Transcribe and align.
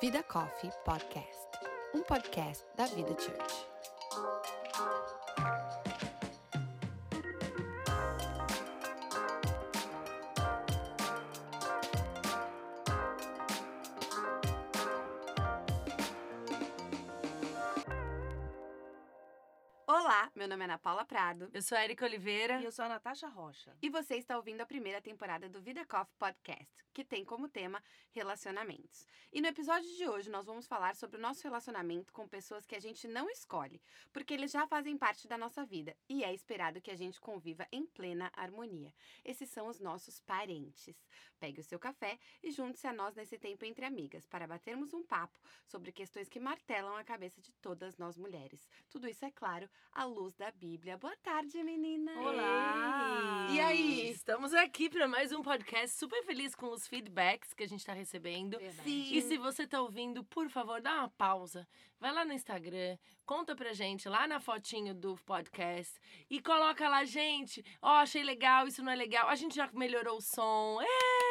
Vida 0.00 0.22
Coffee 0.22 0.70
Podcast, 0.84 1.48
um 1.94 2.02
podcast 2.02 2.64
da 2.76 2.86
Vida 2.86 3.14
Church. 3.14 3.71
Meu 20.42 20.48
nome 20.48 20.62
é 20.62 20.64
Ana 20.64 20.76
Paula 20.76 21.04
Prado. 21.04 21.48
Eu 21.54 21.62
sou 21.62 21.78
a 21.78 21.84
Erika 21.84 22.04
Oliveira. 22.04 22.60
E 22.60 22.64
eu 22.64 22.72
sou 22.72 22.84
a 22.84 22.88
Natasha 22.88 23.28
Rocha. 23.28 23.76
E 23.80 23.88
você 23.88 24.16
está 24.16 24.36
ouvindo 24.36 24.60
a 24.60 24.66
primeira 24.66 25.00
temporada 25.00 25.48
do 25.48 25.62
Vida 25.62 25.86
Coffee 25.86 26.16
Podcast, 26.18 26.84
que 26.92 27.04
tem 27.04 27.24
como 27.24 27.48
tema 27.48 27.80
relacionamentos. 28.10 29.06
E 29.32 29.40
no 29.40 29.46
episódio 29.46 29.88
de 29.96 30.08
hoje 30.08 30.28
nós 30.28 30.44
vamos 30.44 30.66
falar 30.66 30.96
sobre 30.96 31.16
o 31.16 31.20
nosso 31.20 31.44
relacionamento 31.44 32.12
com 32.12 32.26
pessoas 32.26 32.66
que 32.66 32.74
a 32.74 32.80
gente 32.80 33.06
não 33.06 33.30
escolhe, 33.30 33.80
porque 34.12 34.34
eles 34.34 34.50
já 34.50 34.66
fazem 34.66 34.98
parte 34.98 35.28
da 35.28 35.38
nossa 35.38 35.64
vida 35.64 35.96
e 36.08 36.24
é 36.24 36.34
esperado 36.34 36.80
que 36.80 36.90
a 36.90 36.96
gente 36.96 37.20
conviva 37.20 37.64
em 37.70 37.86
plena 37.86 38.28
harmonia. 38.34 38.92
Esses 39.24 39.48
são 39.48 39.68
os 39.68 39.78
nossos 39.78 40.18
parentes. 40.18 41.06
Pegue 41.38 41.60
o 41.60 41.64
seu 41.64 41.78
café 41.78 42.18
e 42.42 42.50
junte-se 42.50 42.86
a 42.88 42.92
nós 42.92 43.14
nesse 43.14 43.38
tempo 43.38 43.64
entre 43.64 43.84
amigas 43.84 44.26
para 44.26 44.46
batermos 44.46 44.92
um 44.92 45.04
papo 45.04 45.38
sobre 45.64 45.92
questões 45.92 46.28
que 46.28 46.40
martelam 46.40 46.96
a 46.96 47.04
cabeça 47.04 47.40
de 47.40 47.52
todas 47.54 47.96
nós 47.96 48.18
mulheres. 48.18 48.68
Tudo 48.90 49.08
isso, 49.08 49.24
é 49.24 49.30
claro, 49.30 49.70
à 49.92 50.04
luz 50.04 50.31
da 50.38 50.50
Bíblia. 50.50 50.96
Boa 50.96 51.16
tarde, 51.16 51.62
menina. 51.62 52.12
Olá! 52.20 53.48
E 53.50 53.60
aí? 53.60 54.10
Estamos 54.10 54.54
aqui 54.54 54.88
para 54.88 55.06
mais 55.06 55.32
um 55.32 55.42
podcast 55.42 55.96
super 55.98 56.22
feliz 56.24 56.54
com 56.54 56.70
os 56.70 56.86
feedbacks 56.86 57.52
que 57.52 57.64
a 57.64 57.68
gente 57.68 57.80
está 57.80 57.92
recebendo. 57.92 58.58
Verdade. 58.58 58.82
Sim. 58.82 59.14
E 59.14 59.22
se 59.22 59.36
você 59.36 59.66
tá 59.66 59.80
ouvindo, 59.80 60.24
por 60.24 60.48
favor, 60.48 60.80
dá 60.80 60.94
uma 60.94 61.08
pausa. 61.10 61.66
Vai 62.02 62.10
lá 62.10 62.24
no 62.24 62.32
Instagram, 62.32 62.98
conta 63.24 63.54
pra 63.54 63.72
gente 63.72 64.08
lá 64.08 64.26
na 64.26 64.40
fotinho 64.40 64.92
do 64.92 65.14
podcast 65.24 66.00
e 66.28 66.42
coloca 66.42 66.88
lá, 66.88 67.04
gente, 67.04 67.64
ó, 67.80 67.98
achei 67.98 68.24
legal, 68.24 68.66
isso 68.66 68.82
não 68.82 68.90
é 68.90 68.96
legal. 68.96 69.28
A 69.28 69.36
gente 69.36 69.54
já 69.54 69.70
melhorou 69.72 70.16
o 70.16 70.20
som. 70.20 70.80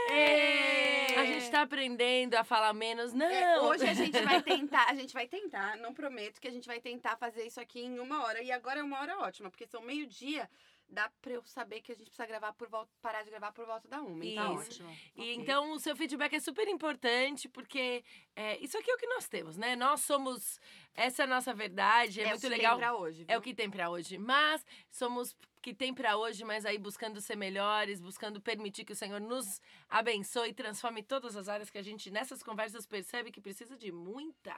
É! 0.10 1.20
A 1.20 1.26
gente 1.26 1.52
tá 1.52 1.64
aprendendo 1.64 2.36
a 2.36 2.46
falar 2.46 2.72
menos. 2.72 3.12
Não! 3.12 3.26
É, 3.26 3.60
hoje 3.60 3.86
a 3.86 3.94
gente 3.94 4.18
vai 4.22 4.40
tentar, 4.42 4.86
a 4.88 4.94
gente 4.94 5.14
vai 5.14 5.28
tentar, 5.28 5.76
não 5.76 5.94
prometo 5.94 6.40
que 6.40 6.48
a 6.48 6.52
gente 6.52 6.68
vai 6.68 6.80
tentar 6.80 7.18
fazer 7.18 7.46
isso 7.46 7.60
aqui 7.60 7.82
em 7.82 8.00
uma 8.00 8.24
hora. 8.24 8.42
E 8.42 8.50
agora 8.50 8.80
é 8.80 8.84
uma 8.84 8.98
hora 9.02 9.20
ótima, 9.20 9.50
porque 9.50 9.68
são 9.68 9.82
meio-dia, 9.82 10.50
dá 10.92 11.10
pra 11.22 11.32
eu 11.32 11.44
saber 11.46 11.82
que 11.82 11.92
a 11.92 11.96
gente 11.96 12.08
precisa 12.08 12.26
gravar 12.28 12.54
por 12.54 12.68
volta, 12.68 12.92
parar 13.02 13.24
de 13.24 13.30
gravar 13.30 13.52
por 13.54 13.66
volta 13.66 13.88
da 13.88 14.02
uma. 14.02 14.26
Então, 14.26 14.62
Isso. 14.62 14.84
ótimo. 14.84 14.98
E 15.16 15.22
Ok. 15.22 15.36
então 15.36 15.72
o 15.72 15.80
seu 15.80 15.96
feedback 15.96 16.36
é 16.36 16.40
super 16.40 16.68
importante, 16.68 17.48
porque 17.48 18.04
é, 18.36 18.58
isso 18.60 18.78
aqui 18.78 18.92
é 18.92 18.94
o 18.94 18.98
que 18.98 19.08
nós 19.08 19.28
temos, 19.28 19.58
né? 19.58 19.76
Nós 19.76 20.02
somos. 20.02 20.60
Essa 20.94 21.24
é 21.24 21.26
a 21.26 21.28
nossa 21.28 21.54
verdade, 21.54 22.20
é, 22.20 22.24
é 22.24 22.28
muito 22.28 22.40
o 22.40 22.42
que 22.42 22.50
legal. 22.50 22.76
Tem 22.76 22.80
pra 22.86 22.96
hoje, 22.98 23.26
É 23.28 23.38
o 23.38 23.42
que 23.42 23.54
tem 23.54 23.70
pra 23.70 23.90
hoje. 23.90 24.18
Mas 24.18 24.66
somos 24.90 25.36
que 25.62 25.74
tem 25.74 25.94
pra 25.94 26.18
hoje, 26.18 26.44
mas 26.44 26.66
aí 26.66 26.78
buscando 26.78 27.22
ser 27.22 27.36
melhores, 27.38 28.02
buscando 28.02 28.42
permitir 28.42 28.84
que 28.84 28.94
o 28.94 28.96
Senhor 28.96 29.22
nos 29.22 29.62
abençoe 29.88 30.50
e 30.50 30.54
transforme 30.54 31.04
todas 31.04 31.38
as 31.38 31.48
áreas 31.48 31.70
que 31.70 31.78
a 31.78 31.84
gente 31.84 32.10
nessas 32.10 32.42
conversas 32.44 32.86
percebe 32.86 33.32
que 33.32 33.40
precisa 33.40 33.78
de 33.78 33.92
muita 33.92 34.56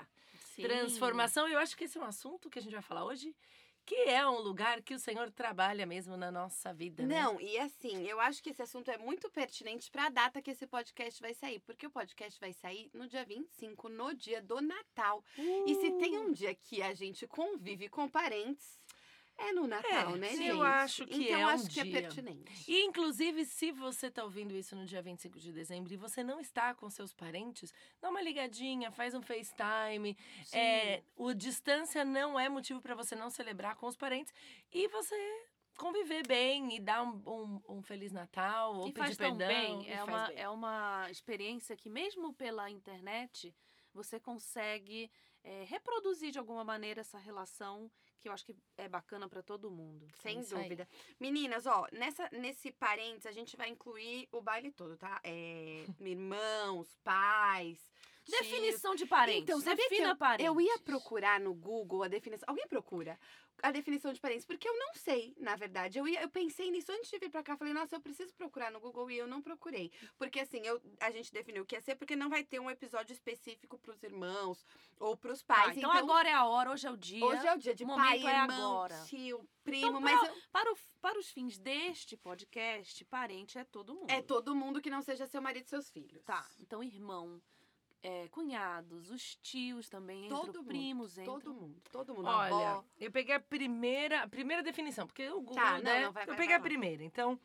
Sim. 0.55 0.61
transformação. 0.63 1.47
Eu 1.47 1.59
acho 1.59 1.75
que 1.75 1.83
esse 1.83 1.97
é 1.97 2.01
um 2.01 2.05
assunto 2.05 2.49
que 2.49 2.57
a 2.57 2.61
gente 2.61 2.71
vai 2.71 2.81
falar 2.81 3.03
hoje, 3.03 3.35
que 3.85 3.95
é 3.95 4.27
um 4.27 4.39
lugar 4.39 4.81
que 4.81 4.93
o 4.93 4.99
Senhor 4.99 5.29
trabalha 5.31 5.85
mesmo 5.85 6.15
na 6.17 6.31
nossa 6.31 6.73
vida. 6.73 7.03
né? 7.05 7.21
Não, 7.21 7.39
e 7.39 7.57
assim, 7.59 8.05
eu 8.07 8.19
acho 8.19 8.41
que 8.41 8.49
esse 8.49 8.61
assunto 8.61 8.89
é 8.89 8.97
muito 8.97 9.29
pertinente 9.29 9.91
pra 9.91 10.09
data 10.09 10.41
que 10.41 10.51
esse 10.51 10.65
podcast 10.67 11.19
vai 11.21 11.33
sair, 11.33 11.59
porque 11.59 11.85
o 11.87 11.91
podcast 11.91 12.39
vai 12.39 12.53
sair 12.53 12.89
no 12.93 13.07
dia 13.07 13.25
25, 13.25 13.89
no 13.89 14.13
dia 14.13 14.41
do 14.41 14.61
Natal. 14.61 15.23
E 15.37 15.75
se 15.75 15.91
tem 15.99 16.17
Uh! 16.17 16.23
um 16.27 16.31
dia 16.31 16.53
que 16.55 16.81
a 16.81 16.93
gente 16.93 17.27
convive 17.27 17.89
com 17.89 18.07
parentes, 18.07 18.79
é 19.37 19.51
no 19.51 19.67
Natal, 19.67 20.15
É, 20.15 20.17
né, 20.17 20.29
gente? 20.29 20.45
eu 20.47 20.61
acho 20.61 21.05
que 21.05 21.23
então, 21.23 21.39
é 21.39 21.45
um 21.45 21.49
acho 21.49 21.69
que 21.69 21.79
é 21.79 21.85
pertinente. 21.85 22.71
E, 22.71 22.83
inclusive, 22.85 23.45
se 23.45 23.71
você 23.71 24.07
está 24.07 24.23
ouvindo 24.23 24.53
isso 24.55 24.75
no 24.75 24.85
dia 24.85 25.01
25 25.01 25.39
de 25.39 25.51
dezembro 25.51 25.93
e 25.93 25.97
você 25.97 26.23
não 26.23 26.39
está 26.39 26.73
com 26.73 26.89
seus 26.89 27.13
parentes, 27.13 27.73
dá 27.99 28.09
uma 28.09 28.21
ligadinha, 28.21 28.91
faz 28.91 29.13
um 29.13 29.21
FaceTime. 29.21 30.15
Sim. 30.45 30.57
É, 30.57 31.03
o 31.15 31.33
distância 31.33 32.05
não 32.05 32.39
é 32.39 32.47
motivo 32.47 32.81
para 32.81 32.95
você 32.95 33.15
não 33.15 33.29
celebrar 33.29 33.75
com 33.75 33.87
os 33.87 33.95
parentes 33.95 34.33
e 34.71 34.87
você 34.87 35.15
conviver 35.77 36.25
bem 36.27 36.75
e 36.75 36.79
dar 36.79 37.01
um, 37.03 37.21
um, 37.25 37.77
um 37.77 37.81
Feliz 37.81 38.11
Natal 38.11 38.75
ou 38.75 38.87
E 38.87 38.93
pedir 38.93 38.99
faz 39.05 39.17
tão 39.17 39.35
perdão. 39.35 39.47
bem. 39.47 39.89
É 39.91 40.03
uma, 40.03 40.27
bem. 40.27 40.37
é 40.39 40.49
uma 40.49 41.07
experiência 41.09 41.75
que, 41.75 41.89
mesmo 41.89 42.33
pela 42.33 42.69
internet, 42.69 43.53
você 43.93 44.19
consegue 44.19 45.11
é, 45.43 45.63
reproduzir 45.65 46.31
de 46.31 46.39
alguma 46.39 46.63
maneira 46.63 47.01
essa 47.01 47.17
relação 47.17 47.91
que 48.23 48.29
eu 48.29 48.33
acho 48.33 48.45
que 48.45 48.55
é 48.77 48.87
bacana 48.87 49.27
pra 49.27 49.43
todo 49.43 49.69
mundo. 49.69 50.07
Sem 50.21 50.39
isso 50.39 50.55
aí. 50.55 50.63
dúvida. 50.63 50.87
Meninas, 51.19 51.65
ó, 51.65 51.85
nessa, 51.91 52.29
nesse 52.31 52.71
parênteses, 52.71 53.25
a 53.25 53.33
gente 53.33 53.57
vai 53.57 53.67
incluir 53.67 54.29
o 54.31 54.41
baile 54.41 54.71
todo, 54.71 54.95
tá? 54.95 55.19
É, 55.23 55.83
irmãos, 55.99 56.87
pais. 57.03 57.92
Definição 58.31 58.95
de 58.95 59.05
parentes. 59.05 59.43
Então, 59.43 59.59
sabia 59.59 59.83
que 59.85 59.89
Defina 59.91 60.09
eu, 60.11 60.15
parentes. 60.17 60.45
eu 60.45 60.61
ia 60.61 60.79
procurar 60.79 61.39
no 61.39 61.53
Google 61.53 62.03
a 62.03 62.07
definição. 62.07 62.45
Alguém 62.47 62.67
procura 62.67 63.19
a 63.61 63.71
definição 63.71 64.11
de 64.13 64.19
parentes? 64.19 64.45
Porque 64.45 64.67
eu 64.67 64.77
não 64.77 64.93
sei, 64.95 65.33
na 65.37 65.55
verdade. 65.55 65.99
Eu, 65.99 66.07
ia, 66.07 66.21
eu 66.21 66.29
pensei 66.29 66.71
nisso 66.71 66.91
antes 66.91 67.09
de 67.09 67.19
vir 67.19 67.29
pra 67.29 67.43
cá. 67.43 67.55
Falei, 67.57 67.73
nossa, 67.73 67.95
eu 67.95 68.01
preciso 68.01 68.33
procurar 68.33 68.71
no 68.71 68.79
Google 68.79 69.11
e 69.11 69.17
eu 69.17 69.27
não 69.27 69.41
procurei. 69.41 69.91
Porque 70.17 70.39
assim, 70.39 70.61
eu, 70.65 70.81
a 70.99 71.11
gente 71.11 71.31
definiu 71.31 71.63
o 71.63 71.65
que 71.65 71.75
ia 71.75 71.81
ser, 71.81 71.95
porque 71.95 72.15
não 72.15 72.29
vai 72.29 72.43
ter 72.43 72.59
um 72.59 72.69
episódio 72.69 73.13
específico 73.13 73.77
pros 73.77 74.01
irmãos 74.03 74.65
ou 74.99 75.15
pros 75.17 75.41
Tá, 75.43 75.55
pais. 75.55 75.77
então, 75.77 75.91
agora 75.91 76.29
é 76.29 76.33
a 76.33 76.45
hora, 76.45 76.71
hoje 76.71 76.87
é 76.87 76.91
o 76.91 76.97
dia. 76.97 77.23
Hoje 77.25 77.45
é 77.47 77.53
o 77.53 77.57
dia 77.57 77.75
de 77.75 77.83
o 77.83 77.87
pai, 77.87 78.25
é 78.25 78.41
irmão, 78.41 78.71
agora. 78.73 79.03
tio, 79.05 79.47
primo, 79.63 79.87
Então, 79.87 80.01
mas 80.01 80.19
pra- 80.19 80.29
eu- 80.29 80.35
Para, 80.51 80.71
o- 80.73 80.77
para 81.01 81.19
os 81.19 81.29
fins 81.29 81.57
deste 81.57 82.15
podcast, 82.17 83.03
parente 83.05 83.57
é 83.57 83.63
todo 83.65 83.93
mundo. 83.93 84.09
é 84.09 84.21
todo 84.21 84.55
mundo 84.55 84.81
que 84.81 84.89
não 84.89 85.01
seja 85.01 85.25
seu 85.27 85.41
marido 85.41 85.65
e 85.65 85.69
seus 85.69 85.89
filhos. 85.89 86.23
Tá, 86.23 86.45
então 86.59 86.81
irmão, 86.83 87.41
é, 88.03 88.27
cunhados, 88.27 89.09
os 89.09 89.35
tios 89.37 89.89
também, 89.89 90.27
Todo 90.27 90.49
entram, 90.49 90.61
mundo, 90.61 90.67
primos, 90.67 91.17
entram. 91.17 91.33
Todo 91.39 91.53
mundo, 91.53 91.81
todo 91.91 92.13
mundo. 92.13 92.27
Olha, 92.27 92.53
avó. 92.71 92.85
eu 92.99 93.09
peguei 93.11 93.33
a 93.33 93.39
primeira, 93.39 94.21
a 94.23 94.27
primeira 94.27 94.61
definição, 94.61 95.07
porque 95.07 95.27
o 95.29 95.35
Google, 95.41 95.55
Tá, 95.55 95.77
não, 95.77 95.81
né? 95.83 96.03
não, 96.05 96.11
vai- 96.11 96.23
eu 96.23 96.27
vai, 96.27 96.35
peguei 96.35 96.47
vai 96.49 96.57
a 96.57 96.59
primeira. 96.61 97.03
Então, 97.03 97.39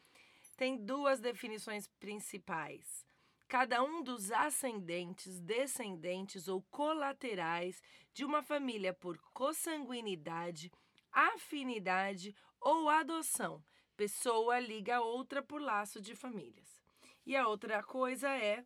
tem 0.57 0.77
duas 0.77 1.21
definições 1.21 1.87
principais. 1.87 3.07
Cada 3.47 3.83
um 3.83 4.03
dos 4.03 4.31
ascendentes, 4.33 5.41
descendentes 5.41 6.49
ou 6.49 6.61
colaterais 6.71 7.81
de 8.13 8.25
uma 8.25 8.43
família 8.43 8.93
por 8.93 9.17
consanguinidade, 9.33 10.71
afinidade 11.13 12.35
ou 12.61 12.89
adoção. 12.89 13.63
Pessoa 13.97 14.59
liga 14.61 14.97
a 14.97 15.01
outra 15.01 15.43
por 15.43 15.61
laço 15.61 16.01
de 16.01 16.15
famílias. 16.15 16.83
E 17.25 17.37
a 17.37 17.47
outra 17.49 17.83
coisa 17.83 18.29
é 18.29 18.65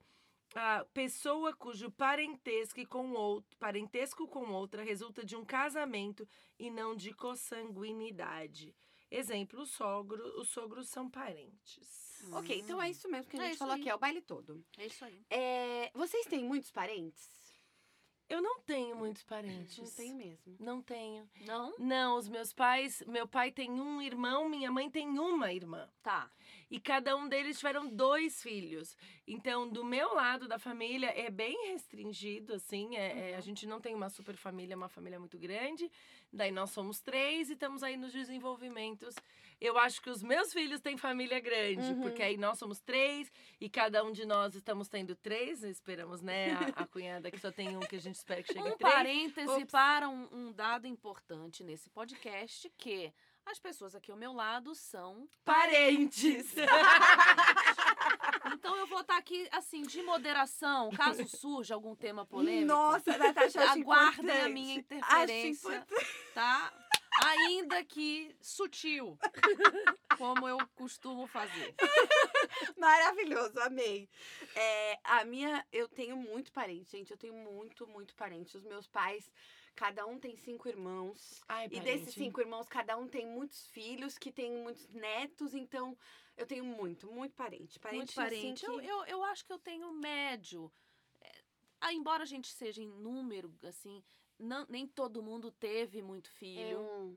a 0.54 0.84
pessoa 0.92 1.54
cujo 1.54 1.90
parentesco 1.90 2.86
com 2.86 3.12
outro, 3.12 3.56
parentesco 3.58 4.26
com 4.28 4.50
outra 4.52 4.82
resulta 4.82 5.24
de 5.24 5.34
um 5.36 5.44
casamento 5.44 6.28
e 6.58 6.70
não 6.70 6.94
de 6.94 7.12
consanguinidade. 7.12 8.74
Exemplo, 9.10 9.60
o 9.60 9.66
sogro, 9.66 10.22
os 10.40 10.48
sogros 10.48 10.88
são 10.88 11.08
parentes. 11.10 12.22
Ok, 12.32 12.58
então 12.60 12.80
é 12.80 12.88
isso 12.88 13.08
mesmo 13.10 13.28
que 13.28 13.36
a 13.36 13.40
É 13.40 13.42
gente 13.44 13.50
isso 13.52 13.58
falou 13.58 13.74
aí. 13.74 13.80
aqui, 13.80 13.90
é 13.90 13.94
o 13.94 13.98
baile 13.98 14.20
todo. 14.22 14.64
É 14.78 14.86
isso 14.86 15.04
aí. 15.04 15.20
É, 15.28 15.90
vocês 15.94 16.24
têm 16.26 16.44
muitos 16.44 16.70
parentes? 16.70 17.28
Eu 18.28 18.40
não 18.40 18.60
tenho 18.60 18.96
muitos 18.96 19.22
parentes. 19.24 19.76
Não 19.78 19.90
tenho 19.90 20.16
mesmo. 20.16 20.56
Não 20.58 20.80
tenho. 20.80 21.28
Não? 21.44 21.74
Não, 21.78 22.16
os 22.16 22.28
meus 22.28 22.54
pais, 22.54 23.02
meu 23.06 23.28
pai 23.28 23.52
tem 23.52 23.70
um 23.70 24.00
irmão, 24.00 24.48
minha 24.48 24.70
mãe 24.72 24.88
tem 24.90 25.06
uma 25.18 25.52
irmã. 25.52 25.86
Tá. 26.02 26.30
E 26.74 26.80
cada 26.80 27.14
um 27.14 27.28
deles 27.28 27.58
tiveram 27.58 27.86
dois 27.86 28.42
filhos. 28.42 28.96
Então, 29.26 29.68
do 29.68 29.84
meu 29.84 30.14
lado 30.14 30.48
da 30.48 30.58
família, 30.58 31.08
é 31.14 31.30
bem 31.30 31.68
restringido, 31.70 32.54
assim. 32.54 32.96
é- 32.96 33.32
é, 33.32 33.36
a 33.36 33.40
gente 33.40 33.66
não 33.66 33.78
tem 33.78 33.94
uma 33.94 34.08
super 34.08 34.34
família, 34.36 34.74
uma 34.74 34.88
família 34.88 35.18
muito 35.20 35.38
grande. 35.38 35.90
Daí 36.32 36.50
nós 36.50 36.70
somos 36.70 36.98
três 37.00 37.50
e 37.50 37.52
estamos 37.52 37.82
aí 37.82 37.94
nos 37.96 38.10
desenvolvimentos. 38.12 39.14
Eu 39.60 39.76
acho 39.78 40.00
que 40.00 40.08
os 40.08 40.22
meus 40.22 40.50
filhos 40.52 40.80
têm 40.80 40.96
família 40.96 41.38
grande, 41.40 41.92
Uhum. 41.92 42.00
porque 42.00 42.22
aí 42.22 42.36
nós 42.38 42.58
somos 42.58 42.80
três 42.80 43.30
e 43.60 43.68
cada 43.68 44.02
um 44.02 44.10
de 44.10 44.24
nós 44.24 44.54
estamos 44.54 44.88
tendo 44.88 45.14
três. 45.14 45.62
Esperamos, 45.62 46.22
né? 46.22 46.52
A, 46.74 46.82
a 46.82 46.86
cunhada 46.86 47.30
que 47.30 47.38
só 47.38 47.52
tem 47.52 47.76
um, 47.76 47.80
que 47.80 47.96
a 47.96 48.00
gente 48.00 48.16
espera 48.16 48.42
que 48.42 48.52
chegue 48.64 48.66
a 48.68 48.72
Um 48.72 48.76
três. 48.78 48.92
parêntese 48.94 49.48
Ops. 49.50 49.70
para 49.70 50.08
um, 50.08 50.26
um 50.32 50.52
dado 50.52 50.86
importante 50.86 51.62
nesse 51.62 51.90
podcast, 51.90 52.68
que 52.78 53.12
as 53.46 53.58
pessoas 53.58 53.94
aqui 53.94 54.10
ao 54.10 54.16
meu 54.16 54.32
lado 54.32 54.74
são... 54.74 55.28
Parentes! 55.44 56.54
Então 58.54 58.76
eu 58.76 58.86
vou 58.86 59.00
estar 59.00 59.16
aqui, 59.16 59.48
assim, 59.50 59.82
de 59.82 60.02
moderação, 60.02 60.90
caso 60.90 61.26
surja 61.26 61.74
algum 61.74 61.94
tema 61.96 62.26
polêmico. 62.26 62.66
Nossa, 62.66 63.16
Natasha, 63.16 63.60
acho 63.62 63.80
Aguardem 63.80 64.30
a 64.30 64.48
importante. 64.48 64.52
minha 64.52 64.78
Acho 64.78 64.80
interferência, 64.80 65.86
tá? 66.34 66.72
ainda 67.20 67.84
que 67.84 68.34
sutil, 68.40 69.18
como 70.16 70.48
eu 70.48 70.58
costumo 70.74 71.26
fazer. 71.26 71.74
Maravilhoso, 72.76 73.58
amei. 73.60 74.08
É, 74.54 74.98
a 75.04 75.24
minha, 75.24 75.64
eu 75.72 75.88
tenho 75.88 76.16
muito 76.16 76.52
parente, 76.52 76.92
gente. 76.92 77.10
Eu 77.10 77.16
tenho 77.16 77.34
muito, 77.34 77.86
muito 77.86 78.14
parente. 78.14 78.56
Os 78.56 78.64
meus 78.64 78.86
pais, 78.86 79.30
cada 79.74 80.06
um 80.06 80.18
tem 80.18 80.36
cinco 80.36 80.68
irmãos. 80.68 81.42
Ai, 81.48 81.66
E 81.70 81.80
desses 81.80 82.14
cinco 82.14 82.40
irmãos, 82.40 82.68
cada 82.68 82.96
um 82.96 83.08
tem 83.08 83.26
muitos 83.26 83.66
filhos, 83.68 84.18
que 84.18 84.30
tem 84.32 84.52
muitos 84.52 84.88
netos. 84.90 85.54
Então, 85.54 85.96
eu 86.36 86.46
tenho 86.46 86.64
muito, 86.64 87.10
muito 87.10 87.34
parente. 87.34 87.78
Parente, 87.78 87.96
Muito 87.98 88.14
parente. 88.14 88.64
Assim, 88.64 88.74
Eu, 88.74 88.80
que... 88.80 88.86
eu, 88.86 89.04
eu 89.06 89.24
acho 89.24 89.44
que 89.44 89.52
eu 89.52 89.58
tenho 89.58 89.92
médio. 89.92 90.72
É, 91.20 91.44
ah, 91.80 91.92
embora 91.92 92.22
a 92.22 92.26
gente 92.26 92.48
seja 92.48 92.82
em 92.82 92.88
número, 92.88 93.52
assim, 93.62 94.02
não, 94.38 94.66
nem 94.68 94.86
todo 94.86 95.22
mundo 95.22 95.50
teve 95.50 96.02
muito 96.02 96.30
filho. 96.30 96.80
Hum, 96.80 97.16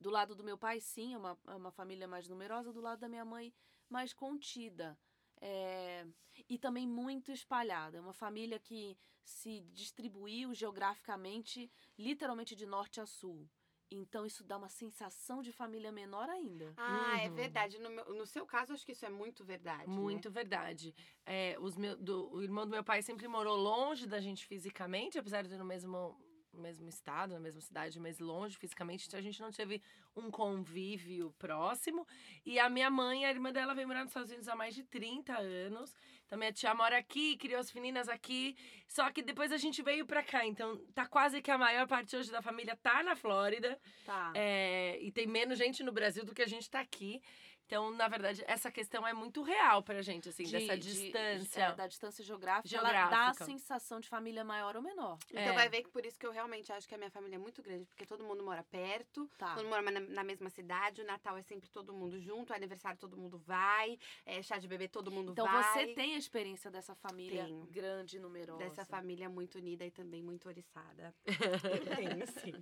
Do 0.00 0.10
lado 0.10 0.34
do 0.34 0.44
meu 0.44 0.58
pai, 0.58 0.80
sim, 0.80 1.14
é 1.14 1.18
uma, 1.18 1.38
é 1.48 1.54
uma 1.54 1.70
família 1.70 2.06
mais 2.06 2.28
numerosa. 2.28 2.72
Do 2.72 2.80
lado 2.80 3.00
da 3.00 3.08
minha 3.08 3.24
mãe, 3.24 3.52
mais 3.88 4.12
contida. 4.12 4.98
É, 5.46 6.06
e 6.48 6.58
também 6.58 6.86
muito 6.88 7.30
espalhada. 7.30 7.98
É 7.98 8.00
uma 8.00 8.14
família 8.14 8.58
que 8.58 8.96
se 9.22 9.60
distribuiu 9.72 10.54
geograficamente, 10.54 11.70
literalmente 11.98 12.56
de 12.56 12.64
norte 12.64 12.98
a 13.00 13.04
sul. 13.06 13.46
Então, 13.90 14.24
isso 14.26 14.42
dá 14.42 14.56
uma 14.56 14.68
sensação 14.70 15.42
de 15.42 15.52
família 15.52 15.92
menor 15.92 16.28
ainda. 16.28 16.72
Ah, 16.78 17.18
é 17.20 17.28
Uhum. 17.28 17.34
verdade. 17.34 17.78
No, 17.78 17.90
meu- 17.90 18.14
no 18.14 18.26
seu 18.26 18.44
caso, 18.46 18.72
acho 18.72 18.84
que 18.84 18.92
isso 18.92 19.04
é 19.04 19.10
muito 19.10 19.44
verdade. 19.44 19.86
né? 19.88 19.94
Muito 19.94 20.30
verdade. 20.30 20.94
É, 21.26 21.56
os 21.60 21.76
meu, 21.76 21.94
do, 21.96 22.32
o 22.34 22.42
irmão 22.42 22.64
do 22.64 22.70
meu 22.70 22.82
pai 22.82 23.02
sempre 23.02 23.28
morou 23.28 23.56
longe 23.56 24.06
da 24.06 24.20
gente 24.20 24.46
fisicamente, 24.46 25.18
apesar 25.18 25.42
de 25.42 25.56
no 25.56 25.64
mesmo, 25.64 26.18
no 26.54 26.62
mesmo 26.62 26.88
estado, 26.88 27.34
na 27.34 27.40
mesma 27.40 27.60
cidade, 27.60 27.98
mas 28.00 28.18
longe 28.18 28.56
fisicamente. 28.56 29.06
Então 29.06 29.18
a 29.18 29.22
gente 29.22 29.40
não 29.40 29.50
teve 29.50 29.82
um 30.16 30.30
convívio 30.30 31.34
próximo. 31.38 32.06
E 32.44 32.58
a 32.58 32.68
minha 32.70 32.90
mãe, 32.90 33.24
a 33.24 33.30
irmã 33.30 33.52
dela, 33.52 33.74
veio 33.74 33.88
morar 33.88 34.00
nos 34.00 34.10
Estados 34.10 34.30
Unidos 34.30 34.48
há 34.48 34.56
mais 34.56 34.74
de 34.74 34.84
30 34.84 35.36
anos. 35.36 35.96
Então 36.26 36.38
minha 36.38 36.52
tia 36.52 36.74
mora 36.74 36.96
aqui, 36.98 37.36
criou 37.36 37.60
as 37.60 37.72
meninas 37.72 38.08
aqui. 38.08 38.56
Só 38.88 39.10
que 39.10 39.22
depois 39.22 39.52
a 39.52 39.56
gente 39.56 39.82
veio 39.82 40.06
pra 40.06 40.22
cá. 40.22 40.46
Então 40.46 40.76
tá 40.94 41.06
quase 41.06 41.42
que 41.42 41.50
a 41.50 41.58
maior 41.58 41.86
parte 41.86 42.16
hoje 42.16 42.30
da 42.30 42.40
família 42.40 42.76
tá 42.76 43.02
na 43.02 43.14
Flórida. 43.14 43.78
Tá. 44.06 44.32
É, 44.34 44.98
e 45.00 45.10
tem 45.12 45.26
menos 45.26 45.58
gente 45.58 45.82
no 45.82 45.92
Brasil 45.92 46.24
do 46.24 46.34
que 46.34 46.42
a 46.42 46.48
gente 46.48 46.70
tá 46.70 46.80
aqui. 46.80 47.20
Então, 47.66 47.90
na 47.90 48.08
verdade, 48.08 48.44
essa 48.46 48.70
questão 48.70 49.06
é 49.06 49.12
muito 49.14 49.42
real 49.42 49.82
pra 49.82 50.02
gente, 50.02 50.28
assim, 50.28 50.44
De- 50.44 50.52
dessa 50.52 50.76
de- 50.76 50.82
distância. 50.92 51.62
é, 51.62 51.74
da 51.74 51.86
distância 51.86 52.22
geográfica, 52.22 52.76
ela 52.76 52.92
dá 52.92 52.98
a 52.98 53.02
Geográfica. 53.08 53.44
sensação 53.46 54.00
de 54.00 54.08
família 54.08 54.44
maior 54.44 54.76
ou 54.76 54.82
menor. 54.82 55.18
Então 55.30 55.42
É. 55.42 55.52
vai 55.52 55.68
ver 55.68 55.82
que 55.82 55.88
por 55.90 56.04
isso 56.04 56.18
que 56.18 56.26
eu 56.26 56.30
realmente 56.32 56.70
acho 56.72 56.86
que 56.86 56.94
a 56.94 56.98
minha 56.98 57.10
família 57.10 57.36
é 57.36 57.38
muito 57.38 57.62
grande, 57.62 57.86
porque 57.86 58.04
todo 58.04 58.22
mundo 58.22 58.44
mora 58.44 58.62
perto, 58.64 59.28
Tá. 59.38 59.54
todo 59.54 59.64
mundo 59.64 59.70
mora 59.70 59.90
na, 59.90 60.00
na 60.00 60.24
mesma 60.24 60.50
cidade, 60.50 61.00
o 61.00 61.06
Natal 61.06 61.36
é 61.38 61.42
sempre 61.42 61.70
todo 61.70 61.92
mundo 61.94 62.20
junto, 62.20 62.52
o 62.52 62.56
aniversário 62.56 62.98
todo 62.98 63.16
mundo 63.16 63.38
vai, 63.38 63.98
é, 64.26 64.42
chá 64.42 64.58
de 64.58 64.68
bebê 64.68 64.86
todo 64.86 65.10
mundo 65.10 65.32
Então 65.32 65.46
vai. 65.46 65.62
você 65.62 65.94
tem 65.94 66.14
a 66.14 66.18
experiência 66.18 66.70
dessa 66.70 66.94
família 66.94 67.44
Tenho. 67.44 67.66
grande 67.70 68.16
e 68.18 68.20
numerosa. 68.20 68.58
Dessa 68.58 68.84
família 68.84 69.28
muito 69.30 69.56
unida 69.56 69.84
e 69.86 69.90
também 69.90 70.22
muito 70.22 70.46
oriçada. 70.48 71.14
Eu 71.64 71.96
tenho, 71.96 72.26
sim. 72.26 72.52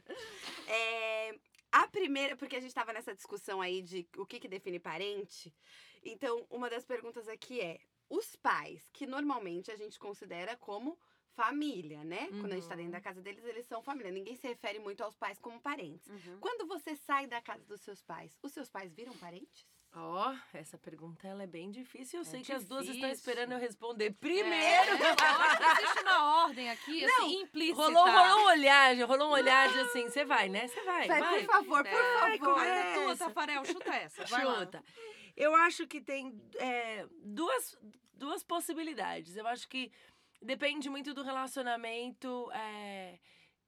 É, 0.68 1.34
a 1.72 1.88
primeira, 1.88 2.36
porque 2.36 2.54
a 2.56 2.60
gente 2.60 2.74
tava 2.74 2.92
nessa 2.92 3.14
discussão 3.14 3.60
aí 3.60 3.80
de 3.82 4.06
o 4.16 4.26
que, 4.26 4.38
que 4.38 4.46
define 4.48 4.78
parente. 4.78 5.52
Então, 6.04 6.46
uma 6.50 6.68
das 6.70 6.84
perguntas 6.84 7.26
aqui 7.28 7.60
é: 7.60 7.80
os 8.08 8.36
pais, 8.36 8.88
que 8.92 9.06
normalmente 9.06 9.70
a 9.70 9.76
gente 9.76 9.98
considera 9.98 10.56
como 10.56 10.98
família, 11.34 12.04
né? 12.04 12.28
Quando 12.28 12.52
a 12.52 12.56
gente 12.56 12.68
tá 12.68 12.74
dentro 12.74 12.90
Uhum. 12.92 12.98
da 12.98 13.00
casa 13.00 13.22
deles, 13.22 13.42
eles 13.44 13.66
são 13.66 13.82
família. 13.82 14.12
Ninguém 14.12 14.36
se 14.36 14.46
refere 14.46 14.78
muito 14.78 15.02
aos 15.02 15.16
pais 15.16 15.38
como 15.38 15.58
parentes. 15.60 16.06
Uhum. 16.08 16.38
Quando 16.40 16.66
você 16.68 16.94
sai 16.94 17.26
da 17.26 17.40
casa 17.40 17.64
dos 17.64 17.80
seus 17.80 18.02
pais, 18.02 18.38
os 18.42 18.52
seus 18.52 18.68
pais 18.68 18.92
viram 18.92 19.14
parentes? 19.16 19.66
Ó, 19.94 20.34
essa 20.54 20.78
pergunta 20.78 21.28
ela 21.28 21.42
é 21.42 21.46
bem 21.46 21.70
difícil. 21.70 22.20
Eu 22.20 22.22
É 22.22 22.24
sei 22.24 22.40
que 22.42 22.52
as 22.52 22.64
duas 22.64 22.82
estão 22.88 22.94
difícil. 22.94 23.14
esperando 23.14 23.52
eu 23.52 23.58
responder 23.58 24.06
É, 24.06 24.10
primeiro. 24.10 24.92
lógico, 24.92 25.62
existe 25.82 26.00
uma 26.02 26.44
ordem 26.44 26.70
aqui, 26.70 27.06
Não, 27.06 27.26
assim, 27.26 27.42
implícita. 27.42 27.76
Rolou, 27.82 28.10
rolou 28.10 28.38
um 28.40 28.46
olhar, 28.46 28.96
rolou 29.06 29.28
um 29.28 29.32
olhar 29.32 29.70
de 29.70 29.78
assim, 29.80 30.08
você 30.08 30.24
vai, 30.24 30.48
né? 30.48 30.66
Você 30.66 30.82
vai, 30.82 31.06
Vai, 31.08 31.20
vai. 31.20 31.40
por 31.44 31.52
favor, 31.52 31.84
por 31.84 32.38
favor. 32.40 32.56
Mas 32.56 32.68
é 32.68 32.94
tua, 32.94 33.12
essa. 33.12 33.24
Tafarel, 33.26 33.64
chuta 33.66 33.94
essa. 33.94 34.24
Vai 34.24 34.44
lá. 34.46 34.60
Chuta. 34.60 34.84
Eu 35.36 35.54
acho 35.54 35.86
que 35.86 36.00
tem 36.00 36.40
é, 36.56 37.06
duas, 37.22 37.76
duas 38.14 38.42
possibilidades. 38.42 39.36
Eu 39.36 39.46
acho 39.46 39.68
que 39.68 39.92
depende 40.40 40.88
muito 40.88 41.12
do 41.12 41.22
relacionamento 41.22 42.50
é, 42.54 43.18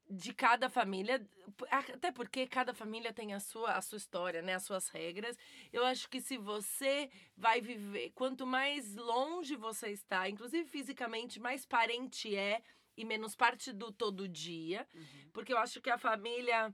de 0.09 0.33
cada 0.33 0.69
família. 0.69 1.27
Até 1.71 2.13
porque 2.13 2.47
cada 2.47 2.75
família 2.75 3.13
tem 3.13 3.33
a 3.33 3.41
sua, 3.41 3.73
a 3.73 3.81
sua 3.81 3.97
história, 3.97 4.43
né? 4.43 4.55
As 4.55 4.65
suas 4.65 4.89
regras. 4.89 5.37
Eu 5.73 5.85
acho 5.85 6.09
que 6.09 6.21
se 6.21 6.37
você 6.37 7.11
vai 7.37 7.61
viver, 7.61 8.11
quanto 8.15 8.47
mais 8.47 8.95
longe 8.97 9.57
você 9.57 9.91
está, 9.91 10.29
inclusive 10.29 10.69
fisicamente, 10.69 11.41
mais 11.41 11.65
parente 11.65 12.35
é 12.37 12.63
e 12.97 13.05
menos 13.05 13.35
parte 13.35 13.73
do 13.73 13.91
todo 13.93 14.29
dia. 14.29 14.87
Uhum. 14.95 15.31
Porque 15.33 15.53
eu 15.53 15.59
acho 15.59 15.81
que 15.81 15.91
a 15.91 15.99
família, 15.99 16.73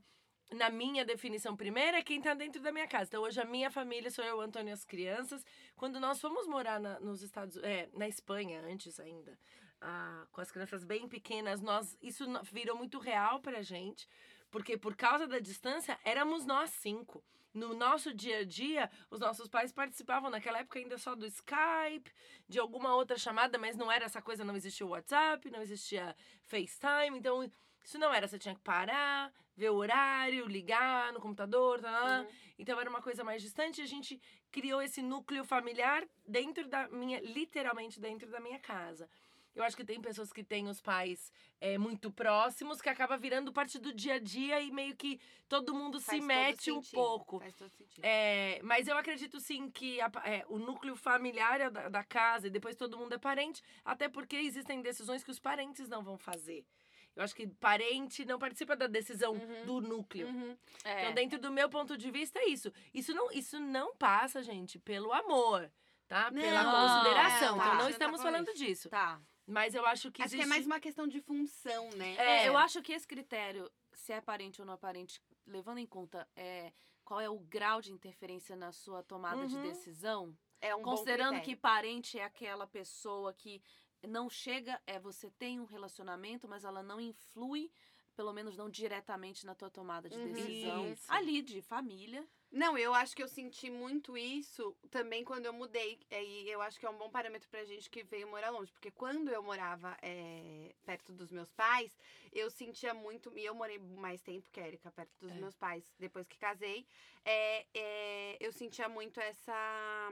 na 0.51 0.69
minha 0.69 1.03
definição 1.03 1.55
primeira, 1.55 1.97
é 1.97 2.03
quem 2.03 2.21
tá 2.21 2.33
dentro 2.33 2.61
da 2.61 2.71
minha 2.71 2.87
casa. 2.87 3.05
Então, 3.05 3.23
hoje 3.23 3.41
a 3.41 3.45
minha 3.45 3.71
família 3.71 4.11
sou 4.11 4.23
eu, 4.23 4.39
Antônio 4.39 4.69
e 4.69 4.73
as 4.73 4.85
crianças. 4.85 5.43
Quando 5.75 5.99
nós 5.99 6.19
fomos 6.19 6.47
morar 6.47 6.79
na, 6.79 6.99
nos 6.99 7.23
Estados 7.23 7.57
é, 7.57 7.89
na 7.93 8.07
Espanha, 8.07 8.61
antes 8.61 8.99
ainda, 8.99 9.37
ah, 9.81 10.25
com 10.31 10.39
as 10.41 10.51
crianças 10.51 10.83
bem 10.83 11.07
pequenas, 11.07 11.59
nós 11.59 11.97
isso 12.01 12.25
virou 12.51 12.77
muito 12.77 12.99
real 12.99 13.39
pra 13.39 13.61
gente. 13.61 14.07
Porque 14.51 14.77
por 14.77 14.95
causa 14.95 15.27
da 15.27 15.39
distância, 15.39 15.97
éramos 16.03 16.45
nós 16.45 16.69
cinco. 16.69 17.23
No 17.53 17.73
nosso 17.73 18.13
dia 18.13 18.39
a 18.39 18.45
dia, 18.45 18.89
os 19.09 19.19
nossos 19.19 19.49
pais 19.49 19.73
participavam 19.73 20.29
naquela 20.29 20.59
época 20.59 20.79
ainda 20.79 20.97
só 20.97 21.15
do 21.15 21.25
Skype, 21.25 22.11
de 22.47 22.59
alguma 22.59 22.95
outra 22.95 23.17
chamada, 23.17 23.57
mas 23.57 23.75
não 23.75 23.91
era 23.91 24.05
essa 24.05 24.21
coisa, 24.21 24.45
não 24.45 24.55
existia 24.55 24.85
o 24.85 24.89
WhatsApp, 24.89 25.49
não 25.51 25.61
existia 25.61 26.15
FaceTime, 26.43 27.17
então 27.17 27.43
isso 27.83 27.97
não 27.97 28.13
era, 28.13 28.25
você 28.25 28.39
tinha 28.39 28.55
que 28.55 28.61
parar, 28.61 29.33
ver 29.55 29.69
o 29.69 29.75
horário, 29.75 30.47
ligar 30.47 31.11
no 31.11 31.19
computador, 31.19 31.81
tá, 31.81 31.91
tá, 31.91 32.07
tá. 32.07 32.21
Uhum. 32.21 32.27
então 32.57 32.79
era 32.79 32.89
uma 32.89 33.01
coisa 33.01 33.21
mais 33.21 33.41
distante, 33.41 33.81
a 33.81 33.85
gente 33.85 34.21
criou 34.49 34.81
esse 34.81 35.01
núcleo 35.01 35.43
familiar 35.43 36.07
dentro 36.25 36.67
da 36.69 36.87
minha, 36.87 37.19
literalmente 37.19 37.99
dentro 37.99 38.29
da 38.29 38.39
minha 38.39 38.59
casa. 38.59 39.09
Eu 39.53 39.63
acho 39.63 39.75
que 39.75 39.83
tem 39.83 39.99
pessoas 40.01 40.31
que 40.31 40.43
têm 40.43 40.67
os 40.69 40.81
pais 40.81 41.31
é, 41.59 41.77
muito 41.77 42.09
próximos, 42.09 42.81
que 42.81 42.87
acaba 42.87 43.17
virando 43.17 43.51
parte 43.51 43.77
do 43.77 43.93
dia 43.93 44.13
a 44.15 44.19
dia 44.19 44.61
e 44.61 44.71
meio 44.71 44.95
que 44.95 45.19
todo 45.49 45.73
mundo 45.73 45.99
Faz 45.99 46.05
se 46.15 46.19
todo 46.19 46.27
mete 46.27 46.71
um 46.71 46.75
sentido, 46.81 46.95
pouco. 46.95 47.39
Faz 47.39 47.53
todo 47.55 47.69
sentido. 47.69 48.03
É, 48.05 48.61
mas 48.63 48.87
eu 48.87 48.97
acredito 48.97 49.39
sim 49.41 49.69
que 49.69 49.99
a 49.99 50.09
é, 50.23 50.45
o 50.47 50.57
núcleo 50.57 50.95
familiar 50.95 51.59
é 51.59 51.69
da, 51.69 51.89
da 51.89 52.03
casa 52.03 52.47
e 52.47 52.49
depois 52.49 52.75
todo 52.77 52.97
mundo 52.97 53.13
é 53.13 53.17
parente, 53.17 53.61
até 53.83 54.07
porque 54.07 54.37
existem 54.37 54.81
decisões 54.81 55.23
que 55.23 55.31
os 55.31 55.39
parentes 55.39 55.89
não 55.89 56.01
vão 56.01 56.17
fazer. 56.17 56.65
Eu 57.13 57.21
acho 57.23 57.35
que 57.35 57.45
parente 57.45 58.23
não 58.23 58.39
participa 58.39 58.73
da 58.73 58.87
decisão 58.87 59.33
Uhum. 59.33 59.65
do 59.65 59.81
núcleo. 59.81 60.27
Uhum. 60.27 60.57
É. 60.85 61.01
Então, 61.01 61.13
dentro 61.13 61.37
do 61.39 61.51
meu 61.51 61.67
ponto 61.69 61.97
de 61.97 62.09
vista, 62.09 62.39
é 62.39 62.45
isso. 62.47 62.71
Isso 62.93 63.13
não, 63.13 63.29
isso 63.33 63.59
não 63.59 63.93
passa, 63.97 64.41
gente, 64.41 64.79
pelo 64.79 65.11
amor, 65.11 65.69
tá? 66.07 66.31
Pela 66.31 66.63
Não, 66.63 66.71
consideração. 67.03 67.33
é, 67.33 67.37
então, 67.51 67.57
tá. 67.57 67.65
não 67.65 67.73
Não 67.75 67.83
tá 67.83 67.89
estamos 67.89 68.21
falando 68.21 68.45
falando 68.45 68.57
disso. 68.57 68.89
Tá. 68.89 69.19
Mas 69.51 69.75
eu 69.75 69.85
acho 69.85 70.11
que 70.11 70.21
Acho 70.21 70.31
que 70.31 70.37
existe... 70.37 70.45
é 70.45 70.55
mais 70.55 70.65
uma 70.65 70.79
questão 70.79 71.07
de 71.07 71.19
função, 71.21 71.89
né? 71.91 72.15
É. 72.15 72.43
É, 72.43 72.47
eu 72.47 72.57
acho 72.57 72.81
que 72.81 72.93
esse 72.93 73.05
critério, 73.07 73.69
se 73.91 74.13
é 74.13 74.21
parente 74.21 74.61
ou 74.61 74.65
não 74.65 74.73
é 74.75 74.77
parente, 74.77 75.21
levando 75.45 75.77
em 75.79 75.85
conta 75.85 76.27
é, 76.35 76.71
qual 77.03 77.19
é 77.19 77.29
o 77.29 77.37
grau 77.39 77.81
de 77.81 77.91
interferência 77.91 78.55
na 78.55 78.71
sua 78.71 79.03
tomada 79.03 79.45
de 79.45 79.55
Uhum. 79.55 79.61
decisão, 79.63 80.37
É 80.61 80.75
um 80.75 80.81
bom 80.83 80.91
considerando 80.91 81.41
que 81.41 81.55
parente 81.55 82.17
é 82.19 82.23
aquela 82.23 82.65
pessoa 82.67 83.33
que 83.33 83.61
não 84.07 84.29
chega, 84.29 84.79
é 84.87 84.99
você 84.99 85.29
tem 85.31 85.59
um 85.59 85.65
relacionamento, 85.65 86.47
mas 86.47 86.63
ela 86.63 86.81
não 86.81 86.99
influi, 87.01 87.71
pelo 88.15 88.31
menos 88.31 88.55
não 88.55 88.69
diretamente 88.69 89.45
na 89.45 89.53
tua 89.55 89.69
tomada 89.69 90.09
de 90.09 90.17
Uhum. 90.17 90.31
decisão. 90.33 90.91
Isso. 90.91 91.05
Ali 91.11 91.41
de 91.41 91.61
família. 91.61 92.25
Não, 92.51 92.77
eu 92.77 92.93
acho 92.93 93.15
que 93.15 93.23
eu 93.23 93.27
senti 93.29 93.69
muito 93.69 94.17
isso 94.17 94.75
também 94.89 95.23
quando 95.23 95.45
eu 95.45 95.53
mudei. 95.53 95.99
E 96.11 96.49
eu 96.49 96.61
acho 96.61 96.77
que 96.79 96.85
é 96.85 96.89
um 96.89 96.97
bom 96.97 97.09
parâmetro 97.09 97.47
pra 97.49 97.63
gente 97.63 97.89
que 97.89 98.03
veio 98.03 98.27
morar 98.27 98.49
longe. 98.49 98.71
Porque 98.73 98.91
quando 98.91 99.29
eu 99.29 99.41
morava 99.41 99.97
é, 100.01 100.75
perto 100.85 101.13
dos 101.13 101.31
meus 101.31 101.51
pais, 101.53 101.97
eu 102.33 102.49
sentia 102.49 102.93
muito. 102.93 103.31
E 103.37 103.45
eu 103.45 103.55
morei 103.55 103.79
mais 103.79 104.21
tempo 104.21 104.49
que 104.51 104.59
a 104.59 104.67
Erika 104.67 104.91
perto 104.91 105.11
dos 105.21 105.31
É. 105.31 105.35
meus 105.35 105.55
pais, 105.55 105.83
depois 105.97 106.27
que 106.27 106.37
casei. 106.37 106.85
é, 107.23 107.65
é, 107.73 108.37
eu 108.39 108.51
sentia 108.51 108.89
muito 108.89 109.19
essa. 109.19 110.09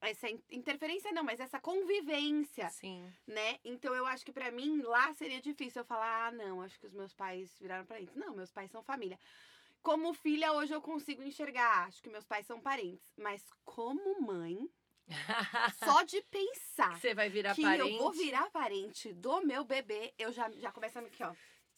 Essa 0.00 0.30
in- 0.30 0.40
interferência, 0.52 1.10
não, 1.10 1.24
mas 1.24 1.40
essa 1.40 1.58
convivência, 1.58 2.68
Sim. 2.70 3.12
né? 3.26 3.58
Então 3.64 3.92
eu 3.92 4.06
acho 4.06 4.24
que 4.24 4.30
pra 4.32 4.48
mim 4.52 4.80
lá 4.82 5.12
seria 5.14 5.40
difícil 5.40 5.82
eu 5.82 5.84
falar, 5.84 6.28
ah, 6.28 6.30
não, 6.30 6.62
acho 6.62 6.78
que 6.78 6.86
os 6.86 6.94
meus 6.94 7.12
pais 7.12 7.50
viraram 7.60 7.84
parentes. 7.84 8.14
Não, 8.14 8.32
meus 8.32 8.52
pais 8.52 8.70
são 8.70 8.80
família. 8.80 9.18
Como 9.88 10.12
filha, 10.12 10.52
hoje 10.52 10.74
eu 10.74 10.82
consigo 10.82 11.22
enxergar, 11.22 11.86
acho 11.86 12.02
que 12.02 12.10
meus 12.10 12.26
pais 12.26 12.46
são 12.46 12.60
parentes. 12.60 13.10
Mas 13.16 13.42
como 13.64 14.20
mãe, 14.20 14.68
só 15.82 16.02
de 16.02 16.20
pensar 16.24 17.00
Você 17.00 17.14
vai 17.14 17.30
virar 17.30 17.54
que 17.54 17.62
parente. 17.62 17.90
eu 17.94 17.98
vou 17.98 18.12
virar 18.12 18.50
parente 18.50 19.14
do 19.14 19.40
meu 19.40 19.64
bebê, 19.64 20.12
eu 20.18 20.30
já, 20.30 20.50
já 20.50 20.70
começo 20.70 20.98
a 20.98 21.00
me, 21.00 21.08
aqui, 21.08 21.24
ó, 21.24 21.34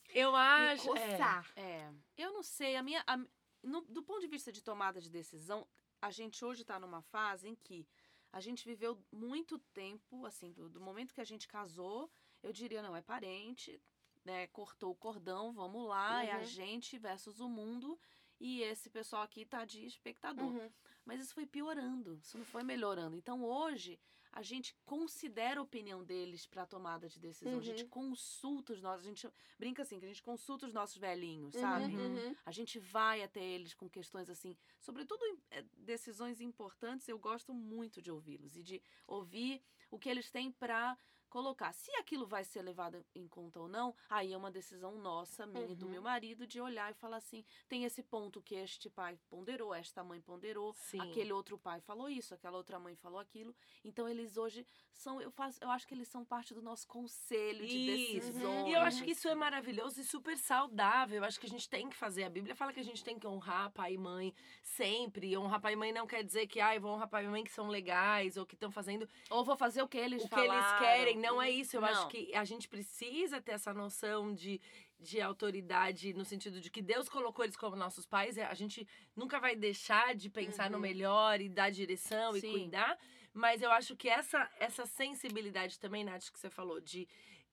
Eu 0.08 0.32
me 0.32 0.38
acho. 0.38 0.96
é. 0.96 1.10
coçar. 1.12 1.52
É, 1.54 1.88
eu 2.16 2.32
não 2.32 2.42
sei, 2.42 2.74
a 2.74 2.82
minha. 2.82 3.00
a- 3.06 3.16
no- 3.62 3.82
do 3.82 4.02
ponto 4.02 4.18
de 4.22 4.26
vista 4.26 4.50
de 4.50 4.60
tomada 4.60 5.00
de 5.00 5.08
decisão, 5.08 5.64
a 6.02 6.10
gente 6.10 6.44
hoje 6.44 6.62
está 6.62 6.80
numa 6.80 7.02
fase 7.02 7.46
em 7.48 7.54
que 7.54 7.86
a 8.32 8.40
gente 8.40 8.64
viveu 8.64 9.00
muito 9.12 9.56
tempo, 9.72 10.26
assim, 10.26 10.50
do, 10.50 10.68
do 10.68 10.80
momento 10.80 11.14
que 11.14 11.20
a 11.20 11.24
gente 11.24 11.46
casou, 11.46 12.10
eu 12.42 12.52
diria, 12.52 12.82
não, 12.82 12.96
é 12.96 13.02
parente, 13.02 13.80
né? 14.24 14.46
Cortou 14.48 14.90
o 14.92 14.96
cordão, 14.96 15.52
vamos 15.52 15.86
lá, 15.88 16.24
é 16.24 16.32
a 16.32 16.38
Uhum. 16.38 16.44
gente 16.44 16.98
versus 16.98 17.40
o 17.40 17.48
mundo. 17.48 17.98
E 18.38 18.62
esse 18.62 18.88
pessoal 18.88 19.22
aqui 19.22 19.44
tá 19.44 19.64
de 19.66 19.84
espectador. 19.84 20.46
Uhum. 20.52 20.70
Mas 21.04 21.20
isso 21.20 21.34
foi 21.34 21.44
piorando, 21.46 22.18
isso 22.22 22.38
não 22.38 22.44
foi 22.44 22.62
melhorando. 22.62 23.16
Então 23.16 23.44
hoje 23.44 23.98
a 24.32 24.42
gente 24.42 24.74
considera 24.86 25.58
a 25.58 25.62
opinião 25.62 26.04
deles 26.04 26.46
para 26.46 26.62
a 26.62 26.66
tomada 26.66 27.08
de 27.08 27.18
decisão. 27.18 27.58
A 27.58 27.62
gente 27.62 27.82
Uhum. 27.82 27.88
consulta 27.90 28.72
os 28.72 28.80
nossos, 28.80 29.04
a 29.04 29.08
gente 29.08 29.28
brinca 29.58 29.82
assim, 29.82 29.98
que 29.98 30.04
a 30.06 30.08
gente 30.08 30.22
consulta 30.22 30.66
os 30.66 30.72
nossos 30.72 30.96
velhinhos, 30.96 31.54
sabe? 31.56 31.94
Uhum, 31.96 32.16
uhum. 32.28 32.36
A 32.46 32.52
gente 32.52 32.78
vai 32.78 33.22
até 33.22 33.42
eles 33.42 33.74
com 33.74 33.90
questões 33.90 34.30
assim, 34.30 34.56
sobretudo 34.78 35.20
eh, 35.50 35.62
decisões 35.76 36.40
importantes, 36.40 37.08
eu 37.08 37.18
gosto 37.18 37.52
muito 37.52 38.00
de 38.00 38.10
ouvi-los 38.10 38.56
e 38.56 38.62
de 38.62 38.80
ouvir 39.06 39.60
o 39.90 39.98
que 39.98 40.08
eles 40.08 40.30
têm 40.30 40.52
para 40.52 40.96
colocar. 41.30 41.72
Se 41.72 41.90
aquilo 41.96 42.26
vai 42.26 42.44
ser 42.44 42.60
levado 42.62 43.02
em 43.14 43.26
conta 43.26 43.60
ou 43.60 43.68
não, 43.68 43.94
aí 44.10 44.32
é 44.32 44.36
uma 44.36 44.50
decisão 44.50 44.98
nossa, 44.98 45.46
minha 45.46 45.66
e 45.72 45.74
do 45.74 45.86
Uhum. 45.86 45.92
meu 45.92 46.02
marido, 46.02 46.46
de 46.46 46.60
olhar 46.60 46.90
e 46.90 46.94
falar 46.94 47.16
assim: 47.18 47.42
tem 47.68 47.84
esse 47.84 48.02
ponto 48.02 48.42
que 48.42 48.54
este 48.54 48.90
pai 48.90 49.18
ponderou, 49.30 49.72
esta 49.72 50.04
mãe 50.04 50.20
ponderou, 50.20 50.74
Sim. 50.74 51.00
aquele 51.00 51.32
outro 51.32 51.56
pai 51.56 51.80
falou 51.80 52.08
isso, 52.10 52.34
aquela 52.34 52.56
outra 52.58 52.78
mãe 52.78 52.94
falou 52.96 53.18
aquilo. 53.18 53.54
Então 53.84 54.08
eles 54.08 54.36
hoje 54.36 54.66
são, 54.92 55.20
eu 55.22 55.30
faço, 55.30 55.58
eu 55.62 55.70
acho 55.70 55.86
que 55.86 55.94
eles 55.94 56.08
são 56.08 56.24
parte 56.24 56.52
do 56.52 56.60
nosso 56.60 56.86
conselho 56.88 57.66
de 57.66 57.76
Isso. 57.76 58.14
decisões. 58.26 58.68
E 58.68 58.72
eu 58.72 58.80
acho 58.82 59.02
que 59.04 59.12
isso 59.12 59.28
é 59.28 59.34
maravilhoso 59.34 60.00
e 60.00 60.04
super 60.04 60.36
saudável. 60.36 61.18
Eu 61.18 61.24
acho 61.24 61.38
que 61.38 61.46
a 61.46 61.48
gente 61.48 61.68
tem 61.68 61.88
que 61.88 61.96
fazer. 61.96 62.24
A 62.24 62.30
Bíblia 62.30 62.54
fala 62.56 62.72
que 62.72 62.80
a 62.80 62.84
gente 62.84 63.02
tem 63.04 63.18
que 63.18 63.26
honrar 63.26 63.70
pai 63.70 63.94
e 63.94 63.98
mãe 63.98 64.34
sempre. 64.62 65.36
Honrar 65.36 65.60
pai 65.60 65.72
e 65.74 65.76
mãe 65.76 65.92
não 65.92 66.06
quer 66.06 66.22
dizer 66.24 66.46
que, 66.46 66.60
ai, 66.60 66.78
vou 66.78 66.92
honrar 66.92 67.08
pai 67.08 67.24
e 67.24 67.28
mãe 67.28 67.44
que 67.44 67.52
são 67.52 67.68
legais 67.68 68.36
ou 68.36 68.44
que 68.44 68.54
estão 68.54 68.70
fazendo 68.70 69.08
Ou 69.30 69.44
vou 69.44 69.56
fazer 69.56 69.82
o 69.82 69.88
que 69.88 69.98
eles 69.98 70.24
o 70.24 70.28
que 70.28 70.34
eles 70.34 70.48
falaram. 70.48 70.78
querem. 70.78 71.19
Não 71.20 71.40
é 71.42 71.50
isso. 71.50 71.76
Eu 71.76 71.84
acho 71.84 72.02
Não. 72.02 72.08
que 72.08 72.34
a 72.34 72.44
gente 72.44 72.68
precisa 72.68 73.40
ter 73.40 73.52
essa 73.52 73.72
noção 73.74 74.32
de, 74.34 74.60
de 74.98 75.20
autoridade 75.20 76.12
no 76.14 76.24
sentido 76.24 76.60
de 76.60 76.70
que 76.70 76.82
Deus 76.82 77.08
colocou 77.08 77.44
eles 77.44 77.56
como 77.56 77.76
nossos 77.76 78.06
pais. 78.06 78.36
e 78.36 78.40
A 78.42 78.54
gente 78.54 78.86
nunca 79.16 79.38
vai 79.38 79.54
deixar 79.56 80.14
de 80.14 80.28
pensar 80.30 80.70
no 80.70 80.76
Uhum. 80.76 80.82
melhor 80.82 81.40
e 81.40 81.48
dar 81.48 81.70
direção 81.70 82.36
e 82.36 82.40
Sim. 82.40 82.52
cuidar. 82.52 82.98
Mas 83.32 83.62
eu 83.62 83.70
acho 83.70 83.94
que 83.96 84.08
essa, 84.08 84.50
essa 84.58 84.84
sensibilidade 84.86 85.78
também, 85.78 86.02
Nath, 86.04 86.30
que 86.32 86.38
você 86.38 86.50
falou, 86.50 86.80
de 86.80 87.06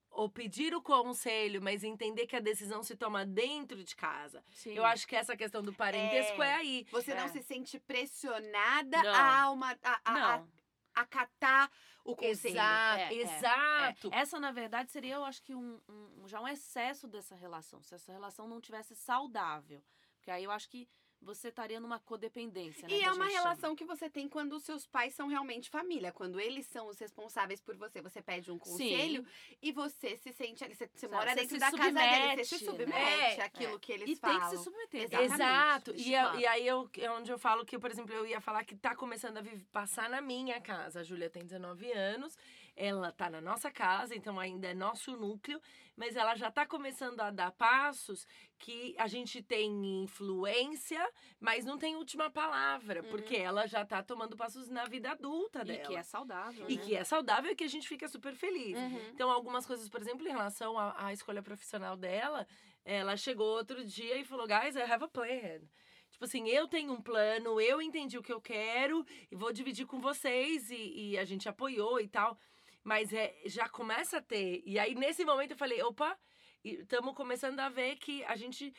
ou 0.10 0.28
pedir 0.28 0.74
o 0.74 0.82
conselho, 0.82 1.62
mas 1.62 1.84
entender 1.84 2.26
que 2.26 2.36
a 2.36 2.40
decisão 2.40 2.82
se 2.82 2.96
toma 2.96 3.24
dentro 3.24 3.84
de 3.84 3.96
casa. 3.96 4.44
Sim. 4.52 4.74
Eu 4.74 4.84
acho 4.84 5.06
que 5.08 5.16
essa 5.16 5.38
questão 5.38 5.62
do 5.62 5.72
parentesco 5.74 6.42
é, 6.42 6.48
É. 6.50 6.54
aí. 6.56 6.88
Você 6.92 7.14
não 7.14 7.26
É. 7.26 7.28
se 7.28 7.44
sente 7.44 7.78
pressionada 7.80 9.04
Não. 9.04 9.14
a, 9.14 9.52
uma, 9.52 9.72
a, 9.84 9.92
a- 9.92 10.00
a- 10.06 10.38
Não. 10.40 10.48
Acatar 11.01 11.72
o 12.04 12.16
conselho. 12.16 12.54
Exato, 12.56 13.00
É, 13.00 13.13
é, 13.13 13.13
exato. 13.13 14.10
É, 14.13 14.20
Essa, 14.20 14.39
na 14.39 14.51
verdade, 14.51 14.92
seria, 14.92 15.16
eu 15.16 15.25
acho 15.25 15.42
que, 15.44 15.54
um, 15.54 15.80
um- 15.89 16.27
já 16.27 16.39
um 16.42 16.48
excesso 16.48 17.08
dessa 17.08 17.36
relação. 17.36 17.82
Se 17.84 17.94
essa 17.96 18.12
relação 18.12 18.48
não 18.48 18.60
tivesse 18.62 18.96
saudável. 18.96 19.84
Porque 20.16 20.32
aí 20.32 20.44
eu 20.44 20.51
acho 20.51 20.70
que 20.70 20.89
você 21.22 21.50
estaria 21.50 21.80
numa 21.80 22.00
codependência. 22.00 22.88
né, 22.88 22.94
E 22.94 23.02
é 23.02 23.12
uma 23.12 23.26
gente 23.26 23.34
chama. 23.36 23.44
relação 23.50 23.76
que 23.76 23.84
você 23.84 24.10
tem 24.10 24.28
quando 24.30 24.54
os 24.54 24.64
seus 24.64 24.86
pais 24.86 25.14
são 25.14 25.28
realmente 25.28 25.70
família. 25.70 26.12
Quando 26.12 26.40
eles 26.40 26.66
são 26.68 26.88
os 26.88 26.98
responsáveis 27.00 27.60
por 27.60 27.76
você, 27.76 28.02
você 28.02 28.22
pede 28.22 28.52
um 28.52 28.58
conselho 28.58 29.26
e 29.62 29.72
você 29.72 30.16
se 30.18 30.32
sente 30.32 30.64
ali. 30.64 30.76
Você, 30.76 30.90
você 30.94 31.08
mora 31.08 31.36
dentro 31.36 31.58
da 31.60 31.72
casa 31.72 31.92
dele, 31.92 32.46
você 32.46 32.58
se 32.58 32.66
submete, 32.66 32.92
submete 32.94 33.38
né? 33.38 33.44
àquilo 33.44 33.76
É. 33.76 33.80
que 33.80 33.92
eles 33.92 34.10
E 34.10 34.16
falam. 34.16 34.40
tem 34.40 34.50
que 34.50 34.58
se 34.58 34.64
submeter. 34.64 35.04
Exatamente. 35.04 35.34
Exato. 35.34 35.94
E, 35.96 36.14
eu- 36.14 36.22
claro. 36.22 36.40
e 36.40 36.46
aí 36.46 36.68
eu, 36.68 36.90
é 36.98 37.12
onde 37.12 37.32
eu 37.32 37.40
falo 37.40 37.66
que, 37.66 37.78
por 37.80 37.92
exemplo, 37.92 38.14
eu 38.14 38.26
ia 38.26 38.40
falar 38.40 38.64
que 38.64 38.76
tá 38.76 38.96
começando 38.96 39.38
a 39.38 39.44
passar 39.72 40.10
na 40.10 40.22
minha 40.22 40.62
casa. 40.62 41.02
A 41.02 41.04
Júlia 41.04 41.30
tem 41.30 41.44
19 41.44 41.92
anos, 41.92 42.38
ela 42.77 43.12
tá 43.12 43.27
na 43.29 43.41
nossa 43.41 43.72
casa, 43.72 44.15
então 44.15 44.39
ainda 44.39 44.67
é 44.67 44.74
nosso 44.74 45.17
núcleo, 45.17 45.60
mas 45.96 46.15
ela 46.15 46.36
já 46.36 46.51
tá 46.51 46.63
começando 46.63 47.19
a 47.22 47.31
dar 47.31 47.51
passos 47.51 48.27
que 48.60 48.96
a 49.00 49.07
gente 49.07 49.41
tem 49.41 50.03
influência, 50.03 51.03
mas 51.39 51.65
não 51.65 51.77
tem 51.77 51.96
última 51.96 52.29
palavra, 52.29 53.01
porque 53.03 53.36
ela 53.36 53.65
já 53.65 53.84
tá 53.84 54.03
tomando 54.03 54.38
passos 54.38 54.69
na 54.69 54.86
vida 54.86 55.12
adulta 55.12 55.62
E 55.62 55.65
dela. 55.65 55.88
que 55.88 55.96
é 55.96 56.03
saudável. 56.03 56.69
E 56.69 56.77
né? 56.77 56.84
que 56.84 56.96
é 56.96 57.03
saudável 57.03 57.51
e 57.51 57.55
que 57.55 57.63
a 57.63 57.69
gente 57.69 57.88
fica 57.88 58.07
super 58.07 58.36
feliz. 58.36 58.77
Uhum. 58.77 59.10
Então, 59.10 59.31
algumas 59.31 59.65
coisas, 59.65 59.89
por 59.89 60.00
exemplo, 60.00 60.27
em 60.27 60.31
relação 60.31 60.77
à, 60.77 61.07
à 61.07 61.13
escolha 61.13 61.41
profissional 61.41 61.98
dela, 61.98 62.48
ela 62.86 63.17
chegou 63.17 63.48
outro 63.48 63.84
dia 63.84 64.17
e 64.17 64.24
falou: 64.24 64.48
Guys, 64.48 64.75
I 64.75 64.81
have 64.81 65.03
a 65.03 65.07
plan. 65.07 65.62
Tipo 66.12 66.25
assim, 66.25 66.48
eu 66.48 66.67
tenho 66.67 66.93
um 66.93 67.01
plano, 67.01 67.60
eu 67.60 67.81
entendi 67.81 68.17
o 68.17 68.24
que 68.24 68.31
eu 68.31 68.39
quero 68.39 69.05
e 69.31 69.36
vou 69.36 69.51
dividir 69.51 69.86
com 69.86 70.00
vocês. 70.00 70.69
E, 70.72 71.12
e 71.12 71.17
a 71.17 71.25
gente 71.25 71.50
apoiou 71.50 72.00
e 72.00 72.07
tal. 72.07 72.38
Mas 72.88 73.12
é, 73.12 73.36
já 73.46 73.67
começa 73.67 74.20
a 74.20 74.22
ter. 74.22 74.63
E 74.65 74.79
aí, 74.79 74.96
nesse 74.96 75.25
momento, 75.25 75.51
eu 75.51 75.58
falei: 75.58 75.84
opa, 75.84 76.17
estamos 76.63 77.13
começando 77.15 77.60
a 77.60 77.67
ver 77.67 77.98
que 77.98 78.24
a 78.24 78.38
gente 78.38 78.74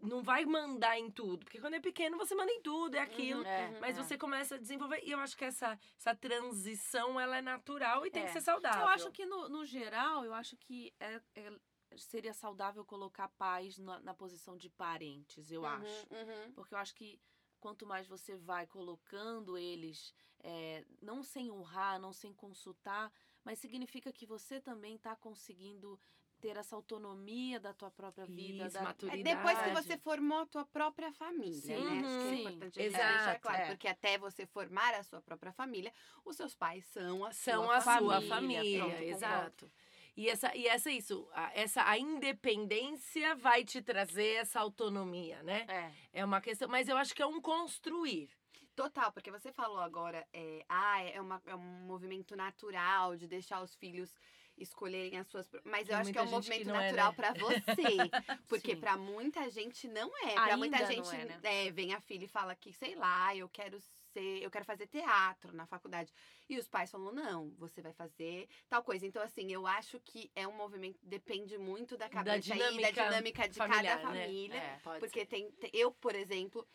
não 0.00 0.22
vai 0.22 0.46
mandar 0.46 0.98
em 0.98 1.10
tudo. 1.10 1.44
Porque 1.44 1.60
quando 1.60 1.74
é 1.74 1.80
pequeno, 1.80 2.16
você 2.16 2.34
manda 2.34 2.50
em 2.50 2.62
tudo, 2.62 2.94
é 2.94 3.00
aquilo. 3.00 3.42
Uhum, 3.42 3.46
É, 3.46 3.68
uhum. 3.68 3.80
Mas 3.82 3.98
é. 3.98 4.02
você 4.02 4.16
começa 4.16 4.54
a 4.54 4.58
desenvolver. 4.58 5.00
E 5.04 5.10
eu 5.10 5.18
acho 5.18 5.36
que 5.36 5.44
essa, 5.44 5.78
essa 5.98 6.14
transição 6.16 7.20
ela 7.20 7.36
é 7.36 7.42
natural 7.42 8.06
e 8.06 8.10
tem 8.10 8.22
É. 8.22 8.26
que 8.26 8.32
ser 8.32 8.40
saudável. 8.40 8.80
Eu 8.80 8.88
acho 8.88 9.12
que, 9.12 9.26
no, 9.26 9.46
no 9.50 9.62
geral, 9.66 10.24
eu 10.24 10.32
acho 10.32 10.56
que 10.56 10.94
é, 10.98 11.20
é- 11.34 11.52
seria 11.98 12.32
saudável 12.32 12.82
colocar 12.82 13.28
pais 13.28 13.76
na, 13.78 14.00
na 14.00 14.14
posição 14.14 14.56
de 14.56 14.70
parentes, 14.70 15.50
eu 15.50 15.60
Uhum, 15.60 15.68
acho. 15.68 16.06
uhum. 16.10 16.52
Porque 16.54 16.72
eu 16.74 16.78
acho 16.78 16.94
que 16.94 17.20
quanto 17.60 17.86
mais 17.86 18.06
você 18.06 18.36
vai 18.36 18.66
colocando 18.66 19.56
eles, 19.56 20.14
é, 20.42 20.84
não 21.00 21.22
sem 21.22 21.50
honrar, 21.50 21.98
não 22.00 22.12
sem 22.12 22.32
consultar, 22.34 23.10
mas 23.44 23.58
significa 23.58 24.12
que 24.12 24.26
você 24.26 24.60
também 24.60 24.96
está 24.96 25.14
conseguindo 25.14 25.98
ter 26.40 26.56
essa 26.58 26.76
autonomia 26.76 27.58
da 27.58 27.72
tua 27.72 27.90
própria 27.90 28.26
vida. 28.26 28.66
Isso, 28.66 28.74
da- 28.74 28.80
É 28.80 28.82
maturidade. 28.82 29.22
depois 29.22 29.58
que 29.62 29.70
você 29.70 29.96
formou 29.96 30.40
a 30.40 30.46
tua 30.46 30.64
própria 30.66 31.10
família, 31.12 31.54
Sim, 31.54 31.72
né? 31.72 32.00
Acho 32.00 32.18
que 32.18 32.26
é 32.26 32.36
sim, 32.36 32.40
importante 32.40 32.80
exato, 32.82 33.04
deixar 33.14 33.38
claro, 33.40 33.62
é. 33.62 33.66
porque 33.68 33.88
até 33.88 34.18
você 34.18 34.44
formar 34.46 34.94
a 34.94 35.02
sua 35.02 35.22
própria 35.22 35.52
família, 35.52 35.92
os 36.24 36.36
seus 36.36 36.54
pais 36.54 36.84
são 36.86 37.24
a 37.24 37.32
são 37.32 37.64
sua 37.64 37.76
a 37.76 37.80
sua 37.80 37.92
família. 38.20 38.28
família, 38.28 38.84
pronto, 38.84 39.02
exato. 39.02 39.72
E 40.16 40.28
essa, 40.28 40.54
e 40.54 40.68
essa 40.68 40.90
é 40.90 40.94
isso, 40.94 41.28
a, 41.32 41.50
essa 41.58 41.88
a 41.88 41.98
independência 41.98 43.34
vai 43.36 43.64
te 43.64 43.82
trazer 43.82 44.34
essa 44.36 44.60
autonomia, 44.60 45.42
né? 45.42 45.64
É. 46.12 46.20
É 46.20 46.24
uma 46.24 46.40
questão, 46.40 46.68
mas 46.68 46.88
eu 46.88 46.96
acho 46.96 47.14
que 47.14 47.22
é 47.22 47.26
um 47.26 47.40
construir. 47.40 48.30
Total, 48.74 49.12
porque 49.12 49.30
você 49.30 49.52
falou 49.52 49.78
agora, 49.78 50.26
é, 50.32 50.64
ah, 50.68 51.02
é, 51.02 51.20
uma, 51.20 51.40
é 51.46 51.54
um 51.54 51.86
movimento 51.86 52.34
natural 52.36 53.16
de 53.16 53.28
deixar 53.28 53.62
os 53.62 53.74
filhos 53.74 54.12
escolherem 54.56 55.18
as 55.18 55.26
suas. 55.28 55.48
Mas 55.64 55.88
eu 55.88 55.96
acho 55.96 56.12
que 56.12 56.18
é 56.18 56.22
um 56.22 56.30
movimento 56.30 56.70
é, 56.70 56.72
natural 56.72 57.10
né? 57.10 57.16
pra 57.16 57.32
você. 57.34 57.74
Porque 58.48 58.76
pra 58.76 58.96
muita 58.96 59.48
gente 59.50 59.88
não 59.88 60.10
é. 60.26 60.34
Pra 60.34 60.56
muita 60.56 60.84
gente 60.86 61.08
é, 61.14 61.24
né? 61.24 61.40
é, 61.42 61.70
vem 61.70 61.92
a 61.92 62.00
filha 62.00 62.24
e 62.24 62.28
fala 62.28 62.54
que, 62.54 62.72
sei 62.72 62.94
lá, 62.94 63.34
eu 63.34 63.48
quero 63.48 63.80
ser, 64.12 64.42
eu 64.42 64.50
quero 64.50 64.64
fazer 64.64 64.86
teatro 64.86 65.54
na 65.54 65.66
faculdade. 65.66 66.12
E 66.48 66.58
os 66.58 66.68
pais 66.68 66.90
falam, 66.90 67.12
não, 67.12 67.50
você 67.58 67.82
vai 67.82 67.92
fazer 67.92 68.48
tal 68.68 68.82
coisa. 68.82 69.06
Então, 69.06 69.22
assim, 69.22 69.52
eu 69.52 69.66
acho 69.66 70.00
que 70.00 70.30
é 70.34 70.46
um 70.46 70.56
movimento, 70.56 70.98
depende 71.02 71.58
muito 71.58 71.96
da 71.96 72.08
cabeça 72.08 72.54
e 72.54 72.58
da 72.58 72.68
dinâmica 72.70 72.92
dinâmica 72.92 73.48
de 73.48 73.54
familiar, 73.56 74.00
cada 74.00 74.12
né? 74.12 74.22
família. 74.24 74.56
É. 74.56 74.78
Pode 74.82 75.00
Porque 75.00 75.20
ser. 75.20 75.26
tem, 75.26 75.50
tem- 75.52 75.70
eu, 75.72 75.90
por 75.92 76.14
exemplo, 76.14 76.66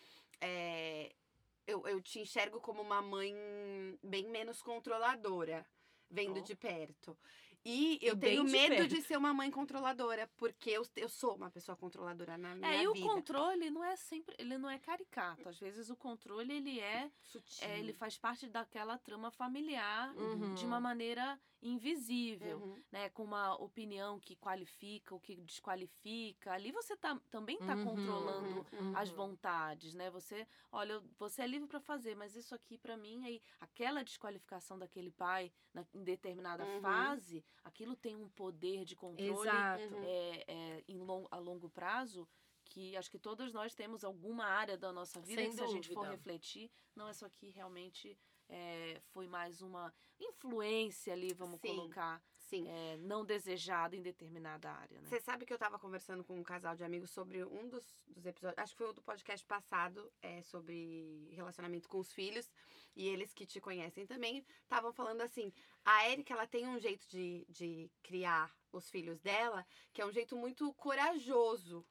é, 0.41 1.13
eu, 1.89 2.01
te 2.01 2.19
enxergo 2.19 2.59
como 2.61 2.81
uma 2.81 3.01
mãe 3.01 3.33
bem 4.03 4.27
menos 4.29 4.61
controladora, 4.61 5.65
vendo 6.09 6.39
Oh. 6.39 6.43
de 6.43 6.55
perto. 6.55 7.17
E 7.65 7.99
eu 8.01 8.15
E 8.15 8.17
tenho 8.17 8.43
medo 8.43 8.87
de 8.87 9.01
ser 9.01 9.17
uma 9.17 9.33
mãe 9.33 9.51
controladora, 9.51 10.27
porque 10.37 10.69
eu, 10.71 10.83
eu 10.95 11.09
sou 11.09 11.35
uma 11.35 11.51
pessoa 11.51 11.75
controladora 11.77 12.37
na 12.37 12.55
minha 12.55 12.71
É, 12.71 12.81
e 12.81 12.87
o 12.87 12.95
vida. 12.95 12.97
controle 12.97 13.69
não 13.69 13.83
é 13.83 13.95
sempre, 13.95 14.35
ele 14.37 14.57
não 14.57 14.69
é 14.69 14.77
caricato. 14.79 15.47
Às 15.47 15.57
vezes 15.57 15.89
o 15.89 15.95
controle 15.95 16.53
ele 16.53 16.79
é, 16.79 17.09
Sutil. 17.21 17.55
é, 17.57 17.79
ele 17.79 17.93
faz 17.93 18.17
parte 18.17 18.49
daquela 18.49 18.97
trama 18.97 19.31
familiar 19.31 20.13
Uhum. 20.13 20.49
de 20.51 20.65
uma 20.65 20.79
maneira 20.79 21.39
invisível, 21.61 22.61
Uhum. 22.61 22.83
né, 22.91 23.09
com 23.09 23.23
uma 23.23 23.55
opinião 23.55 24.19
que 24.19 24.35
qualifica 24.35 25.13
ou 25.15 25.21
que 25.21 25.37
desqualifica. 25.37 26.51
Ali 26.53 26.71
você 26.71 26.97
tá, 26.97 27.17
também 27.29 27.57
está 27.59 27.77
Uhum, 27.77 27.77
controlando 27.77 28.65
uhum, 28.73 28.89
as 28.91 29.09
uhum. 29.09 29.09
vontades, 29.09 29.93
né? 29.93 30.09
Você, 30.11 30.45
olha, 30.71 31.01
você 31.17 31.43
é 31.43 31.47
livre 31.47 31.67
para 31.67 31.79
fazer, 31.79 32.13
mas 32.15 32.35
isso 32.35 32.53
aqui 32.55 32.77
para 32.77 32.97
mim 32.97 33.23
aí 33.25 33.41
aquela 33.59 34.03
desqualificação 34.03 34.77
daquele 34.77 35.11
pai 35.11 35.51
na, 35.73 35.85
em 35.93 36.03
determinada 36.03 36.65
Uhum. 36.65 36.81
fase, 36.81 37.45
aquilo 37.63 37.95
tem 37.95 38.15
um 38.15 38.29
poder 38.29 38.85
de 38.85 38.95
controle 38.95 39.49
é, 39.49 40.43
é, 40.47 40.83
em 40.87 40.97
long, 40.97 41.25
a 41.31 41.37
longo 41.37 41.69
prazo 41.69 42.27
que 42.65 42.95
acho 42.95 43.09
que 43.09 43.19
todos 43.19 43.51
nós 43.51 43.73
temos 43.73 44.03
alguma 44.03 44.45
área 44.45 44.77
da 44.77 44.93
nossa 44.93 45.19
vida 45.19 45.41
Sem 45.41 45.49
que 45.49 45.55
se 45.55 45.63
a 45.63 45.67
gente 45.67 45.89
for 45.91 46.07
refletir, 46.07 46.71
não, 46.95 47.09
isso 47.09 47.25
aqui 47.25 47.49
realmente 47.49 48.17
é, 48.47 49.01
foi 49.11 49.27
mais 49.27 49.61
uma 49.61 49.93
influência 50.19 51.13
ali, 51.13 51.33
vamos 51.33 51.59
Sim. 51.59 51.75
colocar, 51.75 52.21
Sim. 52.49 52.67
é, 52.69 52.97
não 52.97 53.23
desejada 53.23 53.95
em 53.95 54.01
determinada 54.01 54.71
área, 54.71 54.99
né? 55.01 55.07
Você 55.07 55.19
sabe 55.19 55.45
que 55.45 55.53
eu 55.53 55.57
tava 55.57 55.77
conversando 55.77 56.23
com 56.23 56.35
um 56.37 56.43
casal 56.43 56.75
de 56.75 56.83
amigos 56.83 57.11
sobre 57.11 57.43
um 57.45 57.67
dos, 57.69 57.85
dos 58.07 58.25
episódios, 58.25 58.57
acho 58.57 58.73
que 58.73 58.77
foi 58.77 58.89
o 58.89 58.93
do 58.93 59.01
podcast 59.01 59.45
passado, 59.45 60.11
é, 60.21 60.41
sobre 60.41 61.29
relacionamento 61.31 61.87
com 61.87 61.99
os 61.99 62.11
filhos, 62.11 62.51
e 62.95 63.07
eles 63.07 63.33
que 63.33 63.45
te 63.45 63.61
conhecem 63.61 64.05
também, 64.05 64.45
estavam 64.63 64.91
falando 64.91 65.21
assim, 65.21 65.53
a 65.85 66.09
Erika, 66.09 66.33
ela 66.33 66.47
tem 66.47 66.67
um 66.67 66.79
jeito 66.79 67.07
de, 67.07 67.45
de 67.47 67.91
criar 68.01 68.53
os 68.71 68.89
filhos 68.89 69.19
dela, 69.19 69.65
que 69.93 70.01
é 70.01 70.05
um 70.05 70.11
jeito 70.11 70.35
muito 70.35 70.71
corajoso, 70.73 71.85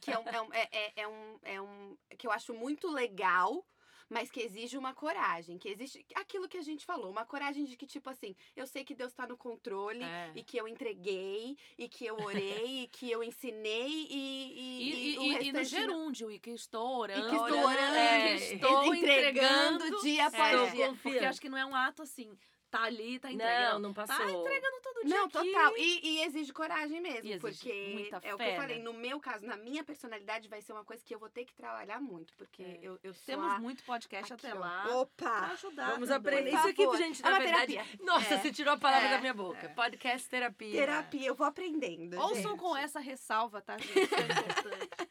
que 0.00 0.10
é 0.10 0.18
um, 0.18 0.52
é 0.52 0.68
é, 0.72 0.86
é- 0.86 0.92
é 1.02 1.08
um, 1.08 1.38
é 1.42 1.60
um, 1.60 1.96
que 2.18 2.26
eu 2.26 2.32
acho 2.32 2.52
muito 2.54 2.88
legal, 2.90 3.64
mas 4.08 4.30
que 4.30 4.40
exige 4.40 4.76
uma 4.78 4.94
coragem, 4.94 5.58
que 5.58 5.68
existe 5.68 6.04
aquilo 6.14 6.48
que 6.48 6.56
a 6.58 6.62
gente 6.62 6.84
falou, 6.84 7.10
uma 7.10 7.24
coragem 7.26 7.64
de 7.64 7.76
que, 7.76 7.86
tipo 7.86 8.08
assim, 8.08 8.34
eu 8.54 8.66
sei 8.66 8.84
que 8.84 8.94
Deus 8.94 9.12
tá 9.12 9.26
no 9.26 9.36
controle, 9.36 10.02
É. 10.02 10.32
e 10.34 10.42
que 10.42 10.56
eu 10.56 10.68
entreguei, 10.68 11.56
e 11.76 11.88
que 11.88 12.06
eu 12.06 12.16
orei, 12.20 12.82
e 12.84 12.88
que 12.88 13.10
eu 13.10 13.22
ensinei, 13.22 13.88
e, 14.10 14.16
E, 14.16 14.92
e, 14.92 15.14
e, 15.14 15.18
o 15.18 15.42
e- 15.42 15.52
no 15.52 15.64
gerúndio, 15.64 16.30
e 16.30 16.38
que 16.38 16.50
estou 16.50 16.98
orando, 16.98 17.26
E 17.26 17.30
que 17.30 17.36
estou 17.36 17.58
orando, 17.64 17.96
é, 17.96 18.34
e 18.36 18.38
que 18.38 18.54
estou 18.54 18.94
entregando 18.94 19.84
entregando, 19.84 20.02
dia 20.02 20.26
após 20.26 20.52
Estou 20.52 20.70
dia. 20.70 20.98
Porque 21.02 21.18
acho 21.18 21.40
que 21.40 21.48
não 21.48 21.58
é 21.58 21.64
um 21.66 21.74
ato 21.74 22.02
assim, 22.02 22.36
tá 22.70 22.82
ali, 22.82 23.18
tá 23.18 23.28
Não, 23.28 23.34
entregando. 23.34 23.78
não 23.80 23.94
Tá 23.94 24.06
passou. 24.06 24.40
entregando 24.40 24.80
todo 24.82 25.04
dia 25.04 25.16
Não, 25.16 25.24
aqui. 25.26 25.32
total. 25.32 25.76
E, 25.76 26.00
e 26.08 26.22
exige 26.24 26.52
coragem 26.52 27.00
mesmo, 27.00 27.24
E 27.26 27.32
exige 27.32 27.38
porque 27.40 27.90
muita 27.94 28.16
é 28.22 28.34
o 28.34 28.36
que 28.38 28.44
fé, 28.44 28.52
eu 28.52 28.56
falei, 28.60 28.78
né? 28.78 28.82
no 28.84 28.92
meu 28.92 29.20
caso, 29.20 29.46
na 29.46 29.56
minha 29.56 29.82
personalidade, 29.84 30.48
vai 30.48 30.60
ser 30.60 30.72
uma 30.72 30.84
coisa 30.84 31.02
que 31.04 31.14
eu 31.14 31.18
vou 31.18 31.28
ter 31.28 31.44
que 31.44 31.54
trabalhar 31.54 32.00
muito, 32.00 32.34
porque 32.36 32.62
É. 32.62 32.78
eu, 32.82 32.98
eu 33.02 33.14
sou 33.14 33.24
Temos 33.24 33.52
a- 33.52 33.58
muito 33.58 33.82
podcast 33.84 34.32
aqui, 34.32 34.46
até 34.46 34.56
ó. 34.56 34.60
lá. 34.60 34.82
Pra 34.82 34.96
Opa! 34.96 35.38
ajudar. 35.52 35.90
Vamos 35.92 36.10
aprender. 36.10 36.50
Isso 36.54 36.68
aqui, 36.68 36.96
gente, 36.98 37.20
É 37.20 37.24
na 37.24 37.30
uma 37.30 37.38
verdade. 37.38 37.72
terapia. 37.72 37.98
Nossa, 38.04 38.34
É. 38.34 38.38
você 38.38 38.52
tirou 38.52 38.74
a 38.74 38.78
palavra 38.78 39.08
É. 39.08 39.10
da 39.12 39.18
minha 39.20 39.34
boca. 39.34 39.68
Podcast 39.70 40.28
terapia. 40.28 40.72
Terapia, 40.80 41.26
eu 41.28 41.34
vou 41.34 41.46
aprendendo. 41.46 42.18
Ouçam 42.20 42.50
gente. 42.52 42.58
com 42.60 42.76
essa 42.76 43.00
ressalva, 43.00 43.60
tá, 43.62 43.78
gente? 43.78 43.98
Isso 44.00 44.14
é 44.14 44.20
importante. 44.22 45.10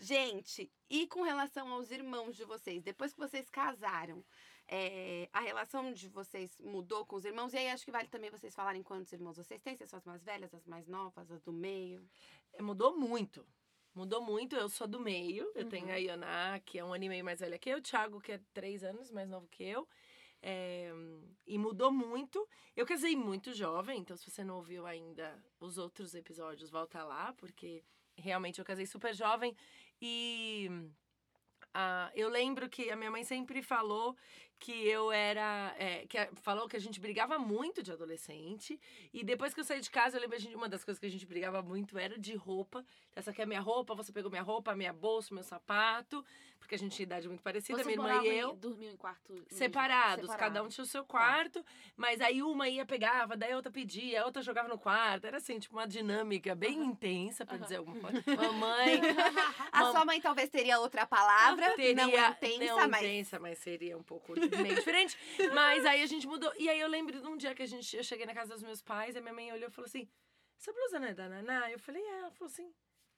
Gente, 0.00 0.70
e 0.88 1.08
com 1.08 1.22
relação 1.22 1.72
aos 1.72 1.90
irmãos 1.90 2.36
de 2.36 2.44
vocês, 2.44 2.82
depois 2.84 3.12
que 3.12 3.18
vocês 3.18 3.50
casaram, 3.50 4.24
é, 4.68 5.28
a 5.32 5.40
relação 5.40 5.92
de 5.92 6.08
vocês 6.08 6.56
mudou 6.60 7.04
com 7.06 7.16
os 7.16 7.24
irmãos? 7.24 7.52
E 7.54 7.58
aí 7.58 7.68
acho 7.70 7.84
que 7.84 7.90
vale 7.90 8.08
também 8.08 8.30
vocês 8.30 8.54
falarem 8.54 8.82
quantos 8.82 9.12
irmãos 9.12 9.36
vocês 9.36 9.62
têm, 9.62 9.74
se 9.76 9.86
são 9.86 9.98
as 9.98 10.04
mais 10.04 10.22
velhas, 10.22 10.54
as 10.54 10.66
mais 10.66 10.86
novas, 10.86 11.30
as 11.30 11.40
do 11.42 11.52
meio. 11.52 12.06
É, 12.52 12.62
Mudou 12.62 12.96
muito. 12.96 13.46
Mudou 13.94 14.20
muito. 14.22 14.54
Eu 14.54 14.68
sou 14.68 14.86
do 14.86 15.00
meio. 15.00 15.50
Eu 15.54 15.64
Uhum. 15.64 15.68
tenho 15.70 15.90
a 15.90 15.96
Ioná, 15.96 16.60
que 16.60 16.78
é 16.78 16.84
um 16.84 16.92
ano 16.92 17.04
e 17.04 17.08
meio 17.08 17.24
mais 17.24 17.40
velha 17.40 17.58
que 17.58 17.70
eu. 17.70 17.78
O 17.78 17.82
Thiago, 17.82 18.20
que 18.20 18.32
é 18.32 18.40
três 18.52 18.84
anos 18.84 19.10
mais 19.10 19.28
novo 19.28 19.48
que 19.48 19.64
eu. 19.64 19.88
É, 20.40 20.92
e 21.46 21.58
mudou 21.58 21.90
muito. 21.90 22.46
Eu 22.76 22.86
casei 22.86 23.16
muito 23.16 23.52
jovem, 23.52 23.98
então 24.00 24.16
se 24.16 24.30
você 24.30 24.44
não 24.44 24.56
ouviu 24.56 24.86
ainda 24.86 25.36
os 25.58 25.78
outros 25.78 26.14
episódios, 26.14 26.70
volta 26.70 27.02
lá, 27.02 27.32
porque 27.38 27.82
realmente 28.16 28.58
eu 28.60 28.64
casei 28.64 28.86
super 28.86 29.12
jovem. 29.14 29.56
E 30.00 30.70
ah, 31.74 32.10
eu 32.14 32.28
lembro 32.28 32.68
que 32.68 32.88
a 32.90 32.94
minha 32.96 33.10
mãe 33.10 33.24
sempre 33.24 33.62
falou 33.62 34.16
que 34.58 34.86
eu 34.88 35.12
era. 35.12 35.74
é, 35.78 36.06
que 36.06 36.18
falou 36.42 36.68
que 36.68 36.76
a 36.76 36.80
gente 36.80 36.98
brigava 37.00 37.38
muito 37.38 37.82
de 37.82 37.92
adolescente. 37.92 38.78
E 39.12 39.22
depois 39.24 39.54
que 39.54 39.60
eu 39.60 39.64
saí 39.64 39.80
de 39.80 39.90
casa, 39.90 40.16
eu 40.16 40.20
lembro 40.20 40.36
a 40.36 40.40
gente, 40.40 40.54
uma 40.54 40.68
das 40.68 40.84
coisas 40.84 40.98
que 40.98 41.06
a 41.06 41.10
gente 41.10 41.24
brigava 41.26 41.62
muito 41.62 41.96
era 41.98 42.18
de 42.18 42.34
roupa. 42.34 42.84
Essa 43.14 43.30
aqui 43.30 43.40
é 43.42 43.46
minha 43.46 43.60
roupa, 43.60 43.94
você 43.94 44.12
pegou 44.12 44.30
minha 44.30 44.42
roupa, 44.42 44.74
minha 44.74 44.92
bolsa, 44.92 45.34
meu 45.34 45.44
sapato. 45.44 46.24
Porque 46.58 46.74
a 46.74 46.78
gente 46.78 46.94
tinha 46.94 47.04
idade 47.04 47.28
muito 47.28 47.42
parecida, 47.42 47.82
Vocês 47.82 47.96
minha 47.96 48.08
irmã 48.08 48.24
e 48.24 48.36
eu. 48.36 48.52
dormiam 48.54 48.92
em 48.92 48.96
quarto 48.96 49.32
Separados, 49.48 50.22
separado. 50.26 50.38
cada 50.38 50.62
um 50.62 50.68
tinha 50.68 50.82
o 50.84 50.86
seu 50.86 51.04
quarto, 51.04 51.64
mas 51.96 52.20
aí 52.20 52.42
uma 52.42 52.68
ia, 52.68 52.84
pegava, 52.84 53.36
daí 53.36 53.52
a 53.52 53.56
outra 53.56 53.70
pedia, 53.70 54.22
a 54.22 54.26
outra 54.26 54.42
jogava 54.42 54.68
no 54.68 54.76
quarto. 54.78 55.24
Era 55.26 55.36
assim, 55.38 55.58
tipo, 55.58 55.76
uma 55.76 55.86
dinâmica 55.86 56.54
bem 56.54 56.84
intensa, 56.84 57.46
pra 57.46 57.54
Aham. 57.54 57.62
dizer 57.62 57.76
alguma 57.76 58.00
coisa. 58.00 58.22
Mamãe. 58.36 59.00
A 59.72 59.92
sua 59.92 60.04
mãe 60.04 60.20
talvez 60.20 60.50
teria 60.50 60.78
outra 60.80 61.06
palavra, 61.06 61.74
Teria, 61.76 61.94
não 61.94 62.08
intensa, 62.08 62.64
não 62.64 62.88
mas 62.88 63.02
intensa, 63.02 63.38
mas 63.38 63.58
seria 63.58 63.96
um 63.96 64.02
pouco 64.02 64.34
meio 64.56 64.74
diferente. 64.74 65.16
Mas 65.54 65.84
aí 65.84 66.02
a 66.02 66.06
gente 66.06 66.26
mudou. 66.26 66.52
E 66.58 66.68
aí 66.68 66.80
eu 66.80 66.88
lembro 66.88 67.20
de 67.20 67.26
um 67.26 67.36
dia 67.36 67.54
que 67.54 67.62
a 67.62 67.66
gente, 67.66 67.96
eu 67.96 68.02
cheguei 68.04 68.26
na 68.26 68.34
casa 68.34 68.54
dos 68.54 68.62
meus 68.62 68.80
pais, 68.82 69.14
e 69.16 69.20
minha 69.20 69.32
mãe 69.34 69.52
olhou 69.52 69.68
e 69.68 69.72
falou 69.72 69.86
assim: 69.86 70.08
essa 70.58 70.72
blusa 70.72 70.98
não 70.98 71.08
é 71.08 71.14
da 71.14 71.28
Naná? 71.28 71.70
Eu 71.70 71.78
falei, 71.78 72.02
é. 72.02 72.18
Ela 72.20 72.30
falou 72.30 72.50
assim, 72.50 72.72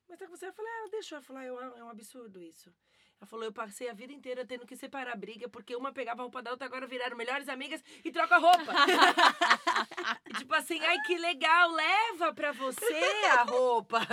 mas 0.09 0.19
tá 0.19 0.27
com 0.27 0.37
você? 0.37 0.47
Eu 0.47 0.53
falei, 0.53 0.71
ah, 0.71 0.89
deixou. 0.91 1.19
Ah, 1.31 1.45
eu- 1.45 1.61
é 1.77 1.85
um 1.85 1.89
absurdo 1.91 2.41
isso. 2.43 2.75
Ela 3.21 3.27
falou, 3.27 3.45
eu 3.45 3.53
passei 3.53 3.87
a 3.91 3.93
vida 3.93 4.15
inteira 4.15 4.47
tendo 4.47 4.67
que 4.67 4.75
separar 4.75 5.13
a 5.13 5.17
briga, 5.17 5.47
porque 5.47 5.77
uma 5.77 5.93
pegava 5.93 6.23
a 6.23 6.25
roupa 6.25 6.43
da 6.43 6.53
outra, 6.53 6.67
agora 6.67 6.87
viraram 6.87 7.19
melhores 7.19 7.51
amigas 7.51 7.85
e 8.03 8.11
troca 8.11 8.37
a 8.37 8.39
roupa. 8.39 8.73
Tipo 10.39 10.55
assim, 10.55 10.81
ai, 10.81 10.97
que 11.07 11.19
legal, 11.19 11.71
leva 11.71 12.33
pra 12.33 12.51
você 12.53 13.05
a 13.39 13.43
roupa. 13.43 14.01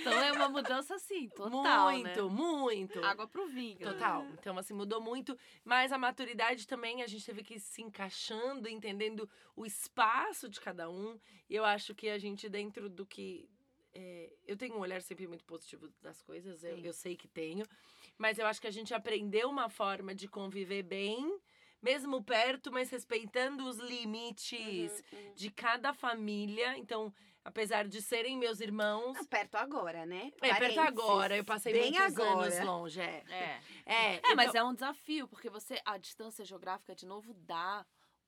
Então 0.00 0.12
é 0.12 0.32
uma 0.32 0.48
mudança 0.48 0.94
assim, 0.94 1.28
total, 1.30 1.90
muito, 1.92 2.28
né? 2.28 2.30
muito. 2.30 3.04
Água 3.04 3.26
pro 3.26 3.46
vinho. 3.46 3.78
Total. 3.78 4.24
Então, 4.38 4.56
assim, 4.56 4.72
mudou 4.72 5.00
muito. 5.00 5.36
Mas 5.64 5.92
a 5.92 5.98
maturidade 5.98 6.66
também, 6.66 7.02
a 7.02 7.06
gente 7.06 7.24
teve 7.24 7.42
que 7.42 7.54
ir 7.54 7.60
se 7.60 7.82
encaixando, 7.82 8.68
entendendo 8.68 9.28
o 9.56 9.66
espaço 9.66 10.48
de 10.48 10.60
cada 10.60 10.88
um. 10.88 11.18
E 11.48 11.56
eu 11.56 11.64
acho 11.64 11.94
que 11.94 12.08
a 12.08 12.18
gente, 12.18 12.48
dentro 12.48 12.88
do 12.88 13.04
que. 13.04 13.48
É, 13.94 14.32
eu 14.46 14.56
tenho 14.56 14.74
um 14.76 14.80
olhar 14.80 15.02
sempre 15.02 15.26
muito 15.26 15.44
positivo 15.44 15.88
das 16.00 16.22
coisas, 16.22 16.62
eu, 16.64 16.78
eu 16.78 16.92
sei 16.92 17.16
que 17.16 17.28
tenho. 17.28 17.66
Mas 18.18 18.38
eu 18.38 18.46
acho 18.46 18.60
que 18.60 18.66
a 18.66 18.70
gente 18.72 18.92
aprendeu 18.94 19.48
uma 19.48 19.68
forma 19.68 20.14
de 20.14 20.28
conviver 20.28 20.82
bem, 20.82 21.38
mesmo 21.82 22.22
perto, 22.22 22.70
mas 22.70 22.90
respeitando 22.90 23.66
os 23.66 23.78
limites 23.78 25.02
Uhum, 25.12 25.18
uhum. 25.18 25.34
de 25.34 25.50
cada 25.50 25.92
família. 25.94 26.76
Então, 26.76 27.12
apesar 27.44 27.88
de 27.88 28.02
serem 28.02 28.36
meus 28.36 28.60
irmãos. 28.60 29.14
Não, 29.16 29.24
perto 29.24 29.54
agora, 29.56 30.04
né? 30.04 30.30
É, 30.42 30.54
perto 30.54 30.80
agora, 30.80 31.36
eu 31.36 31.44
passei 31.44 31.72
Bem 31.72 31.90
muitos 31.92 32.18
agora. 32.18 32.46
anos 32.54 32.60
longe, 32.66 33.00
é. 33.00 33.24
É. 33.30 33.60
É, 33.86 34.14
É, 34.30 34.34
mas 34.34 34.50
então- 34.50 34.66
é 34.68 34.70
um 34.70 34.74
desafio, 34.74 35.26
porque 35.26 35.48
você, 35.48 35.80
a 35.84 35.96
distância 35.96 36.44
geográfica, 36.44 36.94
de 36.94 37.06
novo, 37.06 37.32
dá 37.32 37.84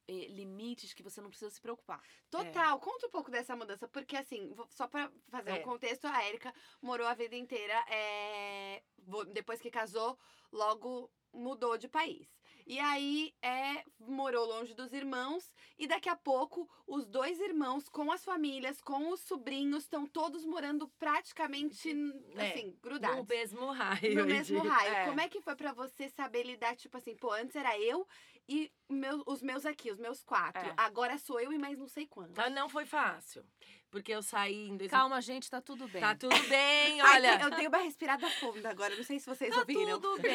eh, 0.08 0.26
limites 0.28 0.92
que 0.94 1.02
você 1.02 1.20
não 1.20 1.28
precisa 1.28 1.50
se 1.50 1.60
preocupar. 1.60 2.02
Total, 2.30 2.78
conta 2.80 3.06
um 3.06 3.10
pouco 3.10 3.30
dessa 3.30 3.54
mudança, 3.56 3.86
porque 3.88 4.16
assim, 4.16 4.52
vou- 4.54 4.66
só 4.70 4.86
pra 4.86 5.10
fazer 5.28 5.50
É. 5.50 5.54
um 5.54 5.62
contexto, 5.62 6.06
a 6.06 6.26
Erika 6.28 6.52
morou 6.80 7.06
a 7.06 7.14
vida 7.14 7.36
inteira, 7.36 7.74
é, 7.88 8.82
vo- 8.98 9.24
depois 9.24 9.60
que 9.60 9.70
casou, 9.70 10.18
logo 10.50 11.10
mudou 11.32 11.78
de 11.78 11.88
país. 11.88 12.28
E 12.64 12.78
aí 12.78 13.34
é, 13.42 13.82
morou 13.98 14.46
longe 14.46 14.72
dos 14.74 14.92
irmãos, 14.92 15.52
e 15.76 15.86
daqui 15.88 16.08
a 16.08 16.14
pouco 16.14 16.68
os 16.86 17.04
dois 17.06 17.40
irmãos, 17.40 17.88
com 17.88 18.12
as 18.12 18.24
famílias, 18.24 18.80
com 18.80 19.08
os 19.10 19.20
sobrinhos, 19.20 19.82
estão 19.82 20.06
todos 20.06 20.44
morando 20.44 20.86
praticamente 20.98 21.90
É, 22.36 22.50
assim, 22.50 22.66
No 22.66 22.76
grudados. 22.80 23.26
mesmo 23.26 23.66
raio. 23.72 24.14
No 24.14 24.24
mesmo 24.26 24.58
raio. 24.62 24.94
é. 24.94 25.06
Como 25.06 25.20
é 25.20 25.28
que 25.28 25.40
foi 25.40 25.56
pra 25.56 25.72
você 25.72 26.08
saber 26.10 26.44
lidar, 26.44 26.76
tipo 26.76 26.96
assim, 26.96 27.16
pô, 27.16 27.32
antes 27.32 27.56
era 27.56 27.76
eu 27.80 28.06
e 28.48 28.70
meu- 28.88 29.22
os 29.26 29.40
meus 29.42 29.64
aqui, 29.64 29.90
os 29.90 29.98
meus 29.98 30.22
quatro. 30.22 30.61
É. 30.68 30.74
Agora 30.76 31.16
sou 31.18 31.40
eu 31.40 31.52
e 31.52 31.59
mais 31.59 31.78
não 31.78 31.88
sei 31.88 32.07
quantos. 32.07 32.38
Ah, 32.38 32.50
não 32.50 32.68
foi 32.68 32.85
fácil. 32.85 33.44
Porque 33.90 34.11
eu 34.12 34.22
saí 34.22 34.68
em 34.68 34.76
2000. 34.76 34.88
Calma, 34.90 35.20
gente, 35.20 35.50
tá 35.50 35.61
tudo 35.61 35.87
bem. 35.87 36.00
Tá 36.00 36.14
tudo 36.14 36.37
bem, 36.48 37.00
Ai, 37.02 37.16
olha. 37.16 37.42
eu 37.42 37.50
dei 37.50 37.66
uma 37.66 37.76
respirada 37.78 38.26
funda 38.31 38.70
agora, 38.70 38.96
não 38.96 39.05
sei 39.05 39.18
se 39.18 39.26
vocês 39.26 39.52
Tá 39.55 39.61
ouviram. 39.61 40.00
tudo 40.00 40.20
bem. 40.22 40.33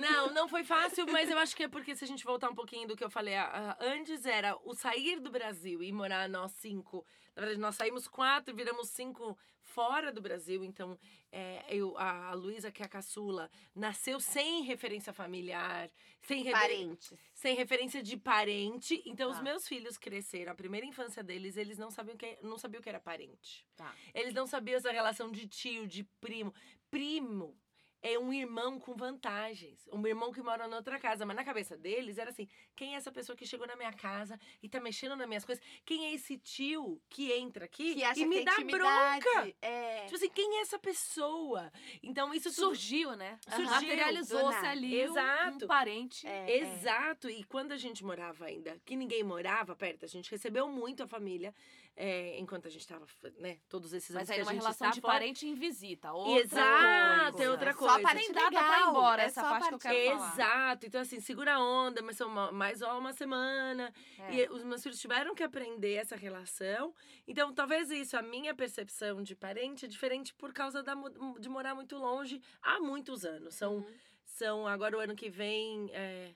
Não, 0.00 0.32
não 0.32 0.48
foi 0.48 0.62
fácil, 0.64 1.04
mas 1.10 1.28
eu 1.28 1.38
acho 1.38 1.54
que 1.56 1.64
é 1.64 1.68
porque 1.68 1.96
se 1.96 2.04
a 2.04 2.06
gente 2.06 2.24
voltar 2.24 2.48
um 2.48 2.54
pouquinho 2.54 2.86
do 2.86 2.96
que 2.96 3.02
eu 3.04 3.10
falei 3.10 3.34
antes, 3.80 4.24
era 4.24 4.56
o 4.64 4.72
sair 4.74 5.18
do 5.20 5.30
Brasil 5.30 5.82
e 5.82 5.90
morar 5.92 6.28
nós 6.28 6.52
cinco. 6.52 7.04
Na 7.34 7.40
verdade, 7.42 7.60
nós 7.60 7.74
saímos 7.74 8.06
quatro, 8.06 8.54
viramos 8.54 8.88
cinco 8.90 9.36
fora 9.60 10.12
do 10.12 10.20
Brasil. 10.20 10.62
Então, 10.62 10.96
é, 11.32 11.64
eu, 11.68 11.96
a, 11.98 12.32
Luísa, 12.34 12.70
que 12.70 12.82
é 12.82 12.86
a 12.86 12.88
caçula, 12.88 13.50
nasceu 13.74 14.20
sem 14.20 14.62
referência 14.62 15.12
familiar, 15.12 15.90
sem 16.22 16.42
referência. 16.42 17.16
Parentes. 17.16 17.18
sem 17.34 17.56
referência 17.56 18.02
de 18.02 18.16
parente. 18.16 19.02
Então, 19.04 19.30
os 19.30 19.38
Tá. 19.38 19.42
meus 19.42 19.66
filhos 19.66 19.98
cresceram. 19.98 20.52
A 20.52 20.54
primeira 20.54 20.86
infância 20.86 21.22
deles, 21.24 21.56
eles 21.56 21.76
não 21.76 21.90
sabiam 21.90 22.16
que, 22.16 22.38
não 22.42 22.56
sabiam 22.58 22.80
o 22.80 22.82
que 22.82 22.88
era 22.88 23.00
parente. 23.00 23.66
Tá. 23.76 23.92
Eles 24.14 24.32
não 24.32 24.46
sabiam 24.46 24.76
essa 24.76 24.92
relação 24.92 25.30
de 25.32 25.48
tio, 25.48 25.86
de 25.88 26.04
primo. 26.20 26.54
Primo 26.90 27.58
é 28.04 28.18
um 28.18 28.30
irmão 28.34 28.78
com 28.78 28.94
vantagens. 28.94 29.88
Um 29.90 30.06
irmão 30.06 30.30
que 30.30 30.42
mora 30.42 30.68
na 30.68 30.76
outra 30.76 30.98
casa. 31.00 31.24
Mas 31.24 31.34
na 31.34 31.42
cabeça 31.42 31.74
deles 31.74 32.18
era 32.18 32.28
assim: 32.28 32.46
quem 32.76 32.92
é 32.94 32.98
essa 32.98 33.10
pessoa 33.10 33.34
que 33.34 33.46
chegou 33.46 33.66
na 33.66 33.74
minha 33.76 33.92
casa 33.94 34.38
e 34.62 34.68
tá 34.68 34.78
mexendo 34.78 35.16
nas 35.16 35.26
minhas 35.26 35.42
coisas? 35.44 35.64
Quem 35.86 36.04
é 36.06 36.12
esse 36.14 36.36
tio 36.36 37.00
que 37.08 37.32
entra 37.32 37.64
aqui 37.64 37.94
Que 37.94 38.04
acha 38.04 38.20
e 38.20 38.26
me 38.26 38.40
que 38.40 38.44
dá 38.44 38.56
bronca? 38.58 39.54
É. 39.62 40.02
Tipo 40.04 40.16
assim, 40.16 40.28
quem 40.28 40.58
é 40.58 40.60
essa 40.60 40.78
pessoa? 40.78 41.72
Então, 42.02 42.34
isso 42.34 42.50
tudo 42.50 42.66
Surgiu, 42.66 43.16
né? 43.16 43.38
Surgiu, 43.48 43.64
Materializou-se 43.70 44.66
ali 44.66 45.00
um- 45.00 45.04
Exato. 45.10 45.64
um 45.64 45.68
parente. 45.68 46.26
É, 46.26 46.50
é. 46.50 46.58
Exato, 46.58 47.30
e 47.30 47.42
quando 47.44 47.72
a 47.72 47.76
gente 47.78 48.04
morava 48.04 48.44
ainda, 48.44 48.78
que 48.84 48.96
ninguém 48.96 49.22
morava 49.22 49.74
perto, 49.74 50.04
a 50.04 50.08
gente 50.08 50.30
recebeu 50.30 50.68
muito 50.68 51.02
a 51.02 51.06
família 51.06 51.54
é, 51.96 52.36
enquanto 52.40 52.66
a 52.66 52.70
gente 52.70 52.80
estava, 52.80 53.06
né, 53.38 53.58
todos 53.68 53.92
esses 53.92 54.10
anos 54.10 54.22
Mas 54.22 54.28
que 54.28 54.34
aí 54.34 54.40
a 54.40 54.42
uma 54.42 54.52
gente 54.52 54.60
relação 54.62 54.88
está 54.88 54.94
de 54.96 55.00
fora. 55.00 55.12
parente 55.14 55.46
em 55.46 55.54
visita. 55.54 56.12
Outra 56.12 56.40
Exato, 56.42 57.32
coisa. 57.32 57.44
é 57.44 57.50
outra 57.50 57.72
Só 57.94 57.98
a 57.98 58.02
parte 58.02 58.32
data 58.32 58.50
pra 58.50 58.60
ir 58.60 58.62
legal, 58.64 58.90
embora, 58.90 59.22
é 59.22 59.26
essa 59.26 59.40
a 59.40 59.44
parte 59.50 59.68
que 59.68 59.74
eu 59.74 59.78
parte- 59.78 59.96
quero 59.96 60.18
falar. 60.18 60.32
Exato. 60.32 60.86
Então, 60.86 61.00
assim, 61.00 61.20
segura 61.20 61.54
a 61.54 61.60
onda, 61.60 62.02
mas 62.02 62.16
são 62.16 62.28
mais 62.52 62.78
só 62.78 62.98
uma 62.98 63.12
semana. 63.12 63.92
É. 64.18 64.34
E 64.34 64.48
os 64.48 64.62
meus 64.64 64.82
filhos 64.82 65.00
tiveram 65.00 65.34
que 65.34 65.42
aprender 65.42 65.94
essa 65.94 66.16
relação. 66.16 66.94
Então, 67.26 67.52
talvez 67.54 67.90
isso, 67.90 68.16
a 68.16 68.22
minha 68.22 68.54
percepção 68.54 69.22
de 69.22 69.34
parente 69.34 69.84
é 69.84 69.88
diferente 69.88 70.34
por 70.34 70.52
causa 70.52 70.82
da, 70.82 70.94
de 71.38 71.48
morar 71.48 71.74
muito 71.74 71.96
longe 71.96 72.40
há 72.62 72.78
muitos 72.80 73.24
anos. 73.24 73.54
São, 73.54 73.76
Uhum. 73.76 73.94
são 74.24 74.66
agora 74.66 74.96
o 74.96 75.00
ano 75.00 75.14
que 75.14 75.28
vem. 75.30 75.90
É, 75.92 76.30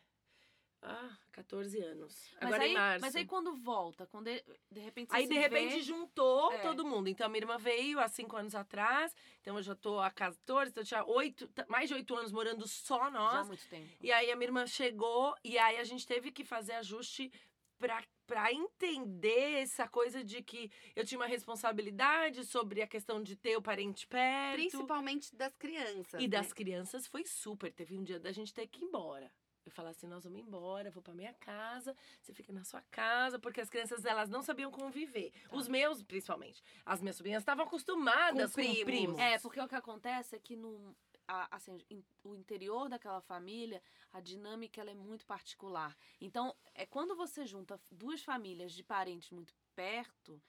ah, 0.83 1.17
14 1.33 1.81
anos. 1.81 2.31
Mas 2.35 2.43
agora 2.45 2.63
aí, 2.63 2.71
em 2.71 2.75
março. 2.75 3.01
Mas 3.05 3.17
aí 3.17 3.27
quando 3.27 3.55
volta, 3.57 4.07
quando 4.07 4.27
de, 4.27 4.45
de 4.71 4.81
repente 4.81 5.09
você 5.11 5.17
Aí, 5.17 5.23
se 5.25 5.29
de 5.33 5.39
repente, 5.39 5.75
vê, 5.75 5.81
juntou 5.83 6.53
É. 6.53 6.59
todo 6.59 6.85
mundo. 6.87 7.09
Então, 7.09 7.27
a 7.27 7.29
minha 7.29 7.43
irmã 7.43 7.59
veio 7.59 7.99
há 8.01 8.09
cinco 8.09 8.37
anos 8.37 8.55
atrás. 8.55 9.15
Então, 9.41 9.57
eu 9.57 9.63
já 9.63 9.75
tô 9.75 9.99
há 9.99 10.11
14, 10.11 10.71
então 10.71 10.83
eu 10.83 10.87
tinha 10.87 11.05
oito, 11.05 11.49
t- 11.49 11.65
mais 11.69 11.89
de 11.89 11.95
oito 11.95 12.15
anos 12.15 12.31
morando 12.33 12.67
só 12.69 12.99
já 12.99 13.05
há 13.07 13.11
nós. 13.11 13.47
muito 13.49 13.67
tempo. 13.69 13.89
E 14.01 14.13
aí, 14.13 14.31
a 14.31 14.37
minha 14.37 14.49
irmã 14.49 14.67
chegou. 14.67 15.35
E 15.45 15.59
aí, 15.59 15.79
a 15.79 15.85
gente 15.85 16.07
teve 16.07 16.31
que 16.31 16.45
fazer 16.45 16.73
ajuste 16.75 17.31
pra, 17.79 18.03
pra 18.27 18.53
entender 18.53 19.61
essa 19.63 19.89
coisa 19.89 20.23
de 20.23 20.43
que 20.43 20.71
eu 20.95 21.05
tinha 21.05 21.19
uma 21.19 21.27
responsabilidade 21.27 22.45
sobre 22.45 22.83
a 22.83 22.87
questão 22.87 23.23
de 23.23 23.35
ter 23.37 23.57
o 23.57 23.63
parente 23.63 24.07
perto. 24.07 24.55
Principalmente 24.55 25.35
das 25.35 25.57
crianças. 25.57 26.21
E 26.21 26.25
né? 26.25 26.29
das 26.29 26.53
crianças 26.53 27.07
foi 27.07 27.25
super. 27.25 27.73
Teve 27.73 27.97
um 27.99 28.03
dia 28.05 28.19
da 28.21 28.33
gente 28.33 28.53
ter 28.55 28.67
que 28.67 28.83
ir 28.83 28.85
embora. 28.87 29.31
Eu 29.69 29.75
falava 29.75 29.91
assim, 29.97 30.07
nós 30.07 30.25
vamos 30.25 30.41
embora, 30.41 30.91
vou 30.91 31.03
pra 31.03 31.13
minha 31.15 31.35
casa, 31.35 31.95
você 32.23 32.33
fica 32.33 32.53
na 32.53 32.65
sua 32.65 32.81
casa, 32.91 33.39
porque 33.39 33.61
as 33.61 33.69
crianças, 33.69 34.05
elas 34.05 34.29
não 34.31 34.43
sabiam 34.43 34.71
conviver. 34.71 35.31
Tá. 35.31 35.57
Os 35.57 35.69
meus, 35.69 36.03
principalmente. 36.03 36.63
As 36.87 37.01
minhas 37.03 37.17
sobrinhas 37.17 37.43
estavam 37.43 37.65
acostumadas 37.67 38.55
Com 38.55 38.63
com, 38.63 38.69
primos. 38.69 38.85
primos. 38.85 39.19
É, 39.19 39.39
porque 39.39 39.61
o 39.61 39.69
que 39.69 39.75
acontece 39.75 40.37
é 40.37 40.39
que 40.39 40.57
no, 40.57 40.97
a- 41.27 41.49
assim, 41.55 41.79
o 42.25 42.35
interior 42.35 42.89
daquela 42.89 43.21
família, 43.21 43.83
a 44.11 44.21
dinâmica 44.21 44.81
ela 44.81 44.91
é 44.91 44.95
muito 44.95 45.27
particular. 45.27 45.95
Então, 46.21 46.55
é 46.75 46.87
quando 46.87 47.15
você 47.15 47.45
junta 47.45 47.79
duas 47.91 48.23
famílias 48.23 48.73
de 48.73 48.83
parentes 48.83 49.31
muito 49.31 49.55
perto, 49.75 50.41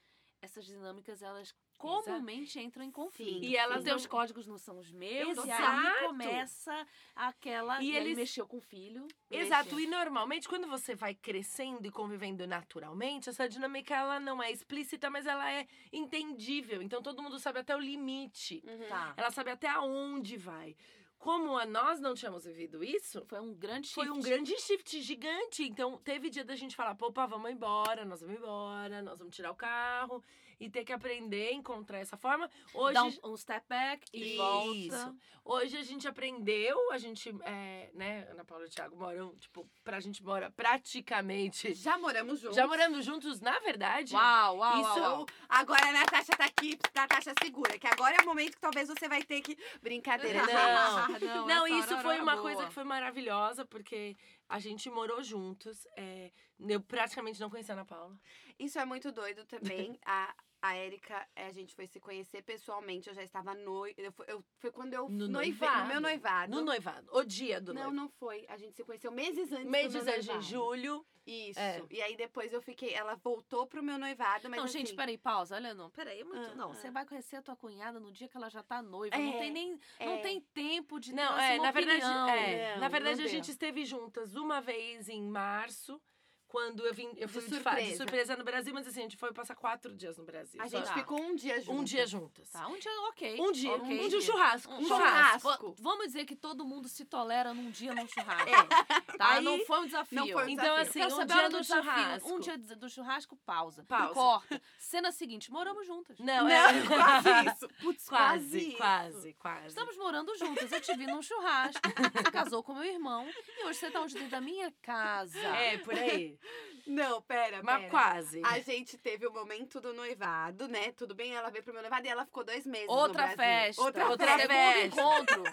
essas 0.42 0.64
dinâmicas 0.66 1.22
elas 1.22 1.54
comumente 1.80 2.60
entram 2.60 2.84
em 2.84 2.92
conflito. 2.92 3.44
E 3.44 3.56
elas 3.56 3.80
os 3.80 3.84
teus 3.86 4.04
não- 4.04 4.10
códigos 4.10 4.46
não 4.46 4.58
são 4.58 4.78
os 4.78 4.92
meus, 4.92 5.38
e 5.38 5.52
aí 5.52 5.60
Exato. 5.62 6.06
começa 6.08 6.88
aquela. 7.16 7.82
E 7.82 7.86
E, 7.88 7.96
ele 7.96 8.08
eles- 8.10 8.18
mexeu 8.18 8.46
com 8.46 8.58
o 8.58 8.62
filho. 8.62 9.08
Exato, 9.32 9.76
mexeu. 9.76 9.80
e 9.80 9.88
normalmente 9.88 10.48
quando 10.48 10.68
você 10.68 10.94
vai 10.94 11.16
crescendo 11.16 11.88
e 11.88 11.92
convivendo 11.92 12.46
naturalmente, 12.46 13.30
essa 13.30 13.48
dinâmica 13.48 13.96
ela 13.96 14.20
não 14.20 14.44
é 14.44 14.52
explícita, 14.52 15.10
mas 15.10 15.26
ela 15.26 15.52
é 15.52 15.66
entendível. 15.92 16.82
Então 16.82 17.02
todo 17.02 17.24
mundo 17.24 17.40
sabe 17.40 17.60
até 17.60 17.76
o 17.76 17.80
limite. 17.80 18.62
Uhum. 18.68 18.88
Tá. 18.90 19.14
Ela 19.16 19.32
sabe 19.32 19.52
até 19.52 19.68
aonde 19.70 20.38
vai. 20.38 20.76
Como 21.18 21.58
a 21.58 21.66
nós 21.66 22.00
não 22.00 22.14
tínhamos 22.14 22.46
vivido 22.46 22.82
isso, 22.82 23.26
Foi 23.28 23.42
um 23.42 23.54
grande 23.54 23.90
foi 23.94 24.10
um 24.10 24.16
shift. 24.16 24.30
grande 24.30 24.58
shift 24.58 25.02
gigante. 25.02 25.64
Então, 25.64 25.98
teve 25.98 26.30
dia 26.30 26.46
da 26.46 26.56
gente 26.56 26.78
falar, 26.78 26.96
pô, 26.96 27.12
pá, 27.12 27.26
vamos 27.26 27.52
embora, 27.52 28.06
nós 28.06 28.22
vamos 28.22 28.38
embora, 28.38 29.02
nós 29.02 29.20
vamos 29.20 29.36
tirar 29.36 29.52
o 29.52 29.56
carro 29.56 30.24
e 30.60 30.70
ter 30.70 30.84
que 30.84 30.92
aprender 30.92 31.50
a 31.50 31.54
encontrar 31.54 32.00
essa 32.00 32.18
forma. 32.18 32.50
Hoje. 32.74 32.94
Dá 32.94 33.04
um, 33.04 33.14
um 33.32 33.38
step 33.38 33.66
back 33.68 34.06
e 34.14 34.36
volta. 34.38 34.76
Isso. 34.78 35.18
Hoje 35.46 35.78
a 35.78 35.84
gente 35.84 36.08
aprendeu, 36.08 36.92
a 36.92 36.98
gente, 36.98 37.30
é, 37.44 37.90
né, 37.94 38.28
Ana 38.30 38.44
Paula 38.46 38.66
e 38.66 38.68
o 38.68 38.70
Thiago 38.70 38.96
moram, 38.98 39.36
tipo, 39.38 39.68
pra 39.84 40.00
gente 40.00 40.24
mora 40.24 40.52
praticamente. 40.52 41.74
Já 41.74 41.98
moramos 41.98 42.40
juntos. 42.40 42.56
Já 42.56 42.68
morando 42.68 43.02
juntos, 43.02 43.40
na 43.40 43.58
verdade. 43.60 44.14
Uau, 44.16 44.58
uau, 44.58 44.82
Isso- 44.82 45.00
uau, 45.00 45.18
uau. 45.20 45.26
Agora 45.48 45.88
a 45.88 45.92
Natasha 45.92 46.34
tá 46.38 46.46
aqui, 46.46 46.78
Natasha 46.94 47.34
segura, 47.42 47.80
que 47.80 47.88
agora 47.88 48.18
é 48.18 48.22
o 48.22 48.26
momento 48.26 48.52
que 48.56 48.62
talvez 48.62 48.88
você 48.88 49.08
vai 49.08 49.24
ter 49.24 49.42
que. 49.42 49.58
Brincadeira, 49.82 50.40
Não. 50.46 51.08
gente. 51.14 51.26
não, 51.26 51.48
Não, 51.48 51.68
isso 51.80 51.98
foi 52.02 52.20
uma 52.20 52.34
boa. 52.34 52.42
coisa 52.44 52.68
que 52.68 52.74
foi 52.74 52.84
maravilhosa, 52.84 53.66
porque 53.66 54.18
a 54.48 54.60
gente 54.60 54.90
morou 54.90 55.24
juntos. 55.24 55.88
é, 55.98 56.32
eu 56.60 56.82
praticamente 56.82 57.40
não 57.40 57.50
conhecia 57.50 57.74
a 57.74 57.78
Ana 57.78 57.86
Paula. 57.86 58.20
Isso 58.60 58.78
é 58.78 58.86
muito 58.86 59.12
doido 59.12 59.46
também. 59.46 59.98
A, 60.06 60.36
a 60.62 60.76
Érica, 60.76 61.26
eh, 61.36 61.48
a 61.48 61.52
gente 61.52 61.74
foi 61.74 61.88
se 61.88 62.00
conhecer 62.00 62.42
pessoalmente. 62.42 63.08
Eu 63.08 63.16
já 63.16 63.24
estava 63.24 63.54
noiva. 63.54 63.96
Eu, 64.28 64.44
foi 64.58 64.72
quando 64.72 64.94
eu 64.94 65.08
No 65.08 65.28
noivado. 65.28 65.82
no 65.84 65.88
meu 65.88 66.02
noivado. 66.02 66.52
No 66.52 66.62
noivado. 66.62 67.10
O 67.14 67.24
dia 67.24 67.62
do 67.62 67.74
Não, 67.74 67.84
noivo. 67.84 67.96
não 67.96 68.10
foi. 68.10 68.46
A 68.50 68.58
gente 68.58 68.76
se 68.76 68.84
conheceu 68.84 69.12
meses 69.12 69.52
antes 69.52 69.66
Meses 69.70 70.08
antes 70.08 70.26
de 70.26 70.42
julho. 70.42 71.06
Isso. 71.26 71.60
É. 71.60 71.82
E 71.92 72.02
aí 72.02 72.18
depois 72.18 72.52
eu 72.52 72.62
fiquei. 72.62 72.94
Ela 72.94 73.16
voltou 73.16 73.68
pro 73.68 73.84
meu 73.84 73.98
noivado, 74.00 74.50
mas. 74.50 74.58
não, 74.58 74.66
assim, 74.66 74.80
gente, 74.80 74.96
peraí, 74.96 75.18
pausa. 75.18 75.56
Olha, 75.56 75.74
não, 75.74 75.90
peraí, 75.92 76.22
é 76.22 76.24
muito. 76.24 76.50
Ah, 76.50 76.56
não, 76.56 76.72
ah. 76.72 76.74
você 76.74 76.90
vai 76.90 77.06
conhecer 77.06 77.36
a 77.38 77.42
tua 77.42 77.56
cunhada 77.56 78.00
no 78.00 78.12
dia 78.12 78.28
que 78.28 78.36
ela 78.36 78.50
já 78.50 78.64
tá 78.64 78.82
noiva. 78.82 79.16
É, 79.16 79.20
não 79.20 79.34
tem 79.34 79.52
nem. 79.52 79.80
Não 80.00 80.14
é. 80.14 80.18
tem 80.22 80.42
tempo 80.42 81.00
de 81.00 81.14
Não, 81.14 81.36
ter 81.36 81.42
é, 81.42 81.58
na 81.58 81.72
verdade, 81.72 82.00
opinião. 82.04 82.30
é, 82.30 82.74
Não, 82.74 82.82
na 82.82 82.88
verdade 82.88 83.18
não 83.18 83.24
a 83.26 83.28
deu. 83.28 83.36
gente 83.36 83.52
esteve 83.52 83.86
juntas 83.86 84.36
uma 84.36 84.60
vez 84.60 85.08
em 85.08 85.22
março, 85.22 86.02
quando 86.50 86.86
eu 86.86 86.94
vim, 86.94 87.08
eu 87.16 87.28
De 87.28 87.34
fui 87.34 87.42
de, 87.44 87.60
fa- 87.62 87.70
de 87.76 87.76
surpresa. 87.78 87.98
surpresa 87.98 88.36
no 88.36 88.44
Brasil, 88.44 88.74
mas 88.74 88.88
assim, 88.88 89.00
a 89.00 89.04
gente 89.04 89.16
foi 89.16 89.32
passar 89.32 89.56
quatro 89.56 89.96
dias 89.96 90.18
no 90.18 90.26
Brasil. 90.26 90.60
A 90.62 90.68
só. 90.68 90.78
gente 90.78 90.88
Tá. 90.88 90.94
ficou 90.96 91.22
um 91.22 91.36
dia 91.36 91.62
juntos. 91.62 91.80
um 91.80 91.84
dia 91.84 92.08
juntas. 92.08 92.50
Tá, 92.50 92.68
um 92.68 92.78
dia, 92.78 92.92
ok. 93.10 93.40
Um 93.40 93.52
dia, 93.52 93.72
ok. 93.72 94.06
um 94.06 94.08
dia 94.10 94.18
um 94.18 94.22
churrasco, 94.22 94.74
um 94.74 94.78
Um 94.80 94.86
churrasco. 94.86 95.40
churrasco. 95.42 95.68
Va- 95.74 95.76
Vamos 95.80 96.08
dizer 96.08 96.26
que 96.26 96.36
todo 96.36 96.66
mundo 96.66 96.90
se 96.90 97.06
tolera 97.06 97.54
num 97.54 97.70
dia 97.70 97.94
num 97.94 98.08
churrasco. 98.08 98.50
É. 98.50 99.18
Tá? 99.18 99.34
Aí- 99.36 99.44
não 99.44 99.60
foi 99.66 99.80
um 99.80 99.86
desafio. 99.86 100.18
Não 100.20 100.28
foi 100.28 100.46
um 100.46 100.50
Então 100.50 100.76
desafio. 100.78 101.04
assim, 101.06 101.14
um 101.22 101.26
dia 101.26 101.50
do 101.50 101.64
churrasco. 101.64 102.34
Um 102.34 102.40
dia 102.40 102.58
do 102.58 102.90
churrasco, 102.90 103.36
pausa. 103.46 103.84
Pausa. 103.84 104.14
Corta. 104.16 104.62
Cena 104.80 105.12
seguinte, 105.12 105.52
moramos 105.52 105.86
juntas. 105.86 106.18
Não, 106.20 106.46
Não, 106.46 106.50
é 106.50 106.74
quase 106.88 107.30
isso. 107.56 107.70
Putz, 107.82 108.08
quase, 108.10 108.58
isso. 108.70 108.78
quase, 108.78 109.34
quase. 109.36 109.68
Estamos 109.68 109.96
morando 109.98 110.36
juntas. 110.38 110.72
Eu 110.72 110.82
te 110.82 110.96
vi 110.98 111.06
num 111.06 111.22
churrasco. 111.22 111.80
Você 112.14 112.32
casou 112.32 112.64
com 112.64 112.74
meu 112.74 112.84
irmão. 112.86 113.28
E 113.60 113.66
hoje 113.66 113.80
você 113.80 113.92
tá 113.92 114.02
hoje 114.02 114.16
dentro 114.16 114.32
da 114.32 114.42
minha 114.42 114.74
casa. 114.82 115.38
É, 115.40 115.78
por 115.78 115.94
aí. 115.94 116.39
Não, 116.88 117.22
pera, 117.22 117.62
Mas 117.62 117.78
pera. 117.80 117.90
quase. 117.92 118.42
A 118.46 118.60
gente 118.60 118.98
teve 118.98 119.28
o 119.28 119.32
momento 119.32 119.80
do 119.80 119.94
noivado, 119.94 120.68
né? 120.68 120.92
Tudo 120.94 121.14
bem, 121.14 121.34
ela 121.36 121.50
veio 121.50 121.64
pro 121.64 121.74
meu 121.74 121.82
noivado 121.84 122.08
e 122.08 122.10
ela 122.10 122.26
ficou 122.26 122.44
dois 122.44 122.66
meses 122.66 122.88
Outra 122.90 123.28
festa. 123.30 123.82
Outra, 123.82 124.10
Outra 124.10 124.38
festa. 124.38 124.48
Festa. 124.54 124.86
encontro. 125.02 125.44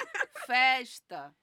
Festa. 0.46 1.34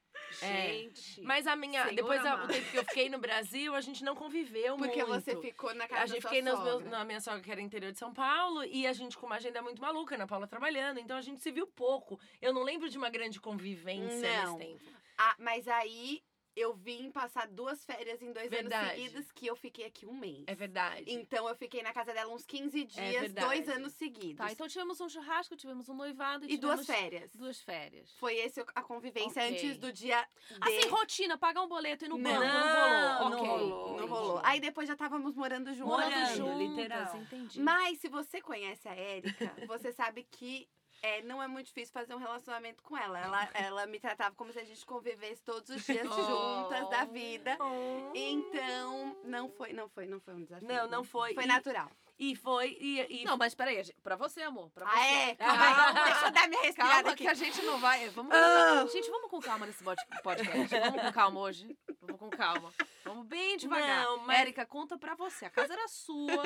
É. 0.41 0.67
Gente. 0.67 1.21
Mas 1.21 1.45
a 1.45 1.55
minha, 1.55 1.83
Senhor 1.83 1.95
depois 1.95 2.25
a- 2.25 2.43
o 2.43 2.47
tempo 2.47 2.71
que 2.71 2.77
eu 2.77 2.85
fiquei 2.85 3.07
no 3.09 3.19
Brasil, 3.19 3.75
a 3.75 3.81
gente 3.81 4.03
não 4.03 4.15
conviveu 4.15 4.75
Porque 4.77 5.03
muito. 5.03 5.21
você 5.23 5.39
ficou 5.39 5.75
na 5.75 5.87
casa 5.87 6.01
A 6.03 6.05
gente 6.07 6.15
da 6.15 6.21
sua 6.21 6.29
fiquei 6.31 6.41
nos 6.41 6.63
meus, 6.63 6.83
na 6.85 7.03
minha 7.05 7.19
sogra, 7.21 7.41
que 7.41 7.51
era 7.51 7.61
interior 7.61 7.91
de 7.91 7.99
São 7.99 8.11
Paulo, 8.13 8.63
e 8.63 8.87
a 8.87 8.93
gente 8.93 9.15
com 9.15 9.27
uma 9.27 9.35
agenda 9.35 9.61
muito 9.61 9.79
maluca, 9.81 10.15
Ana 10.15 10.25
Paula 10.25 10.47
trabalhando, 10.47 10.99
então 10.99 11.17
a 11.17 11.21
gente 11.21 11.39
se 11.41 11.51
viu 11.51 11.67
pouco. 11.67 12.19
Eu 12.41 12.51
não 12.51 12.63
lembro 12.63 12.89
de 12.89 12.97
uma 12.97 13.09
grande 13.11 13.39
convivência 13.39 14.43
Não. 14.45 14.57
nesse 14.57 14.71
tempo. 14.79 14.91
Ah, 15.19 15.35
mas 15.37 15.67
aí 15.67 16.23
eu 16.55 16.73
vim 16.75 17.11
passar 17.11 17.47
duas 17.47 17.83
férias 17.83 18.21
em 18.21 18.31
dois 18.31 18.49
Verdade. 18.49 18.85
anos 18.85 18.91
seguidos 18.95 19.31
que 19.31 19.47
eu 19.47 19.55
fiquei 19.55 19.85
aqui 19.85 20.05
um 20.05 20.13
mês. 20.13 20.43
É 20.47 20.53
verdade. 20.55 21.03
Então 21.07 21.47
eu 21.49 21.55
fiquei 21.55 21.81
na 21.81 21.91
casa 21.93 22.13
dela 22.13 22.31
uns 22.33 22.45
15 22.45 22.83
dias, 22.85 23.21
verdade. 23.21 23.47
dois 23.47 23.69
anos 23.69 23.93
seguidos. 23.93 24.37
Tá, 24.37 24.51
então 24.51 24.67
tivemos 24.67 24.99
um 25.01 25.09
churrasco, 25.09 25.55
tivemos 25.55 25.89
um 25.89 25.93
noivado 25.95 26.45
e, 26.45 26.53
e 26.53 26.57
duas 26.57 26.85
férias. 26.85 27.35
duas 27.35 27.59
férias. 27.61 28.11
Foi 28.19 28.35
esse 28.35 28.61
a 28.75 28.81
convivência 28.83 29.41
Ok. 29.43 29.51
antes 29.51 29.77
do 29.77 29.91
dia 29.91 30.21
D. 30.49 30.57
Assim, 30.61 30.89
rotina, 30.89 31.37
pagar 31.37 31.61
um 31.61 31.67
boleto 31.67 32.05
e 32.05 32.07
no 32.07 32.17
Não, 32.17 32.31
banco. 32.31 32.45
Não, 32.45 33.29
não 33.29 33.39
rolou. 33.39 33.39
Ok. 33.39 33.47
rolou, 33.47 33.97
Não 33.99 34.07
rolou. 34.07 34.41
Aí 34.43 34.59
depois 34.59 34.87
já 34.87 34.93
estávamos 34.93 35.35
morando 35.35 35.73
juntos. 35.73 35.91
Morando 35.91 36.11
Morando, 36.11 36.35
juntas, 36.37 36.59
literal. 36.77 37.17
entendi. 37.17 37.59
Mas 37.61 37.99
se 37.99 38.07
você 38.09 38.41
conhece 38.41 38.87
a 38.87 38.93
Érica, 38.95 39.53
você 39.67 39.91
sabe 39.91 40.23
que 40.29 40.67
é, 41.03 41.21
não 41.21 41.43
é 41.43 41.47
muito 41.47 41.67
difícil 41.67 41.93
fazer 41.93 42.15
um 42.15 42.17
relacionamento 42.17 42.81
com 42.81 42.97
ela. 42.97 43.19
ela. 43.19 43.49
Ela 43.53 43.85
me 43.85 43.99
tratava 43.99 44.33
como 44.35 44.51
se 44.53 44.59
a 44.59 44.63
gente 44.63 44.83
convivesse 44.85 45.43
todos 45.43 45.69
os 45.69 45.85
dias 45.85 46.07
Oh. 46.09 46.63
juntas 46.63 46.89
da 46.89 47.03
vida. 47.05 47.57
Oh. 47.59 48.11
Então, 48.15 49.15
não 49.23 49.49
foi, 49.49 49.73
não 49.73 49.89
foi, 49.89 50.05
não 50.07 50.19
foi 50.19 50.33
um 50.33 50.43
desafio. 50.43 50.67
Não, 50.67 50.87
não 50.87 51.03
foi. 51.03 51.33
Foi 51.33 51.43
E- 51.43 51.47
natural. 51.47 51.91
E 52.19 52.35
foi. 52.35 52.77
E, 52.79 53.21
e 53.21 53.25
Não, 53.25 53.35
mas 53.37 53.55
peraí, 53.55 53.83
pra 54.03 54.15
você, 54.15 54.41
amor. 54.43 54.69
Pra 54.71 54.85
você. 54.85 54.97
Ah, 54.99 55.05
é? 55.29 55.35
Calma 55.35 55.63
Ah. 55.63 55.87
aí, 55.87 55.93
deixa 56.05 56.25
eu 56.27 56.31
dar 56.31 56.47
minha 56.47 56.61
respirada 56.61 56.93
Calma, 56.95 57.11
aqui. 57.11 57.23
que 57.23 57.29
a 57.29 57.33
gente 57.33 57.61
não 57.63 57.79
vai. 57.79 58.07
Vamos, 58.09 58.33
Ah. 58.35 58.85
Gente, 58.91 59.09
vamos 59.09 59.29
com 59.31 59.39
calma 59.41 59.65
nesse 59.65 59.83
pod- 59.83 59.97
podcast. 60.23 60.79
Vamos 60.79 61.01
com 61.01 61.11
calma 61.11 61.39
hoje. 61.39 61.77
Vamos 61.99 62.19
com 62.19 62.29
calma. 62.29 62.71
Vamos 63.03 63.25
bem 63.27 63.57
devagar. 63.57 64.05
Não, 64.05 64.19
mas- 64.19 64.39
Érica, 64.39 64.65
conta 64.65 64.97
pra 64.97 65.15
você. 65.15 65.45
A 65.45 65.49
casa 65.49 65.73
era 65.73 65.87
sua. 65.87 66.43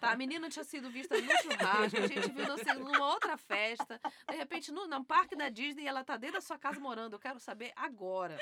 Tá? 0.00 0.10
A 0.12 0.16
menina 0.16 0.48
tinha 0.50 0.64
sido 0.64 0.90
vista 0.90 1.16
no 1.20 1.28
churrasco. 1.38 1.96
A 1.98 2.06
gente 2.06 2.30
viu 2.32 2.52
assim, 2.52 2.72
numa 2.78 3.06
outra 3.12 3.36
festa. 3.38 4.00
De 4.28 4.36
repente, 4.36 4.70
no, 4.70 4.86
no 4.86 5.04
parque 5.04 5.34
da 5.34 5.48
Disney, 5.48 5.86
ela 5.86 6.04
tá 6.04 6.16
dentro 6.16 6.36
da 6.36 6.40
sua 6.42 6.58
casa 6.58 6.78
morando. 6.78 7.14
Eu 7.14 7.18
quero 7.20 7.40
saber 7.40 7.72
agora. 7.74 8.38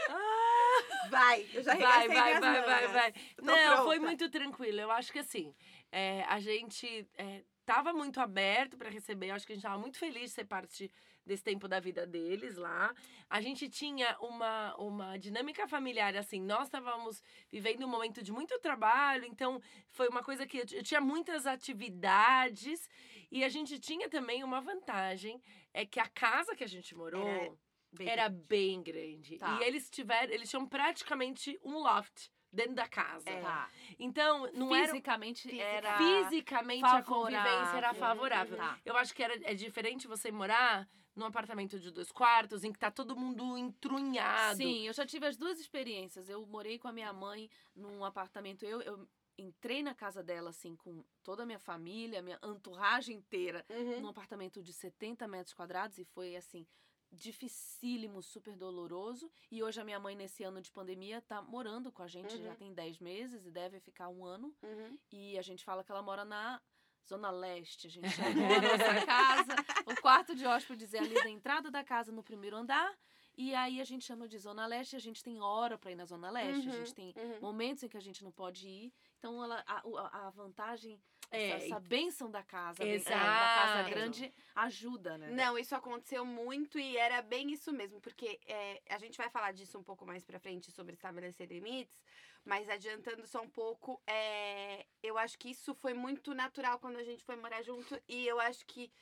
Vai, 1.11 1.47
eu 1.53 1.63
já 1.63 1.75
Vai, 1.77 2.09
vai, 2.09 2.41
vai, 2.41 2.63
vai, 2.63 2.89
vai. 2.89 3.13
Tô 3.13 3.45
Não, 3.45 3.55
pronta. 3.55 3.83
foi 3.85 3.99
muito 3.99 4.29
tranquilo. 4.31 4.81
Eu 4.81 4.91
acho 4.91 5.13
que 5.13 5.19
assim, 5.21 5.55
é, 5.91 6.23
a 6.25 6.41
gente 6.41 7.09
é, 7.17 7.45
tava 7.65 7.93
muito 7.93 8.21
aberto 8.21 8.77
para 8.77 8.91
receber. 8.91 9.31
Eu 9.31 9.35
acho 9.35 9.47
que 9.47 9.53
a 9.53 9.57
gente 9.57 9.63
tava 9.63 9.79
muito 9.79 9.99
feliz 9.99 10.31
de 10.31 10.37
ser 10.37 10.45
parte 10.45 10.91
desse 11.25 11.43
tempo 11.43 11.67
da 11.67 11.81
vida 11.81 12.07
deles 12.07 12.57
lá. 12.57 12.95
A 13.31 13.41
gente 13.41 13.69
tinha 13.69 14.17
uma, 14.21 14.75
uma 14.77 15.17
dinâmica 15.19 15.67
familiar, 15.67 16.15
assim, 16.17 16.41
nós 16.41 16.65
estávamos 16.65 17.23
vivendo 17.51 17.85
um 17.85 17.89
momento 17.89 18.23
de 18.23 18.31
muito 18.31 18.59
trabalho, 18.59 19.25
então 19.25 19.61
foi 19.89 20.09
uma 20.09 20.23
coisa 20.23 20.47
que 20.47 20.59
eu, 20.59 20.67
tinha 20.83 21.01
muitas 21.01 21.47
atividades 21.47 22.89
e 23.31 23.43
a 23.43 23.49
gente 23.49 23.79
tinha 23.79 24.09
também 24.09 24.45
uma 24.45 24.61
vantagem, 24.61 25.41
é 25.73 25.87
que 25.87 25.99
a 25.99 26.09
casa 26.09 26.55
que 26.55 26.65
a 26.65 26.69
gente 26.69 26.95
morou 26.95 27.27
Era 27.27 27.53
Bem 27.97 28.09
era 28.09 28.29
grande. 28.29 28.47
bem 28.47 28.83
grande. 28.83 29.39
Tá. 29.39 29.59
E 29.61 29.65
eles 29.65 29.89
tiveram, 29.89 30.33
eles 30.33 30.51
tinham 30.51 30.67
praticamente 30.67 31.59
um 31.63 31.79
loft 31.79 32.29
dentro 32.55 32.75
da 32.75 32.89
casa. 32.89 33.29
É. 33.29 33.41
Tá. 33.41 33.69
Então, 33.99 34.49
não 34.55 34.75
era 34.75 34.89
Fisicamente 34.89 35.61
era. 35.61 35.99
fisicamente 35.99 36.85
a 36.85 37.03
convivência 37.03 37.77
era 37.77 37.93
favorável. 37.95 38.57
favorável. 38.57 38.57
Tá. 38.57 38.79
Eu 38.85 38.97
acho 38.97 39.15
que 39.15 39.23
era, 39.23 39.35
é 39.51 39.55
diferente 39.55 40.07
você 40.07 40.31
morar 40.31 40.89
num 41.15 41.25
apartamento 41.27 41.79
de 41.79 41.91
dois 41.91 42.11
quartos, 42.11 42.65
em 42.65 42.73
que 42.73 42.79
tá 42.79 42.91
todo 42.91 43.15
mundo 43.17 43.57
entrunhado. 43.57 44.57
Sim, 44.57 44.87
eu 44.87 44.93
já 44.93 45.07
tive 45.07 45.27
as 45.27 45.37
duas 45.37 45.61
experiências. 45.61 46.29
Eu 46.29 46.45
morei 46.47 46.79
com 46.79 46.89
a 46.89 46.93
minha 46.93 47.13
mãe 47.13 47.49
num 47.75 48.05
apartamento. 48.05 48.65
Eu, 48.65 48.81
eu 48.83 49.09
entrei 49.39 49.83
na 49.83 49.95
casa 49.95 50.23
dela, 50.23 50.51
assim, 50.51 50.75
com 50.77 51.05
toda 51.23 51.43
a 51.43 51.47
minha 51.47 51.59
família, 51.59 52.23
minha 52.23 52.39
entourage 52.45 53.13
inteira, 53.13 53.65
Uhum. 53.71 54.01
num 54.03 54.09
apartamento 54.09 54.63
de 54.63 54.73
70 54.73 55.27
metros 55.29 55.53
quadrados 55.55 55.99
e 55.99 56.05
foi, 56.05 56.35
assim, 56.37 56.67
dificílimo, 57.13 58.23
super 58.23 58.57
doloroso. 58.57 59.31
E 59.51 59.63
hoje 59.63 59.81
a 59.81 59.85
minha 59.85 59.99
mãe, 60.01 60.15
nesse 60.15 60.43
ano 60.45 60.61
de 60.61 60.71
pandemia, 60.71 61.21
tá 61.23 61.41
morando 61.43 61.91
com 61.93 62.03
a 62.03 62.09
gente, 62.09 62.37
já 62.43 62.51
Uhum. 62.51 62.57
tem 62.57 62.75
10 62.75 62.99
meses 62.99 63.47
e 63.47 63.51
deve 63.51 63.81
ficar 63.81 64.09
um 64.09 64.25
ano. 64.25 64.55
Uhum. 64.63 64.99
E 65.13 65.39
a 65.39 65.43
gente 65.43 65.65
fala 65.65 65.83
que 65.85 65.91
ela 65.91 66.03
mora 66.03 66.25
na 66.25 66.61
Zona 67.07 67.31
Leste. 67.31 67.87
A 67.87 67.91
gente 67.91 68.09
chamou 68.11 68.25
a 68.57 68.63
nossa 68.63 69.07
casa. 69.07 69.55
O 69.87 70.01
quarto 70.01 70.35
de 70.35 70.47
hóspedes 70.47 70.93
é 70.95 70.99
ali 70.99 71.15
da 71.15 71.29
entrada 71.29 71.71
da 71.71 71.85
casa, 71.85 72.11
no 72.13 72.23
primeiro 72.23 72.57
andar. 72.57 72.97
E 73.37 73.53
aí 73.55 73.81
a 73.81 73.85
gente 73.85 74.05
chama 74.05 74.29
de 74.29 74.39
Zona 74.39 74.65
Leste. 74.65 74.95
A 74.95 75.01
gente 75.01 75.23
tem 75.23 75.41
hora 75.41 75.77
para 75.77 75.91
ir 75.91 75.97
na 75.97 76.05
Zona 76.05 76.31
Leste. 76.31 76.69
A 76.69 76.73
Uhum, 76.73 76.79
gente 76.79 76.95
tem 76.95 77.13
uhum. 77.17 77.41
momentos 77.41 77.83
em 77.83 77.89
que 77.89 77.97
a 77.97 78.01
gente 78.01 78.23
não 78.23 78.31
pode 78.31 78.67
ir. 78.69 78.93
Então, 79.19 79.43
ela, 79.43 79.63
a, 79.67 79.79
a- 79.81 80.27
a 80.27 80.31
vantagem, 80.31 81.01
É, 81.31 81.51
essa, 81.51 81.65
essa 81.67 81.81
bênção 81.81 82.31
da 82.31 82.43
casa, 82.43 82.83
a 82.83 82.87
bênção 82.87 83.13
Exato. 83.13 83.27
da 83.27 83.55
casa 83.55 83.91
grande, 83.91 84.33
ajuda, 84.55 85.19
né? 85.19 85.31
Não, 85.31 85.59
isso 85.59 85.75
aconteceu 85.75 86.25
muito 86.25 86.79
e 86.79 86.97
era 86.97 87.23
bem 87.23 87.53
isso 87.53 87.73
mesmo, 87.73 88.01
porque 88.01 88.41
é, 88.47 88.83
a 88.89 88.99
gente 88.99 89.17
vai 89.17 89.29
falar 89.29 89.53
disso 89.53 89.79
um 89.79 89.83
pouco 89.83 90.07
mais 90.07 90.25
pra 90.25 90.39
frente 90.39 90.71
sobre 90.71 90.95
estabelecer 90.95 91.49
limites, 91.49 92.03
mas 92.45 92.69
adiantando 92.69 93.27
só 93.27 93.41
um 93.41 93.49
pouco, 93.49 94.01
é, 94.07 94.87
eu 95.03 95.17
acho 95.19 95.39
que 95.39 95.51
isso 95.51 95.75
foi 95.75 95.95
muito 95.95 96.35
natural 96.35 96.79
quando 96.79 96.97
a 96.97 97.05
gente 97.05 97.25
foi 97.25 97.37
morar 97.37 97.63
junto 97.63 98.01
e 98.09 98.27
eu 98.27 98.39
acho 98.39 98.65
que 98.67 98.93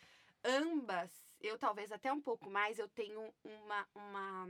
ambas, 0.45 1.11
eu 1.41 1.59
talvez 1.59 1.93
até 1.93 2.13
um 2.13 2.21
pouco 2.21 2.49
mais, 2.49 2.79
eu 2.79 2.89
tenho 2.89 3.33
uma, 3.45 3.89
uma, 3.95 4.49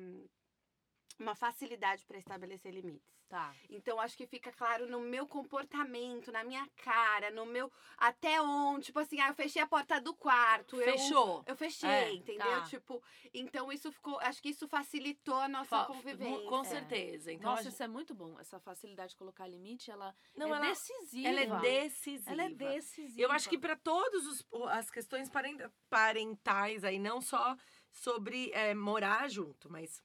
uma 1.21 1.35
facilidade 1.35 2.05
pra 2.07 2.19
estabelecer 2.19 2.73
limites. 2.73 3.21
Tá. 3.29 3.55
Então, 3.71 3.99
acho 3.99 4.15
que 4.17 4.27
fica 4.27 4.53
claro 4.53 4.87
no 4.91 5.01
meu 5.01 5.27
comportamento, 5.27 6.31
na 6.31 6.45
minha 6.45 6.69
cara, 6.85 7.31
no 7.31 7.47
meu. 7.47 7.73
Até 7.97 8.41
onde. 8.43 8.87
Tipo 8.87 8.99
assim, 8.99 9.21
ah, 9.21 9.29
eu 9.29 9.35
fechei 9.35 9.63
a 9.63 9.67
porta 9.67 9.99
do 10.01 10.15
quarto. 10.15 10.77
eu- 10.79 10.85
Fechou. 10.85 11.43
Eu 11.47 11.57
fechei, 11.57 11.89
É, 11.89 12.13
entendeu? 12.13 12.47
tá. 12.47 12.63
Tipo, 12.65 13.03
então 13.33 13.73
isso 13.73 13.91
ficou. 13.91 14.19
Acho 14.21 14.43
que 14.43 14.51
isso 14.51 14.69
facilitou 14.69 15.37
a 15.37 15.49
nossa 15.49 15.65
Fa- 15.81 15.85
convivência. 15.87 16.47
Com 16.47 16.61
É. 16.61 16.65
certeza. 16.65 17.33
Então, 17.33 17.51
Nossa, 17.53 17.63
gente- 17.65 17.73
isso 17.73 17.83
é 17.83 17.89
muito 17.89 18.15
bom. 18.15 18.39
Essa 18.39 18.61
facilidade 18.61 19.11
de 19.13 19.17
colocar 19.17 19.47
limite, 19.47 19.91
ela 19.91 20.15
não, 20.37 20.49
é 20.55 20.59
ela, 20.59 20.67
decisiva. 20.69 21.29
ela 21.29 21.41
é 21.41 21.61
decisiva. 21.61 22.31
Ela 22.33 22.43
é 22.45 22.51
decisiva. 22.51 23.21
Eu 23.23 23.33
acho 23.33 23.49
que 23.49 23.59
para 23.59 23.77
todos 23.77 24.27
os 24.27 24.47
as 24.71 24.91
questões 24.91 25.31
paren- 25.31 25.57
parentais 25.89 26.85
aí, 26.85 26.99
não 26.99 27.21
só 27.23 27.57
sobre 27.91 28.51
é, 28.53 28.75
morar 28.75 29.29
junto, 29.31 29.71
mas 29.71 30.03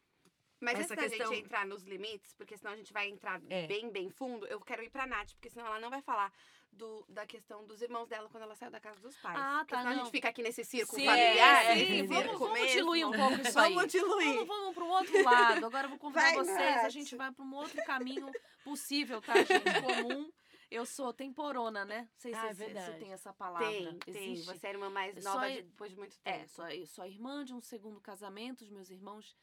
Mas 0.59 0.79
essa 0.79 0.93
antes 0.93 1.03
da 1.05 1.09
questão- 1.17 1.33
gente 1.33 1.45
entrar 1.45 1.65
nos 1.65 1.83
limites, 1.83 2.33
porque 2.33 2.57
senão 2.57 2.71
a 2.73 2.75
gente 2.75 2.91
vai 2.91 3.07
entrar 3.09 3.41
É. 3.49 3.67
bem, 3.67 3.89
bem 3.91 4.09
fundo, 4.09 4.45
eu 4.47 4.59
quero 4.59 4.83
ir 4.83 4.89
pra 4.89 5.05
Nath, 5.05 5.31
porque 5.33 5.49
senão 5.49 5.65
ela 5.67 5.79
não 5.79 5.89
vai 5.89 6.01
falar 6.01 6.31
do, 6.71 7.05
da 7.07 7.25
questão 7.25 7.65
dos 7.65 7.81
irmãos 7.81 8.07
dela 8.07 8.27
quando 8.29 8.43
ela 8.43 8.55
saiu 8.55 8.69
da 8.71 8.79
casa 8.79 8.99
dos 8.99 9.15
pais. 9.17 9.37
Ah, 9.39 9.65
tá, 9.67 9.77
senão 9.79 9.91
a 9.91 9.95
não. 9.95 10.03
gente 10.03 10.11
fica 10.11 10.29
aqui 10.29 10.41
nesse 10.43 10.63
círculo 10.65 10.99
Sim, 10.99 11.05
familiar. 11.07 11.65
é, 11.65 11.75
sim, 11.85 12.05
vamos, 12.07 12.39
vamos 12.39 12.71
diluir 12.71 13.07
um 13.07 13.11
pouco 13.11 13.41
isso 13.47 13.59
aí. 13.59 13.73
Vamos 13.73 13.91
diluir. 13.91 14.25
Vamos, 14.35 14.47
vamos 14.47 14.75
para 14.75 14.83
um 14.83 14.89
outro 14.89 15.23
lado. 15.23 15.65
Agora 15.65 15.85
eu 15.85 15.89
vou 15.89 15.99
convidar 15.99 16.21
Vai, 16.21 16.35
vocês. 16.35 16.57
A 16.57 16.81
Nath. 16.83 16.91
gente 16.91 17.15
vai 17.15 17.31
para 17.31 17.43
um 17.45 17.53
outro 17.55 17.83
caminho 17.85 18.29
possível, 18.63 19.21
tá, 19.21 19.33
gente? 19.35 19.81
Comum. 19.81 20.31
Eu 20.69 20.85
sou 20.85 21.13
temporona, 21.13 21.85
né? 21.85 22.01
Não 22.01 22.19
sei 22.19 22.33
se 22.33 22.37
Ah, 22.39 22.45
é 22.47 22.49
se- 22.49 22.55
se 22.57 22.65
verdade. 22.65 22.99
tem 22.99 23.13
essa 23.13 23.31
palavra. 23.33 23.67
Tem, 23.69 23.97
tem. 23.99 24.33
Existe. 24.33 24.45
Você 24.53 24.67
é 24.67 24.69
a 24.69 24.73
irmã 24.73 24.89
mais 24.89 25.23
nova 25.23 25.39
sou- 25.47 25.55
de- 25.55 25.61
depois 25.61 25.91
de 25.91 25.97
muito 25.97 26.19
tempo. 26.19 26.37
É, 26.43 26.47
sou, 26.47 26.67
eu 26.67 26.85
sou 26.85 27.03
a 27.05 27.07
irmã 27.07 27.45
de 27.45 27.53
um 27.53 27.61
segundo 27.61 28.01
casamento. 28.01 28.63
Os 28.65 28.69
meus 28.69 28.89
irmãos 28.89 29.33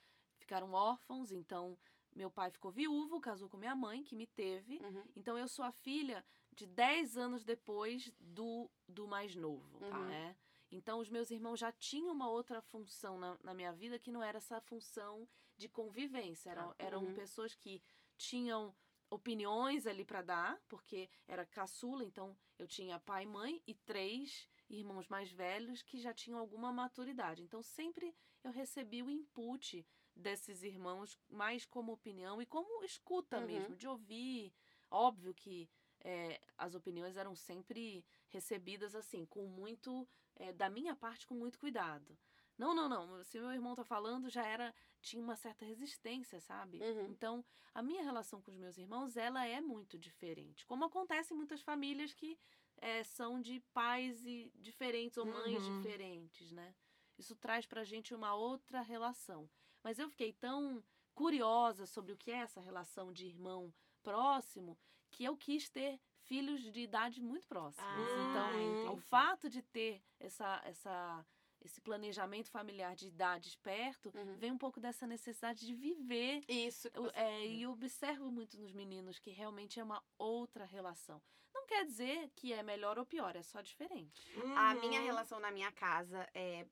ficaram 0.54 0.72
órfãos, 0.72 1.32
então 1.32 1.76
meu 2.14 2.30
pai 2.30 2.48
ficou 2.50 2.70
viúvo, 2.70 3.20
casou 3.20 3.48
com 3.48 3.56
minha 3.56 3.74
mãe, 3.74 4.04
que 4.04 4.14
me 4.14 4.26
teve. 4.26 4.78
Uhum. 4.78 5.02
Então 5.16 5.36
eu 5.36 5.48
sou 5.48 5.64
a 5.64 5.72
filha 5.72 6.24
de 6.52 6.64
10 6.66 7.16
anos 7.16 7.42
depois 7.44 8.12
do, 8.20 8.70
do 8.88 9.08
mais 9.08 9.34
novo, 9.34 9.80
tá? 9.80 9.98
Uhum. 9.98 10.10
É. 10.10 10.36
Então 10.70 11.00
os 11.00 11.10
meus 11.10 11.30
irmãos 11.32 11.58
já 11.58 11.72
tinham 11.72 12.12
uma 12.14 12.28
outra 12.28 12.60
função 12.62 13.18
na, 13.18 13.36
na 13.42 13.52
minha 13.52 13.72
vida 13.72 13.98
que 13.98 14.12
não 14.12 14.22
era 14.22 14.38
essa 14.38 14.60
função 14.60 15.28
de 15.56 15.68
convivência. 15.68 16.50
Eram, 16.50 16.74
eram 16.78 17.04
Uhum. 17.04 17.14
pessoas 17.14 17.54
que 17.56 17.82
tinham 18.16 18.72
opiniões 19.10 19.86
ali 19.86 20.04
para 20.04 20.22
dar, 20.22 20.60
porque 20.68 21.08
era 21.26 21.44
caçula, 21.44 22.04
então 22.04 22.36
eu 22.58 22.66
tinha 22.66 22.98
pai 23.00 23.24
e 23.24 23.26
mãe 23.26 23.62
e 23.66 23.74
três 23.74 24.48
irmãos 24.70 25.08
mais 25.08 25.30
velhos 25.32 25.82
que 25.82 25.98
já 25.98 26.14
tinham 26.14 26.38
alguma 26.38 26.72
maturidade. 26.72 27.42
Então 27.42 27.60
sempre 27.62 28.14
eu 28.42 28.52
recebi 28.52 29.02
o 29.02 29.10
input 29.10 29.84
desses 30.14 30.62
irmãos 30.62 31.18
mais 31.28 31.64
como 31.66 31.92
opinião 31.92 32.40
e 32.40 32.46
como 32.46 32.84
escuta 32.84 33.38
Uhum. 33.40 33.46
mesmo, 33.46 33.76
de 33.76 33.86
ouvir. 33.88 34.52
Óbvio 34.90 35.34
que 35.34 35.68
é, 36.00 36.40
as 36.56 36.74
opiniões 36.74 37.16
eram 37.16 37.34
sempre 37.34 38.04
recebidas 38.28 38.94
assim, 38.94 39.24
com 39.26 39.46
muito, 39.46 40.06
é, 40.36 40.52
da 40.52 40.68
minha 40.70 40.94
parte, 40.94 41.26
com 41.26 41.34
muito 41.34 41.58
cuidado. 41.58 42.16
Não, 42.56 42.72
não, 42.74 42.88
não. 42.88 43.24
Se 43.24 43.40
meu 43.40 43.50
irmão 43.52 43.74
tá 43.74 43.84
falando, 43.84 44.28
já 44.30 44.46
era, 44.46 44.72
tinha 45.00 45.22
uma 45.22 45.34
certa 45.34 45.64
resistência, 45.64 46.38
sabe? 46.40 46.80
Uhum. 46.80 47.06
Então, 47.10 47.44
a 47.74 47.82
minha 47.82 48.02
relação 48.04 48.40
com 48.40 48.50
os 48.52 48.56
meus 48.56 48.78
irmãos, 48.78 49.16
ela 49.16 49.44
é 49.44 49.60
muito 49.60 49.98
diferente. 49.98 50.64
Como 50.66 50.84
acontece 50.84 51.34
em 51.34 51.36
muitas 51.36 51.60
famílias 51.62 52.14
que 52.14 52.38
é, 52.76 53.02
são 53.02 53.40
de 53.40 53.58
pais 53.72 54.24
e 54.24 54.52
diferentes 54.54 55.16
ou 55.18 55.26
mães 55.26 55.66
Uhum. 55.66 55.80
diferentes, 55.80 56.52
né? 56.52 56.74
Isso 57.18 57.34
traz 57.36 57.66
pra 57.66 57.84
gente 57.84 58.14
uma 58.14 58.34
outra 58.34 58.80
relação. 58.80 59.48
Mas 59.82 59.98
eu 59.98 60.08
fiquei 60.08 60.32
tão 60.32 60.82
curiosa 61.14 61.86
sobre 61.86 62.12
o 62.12 62.16
que 62.16 62.30
é 62.30 62.36
essa 62.38 62.60
relação 62.60 63.12
de 63.12 63.26
irmão 63.26 63.72
próximo 64.02 64.76
que 65.10 65.24
eu 65.24 65.36
quis 65.36 65.70
ter 65.70 66.00
filhos 66.22 66.60
de 66.60 66.80
idade 66.80 67.20
muito 67.20 67.46
próximas. 67.46 67.86
Ah, 67.86 68.50
então, 68.52 68.58
o 68.58 68.92
entendi. 68.94 69.06
fato 69.08 69.48
de 69.48 69.62
ter 69.62 70.02
essa, 70.18 70.60
essa, 70.64 71.24
esse 71.60 71.80
planejamento 71.80 72.50
familiar 72.50 72.96
de 72.96 73.06
idades 73.08 73.54
perto 73.56 74.10
Uhum. 74.14 74.36
vem 74.36 74.50
um 74.50 74.58
pouco 74.58 74.80
dessa 74.80 75.06
necessidade 75.06 75.64
de 75.64 75.74
viver. 75.74 76.42
Isso. 76.48 76.90
que 76.90 76.98
Eu- 76.98 77.10
é, 77.14 77.46
e 77.46 77.64
observo 77.66 78.28
muito 78.32 78.58
nos 78.58 78.72
meninos 78.72 79.18
que 79.20 79.30
realmente 79.30 79.78
é 79.78 79.84
uma 79.84 80.02
outra 80.18 80.64
relação. 80.64 81.22
Não 81.64 81.68
quer 81.78 81.86
dizer 81.86 82.30
que 82.36 82.52
é 82.52 82.62
melhor 82.62 82.98
ou 82.98 83.06
pior, 83.06 83.34
é 83.34 83.42
só 83.42 83.62
diferente. 83.62 84.30
A 84.54 84.74
minha 84.74 85.00
Uhum. 85.00 85.06
relação 85.06 85.40
na 85.40 85.50
minha 85.50 85.72
casa 85.72 86.28
é 86.34 86.66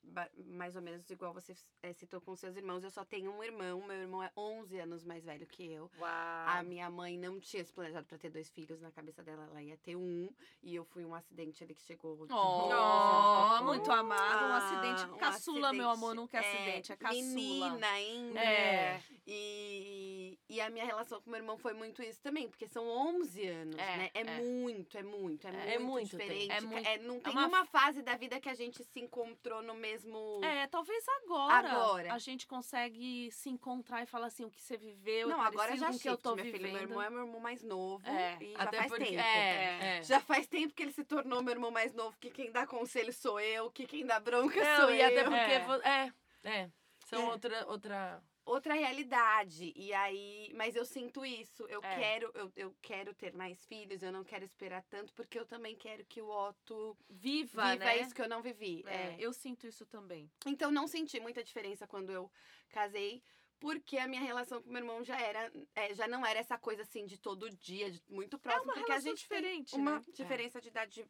mais 0.44 0.76
ou 0.76 0.82
menos 0.82 1.08
igual 1.08 1.32
você 1.32 1.54
é, 1.82 1.94
citou 1.94 2.20
com 2.20 2.36
seus 2.36 2.56
irmãos. 2.56 2.84
Eu 2.84 2.90
só 2.90 3.02
tenho 3.02 3.32
um 3.32 3.42
irmão. 3.42 3.80
Meu 3.86 3.96
irmão 3.96 4.22
é 4.22 4.30
11 4.36 4.78
anos 4.78 5.02
mais 5.02 5.24
velho 5.24 5.46
que 5.46 5.64
eu. 5.72 5.90
Uau. 5.98 6.10
A 6.46 6.62
minha 6.62 6.90
mãe 6.90 7.16
não 7.16 7.40
tinha 7.40 7.64
se 7.64 7.72
planejado 7.72 8.06
pra 8.06 8.18
ter 8.18 8.28
dois 8.28 8.50
filhos. 8.50 8.82
Na 8.82 8.90
cabeça 8.90 9.22
dela, 9.22 9.44
ela 9.50 9.62
ia 9.62 9.78
ter 9.78 9.96
um. 9.96 10.28
E 10.62 10.74
eu 10.74 10.84
fui 10.84 11.06
um 11.06 11.14
acidente 11.14 11.64
ali 11.64 11.74
que 11.74 11.80
chegou. 11.82 12.26
de- 12.26 12.34
Oh, 12.34 13.62
muito 13.64 13.90
amado, 13.90 14.44
um 14.44 14.52
Ah, 14.52 14.56
acidente. 14.58 15.10
um 15.10 15.16
Caçula, 15.16 15.72
meu 15.72 15.88
acidente. 15.88 16.04
amor, 16.04 16.14
nunca 16.14 16.36
é 16.36 16.40
acidente, 16.40 16.92
é 16.92 16.96
caçula. 16.96 17.22
Menina 17.22 17.86
ainda. 17.88 18.40
É. 18.44 19.02
E, 19.26 20.21
e 20.54 20.60
a 20.60 20.68
minha 20.70 20.84
relação 20.84 21.20
com 21.20 21.30
meu 21.30 21.38
irmão 21.40 21.56
foi 21.56 21.72
muito 21.72 22.02
isso 22.02 22.20
também, 22.20 22.48
porque 22.48 22.66
são 22.68 22.86
11 22.86 23.46
anos, 23.48 23.76
É, 23.78 23.96
né? 23.96 24.10
É, 24.14 24.20
é. 24.20 24.24
muito, 24.40 24.98
é 24.98 25.02
muito, 25.02 25.46
é, 25.46 25.50
É, 25.50 25.74
é 25.74 25.78
muito, 25.78 25.90
muito 25.92 26.16
tempo. 26.18 26.22
diferente. 26.32 26.52
É 26.52 26.60
muito- 26.60 26.86
É, 26.88 26.98
não 26.98 27.20
tem 27.20 27.32
uma 27.32 27.46
uma... 27.46 27.64
fase 27.66 28.02
da 28.02 28.16
vida 28.16 28.38
que 28.40 28.48
a 28.48 28.54
gente 28.54 28.82
se 28.84 29.00
encontrou 29.00 29.62
no 29.62 29.74
mesmo. 29.74 30.40
É, 30.44 30.66
talvez 30.66 31.04
agora, 31.24 31.70
Agora. 31.72 32.12
a 32.12 32.18
gente 32.18 32.46
consegue 32.46 33.30
se 33.32 33.48
encontrar 33.50 34.02
e 34.02 34.06
falar 34.06 34.26
assim, 34.26 34.44
o 34.44 34.50
que 34.50 34.60
você 34.60 34.76
viveu, 34.76 35.28
não, 35.28 35.42
é 35.42 35.46
agora 35.46 35.68
parecido 35.68 35.92
já 35.92 35.98
que 35.98 36.08
eu 36.08 36.16
tô 36.16 36.34
minha 36.34 36.44
filha. 36.46 36.58
vivendo. 36.58 36.72
Meu 36.74 36.82
irmão 36.82 37.02
é 37.02 37.10
meu 37.10 37.20
irmão 37.26 37.40
mais 37.40 37.62
novo. 37.62 38.06
É, 38.08 38.36
e 38.40 38.52
já 38.52 38.72
faz 38.72 38.86
porque 38.88 39.04
tempo. 39.06 39.20
é, 39.20 39.78
é. 39.98 40.02
Já 40.02 40.20
faz 40.20 40.46
tempo 40.46 40.74
que 40.74 40.82
ele 40.82 40.92
se 40.92 41.04
tornou 41.04 41.42
meu 41.42 41.52
irmão 41.52 41.70
mais 41.70 41.92
novo, 41.94 42.16
que 42.20 42.30
quem 42.30 42.50
dá 42.52 42.66
conselho 42.66 43.12
sou 43.12 43.40
eu, 43.40 43.70
que 43.70 43.86
quem 43.86 44.04
dá 44.04 44.20
bronca 44.20 44.62
Não, 44.62 44.80
sou 44.82 44.90
e 44.94 45.00
eu. 45.00 45.06
até 45.06 45.24
porque 45.24 45.88
É. 45.88 46.12
é, 46.44 46.50
é, 46.62 46.70
são 47.06 47.22
É. 47.22 47.32
outra 47.32 47.66
outra 47.68 48.22
outra 48.44 48.74
realidade. 48.74 49.72
E 49.76 49.92
aí, 49.92 50.52
mas 50.54 50.74
eu 50.76 50.84
sinto 50.84 51.24
isso. 51.24 51.64
Eu 51.68 51.80
É. 51.82 51.96
quero, 51.98 52.30
eu, 52.34 52.52
eu 52.56 52.76
quero 52.82 53.14
ter 53.14 53.32
mais 53.34 53.64
filhos, 53.66 54.02
eu 54.02 54.12
não 54.12 54.24
quero 54.24 54.44
esperar 54.44 54.82
tanto, 54.84 55.12
porque 55.14 55.38
eu 55.38 55.46
também 55.46 55.76
quero 55.76 56.04
que 56.06 56.20
o 56.20 56.28
Otto 56.28 56.96
Viva, 57.08 57.72
viva 57.72 57.84
né? 57.84 58.00
isso 58.00 58.14
que 58.14 58.22
eu 58.22 58.28
não 58.28 58.42
vivi. 58.42 58.82
É, 58.86 58.94
É. 58.94 59.16
eu 59.18 59.32
sinto 59.32 59.66
isso 59.66 59.86
também. 59.86 60.30
Então 60.46 60.70
não 60.70 60.86
senti 60.86 61.18
muita 61.20 61.42
diferença 61.44 61.86
quando 61.86 62.10
eu 62.10 62.30
casei. 62.70 63.22
Porque 63.60 63.96
a 63.96 64.08
minha 64.08 64.20
relação 64.20 64.60
com 64.60 64.68
meu 64.70 64.80
irmão 64.80 65.04
já 65.04 65.16
era, 65.20 65.52
é, 65.76 65.94
já 65.94 66.08
não 66.08 66.26
era 66.26 66.40
essa 66.40 66.58
coisa 66.58 66.82
assim 66.82 67.06
de 67.06 67.16
todo 67.16 67.48
dia, 67.48 67.92
de- 67.92 68.02
muito 68.08 68.36
próximo. 68.36 68.64
uma 68.64 68.74
porque 68.74 68.90
a 68.90 68.98
gente 68.98 69.18
diferente, 69.18 69.76
uma 69.76 70.00
né? 70.00 70.04
diferença 70.12 70.60
de 70.60 70.66
idade 70.66 71.06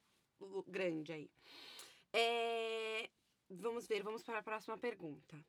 grande 0.66 1.12
aí. 1.14 1.30
É, 2.12 3.08
vamos 3.48 3.86
ver, 3.86 4.02
vamos 4.02 4.22
para 4.22 4.40
a 4.40 4.42
próxima 4.42 4.76
pergunta. 4.76 5.42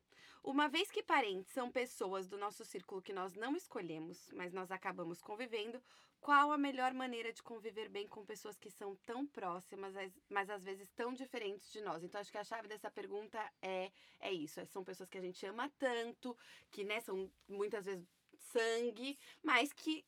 Uma 0.44 0.68
vez 0.68 0.90
que 0.90 1.02
parentes 1.02 1.50
são 1.54 1.70
pessoas 1.70 2.28
do 2.28 2.36
nosso 2.36 2.66
círculo 2.66 3.00
que 3.00 3.14
nós 3.14 3.34
não 3.34 3.56
escolhemos, 3.56 4.28
mas 4.34 4.52
nós 4.52 4.70
acabamos 4.70 5.22
convivendo, 5.22 5.82
qual 6.20 6.52
a 6.52 6.58
melhor 6.58 6.92
maneira 6.92 7.32
de 7.32 7.42
conviver 7.42 7.88
bem 7.88 8.06
com 8.06 8.26
pessoas 8.26 8.58
que 8.58 8.70
são 8.70 8.94
tão 9.06 9.26
próximas, 9.26 9.96
as- 9.96 10.20
mas 10.28 10.50
às 10.50 10.62
vezes 10.62 10.90
tão 10.90 11.14
diferentes 11.14 11.72
de 11.72 11.80
nós? 11.80 12.02
Então, 12.04 12.20
acho 12.20 12.30
que 12.30 12.36
a 12.36 12.44
chave 12.44 12.68
dessa 12.68 12.90
pergunta 12.90 13.38
é, 13.62 13.90
é 14.20 14.32
isso. 14.32 14.60
é- 14.60 14.66
São 14.66 14.84
pessoas 14.84 15.08
que 15.08 15.16
a 15.16 15.22
gente 15.22 15.44
ama 15.46 15.70
tanto, 15.78 16.36
que 16.70 16.84
né, 16.84 17.00
são 17.00 17.30
muitas 17.48 17.86
vezes 17.86 18.06
sangue, 18.52 19.18
mas 19.42 19.72
que 19.72 20.04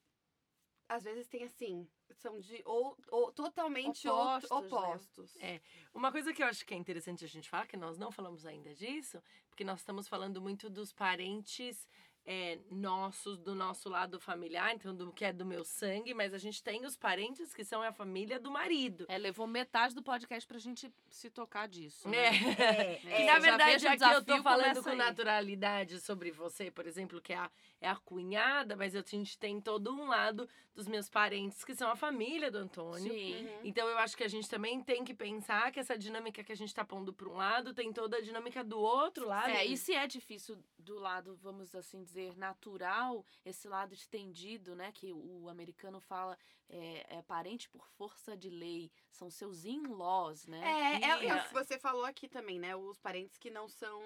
às 0.89 1.03
vezes 1.03 1.27
tem 1.27 1.43
assim, 1.45 1.89
são 2.13 2.39
de 2.39 2.63
ou, 2.65 2.97
ou 3.09 3.33
totalmente 3.33 4.07
Opostos, 4.09 4.51
opostos. 4.51 4.71
né? 4.71 4.87
opostos. 4.87 5.37
É. 5.41 5.61
Uma 5.93 6.13
coisa 6.13 6.33
que 6.33 6.43
eu 6.43 6.47
acho 6.47 6.65
que 6.65 6.75
é 6.75 6.77
interessante 6.77 7.25
a 7.25 7.29
gente 7.29 7.49
falar, 7.49 7.67
que 7.67 7.77
nós 7.77 7.99
não 7.99 8.13
falamos 8.13 8.47
ainda 8.47 8.73
disso, 8.75 9.21
porque 9.57 9.65
nós 9.65 9.81
estamos 9.81 10.07
falando 10.07 10.39
muito 10.39 10.69
dos 10.69 10.93
parentes 10.93 11.89
é, 12.27 12.59
nossos, 12.71 13.39
do 13.39 13.55
nosso 13.55 13.89
lado 13.89 14.19
familiar, 14.19 14.75
então 14.75 14.93
do 14.93 15.13
que 15.13 15.25
é 15.25 15.33
do 15.33 15.47
meu 15.47 15.65
sangue, 15.65 16.13
mas 16.13 16.35
a 16.35 16.39
gente 16.39 16.61
tem 16.63 16.85
os 16.85 16.97
parentes 16.97 17.55
que 17.55 17.65
são 17.65 17.83
a 17.83 17.93
família 17.93 18.41
do 18.41 18.51
marido. 18.51 19.07
É, 19.09 19.17
levou 19.17 19.47
metade 19.47 19.95
do 19.95 20.03
podcast 20.03 20.47
pra 20.47 20.59
gente 20.59 20.93
se 21.09 21.31
tocar 21.31 21.69
disso. 21.69 22.09
É. 22.09 22.11
Né? 22.11 22.27
É, 22.57 22.95
Que 22.97 23.13
é, 23.13 23.27
na 23.27 23.39
verdade, 23.39 23.87
aqui 23.87 24.03
eu 24.03 24.25
tô 24.25 24.43
falando 24.43 24.83
com 24.83 24.91
aí. 24.91 24.97
naturalidade 24.97 26.01
sobre 26.01 26.33
você, 26.33 26.71
por 26.71 26.87
exemplo, 26.87 27.21
que 27.21 27.33
é 27.33 27.37
a, 27.37 27.51
é 27.81 27.89
a 27.89 27.97
cunhada, 27.97 28.75
mas 28.75 28.97
a 28.97 29.03
gente 29.03 29.39
tem 29.39 29.61
todo 29.61 29.93
um 29.93 30.09
lado 30.09 30.49
dos 30.75 30.89
meus 30.89 31.09
parentes 31.09 31.65
que 31.65 31.75
são 31.75 31.91
a 31.91 31.97
família 31.97 32.51
do 32.51 32.59
Antônio. 32.59 33.13
Sim. 33.13 33.47
Uhum. 33.47 33.61
Então 33.65 33.89
eu 33.89 33.99
acho 33.99 34.17
que 34.17 34.25
a 34.25 34.29
gente 34.29 34.49
também 34.49 34.83
tem 34.83 35.05
que 35.05 35.15
pensar 35.15 35.71
que 35.71 35.79
essa 35.79 35.97
dinâmica 35.97 36.43
que 36.43 36.53
a 36.53 36.57
gente 36.57 36.75
tá 36.75 36.85
pondo 36.85 37.13
para 37.13 37.29
um 37.29 37.37
lado 37.37 37.73
tem 37.73 37.93
toda 37.93 38.19
a 38.19 38.21
dinâmica 38.21 38.65
do 38.65 38.79
outro 38.79 39.27
lado. 39.29 39.51
É, 39.51 39.65
e 39.65 39.77
se 39.77 39.95
é 39.95 40.07
difícil 40.07 40.59
do 40.87 40.99
lado, 40.99 41.37
vamos 41.43 41.75
assim 41.75 42.03
dizer, 42.03 42.37
natural, 42.37 43.25
esse 43.45 43.67
lado 43.69 43.93
estendido, 43.93 44.75
né, 44.77 44.93
que 44.93 45.13
o 45.13 45.49
americano 45.49 46.01
fala 46.01 46.39
é, 46.69 47.19
é 47.19 47.23
parente 47.23 47.69
por 47.69 47.87
força 47.91 48.37
de 48.37 48.49
lei, 48.49 48.91
são 49.11 49.31
seus 49.31 49.65
in-laws, 49.65 50.47
né? 50.47 50.61
É, 50.65 51.05
é, 51.05 51.25
E 51.25 51.29
é 51.29 51.43
que 51.43 51.53
você 51.53 51.79
falou 51.79 52.05
aqui 52.05 52.29
também, 52.29 52.59
né? 52.59 52.75
Os 52.75 52.99
parentes 52.99 53.37
que 53.39 53.51
não 53.51 53.69
são. 53.69 54.01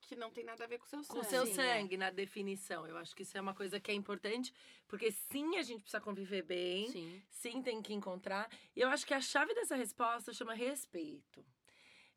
que 0.00 0.16
não 0.16 0.30
tem 0.30 0.44
nada 0.44 0.64
a 0.64 0.66
ver 0.66 0.78
com 0.78 0.84
o 0.84 0.88
seu 0.88 1.02
sangue. 1.02 1.20
com 1.20 1.26
o 1.26 1.30
seu 1.30 1.44
né? 1.44 1.52
sangue 1.52 1.96
na 1.96 2.10
definição. 2.10 2.86
Eu 2.86 2.96
acho 2.96 3.14
que 3.14 3.22
isso 3.22 3.36
é 3.36 3.40
uma 3.40 3.54
coisa 3.54 3.78
que 3.80 3.90
é 3.90 3.94
importante, 3.94 4.52
porque 4.86 5.10
sim, 5.10 5.56
a 5.56 5.62
gente 5.62 5.80
precisa 5.80 6.00
conviver 6.00 6.42
bem, 6.42 6.88
Sim. 6.90 7.22
sim, 7.28 7.62
tem 7.62 7.82
que 7.82 7.92
encontrar. 7.92 8.50
E 8.74 8.80
eu 8.80 8.88
acho 8.88 9.06
que 9.06 9.14
a 9.14 9.20
chave 9.20 9.54
dessa 9.54 9.76
resposta 9.76 10.32
chama 10.32 10.54
respeito. 10.54 11.44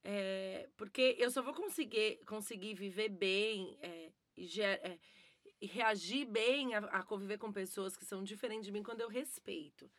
É, 0.04 0.68
porque 0.78 1.16
eu 1.20 1.30
só 1.30 1.42
vou 1.42 1.54
conseguir, 1.54 2.20
conseguir 2.26 2.74
viver 2.74 3.10
bem 3.10 3.78
é, 3.82 4.12
e, 4.36 4.62
é, 4.62 5.00
e 5.62 5.68
reagir 5.68 6.26
bem 6.26 6.74
a, 6.74 6.80
a 6.80 7.04
conviver 7.04 7.38
com 7.38 7.52
pessoas 7.52 7.96
que 7.96 8.06
são 8.06 8.24
diferentes 8.24 8.66
de 8.66 8.72
mim 8.72 8.84
quando 8.84 9.02
eu 9.02 9.10
respeito. 9.10 9.90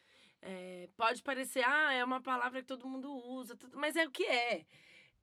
Pode 0.96 1.22
parecer, 1.22 1.62
ah, 1.64 1.92
é 1.92 2.04
uma 2.04 2.20
palavra 2.20 2.60
que 2.60 2.66
todo 2.66 2.88
mundo 2.88 3.08
usa, 3.12 3.56
mas 3.74 3.94
é 3.94 4.04
o 4.04 4.10
que 4.10 4.24
é. 4.24 4.66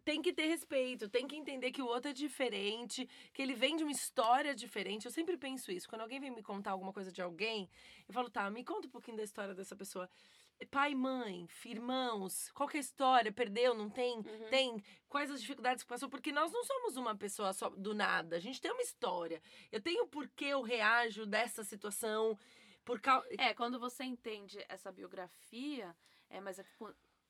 Tem 0.06 0.22
que 0.22 0.32
ter 0.32 0.46
respeito, 0.46 1.10
tem 1.10 1.28
que 1.28 1.36
entender 1.36 1.72
que 1.72 1.82
o 1.82 1.86
outro 1.86 2.12
é 2.12 2.14
diferente, 2.14 3.06
que 3.34 3.42
ele 3.42 3.54
vem 3.54 3.76
de 3.76 3.84
uma 3.84 3.92
história 3.92 4.56
diferente. 4.56 5.06
Eu 5.06 5.12
sempre 5.12 5.36
penso 5.38 5.72
isso. 5.74 5.90
Quando 5.90 6.02
alguém 6.02 6.22
vem 6.22 6.32
me 6.32 6.42
contar 6.42 6.72
alguma 6.72 6.94
coisa 6.94 7.12
de 7.12 7.22
alguém, 7.22 7.70
eu 8.08 8.14
falo, 8.14 8.30
tá, 8.30 8.50
me 8.50 8.64
conta 8.64 8.88
um 8.88 8.92
pouquinho 8.92 9.18
da 9.18 9.24
história 9.24 9.54
dessa 9.54 9.76
pessoa. 9.76 10.10
Pai, 10.66 10.94
mãe, 10.94 11.48
irmãos, 11.66 12.52
qual 12.52 12.68
que 12.68 12.78
é 12.78 12.80
a 12.80 12.82
história? 12.82 13.32
Perdeu, 13.32 13.74
não 13.74 13.90
tem? 13.90 14.18
Uhum. 14.18 14.50
Tem? 14.50 14.84
Quais 15.08 15.32
as 15.32 15.42
dificuldades 15.42 15.84
que 15.84 15.90
passou? 15.90 16.10
Porque 16.10 16.32
nós 16.32 16.52
não 16.52 16.64
somos 16.64 16.98
uma 16.98 17.16
pessoa 17.16 17.54
só 17.54 17.70
do 17.70 17.94
nada. 17.94 18.36
A 18.36 18.40
gente 18.40 18.60
tem 18.62 18.72
uma 18.72 18.82
história. 18.82 19.42
Eu 19.72 19.82
tenho 19.82 20.06
por 20.08 20.28
que 20.28 20.46
eu 20.46 20.62
reajo 20.62 21.26
dessa 21.26 21.64
situação. 21.64 22.38
Por 22.84 23.00
causa. 23.00 23.28
É, 23.38 23.54
quando 23.54 23.80
você 23.80 24.04
entende 24.04 24.64
essa 24.68 24.92
biografia, 24.92 25.96
é 26.30 26.42
mais, 26.42 26.60
é, 26.60 26.66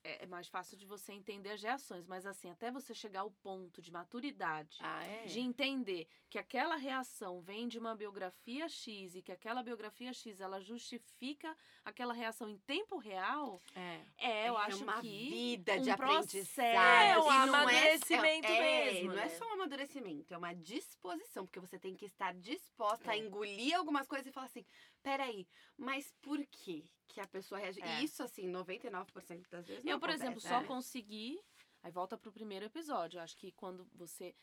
é 0.04 0.26
mais 0.26 0.48
fácil 0.48 0.78
de 0.78 0.86
você 0.86 1.12
entender 1.14 1.52
as 1.52 1.62
reações. 1.62 2.06
Mas 2.08 2.26
assim, 2.26 2.50
até 2.50 2.72
você 2.72 2.94
chegar 2.94 3.22
ao 3.22 3.32
ponto 3.32 3.82
de 3.82 3.92
maturidade, 3.92 4.78
Ah, 4.82 5.04
é? 5.06 5.26
de 5.26 5.40
entender 5.40 6.08
que 6.30 6.38
aquela 6.38 6.76
reação 6.76 7.42
vem 7.42 7.68
de 7.68 7.78
uma 7.80 7.96
biografia 7.96 8.68
X 8.70 9.16
e 9.16 9.22
que 9.22 9.32
aquela 9.32 9.64
biografia 9.64 10.14
X 10.14 10.40
ela 10.40 10.60
justifica 10.62 11.56
aquela 11.84 12.14
reação 12.14 12.50
em 12.50 12.58
tempo 12.60 12.98
real, 12.98 13.62
É. 13.76 14.02
é, 14.18 14.50
eu 14.50 14.58
é 14.58 14.62
acho 14.66 14.84
uma 14.84 15.02
que 15.02 15.30
vida 15.30 15.74
um 15.74 15.82
de 15.82 15.96
processo. 15.96 16.52
aprendizado. 16.52 17.10
É 17.10 17.20
um 17.20 17.30
amadurecimento 17.30 18.48
é, 18.48 18.58
é, 18.58 18.94
mesmo, 18.94 19.14
Não 19.14 19.20
é 19.20 19.30
só 19.30 19.46
um 19.50 19.54
amadurecimento, 19.54 20.34
é 20.34 20.38
uma 20.38 20.54
disposição, 20.54 21.46
porque 21.46 21.60
você 21.60 21.78
tem 21.80 21.96
que 21.96 22.06
estar 22.06 22.34
disposta 22.34 23.12
a 23.12 23.16
É. 23.16 23.20
engolir 23.20 23.76
algumas 23.76 24.08
coisas 24.08 24.28
e 24.28 24.32
falar 24.32 24.46
assim: 24.48 24.66
peraí, 25.02 25.48
mas 25.78 26.12
por 26.22 26.46
que 26.48 26.90
que 27.08 27.20
a 27.20 27.28
pessoa 27.28 27.60
reage? 27.60 27.82
É. 27.82 28.02
E 28.02 28.04
isso, 28.04 28.22
assim, 28.24 28.48
99% 28.52 29.50
das 29.50 29.68
vezes. 29.68 29.84
não 29.84 29.92
Eu, 29.92 30.00
por 30.00 30.10
exemplo, 30.10 30.40
acontece, 30.40 30.48
só 30.48 30.62
né? 30.62 30.68
consegui. 30.68 31.40
Aí 31.82 31.92
volta 31.92 32.18
pro 32.18 32.32
primeiro 32.32 32.66
episódio. 32.66 33.18
Eu 33.18 33.24
acho 33.24 33.38
que 33.38 33.52
quando 33.54 33.90
você 33.94 34.36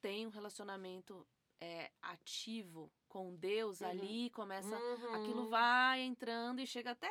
tem 0.00 0.26
um 0.26 0.30
relacionamento 0.30 1.26
é, 1.60 1.90
ativo 2.02 2.92
com 3.08 3.34
Deus 3.34 3.80
Uhum. 3.80 3.88
ali, 3.88 4.30
começa. 4.30 4.76
Uhum. 4.78 5.14
Aquilo 5.14 5.48
vai 5.48 6.02
entrando 6.02 6.60
e 6.60 6.66
chega 6.66 6.92
até 6.92 7.10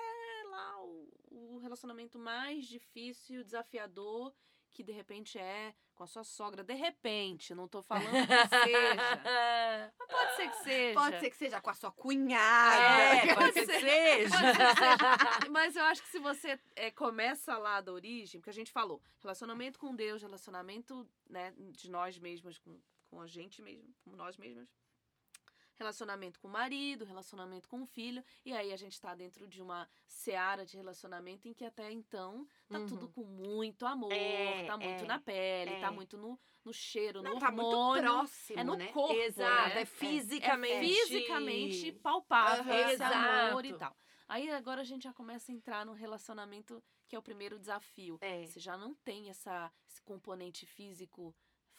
lá 0.49 0.83
o, 0.83 1.09
o 1.31 1.57
relacionamento 1.57 2.17
mais 2.17 2.65
difícil, 2.65 3.43
desafiador, 3.43 4.33
que 4.73 4.83
de 4.83 4.91
repente 4.91 5.37
é 5.37 5.73
com 5.95 6.03
a 6.03 6.07
sua 6.07 6.23
sogra. 6.23 6.63
De 6.63 6.75
repente, 6.75 7.55
não 7.55 7.67
tô 7.67 7.81
falando 7.81 8.05
que 8.05 8.65
seja. 8.65 9.93
Mas 9.97 10.07
pode 10.07 10.35
ser 10.35 10.49
que 10.49 10.57
seja. 10.57 10.93
Pode 10.93 11.19
ser 11.19 11.29
que 11.29 11.37
seja 11.37 11.61
com 11.61 11.69
a 11.69 11.73
sua 11.73 11.91
cunhada. 11.91 13.31
É, 13.31 13.33
pode 13.35 13.53
ser 13.53 13.65
que 13.65 13.79
seja. 13.79 14.37
Pode 14.37 14.57
ser 14.57 14.67
que 14.67 14.75
seja. 14.75 15.49
Mas 15.49 15.75
eu 15.75 15.83
acho 15.85 16.01
que 16.03 16.09
se 16.09 16.19
você 16.19 16.59
é, 16.75 16.91
começa 16.91 17.57
lá 17.57 17.81
da 17.81 17.91
origem, 17.91 18.39
porque 18.39 18.51
a 18.51 18.53
gente 18.53 18.71
falou, 18.71 19.01
relacionamento 19.19 19.79
com 19.79 19.95
Deus, 19.95 20.21
relacionamento 20.21 21.09
né, 21.29 21.53
de 21.57 21.89
nós 21.89 22.19
mesmos, 22.19 22.59
com, 22.59 22.79
com 23.09 23.19
a 23.19 23.27
gente 23.27 23.61
mesmo, 23.61 23.93
com 24.03 24.15
nós 24.15 24.37
mesmos. 24.37 24.69
Relacionamento 25.77 26.39
com 26.39 26.47
o 26.47 26.51
marido, 26.51 27.05
relacionamento 27.05 27.67
com 27.69 27.83
o 27.83 27.85
filho. 27.85 28.23
E 28.43 28.51
aí 28.51 28.73
a 28.73 28.75
gente 28.77 28.99
tá 28.99 29.13
dentro 29.13 29.47
de 29.47 29.61
uma 29.61 29.87
seara 30.07 30.65
de 30.65 30.75
relacionamento 30.75 31.47
em 31.47 31.53
que 31.53 31.63
até 31.63 31.91
então 31.91 32.47
tá 32.67 32.79
Uhum. 32.79 32.85
tudo 32.87 33.09
com 33.09 33.23
muito 33.23 33.85
amor, 33.85 34.11
É, 34.11 34.65
tá 34.65 34.75
muito 34.77 35.03
é, 35.03 35.07
na 35.07 35.19
pele, 35.19 35.71
é. 35.73 35.79
tá 35.79 35.91
muito 35.91 36.17
no, 36.17 36.39
no 36.65 36.73
cheiro, 36.73 37.21
Não, 37.21 37.35
no 37.35 37.39
tá 37.39 37.51
muito 37.51 37.67
hormônio. 37.75 38.03
próximo, 38.03 38.59
é 38.59 38.63
no 38.63 38.75
né? 38.75 38.91
corpo, 38.91 39.13
Exato, 39.13 39.69
né? 39.75 39.81
é 39.81 39.85
fisicamente. 39.85 40.85
fisicamente 41.05 41.91
palpável 41.93 42.73
Aham. 42.73 42.89
esse 42.91 43.03
amor 43.03 43.65
e 43.65 43.69
Exato. 43.69 43.79
tal. 43.79 43.97
Aí 44.27 44.49
agora 44.49 44.81
a 44.81 44.83
gente 44.83 45.03
já 45.03 45.13
começa 45.13 45.51
a 45.51 45.55
entrar 45.55 45.85
no 45.85 45.93
relacionamento 45.93 46.83
que 47.07 47.15
é 47.15 47.19
o 47.19 47.23
primeiro 47.23 47.57
desafio. 47.57 48.17
É. 48.19 48.45
Você 48.45 48.59
já 48.59 48.75
não 48.75 48.93
tem 48.95 49.29
essa, 49.29 49.71
esse 49.87 50.01
componente 50.01 50.65
físico 50.65 51.33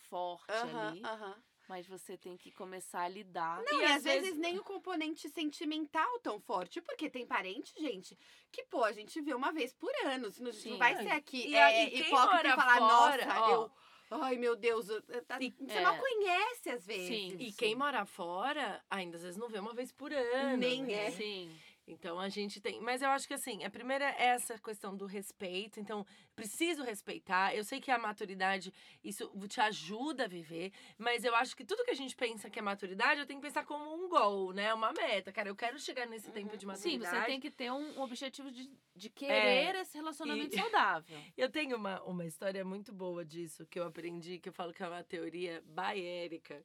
forte 0.09 0.51
Aham, 0.53 0.89
ali, 0.89 1.03
aham. 1.05 1.43
Mas 1.69 1.87
você 1.87 2.17
tem 2.17 2.37
que 2.37 2.51
começar 2.51 3.03
a 3.03 3.09
lidar. 3.09 3.63
Não, 3.63 3.81
E 3.81 3.83
e, 3.83 3.85
às 3.85 4.03
vezes, 4.03 4.23
vezes- 4.23 4.39
nem 4.39 4.59
o 4.59 4.65
componente 4.65 5.29
sentimental 5.29 6.19
tão 6.21 6.41
forte, 6.41 6.81
porque 6.81 7.11
tem 7.11 7.27
parente, 7.27 7.73
gente, 7.79 8.19
que, 8.51 8.65
pô, 8.65 8.83
a 8.85 8.93
gente 8.93 9.21
vê 9.21 9.35
uma 9.35 9.53
vez 9.53 9.75
por 9.75 9.93
ano. 10.07 10.33
Não, 10.41 10.53
Sim. 10.53 10.71
não 10.71 10.79
vai 10.79 10.97
ser 10.97 11.11
aqui 11.11 11.47
E 11.49 11.55
é, 11.55 11.91
quem 11.91 12.01
hipócrita 12.01 12.49
e 12.49 12.57
falar, 12.57 12.79
fora, 12.79 13.27
nossa, 13.27 13.41
ó. 13.43 13.51
eu. 13.53 13.71
Ai, 14.11 14.37
meu 14.37 14.57
Deus, 14.57 14.89
eu- 14.89 15.03
eu- 15.09 15.23
tá- 15.27 15.37
E- 15.39 15.55
você 15.61 15.75
é. 15.75 15.83
mal 15.83 15.99
conhece 15.99 16.71
às 16.71 16.87
vezes. 16.87 17.09
Sim. 17.09 17.37
E 17.39 17.53
quem 17.53 17.75
mora 17.75 18.07
fora, 18.07 18.83
ainda 18.89 19.17
às 19.19 19.23
vezes 19.23 19.37
não 19.37 19.51
vê 19.51 19.59
uma 19.59 19.75
vez 19.75 19.93
por 19.93 20.11
ano. 20.11 20.57
Nem 20.57 20.83
né? 20.85 21.09
é. 21.09 21.11
Sim. 21.11 21.55
Então 21.91 22.21
a 22.21 22.29
gente 22.29 22.61
tem. 22.61 22.81
Mas 22.81 23.01
eu 23.03 23.09
acho 23.11 23.27
que 23.27 23.35
assim, 23.35 23.65
a 23.65 23.71
primeira 23.71 24.05
é 24.11 24.27
essa 24.27 24.59
questão 24.59 24.95
do 24.97 25.07
respeito. 25.07 25.81
Então, 25.81 26.05
preciso 26.37 26.83
respeitar. 26.83 27.55
Eu 27.55 27.65
sei 27.65 27.81
que 27.81 27.91
a 27.91 27.99
maturidade, 27.99 28.73
isso 29.03 29.31
te 29.49 29.61
ajuda 29.61 30.25
a 30.25 30.29
viver. 30.29 30.71
Mas 30.99 31.25
eu 31.25 31.35
acho 31.35 31.57
que 31.57 31.65
tudo 31.65 31.85
que 31.85 31.91
a 31.91 31.95
gente 31.97 32.15
pensa 32.15 32.51
que 32.51 32.59
é 32.59 32.63
maturidade, 32.63 33.21
eu 33.21 33.27
tenho 33.27 33.41
que 33.41 33.47
pensar 33.47 33.65
como 33.65 33.93
um 33.95 34.09
goal, 34.09 34.53
né? 34.53 34.73
Uma 34.75 34.93
meta. 34.93 35.33
Cara, 35.33 35.49
eu 35.49 35.57
quero 35.57 35.79
chegar 35.79 36.07
nesse 36.07 36.31
tempo 36.31 36.57
de 36.57 36.67
Uhum. 36.67 36.75
Sim, 36.77 36.99
maturidade. 36.99 37.21
você 37.25 37.27
tem 37.27 37.41
que 37.41 37.51
ter 37.51 37.73
um 37.73 38.01
objetivo 38.01 38.51
de, 38.51 38.71
de 38.95 39.09
querer 39.09 39.75
esse 39.77 39.97
relacionamento 39.97 40.55
E- 40.55 40.61
saudável. 40.61 41.19
Eu 41.37 41.49
tenho 41.51 41.77
uma, 41.77 42.03
uma 42.03 42.27
história 42.27 42.65
muito 42.65 42.93
boa 42.93 43.25
disso, 43.25 43.65
que 43.67 43.79
eu 43.79 43.85
aprendi, 43.87 44.39
que 44.39 44.49
eu 44.49 44.53
falo 44.53 44.73
que 44.73 44.83
é 44.83 44.89
uma 44.89 45.03
teoria 45.05 45.63
baérica. 45.67 46.63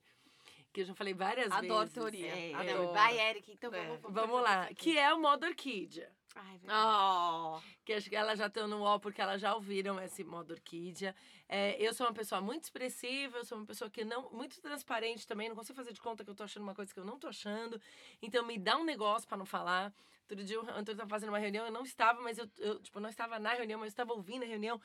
Que 0.74 0.82
eu 0.82 0.86
já 0.86 0.96
falei 0.96 1.14
várias 1.14 1.52
Adoro 1.52 1.82
vezes. 1.82 1.94
teoria. 1.94 2.28
É, 2.36 2.54
Adoro. 2.56 2.92
Vai, 2.94 3.20
Eric, 3.20 3.52
então 3.52 3.72
É. 3.74 3.86
vamos, 3.86 4.14
Vamos 4.14 4.42
lá, 4.42 4.68
que 4.74 4.98
é 4.98 5.14
o 5.14 5.20
modo 5.22 5.46
orquídea. 5.46 6.12
Ai. 6.36 6.60
Oh. 6.68 7.62
que 7.86 7.94
acho 7.94 8.10
que 8.10 8.16
elas 8.16 8.40
já 8.40 8.48
estão 8.48 8.68
no 8.68 8.80
UOL 8.80 9.00
porque 9.00 9.22
elas 9.22 9.40
já 9.40 9.54
ouviram 9.54 10.00
esse 10.02 10.24
modo 10.24 10.52
orquídea. 10.52 11.16
É, 11.48 11.76
eu 11.80 11.94
sou 11.94 12.08
uma 12.08 12.14
pessoa 12.14 12.42
muito 12.42 12.64
expressiva, 12.64 13.38
eu 13.38 13.46
sou 13.46 13.60
uma 13.60 13.68
pessoa 13.68 13.88
que 13.88 14.04
não. 14.04 14.32
muito 14.32 14.60
transparente 14.60 15.28
também, 15.28 15.48
não 15.48 15.56
consigo 15.56 15.76
fazer 15.76 15.94
de 15.94 16.02
conta 16.02 16.24
que 16.24 16.30
eu 16.32 16.34
tô 16.36 16.44
achando 16.44 16.64
uma 16.64 16.74
coisa 16.74 16.92
que 16.92 17.00
eu 17.00 17.06
não 17.06 17.20
tô 17.20 17.28
achando. 17.28 17.80
Então 18.20 18.44
me 18.44 18.58
dá 18.58 18.76
um 18.78 18.84
negócio 18.84 19.28
para 19.28 19.38
não 19.38 19.46
falar. 19.46 19.94
Outro 20.28 20.44
dia 20.44 20.60
o 20.60 20.64
Antônio 20.72 20.96
tava 20.98 21.10
fazendo 21.10 21.30
uma 21.30 21.38
reunião, 21.38 21.66
eu 21.66 21.72
não 21.72 21.84
estava, 21.84 22.20
mas 22.22 22.40
eu, 22.40 22.50
eu 22.58 22.80
tipo, 22.80 23.00
não 23.00 23.10
estava 23.10 23.38
na 23.38 23.54
reunião, 23.54 23.80
mas 23.80 23.88
eu 23.88 23.92
estava 23.94 24.14
ouvindo 24.14 24.42
a 24.44 24.48
reunião. 24.48 24.82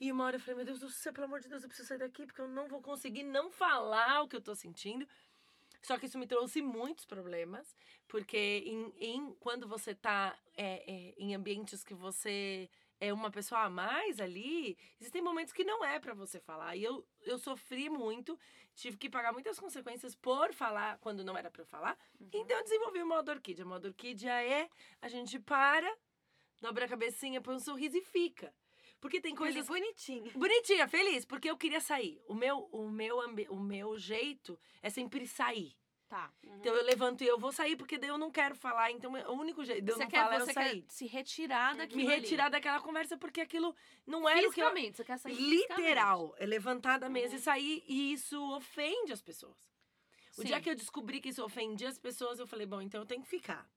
E 0.00 0.10
uma 0.10 0.24
hora 0.24 0.36
eu 0.36 0.40
falei, 0.40 0.56
meu 0.56 0.64
Deus 0.64 0.80
do 0.80 0.90
céu, 0.90 1.12
pelo 1.12 1.26
amor 1.26 1.40
de 1.40 1.48
Deus, 1.48 1.62
eu 1.62 1.68
preciso 1.68 1.86
sair 1.86 1.98
daqui, 1.98 2.26
porque 2.26 2.40
eu 2.40 2.48
não 2.48 2.66
vou 2.66 2.80
conseguir 2.82 3.22
não 3.22 3.50
falar 3.50 4.22
o 4.22 4.26
que 4.28 4.34
eu 4.34 4.40
tô 4.40 4.54
sentindo. 4.56 5.06
Só 5.82 5.96
que 5.98 6.06
isso 6.06 6.18
me 6.18 6.26
trouxe 6.26 6.60
muitos 6.60 7.04
problemas, 7.04 7.74
porque 8.08 8.62
em, 8.66 8.92
em- 8.98 9.34
quando 9.40 9.66
você 9.68 9.94
tá 9.94 10.36
é, 10.56 10.82
é, 10.92 11.14
em 11.18 11.34
ambientes 11.34 11.84
que 11.84 11.94
você 11.94 12.68
é 13.00 13.12
uma 13.12 13.30
pessoa 13.30 13.62
a 13.62 13.70
mais 13.70 14.20
ali, 14.20 14.76
existem 15.00 15.22
momentos 15.22 15.52
que 15.52 15.62
não 15.64 15.84
é 15.84 16.00
pra 16.00 16.14
você 16.14 16.40
falar. 16.40 16.74
E 16.76 16.82
eu, 16.82 17.06
eu 17.22 17.38
sofri 17.38 17.88
muito, 17.88 18.38
tive 18.74 18.96
que 18.96 19.08
pagar 19.08 19.32
muitas 19.32 19.58
consequências 19.58 20.16
por 20.16 20.52
falar 20.52 20.98
quando 20.98 21.22
não 21.24 21.36
era 21.36 21.50
eu 21.56 21.64
falar. 21.66 21.96
Então 22.32 22.56
eu 22.56 22.62
desenvolvi 22.64 23.00
o 23.02 23.06
modo 23.06 23.30
orquídea. 23.30 23.64
O 23.64 23.68
modo 23.68 23.86
orquídea 23.86 24.42
é 24.42 24.68
a 25.00 25.08
gente 25.08 25.38
para, 25.38 25.88
dobra 26.60 26.86
a 26.86 26.88
cabecinha, 26.88 27.40
põe 27.40 27.54
um 27.54 27.60
sorriso 27.60 27.96
e 27.96 28.02
fica. 28.02 28.52
Porque 29.00 29.20
tem 29.20 29.34
Coisa 29.34 29.54
coisas 29.62 29.68
bonitinha. 29.68 30.32
Bonitinha, 30.34 30.88
feliz, 30.88 31.24
porque 31.24 31.48
eu 31.48 31.56
queria 31.56 31.80
sair. 31.80 32.20
O 32.26 32.34
meu, 32.34 32.68
o 32.72 32.88
meu, 32.90 33.18
o 33.50 33.60
meu 33.60 33.96
jeito 33.96 34.58
é 34.82 34.90
sempre 34.90 35.26
sair. 35.26 35.76
Tá. 36.08 36.32
Então 36.42 36.74
eu 36.74 36.82
levanto 36.84 37.22
e 37.22 37.26
eu 37.26 37.38
vou 37.38 37.52
sair, 37.52 37.76
porque 37.76 37.98
daí 37.98 38.08
eu 38.08 38.16
não 38.16 38.30
quero 38.30 38.54
falar. 38.56 38.90
Então 38.90 39.12
o 39.12 39.32
único 39.34 39.62
jeito 39.62 39.84
de 39.84 39.90
eu 39.90 39.96
Você 39.96 40.04
não 40.04 40.10
quer, 40.10 40.22
falar 40.24 40.36
é 40.36 40.40
eu 40.40 40.46
você 40.46 40.52
sair. 40.54 40.84
se 40.88 41.06
retirar 41.06 41.76
daquilo 41.76 42.00
Me 42.00 42.06
ali. 42.10 42.22
retirar 42.22 42.48
daquela 42.48 42.80
conversa, 42.80 43.16
porque 43.18 43.42
aquilo 43.42 43.76
não 44.06 44.26
era 44.26 44.48
o 44.48 44.50
que 44.52 44.60
eu... 44.60 44.70
Você 44.72 45.04
quer 45.04 45.18
sair. 45.18 45.34
Literal, 45.34 46.34
é 46.38 46.46
levantar 46.46 46.98
da 46.98 47.10
mesa 47.10 47.34
Uhum. 47.34 47.38
e 47.38 47.42
sair, 47.42 47.84
e 47.86 48.12
isso 48.14 48.42
ofende 48.54 49.12
as 49.12 49.20
pessoas. 49.20 49.58
O 50.36 50.40
Sim. 50.40 50.46
dia 50.48 50.60
que 50.62 50.70
eu 50.70 50.74
descobri 50.74 51.20
que 51.20 51.28
isso 51.28 51.44
ofendia 51.44 51.88
as 51.88 51.98
pessoas, 51.98 52.38
eu 52.38 52.46
falei, 52.46 52.64
bom, 52.66 52.80
então 52.80 53.00
eu 53.02 53.06
tenho 53.06 53.20
que 53.22 53.28
ficar. 53.28 53.68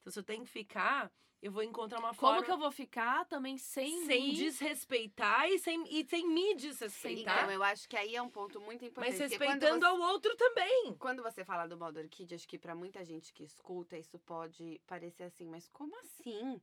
Então 0.00 0.10
se 0.10 0.18
eu 0.18 0.22
tenho 0.24 0.42
que 0.42 0.50
ficar, 0.50 1.12
eu 1.44 1.52
vou 1.52 1.62
encontrar 1.62 1.98
uma 1.98 2.14
Como 2.14 2.32
forma... 2.32 2.42
que 2.42 2.50
eu 2.50 2.56
vou 2.56 2.70
ficar 2.72 3.26
também 3.26 3.58
sem, 3.58 4.06
Sem 4.06 4.28
me... 4.28 4.34
desrespeitar 4.34 5.46
e 5.50 5.58
sem, 5.58 5.84
e 5.90 6.02
sem 6.08 6.26
me 6.26 6.54
desrespeitar. 6.54 7.40
Então, 7.40 7.50
eu 7.50 7.62
acho 7.62 7.86
que 7.86 7.98
aí 7.98 8.16
é 8.16 8.22
um 8.22 8.30
ponto 8.30 8.58
muito 8.62 8.82
importante. 8.82 9.10
Mas 9.20 9.30
respeitando 9.30 9.80
você- 9.80 9.84
ao 9.84 9.98
outro 10.00 10.34
também. 10.36 10.94
Quando 10.98 11.22
você 11.22 11.44
fala 11.44 11.66
do 11.66 11.76
modo 11.76 11.98
orquídea, 12.00 12.34
acho 12.36 12.48
que 12.48 12.58
pra 12.58 12.74
muita 12.74 13.04
gente 13.04 13.30
que 13.30 13.44
escuta, 13.44 13.98
isso 13.98 14.18
pode 14.20 14.80
parecer 14.86 15.24
assim, 15.24 15.46
mas 15.46 15.68
como 15.68 15.94
assim? 16.00 16.58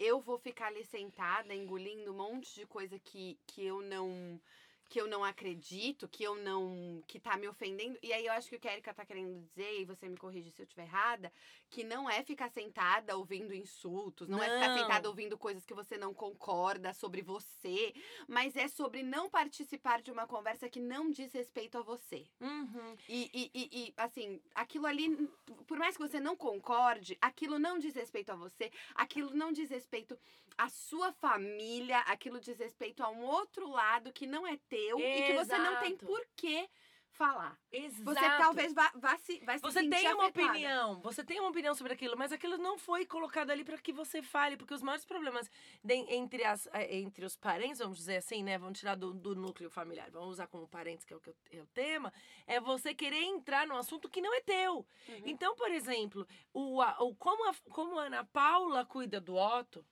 Eu 0.00 0.20
vou 0.20 0.36
ficar 0.36 0.66
ali 0.66 0.84
sentada, 0.84 1.54
engolindo 1.54 2.10
um 2.10 2.16
monte 2.16 2.52
de 2.56 2.66
coisa 2.66 2.98
que, 2.98 3.38
que 3.46 3.64
eu 3.64 3.82
não 3.82 4.40
que 4.86 5.00
eu 5.00 5.06
não 5.08 5.24
acredito, 5.24 6.06
que 6.06 6.22
eu 6.22 6.36
não. 6.36 7.02
que 7.06 7.18
tá 7.18 7.36
me 7.38 7.48
ofendendo. 7.48 7.98
E 8.02 8.12
aí 8.12 8.26
eu 8.26 8.32
acho 8.32 8.48
que 8.48 8.56
o 8.56 8.60
que 8.60 8.68
a 8.68 8.72
Erika 8.74 8.92
tá 8.92 9.04
querendo 9.04 9.40
dizer, 9.40 9.80
e 9.80 9.84
você 9.84 10.08
me 10.08 10.16
corrige 10.16 10.50
se 10.50 10.60
eu 10.60 10.64
estiver 10.64 10.82
errada, 10.84 11.32
que 11.74 11.82
não 11.82 12.08
é 12.08 12.22
ficar 12.22 12.48
sentada 12.50 13.16
ouvindo 13.16 13.52
insultos, 13.52 14.28
não, 14.28 14.40
é 14.40 14.44
ficar 14.44 14.68
Não. 14.68 14.78
sentada 14.78 15.08
ouvindo 15.08 15.36
coisas 15.36 15.66
que 15.66 15.74
você 15.74 15.98
não 15.98 16.14
concorda 16.14 16.92
sobre 16.94 17.20
você, 17.20 17.92
mas 18.28 18.54
é 18.54 18.68
sobre 18.68 19.02
não 19.02 19.28
participar 19.28 20.00
de 20.00 20.12
uma 20.12 20.24
conversa 20.24 20.68
que 20.68 20.78
não 20.78 21.10
diz 21.10 21.32
respeito 21.32 21.76
a 21.76 21.82
você. 21.82 22.28
Uhum. 22.40 22.96
E, 23.08 23.28
e, 23.34 23.50
e, 23.52 23.68
e, 23.72 23.94
assim, 23.96 24.40
aquilo 24.54 24.86
ali, 24.86 25.28
por 25.66 25.76
mais 25.76 25.96
que 25.96 26.02
você 26.06 26.20
não 26.20 26.36
concorde, 26.36 27.18
aquilo 27.20 27.58
não 27.58 27.76
diz 27.76 27.96
respeito 27.96 28.30
a 28.30 28.36
você, 28.36 28.70
aquilo 28.94 29.34
não 29.34 29.50
diz 29.50 29.68
respeito 29.68 30.16
à 30.56 30.68
sua 30.68 31.10
família, 31.14 31.98
aquilo 32.02 32.38
diz 32.38 32.56
respeito 32.56 33.02
a 33.02 33.10
um 33.10 33.24
outro 33.24 33.68
lado 33.68 34.12
que 34.12 34.28
não 34.28 34.46
é 34.46 34.56
teu 34.68 35.00
e 35.00 35.22
que 35.24 35.32
você 35.32 35.58
não 35.58 35.80
tem 35.80 35.94
Exato. 35.94 36.76
Falar. 37.14 37.58
Exato. 37.72 38.04
Você 38.04 38.20
talvez 38.20 38.72
vá, 38.74 38.90
vá 38.94 39.16
se, 39.18 39.38
vai 39.40 39.56
se 39.58 39.62
Você 39.62 39.80
sentir 39.80 39.90
tem 40.02 40.14
uma 40.14 40.26
afetada. 40.26 40.48
opinião, 40.50 41.00
você 41.00 41.24
tem 41.24 41.40
uma 41.40 41.48
opinião 41.48 41.74
sobre 41.74 41.92
aquilo, 41.92 42.16
mas 42.16 42.32
aquilo 42.32 42.58
não 42.58 42.76
foi 42.76 43.06
colocado 43.06 43.50
ali 43.50 43.64
para 43.64 43.78
que 43.78 43.92
você 43.92 44.20
fale, 44.22 44.56
porque 44.56 44.74
os 44.74 44.82
maiores 44.82 45.04
problemas 45.04 45.50
de- 45.82 45.94
entre, 46.14 46.44
as, 46.44 46.66
eh, 46.72 46.96
entre 46.98 47.24
os 47.24 47.36
parentes, 47.36 47.78
vamos 47.78 47.96
dizer 47.98 48.16
assim, 48.16 48.42
né? 48.42 48.58
Vamos 48.58 48.78
tirar 48.78 48.96
do, 48.96 49.12
do 49.14 49.34
núcleo 49.34 49.70
familiar, 49.70 50.10
vamos 50.10 50.30
usar 50.30 50.46
como 50.46 50.68
parentes, 50.68 51.04
que 51.04 51.12
é 51.12 51.16
o, 51.16 51.20
que 51.20 51.56
é 51.56 51.60
o 51.62 51.66
tema, 51.66 52.12
é 52.46 52.60
você 52.60 52.94
querer 52.94 53.22
entrar 53.22 53.66
num 53.66 53.76
assunto 53.76 54.08
que 54.08 54.20
não 54.20 54.34
é 54.34 54.40
teu. 54.40 54.78
Uhum. 55.08 55.22
Então, 55.24 55.54
por 55.54 55.70
exemplo, 55.70 56.26
o, 56.52 56.80
o, 56.82 57.14
como, 57.14 57.48
a, 57.48 57.54
como 57.70 57.98
a 57.98 58.04
Ana 58.04 58.24
Paula 58.24 58.84
cuida 58.84 59.20
do 59.20 59.36
Otto, 59.36 59.84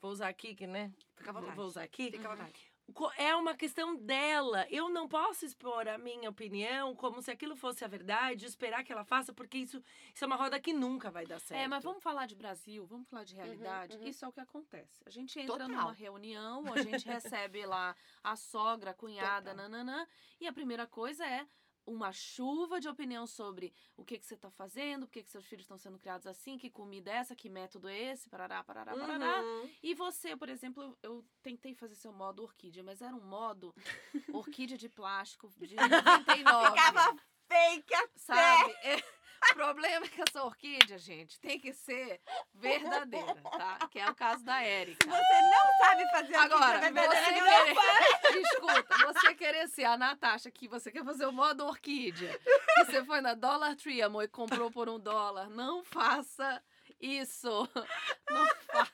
vou 0.00 0.10
usar 0.10 0.28
aqui, 0.28 0.54
que, 0.54 0.66
né? 0.66 0.92
Fica 1.16 1.30
à 1.30 1.32
vontade. 1.32 1.56
Vou 1.56 1.66
usar 1.66 1.82
aqui. 1.82 2.10
Fica 2.10 2.28
à 2.28 2.34
vontade. 2.34 2.73
É 3.16 3.34
uma 3.34 3.54
questão 3.54 3.96
dela. 3.96 4.66
Eu 4.70 4.88
não 4.88 5.08
posso 5.08 5.44
expor 5.44 5.88
a 5.88 5.96
minha 5.96 6.28
opinião 6.28 6.94
como 6.94 7.22
se 7.22 7.30
aquilo 7.30 7.56
fosse 7.56 7.84
a 7.84 7.88
verdade, 7.88 8.46
esperar 8.46 8.84
que 8.84 8.92
ela 8.92 9.04
faça, 9.04 9.32
porque 9.32 9.58
isso, 9.58 9.82
isso 10.14 10.24
é 10.24 10.26
uma 10.26 10.36
roda 10.36 10.60
que 10.60 10.72
nunca 10.72 11.10
vai 11.10 11.26
dar 11.26 11.40
certo. 11.40 11.60
É, 11.60 11.66
mas 11.66 11.82
vamos 11.82 12.02
falar 12.02 12.26
de 12.26 12.34
Brasil, 12.34 12.84
vamos 12.86 13.08
falar 13.08 13.24
de 13.24 13.34
realidade. 13.34 13.96
uhum. 13.96 14.06
Isso 14.06 14.24
é 14.24 14.28
o 14.28 14.32
que 14.32 14.40
acontece. 14.40 15.02
A 15.06 15.10
gente 15.10 15.38
entra 15.38 15.52
Total. 15.52 15.68
numa 15.68 15.92
reunião, 15.92 16.72
a 16.72 16.82
gente 16.82 17.06
recebe 17.08 17.64
lá 17.64 17.96
a 18.22 18.36
sogra, 18.36 18.90
a 18.90 18.94
cunhada, 18.94 19.50
Total. 19.50 19.68
nananã, 19.68 20.06
e 20.40 20.46
a 20.46 20.52
primeira 20.52 20.86
coisa 20.86 21.26
é 21.26 21.46
uma 21.86 22.12
chuva 22.12 22.80
de 22.80 22.88
opinião 22.88 23.26
sobre 23.26 23.72
o 23.96 24.04
que, 24.04 24.18
que 24.18 24.26
você 24.26 24.34
está 24.34 24.50
fazendo, 24.50 25.06
por 25.06 25.12
que, 25.12 25.22
que 25.22 25.30
seus 25.30 25.44
filhos 25.44 25.64
estão 25.64 25.78
sendo 25.78 25.98
criados 25.98 26.26
assim, 26.26 26.56
que 26.58 26.70
comida 26.70 27.10
é 27.10 27.16
essa, 27.16 27.36
que 27.36 27.48
método 27.48 27.88
é 27.88 28.12
esse, 28.12 28.28
parará, 28.28 28.62
parará, 28.64 28.94
parará. 28.94 29.42
Uhum. 29.42 29.70
E 29.82 29.94
você, 29.94 30.36
por 30.36 30.48
exemplo, 30.48 30.82
eu, 30.82 30.98
eu 31.02 31.24
tentei 31.42 31.74
fazer 31.74 31.94
seu 31.94 32.12
modo 32.12 32.42
orquídea, 32.42 32.82
mas 32.82 33.02
era 33.02 33.14
um 33.14 33.24
modo 33.24 33.74
orquídea 34.32 34.78
de 34.78 34.88
plástico 34.88 35.52
de 35.58 35.76
99. 35.76 36.70
Ficava 36.70 37.16
fake 37.48 37.94
sabe? 38.16 38.72
É, 38.82 39.02
o 39.50 39.54
problema 39.54 40.06
é 40.06 40.08
que 40.08 40.22
essa 40.22 40.44
orquídea, 40.44 40.98
gente, 40.98 41.38
tem 41.40 41.58
que 41.58 41.72
ser 41.72 42.20
verdadeira, 42.52 43.34
tá? 43.42 43.78
Que 43.90 43.98
é 43.98 44.10
o 44.10 44.14
caso 44.14 44.44
da 44.44 44.62
Érica. 44.62 45.06
Você 45.06 45.40
não 45.40 45.78
sabe 45.78 46.10
fazer 46.10 46.34
Agora, 46.36 46.78
orquídea 46.78 47.10
você 47.10 47.32
verdadeira, 47.32 47.66
não 47.66 47.74
querer... 47.74 48.40
Escuta, 48.44 49.12
você 49.12 49.34
querer 49.34 49.68
ser 49.68 49.84
a 49.84 49.96
Natasha 49.96 50.50
que 50.50 50.66
você 50.66 50.90
quer 50.90 51.04
fazer 51.04 51.26
o 51.26 51.32
modo 51.32 51.64
orquídea, 51.66 52.38
que 52.38 52.84
você 52.84 53.04
foi 53.04 53.20
na 53.20 53.34
Dollar 53.34 53.76
Tree, 53.76 54.02
amor, 54.02 54.24
e 54.24 54.28
comprou 54.28 54.70
por 54.70 54.88
um 54.88 54.98
dólar, 54.98 55.48
não 55.48 55.84
faça 55.84 56.62
isso. 57.04 57.48
Não 58.30 58.46
faça. 58.72 58.92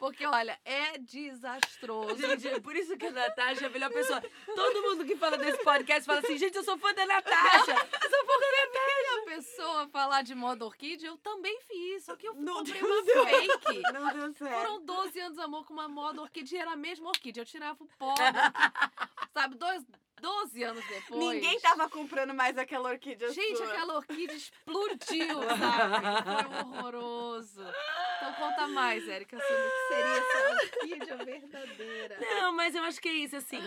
Porque, 0.00 0.26
olha, 0.26 0.58
é 0.64 0.98
desastroso. 0.98 2.16
Gente, 2.20 2.48
é 2.48 2.60
por 2.60 2.74
isso 2.74 2.96
que 2.96 3.06
a 3.06 3.10
Natasha 3.10 3.64
é 3.64 3.66
a 3.66 3.70
melhor 3.70 3.90
pessoa. 3.90 4.22
Todo 4.46 4.82
mundo 4.82 5.04
que 5.04 5.16
fala 5.16 5.36
desse 5.38 5.62
podcast 5.62 6.04
fala 6.04 6.18
assim, 6.20 6.36
gente, 6.36 6.56
eu 6.56 6.64
sou 6.64 6.76
fã 6.78 6.92
da 6.94 7.06
Natasha. 7.06 7.70
Eu 7.72 8.10
sou 8.10 8.26
fã 8.26 8.40
da 8.40 8.50
Natasha. 8.64 9.20
a 9.20 9.24
pessoa 9.26 9.88
falar 9.88 10.22
de 10.22 10.34
modo 10.34 10.64
orquídea, 10.66 11.08
eu 11.08 11.16
também 11.18 11.58
fiz. 11.62 12.04
Só 12.04 12.16
que 12.16 12.26
eu 12.26 12.34
Não 12.34 12.56
comprei 12.56 12.82
uma 12.82 13.02
fake. 13.04 13.82
Não 13.92 14.12
deu 14.12 14.32
certo. 14.34 14.52
Foram 14.54 14.84
12 14.84 15.20
anos, 15.20 15.38
amor, 15.38 15.64
com 15.64 15.72
uma 15.72 15.88
moda 15.88 16.22
orquídea. 16.22 16.56
e 16.56 16.60
Era 16.60 16.72
a 16.72 16.76
mesma 16.76 17.08
orquídea. 17.08 17.42
Eu 17.42 17.46
tirava 17.46 17.82
o 17.82 17.86
pó. 17.98 18.10
orquídea. 18.10 18.52
Sabe, 19.32 19.56
dois, 19.56 19.82
12 20.24 20.62
anos 20.62 20.84
depois. 20.88 21.34
Ninguém 21.34 21.60
tava 21.60 21.86
comprando 21.90 22.32
mais 22.32 22.56
aquela 22.56 22.88
orquídea 22.88 23.30
Gente, 23.30 23.58
sua. 23.58 23.66
aquela 23.70 23.96
orquídea 23.96 24.34
explodiu, 24.34 25.42
sabe? 25.58 26.06
Foi 26.24 26.62
horroroso. 26.62 27.60
Então 27.60 28.32
conta 28.34 28.66
mais, 28.68 29.06
Érica, 29.06 29.38
sobre 29.38 29.54
o 29.54 29.70
que 29.70 29.94
seria 29.94 30.16
essa 30.16 30.52
orquídea 30.54 31.16
verdadeira. 31.24 32.18
Não, 32.20 32.52
mas 32.52 32.74
eu 32.74 32.82
acho 32.84 33.00
que 33.02 33.08
é 33.08 33.12
isso, 33.12 33.36
assim. 33.36 33.60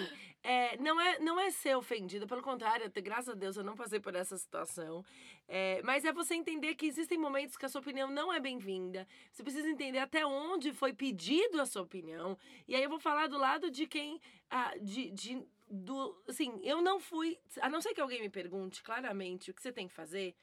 é, 0.44 0.76
não, 0.78 1.00
é, 1.00 1.20
não 1.20 1.40
é 1.40 1.52
ser 1.52 1.76
ofendida, 1.78 2.26
pelo 2.26 2.42
contrário, 2.42 2.88
até, 2.88 3.02
graças 3.02 3.30
a 3.30 3.36
Deus 3.36 3.56
eu 3.56 3.64
não 3.64 3.76
passei 3.76 4.00
por 4.00 4.16
essa 4.16 4.36
situação. 4.36 5.06
É, 5.48 5.82
mas 5.84 6.04
é 6.06 6.12
você 6.12 6.34
entender 6.34 6.74
que 6.76 6.88
existem 6.88 7.18
momentos 7.20 7.56
que 7.56 7.66
a 7.66 7.70
sua 7.70 7.82
opinião 7.82 8.10
não 8.10 8.34
é 8.34 8.40
bem-vinda. 8.40 9.08
Você 9.32 9.44
precisa 9.44 9.70
entender 9.70 10.00
até 10.00 10.26
onde 10.26 10.74
foi 10.74 10.92
pedido 10.92 11.62
a 11.62 11.66
sua 11.66 11.84
opinião. 11.84 12.38
E 12.68 12.76
aí 12.76 12.84
eu 12.84 12.90
vou 12.90 13.00
falar 13.00 13.28
do 13.28 13.38
lado 13.38 13.70
de 13.70 13.86
quem. 13.86 14.20
ah, 14.50 14.74
de, 14.82 15.12
de, 15.12 15.46
do, 15.70 16.24
assim, 16.28 16.60
eu 16.64 16.82
não 16.82 17.00
fui. 17.00 17.38
A 17.62 17.70
não 17.70 17.82
ser 17.82 17.94
que 17.94 18.02
alguém 18.02 18.22
me 18.22 18.30
pergunte 18.30 18.84
claramente 18.84 19.52
o 19.52 19.54
que 19.54 19.62
você 19.62 19.72
tem 19.72 19.88
que 19.88 19.94
fazer, 19.94 20.36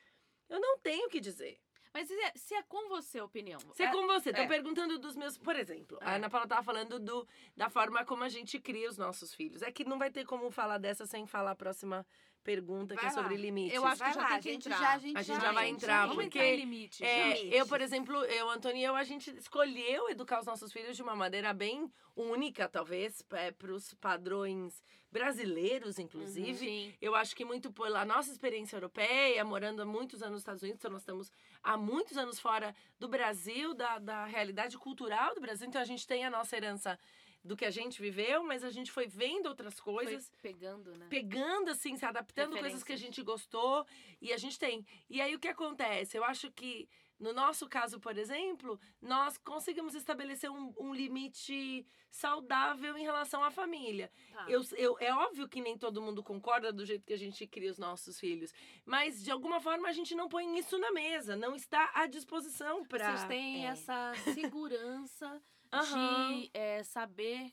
eu 0.48 0.60
não 0.60 0.78
tenho 0.78 1.06
o 1.06 1.10
que 1.10 1.20
dizer. 1.20 1.58
Mas 1.92 2.08
se 2.08 2.14
é, 2.14 2.32
se 2.34 2.54
é 2.54 2.62
com 2.64 2.88
você 2.88 3.20
a 3.20 3.24
opinião. 3.24 3.60
Se 3.72 3.84
é 3.84 3.92
com 3.92 4.04
você, 4.08 4.32
tô 4.32 4.42
é. 4.42 4.48
perguntando 4.48 4.98
dos 4.98 5.14
meus. 5.14 5.38
Por 5.38 5.54
exemplo, 5.54 5.96
a 6.00 6.14
É. 6.14 6.16
Ana 6.16 6.28
Paula 6.28 6.48
tava 6.48 6.62
falando 6.62 6.98
do, 6.98 7.26
da 7.56 7.70
forma 7.70 8.04
como 8.04 8.24
a 8.24 8.28
gente 8.28 8.58
cria 8.58 8.88
os 8.88 8.98
nossos 8.98 9.32
filhos. 9.32 9.62
É 9.62 9.70
que 9.70 9.84
não 9.84 9.96
vai 9.96 10.10
ter 10.10 10.24
como 10.24 10.50
falar 10.50 10.78
dessa 10.78 11.06
sem 11.06 11.24
falar 11.24 11.52
a 11.52 11.56
próxima 11.56 12.04
pergunta 12.44 12.94
que 12.94 13.00
Vai 13.00 13.10
é 13.10 13.14
sobre 13.14 13.34
lá. 13.34 13.40
limites. 13.40 13.74
Eu 13.74 13.84
acho 13.86 13.98
Vai 13.98 14.08
que 14.10 14.14
já 14.14 14.20
lá, 14.20 14.28
tem 14.28 14.36
a 14.36 14.40
que 14.40 14.52
gente 14.52 14.66
entrar. 14.68 14.78
já, 14.80 14.92
a 14.92 14.98
gente 14.98 15.16
A 15.16 15.22
gente 15.22 15.36
já, 15.36 15.42
já 15.42 15.52
vai 15.52 15.68
entrar, 15.68 16.06
Vamos 16.06 16.22
porque, 16.22 16.38
entrar 16.38 16.50
em 16.52 16.56
limite. 16.56 17.02
É, 17.04 17.60
eu, 17.60 17.66
por 17.66 17.80
exemplo, 17.80 18.14
eu, 18.26 18.48
Antônio 18.50 18.76
e 18.78 18.84
eu, 18.84 18.94
a 18.94 19.02
gente 19.02 19.30
escolheu 19.36 20.08
educar 20.10 20.38
os 20.38 20.46
nossos 20.46 20.72
filhos 20.72 20.94
de 20.96 21.02
uma 21.02 21.16
maneira 21.16 21.52
bem 21.52 21.90
única, 22.14 22.68
talvez, 22.68 23.22
para 23.22 23.72
os 23.72 23.94
padrões 23.94 24.84
brasileiros, 25.10 25.98
inclusive. 25.98 26.54
Sim. 26.58 26.94
Eu 27.00 27.14
acho 27.14 27.34
que 27.34 27.44
muito 27.44 27.72
pela 27.72 28.04
nossa 28.04 28.30
experiência 28.30 28.76
europeia, 28.76 29.44
morando 29.44 29.80
há 29.80 29.84
muitos 29.86 30.20
anos 30.22 30.32
nos 30.32 30.40
Estados 30.42 30.62
Unidos, 30.62 30.80
então 30.80 30.90
nós 30.90 31.02
estamos 31.02 31.30
há 31.62 31.76
muitos 31.76 32.16
anos 32.18 32.38
fora 32.40 32.74
do 32.98 33.08
Brasil, 33.08 33.74
da, 33.74 33.98
da 33.98 34.24
realidade 34.26 34.76
cultural 34.76 35.34
do 35.34 35.40
Brasil, 35.40 35.66
então 35.68 35.80
a 35.80 35.84
gente 35.84 36.06
tem 36.06 36.24
a 36.24 36.30
nossa 36.30 36.56
herança 36.56 36.98
do 37.44 37.56
que 37.56 37.64
a 37.66 37.70
gente 37.70 38.00
viveu, 38.00 38.42
mas 38.42 38.64
a 38.64 38.70
gente 38.70 38.90
foi 38.90 39.06
vendo 39.06 39.46
outras 39.46 39.78
coisas 39.78 40.30
Foi 40.40 40.52
pegando, 40.52 40.96
né? 40.96 41.06
pegando, 41.10 41.70
assim, 41.70 41.94
se 41.94 42.06
adaptando 42.06 42.58
coisas 42.58 42.82
que 42.82 42.92
a 42.92 42.96
gente 42.96 43.22
gostou 43.22 43.86
e 44.20 44.32
a 44.32 44.38
gente 44.38 44.58
tem. 44.58 44.84
E 45.10 45.20
aí 45.20 45.34
o 45.34 45.38
que 45.38 45.48
acontece? 45.48 46.16
Eu 46.16 46.24
acho 46.24 46.50
que, 46.50 46.88
no 47.20 47.34
nosso 47.34 47.68
caso, 47.68 48.00
por 48.00 48.16
exemplo, 48.16 48.80
nós 49.00 49.36
conseguimos 49.36 49.94
estabelecer 49.94 50.50
um, 50.50 50.72
um 50.78 50.94
limite 50.94 51.86
saudável 52.10 52.96
em 52.96 53.02
relação 53.02 53.44
à 53.44 53.50
família. 53.50 54.10
Tá. 54.32 54.46
Eu, 54.48 54.62
eu, 54.78 54.96
é 54.98 55.12
óbvio 55.12 55.46
que 55.46 55.60
nem 55.60 55.76
todo 55.76 56.00
mundo 56.00 56.22
concorda 56.22 56.72
do 56.72 56.86
jeito 56.86 57.04
que 57.04 57.12
a 57.12 57.18
gente 57.18 57.46
cria 57.46 57.70
os 57.70 57.78
nossos 57.78 58.18
filhos, 58.18 58.54
mas 58.86 59.22
de 59.22 59.30
alguma 59.30 59.60
forma 59.60 59.86
a 59.86 59.92
gente 59.92 60.14
não 60.14 60.30
põe 60.30 60.58
isso 60.58 60.78
na 60.78 60.90
mesa, 60.92 61.36
não 61.36 61.54
está 61.54 61.90
à 61.92 62.06
disposição 62.06 62.86
para. 62.86 63.16
Vocês 63.16 63.28
têm 63.28 63.66
é. 63.66 63.70
essa 63.70 64.14
segurança 64.32 65.42
Aham. 65.78 66.40
de 66.40 66.50
é, 66.54 66.82
saber. 66.82 67.52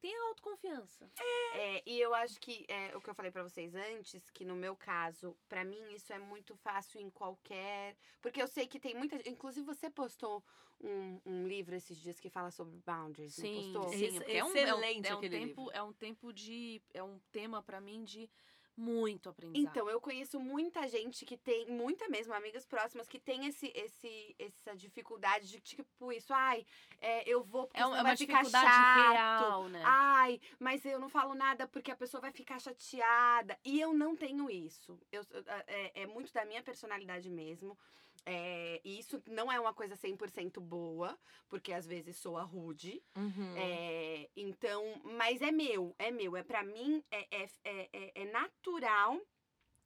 Tem 0.00 0.14
a 0.14 0.28
autoconfiança. 0.28 1.10
É, 1.54 1.82
e 1.86 1.98
eu 1.98 2.14
acho 2.14 2.38
que 2.38 2.66
é, 2.68 2.94
o 2.94 3.00
que 3.00 3.08
eu 3.08 3.14
falei 3.14 3.30
pra 3.30 3.42
vocês 3.42 3.74
antes, 3.74 4.28
que 4.30 4.44
no 4.44 4.54
meu 4.54 4.76
caso, 4.76 5.34
pra 5.48 5.64
mim 5.64 5.94
isso 5.94 6.12
é 6.12 6.18
muito 6.18 6.54
fácil 6.56 7.00
em 7.00 7.08
qualquer. 7.08 7.96
Porque 8.20 8.42
eu 8.42 8.46
sei 8.46 8.66
que 8.66 8.78
tem 8.78 8.94
muita. 8.94 9.16
Inclusive, 9.26 9.64
você 9.64 9.88
postou 9.88 10.44
um, 10.78 11.20
um 11.24 11.48
livro 11.48 11.74
esses 11.74 11.96
dias 11.96 12.20
que 12.20 12.28
fala 12.28 12.50
sobre 12.50 12.76
boundaries, 12.84 13.38
não 13.38 13.54
postou? 13.54 13.88
sim. 13.88 14.10
sim. 14.10 14.18
É 14.18 14.22
um, 14.22 14.36
é 14.36 14.44
um, 14.44 14.48
excelente 14.48 15.08
é 15.08 15.14
um 15.14 15.16
aquele 15.18 15.38
tempo, 15.38 15.60
livro. 15.62 15.76
É 15.78 15.82
um 15.82 15.92
tempo 15.94 16.32
de. 16.34 16.82
É 16.92 17.02
um 17.02 17.18
tema 17.32 17.62
pra 17.62 17.80
mim 17.80 18.04
de 18.04 18.28
muito 18.76 19.28
aprendizado. 19.28 19.70
Então, 19.70 19.88
eu 19.88 20.00
conheço 20.00 20.38
muita 20.40 20.86
gente 20.88 21.24
que 21.24 21.36
tem, 21.36 21.66
muita 21.70 22.08
mesmo, 22.08 22.34
amigas 22.34 22.66
próximas, 22.66 23.08
que 23.08 23.18
tem 23.20 23.46
esse, 23.46 23.72
esse, 23.74 24.34
essa 24.38 24.74
dificuldade 24.74 25.48
de, 25.48 25.60
tipo, 25.60 26.12
isso, 26.12 26.32
ai, 26.32 26.66
é, 27.00 27.28
eu 27.28 27.42
vou 27.44 27.66
porque 27.66 27.80
é, 27.80 27.86
um- 27.86 27.90
senão 27.90 28.00
é 28.00 28.02
vai 28.02 28.12
uma 28.12 28.16
ficar 28.16 28.42
dificuldade 28.42 28.66
chato. 28.74 29.12
real, 29.12 29.68
né? 29.68 29.82
Ai, 29.84 30.40
mas 30.58 30.84
eu 30.84 30.98
não 30.98 31.08
falo 31.08 31.34
nada 31.34 31.66
porque 31.68 31.90
a 31.90 31.96
pessoa 31.96 32.20
vai 32.20 32.32
ficar 32.32 32.58
chateada. 32.58 33.58
E 33.64 33.80
eu 33.80 33.92
não 33.92 34.16
tenho 34.16 34.50
isso. 34.50 34.98
Eu, 35.12 35.22
eu- 35.30 35.44
é, 35.66 36.02
é 36.02 36.06
muito 36.06 36.32
da 36.32 36.44
minha 36.44 36.62
personalidade 36.62 37.30
mesmo. 37.30 37.78
É, 38.26 38.80
e 38.84 38.98
isso 38.98 39.22
não 39.26 39.52
é 39.52 39.60
uma 39.60 39.74
coisa 39.74 39.94
100% 39.96 40.58
boa, 40.60 41.18
porque 41.48 41.72
às 41.72 41.86
vezes 41.86 42.16
soa 42.16 42.42
rude. 42.42 43.02
Uhum. 43.16 43.54
É, 43.56 44.30
então, 44.34 44.82
mas 45.04 45.42
é 45.42 45.52
meu, 45.52 45.94
é 45.98 46.10
meu. 46.10 46.36
É 46.36 46.42
para 46.42 46.62
mim, 46.62 47.04
é, 47.10 47.42
é, 47.42 47.48
é, 47.64 47.88
é- 47.92 48.12
é 48.22 48.24
natural 48.30 49.20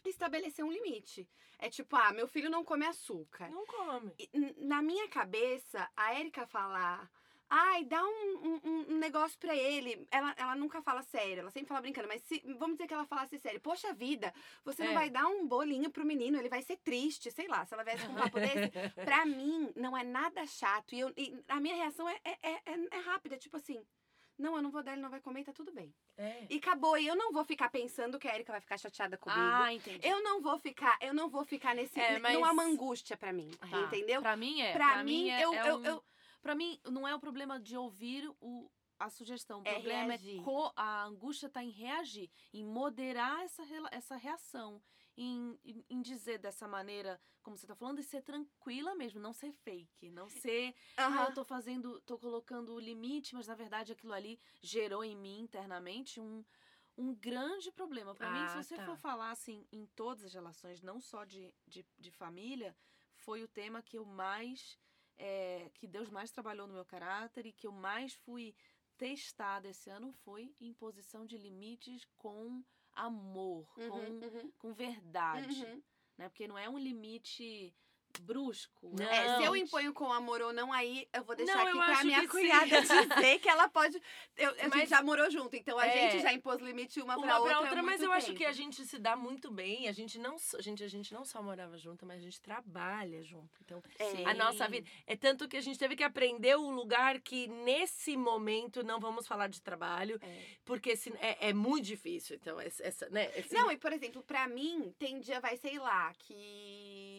estabelecer 0.04 0.64
um 0.64 0.72
limite. 0.72 1.28
É 1.58 1.68
tipo, 1.68 1.94
ah, 1.96 2.12
meu 2.12 2.26
filho 2.28 2.48
não 2.48 2.64
come 2.64 2.86
açúcar. 2.86 3.50
Não 3.50 3.66
come. 3.66 4.14
E, 4.18 4.30
Na 4.64 4.80
minha 4.80 5.08
cabeça, 5.08 5.90
a 5.96 6.18
Erika 6.18 6.46
falar. 6.46 7.10
Ai, 7.50 7.84
dá 7.84 8.04
um, 8.04 8.60
um- 8.64 8.86
um 8.90 8.98
negócio 8.98 9.38
pra 9.38 9.54
ele. 9.56 10.06
Ela, 10.10 10.34
ela 10.36 10.54
nunca 10.54 10.82
fala 10.82 11.02
sério, 11.02 11.40
ela 11.40 11.50
sempre 11.50 11.68
fala 11.68 11.80
brincando, 11.80 12.06
mas 12.08 12.20
se, 12.22 12.40
vamos 12.58 12.76
dizer 12.76 12.86
que 12.86 12.94
ela 12.94 13.06
falasse 13.06 13.38
sério. 13.38 13.60
Poxa 13.60 13.92
vida, 13.94 14.34
você 14.64 14.84
não 14.84 14.90
É. 14.92 14.94
vai 14.94 15.10
dar 15.10 15.26
um 15.26 15.46
bolinho 15.46 15.90
pro 15.90 16.04
menino, 16.04 16.38
ele 16.38 16.48
vai 16.48 16.62
ser 16.62 16.76
triste, 16.76 17.30
sei 17.30 17.48
lá, 17.48 17.64
se 17.64 17.72
ela 17.74 17.82
viesse 17.84 18.06
com 18.06 18.12
um 18.12 18.16
papo 18.16 18.38
desse. 18.38 18.70
Pra 19.22 19.24
mim, 19.24 19.72
não 19.76 19.96
é 19.96 20.04
nada 20.04 20.44
chato. 20.46 20.94
E, 20.94 21.00
eu, 21.00 21.12
e 21.16 21.34
a 21.48 21.58
minha 21.60 21.74
reação 21.76 22.08
é, 22.08 22.18
é, 22.24 22.38
é, 22.42 22.52
é- 22.66 22.88
é 22.90 22.98
rápida, 23.00 23.36
tipo 23.38 23.56
assim. 23.56 23.82
Não, 24.38 24.54
eu 24.54 24.62
não 24.62 24.70
vou 24.70 24.84
dar, 24.84 24.92
ele 24.92 25.02
não 25.02 25.10
vai 25.10 25.20
comer, 25.20 25.42
tá 25.42 25.52
tudo 25.52 25.72
bem. 25.72 25.92
É. 26.16 26.46
E 26.48 26.58
acabou. 26.58 26.96
E 26.96 27.04
eu 27.08 27.16
não 27.16 27.32
vou 27.32 27.44
ficar 27.44 27.68
pensando 27.70 28.20
que 28.20 28.28
a 28.28 28.34
Erika 28.36 28.52
vai 28.52 28.60
ficar 28.60 28.78
chateada 28.78 29.16
comigo. 29.18 29.40
Ah, 29.40 29.72
entendi. 29.72 30.06
eu 30.06 30.22
não 30.22 30.40
vou 30.40 30.56
ficar, 30.60 30.96
eu 31.00 31.12
não 31.12 31.28
vou 31.28 31.44
ficar 31.44 31.74
nesse. 31.74 31.98
É, 31.98 32.20
Não 32.20 32.30
é 32.30 32.38
mas- 32.38 32.52
uma 32.52 32.62
angústia 32.62 33.16
pra 33.16 33.32
mim. 33.32 33.50
Tá. 33.58 33.80
Entendeu? 33.80 34.20
Pra 34.22 34.36
mim 34.36 34.60
é. 34.60 34.72
Pra 34.74 35.02
mim, 35.02 35.28
é, 35.28 35.44
eu- 35.44 35.52
é 35.54 35.70
eu- 35.70 35.76
um- 35.78 35.84
eu- 35.84 36.04
Pra 36.48 36.54
mim, 36.54 36.80
não 36.90 37.06
é 37.06 37.14
o 37.14 37.20
problema 37.20 37.60
de 37.60 37.76
ouvir 37.76 38.26
o, 38.40 38.70
a 38.98 39.10
sugestão. 39.10 39.60
O 39.60 39.66
É 39.66 39.74
problema 39.74 40.14
reagir. 40.14 40.40
é 40.40 40.44
co- 40.44 40.72
a 40.74 41.04
angústia 41.04 41.46
tá 41.46 41.62
em 41.62 41.68
reagir, 41.68 42.30
em 42.54 42.64
moderar 42.64 43.42
essa, 43.42 43.62
essa 43.92 44.16
reação, 44.16 44.80
em, 45.14 45.58
em, 45.62 45.84
em 45.90 46.00
dizer 46.00 46.38
dessa 46.38 46.66
maneira, 46.66 47.20
como 47.42 47.54
você 47.54 47.66
tá 47.66 47.74
falando, 47.74 47.98
e 47.98 48.02
ser 48.02 48.22
tranquila 48.22 48.94
mesmo, 48.94 49.20
não 49.20 49.34
ser 49.34 49.52
fake, 49.52 50.10
não 50.10 50.26
ser. 50.30 50.74
Ah, 50.96 51.02
Aham. 51.02 51.28
eu 51.28 51.34
tô 51.34 51.44
fazendo, 51.44 52.00
tô 52.00 52.16
colocando 52.16 52.72
o 52.72 52.80
limite, 52.80 53.34
mas 53.34 53.46
na 53.46 53.54
verdade 53.54 53.92
aquilo 53.92 54.14
ali 54.14 54.40
gerou 54.62 55.04
em 55.04 55.14
mim 55.14 55.40
internamente 55.40 56.18
um, 56.18 56.42
um 56.96 57.14
grande 57.14 57.70
problema. 57.72 58.14
Pra 58.14 58.30
mim, 58.30 58.46
Ah, 58.46 58.48
se 58.48 58.64
você 58.64 58.76
tá. 58.76 58.86
for 58.86 58.96
falar 58.96 59.32
assim 59.32 59.66
em 59.70 59.84
todas 59.84 60.24
as 60.24 60.32
relações, 60.32 60.80
não 60.80 60.98
só 60.98 61.26
de, 61.26 61.54
de, 61.66 61.84
de 61.98 62.10
família, 62.10 62.74
foi 63.16 63.42
o 63.42 63.48
tema 63.48 63.82
que 63.82 63.98
eu 63.98 64.06
mais. 64.06 64.78
É, 65.18 65.70
que 65.74 65.86
Deus 65.86 66.08
mais 66.08 66.30
trabalhou 66.30 66.66
no 66.66 66.74
meu 66.74 66.84
caráter 66.84 67.46
e 67.46 67.52
que 67.52 67.66
eu 67.66 67.72
mais 67.72 68.14
fui 68.14 68.54
testada 68.96 69.68
esse 69.68 69.90
ano 69.90 70.12
foi 70.12 70.54
imposição 70.60 71.26
de 71.26 71.36
limites 71.36 72.04
com 72.16 72.64
amor, 72.92 73.68
Uhum, 73.78 73.88
com, 73.88 74.26
uhum, 74.26 74.52
com 74.58 74.72
verdade. 74.72 75.64
uhum. 75.64 75.82
Né? 76.16 76.28
Porque 76.28 76.48
não 76.48 76.58
é 76.58 76.68
um 76.68 76.78
limite 76.78 77.74
brusco. 78.20 78.90
Não. 78.98 79.06
É, 79.06 79.36
se 79.38 79.44
eu 79.44 79.54
imponho 79.56 79.92
com 79.92 80.12
amor 80.12 80.40
ou 80.42 80.52
não, 80.52 80.72
aí 80.72 81.06
eu 81.12 81.22
vou 81.24 81.36
deixar 81.36 81.54
Não, 81.56 81.66
aqui 81.68 81.78
pra 81.92 82.04
minha 82.04 82.20
sim. 82.22 82.26
cunhada 82.28 82.80
dizer 82.82 83.38
que 83.40 83.48
ela 83.48 83.68
pode. 83.68 84.00
Eu, 84.36 84.50
a 84.50 84.54
gente 84.64 84.68
Mas- 84.76 84.88
já 84.88 85.02
morou 85.02 85.30
junto, 85.30 85.54
então 85.56 85.78
a 85.78 85.86
É. 85.86 86.10
gente 86.10 86.22
já 86.22 86.32
impôs 86.32 86.60
limite 86.60 87.00
uma, 87.00 87.16
uma 87.16 87.26
pra 87.26 87.38
outra. 87.38 87.48
pra 87.50 87.58
há 87.58 87.60
outra, 87.62 87.82
mas 87.82 88.00
muito 88.00 88.04
eu 88.04 88.12
acho 88.12 88.32
que 88.32 88.38
tempo. 88.38 88.50
a 88.50 88.52
gente 88.52 88.84
se 88.84 88.98
dá 88.98 89.16
muito 89.16 89.50
bem. 89.50 89.88
A 89.88 89.92
gente 89.92 90.18
não, 90.18 90.38
só- 90.38 90.60
gente, 90.60 90.82
a 90.82 90.88
gente 90.88 91.12
não 91.12 91.24
só 91.24 91.42
morava 91.42 91.76
junto, 91.78 92.04
mas 92.06 92.18
a 92.18 92.22
gente 92.22 92.40
trabalha 92.40 93.22
junto. 93.22 93.50
Então, 93.64 93.82
É. 93.98 94.24
a 94.24 94.34
nossa 94.34 94.66
vida 94.68 94.88
é 95.06 95.16
tanto 95.16 95.48
que 95.48 95.56
a 95.56 95.60
gente 95.60 95.78
teve 95.78 95.94
que 95.96 96.02
aprender 96.04 96.56
o 96.56 96.70
lugar 96.70 97.20
que 97.20 97.46
nesse 97.48 98.16
momento 98.16 98.82
não 98.82 98.98
vamos 99.00 99.26
falar 99.26 99.48
de 99.48 99.60
trabalho, 99.62 100.18
É. 100.22 100.44
porque 100.64 100.96
se, 100.96 101.12
é, 101.20 101.48
é 101.48 101.52
muito 101.52 101.84
difícil. 101.84 102.36
Então, 102.36 102.60
essa, 102.60 102.82
essa, 102.82 103.08
né? 103.10 103.30
esse- 103.36 103.54
Não, 103.54 103.70
e 103.70 103.76
por 103.76 103.92
exemplo, 103.92 104.22
pra 104.22 104.46
mim, 104.48 104.94
tem 104.98 105.20
dia, 105.20 105.40
vai, 105.40 105.56
sei 105.56 105.78
lá, 105.78 106.12
que. 106.18 107.17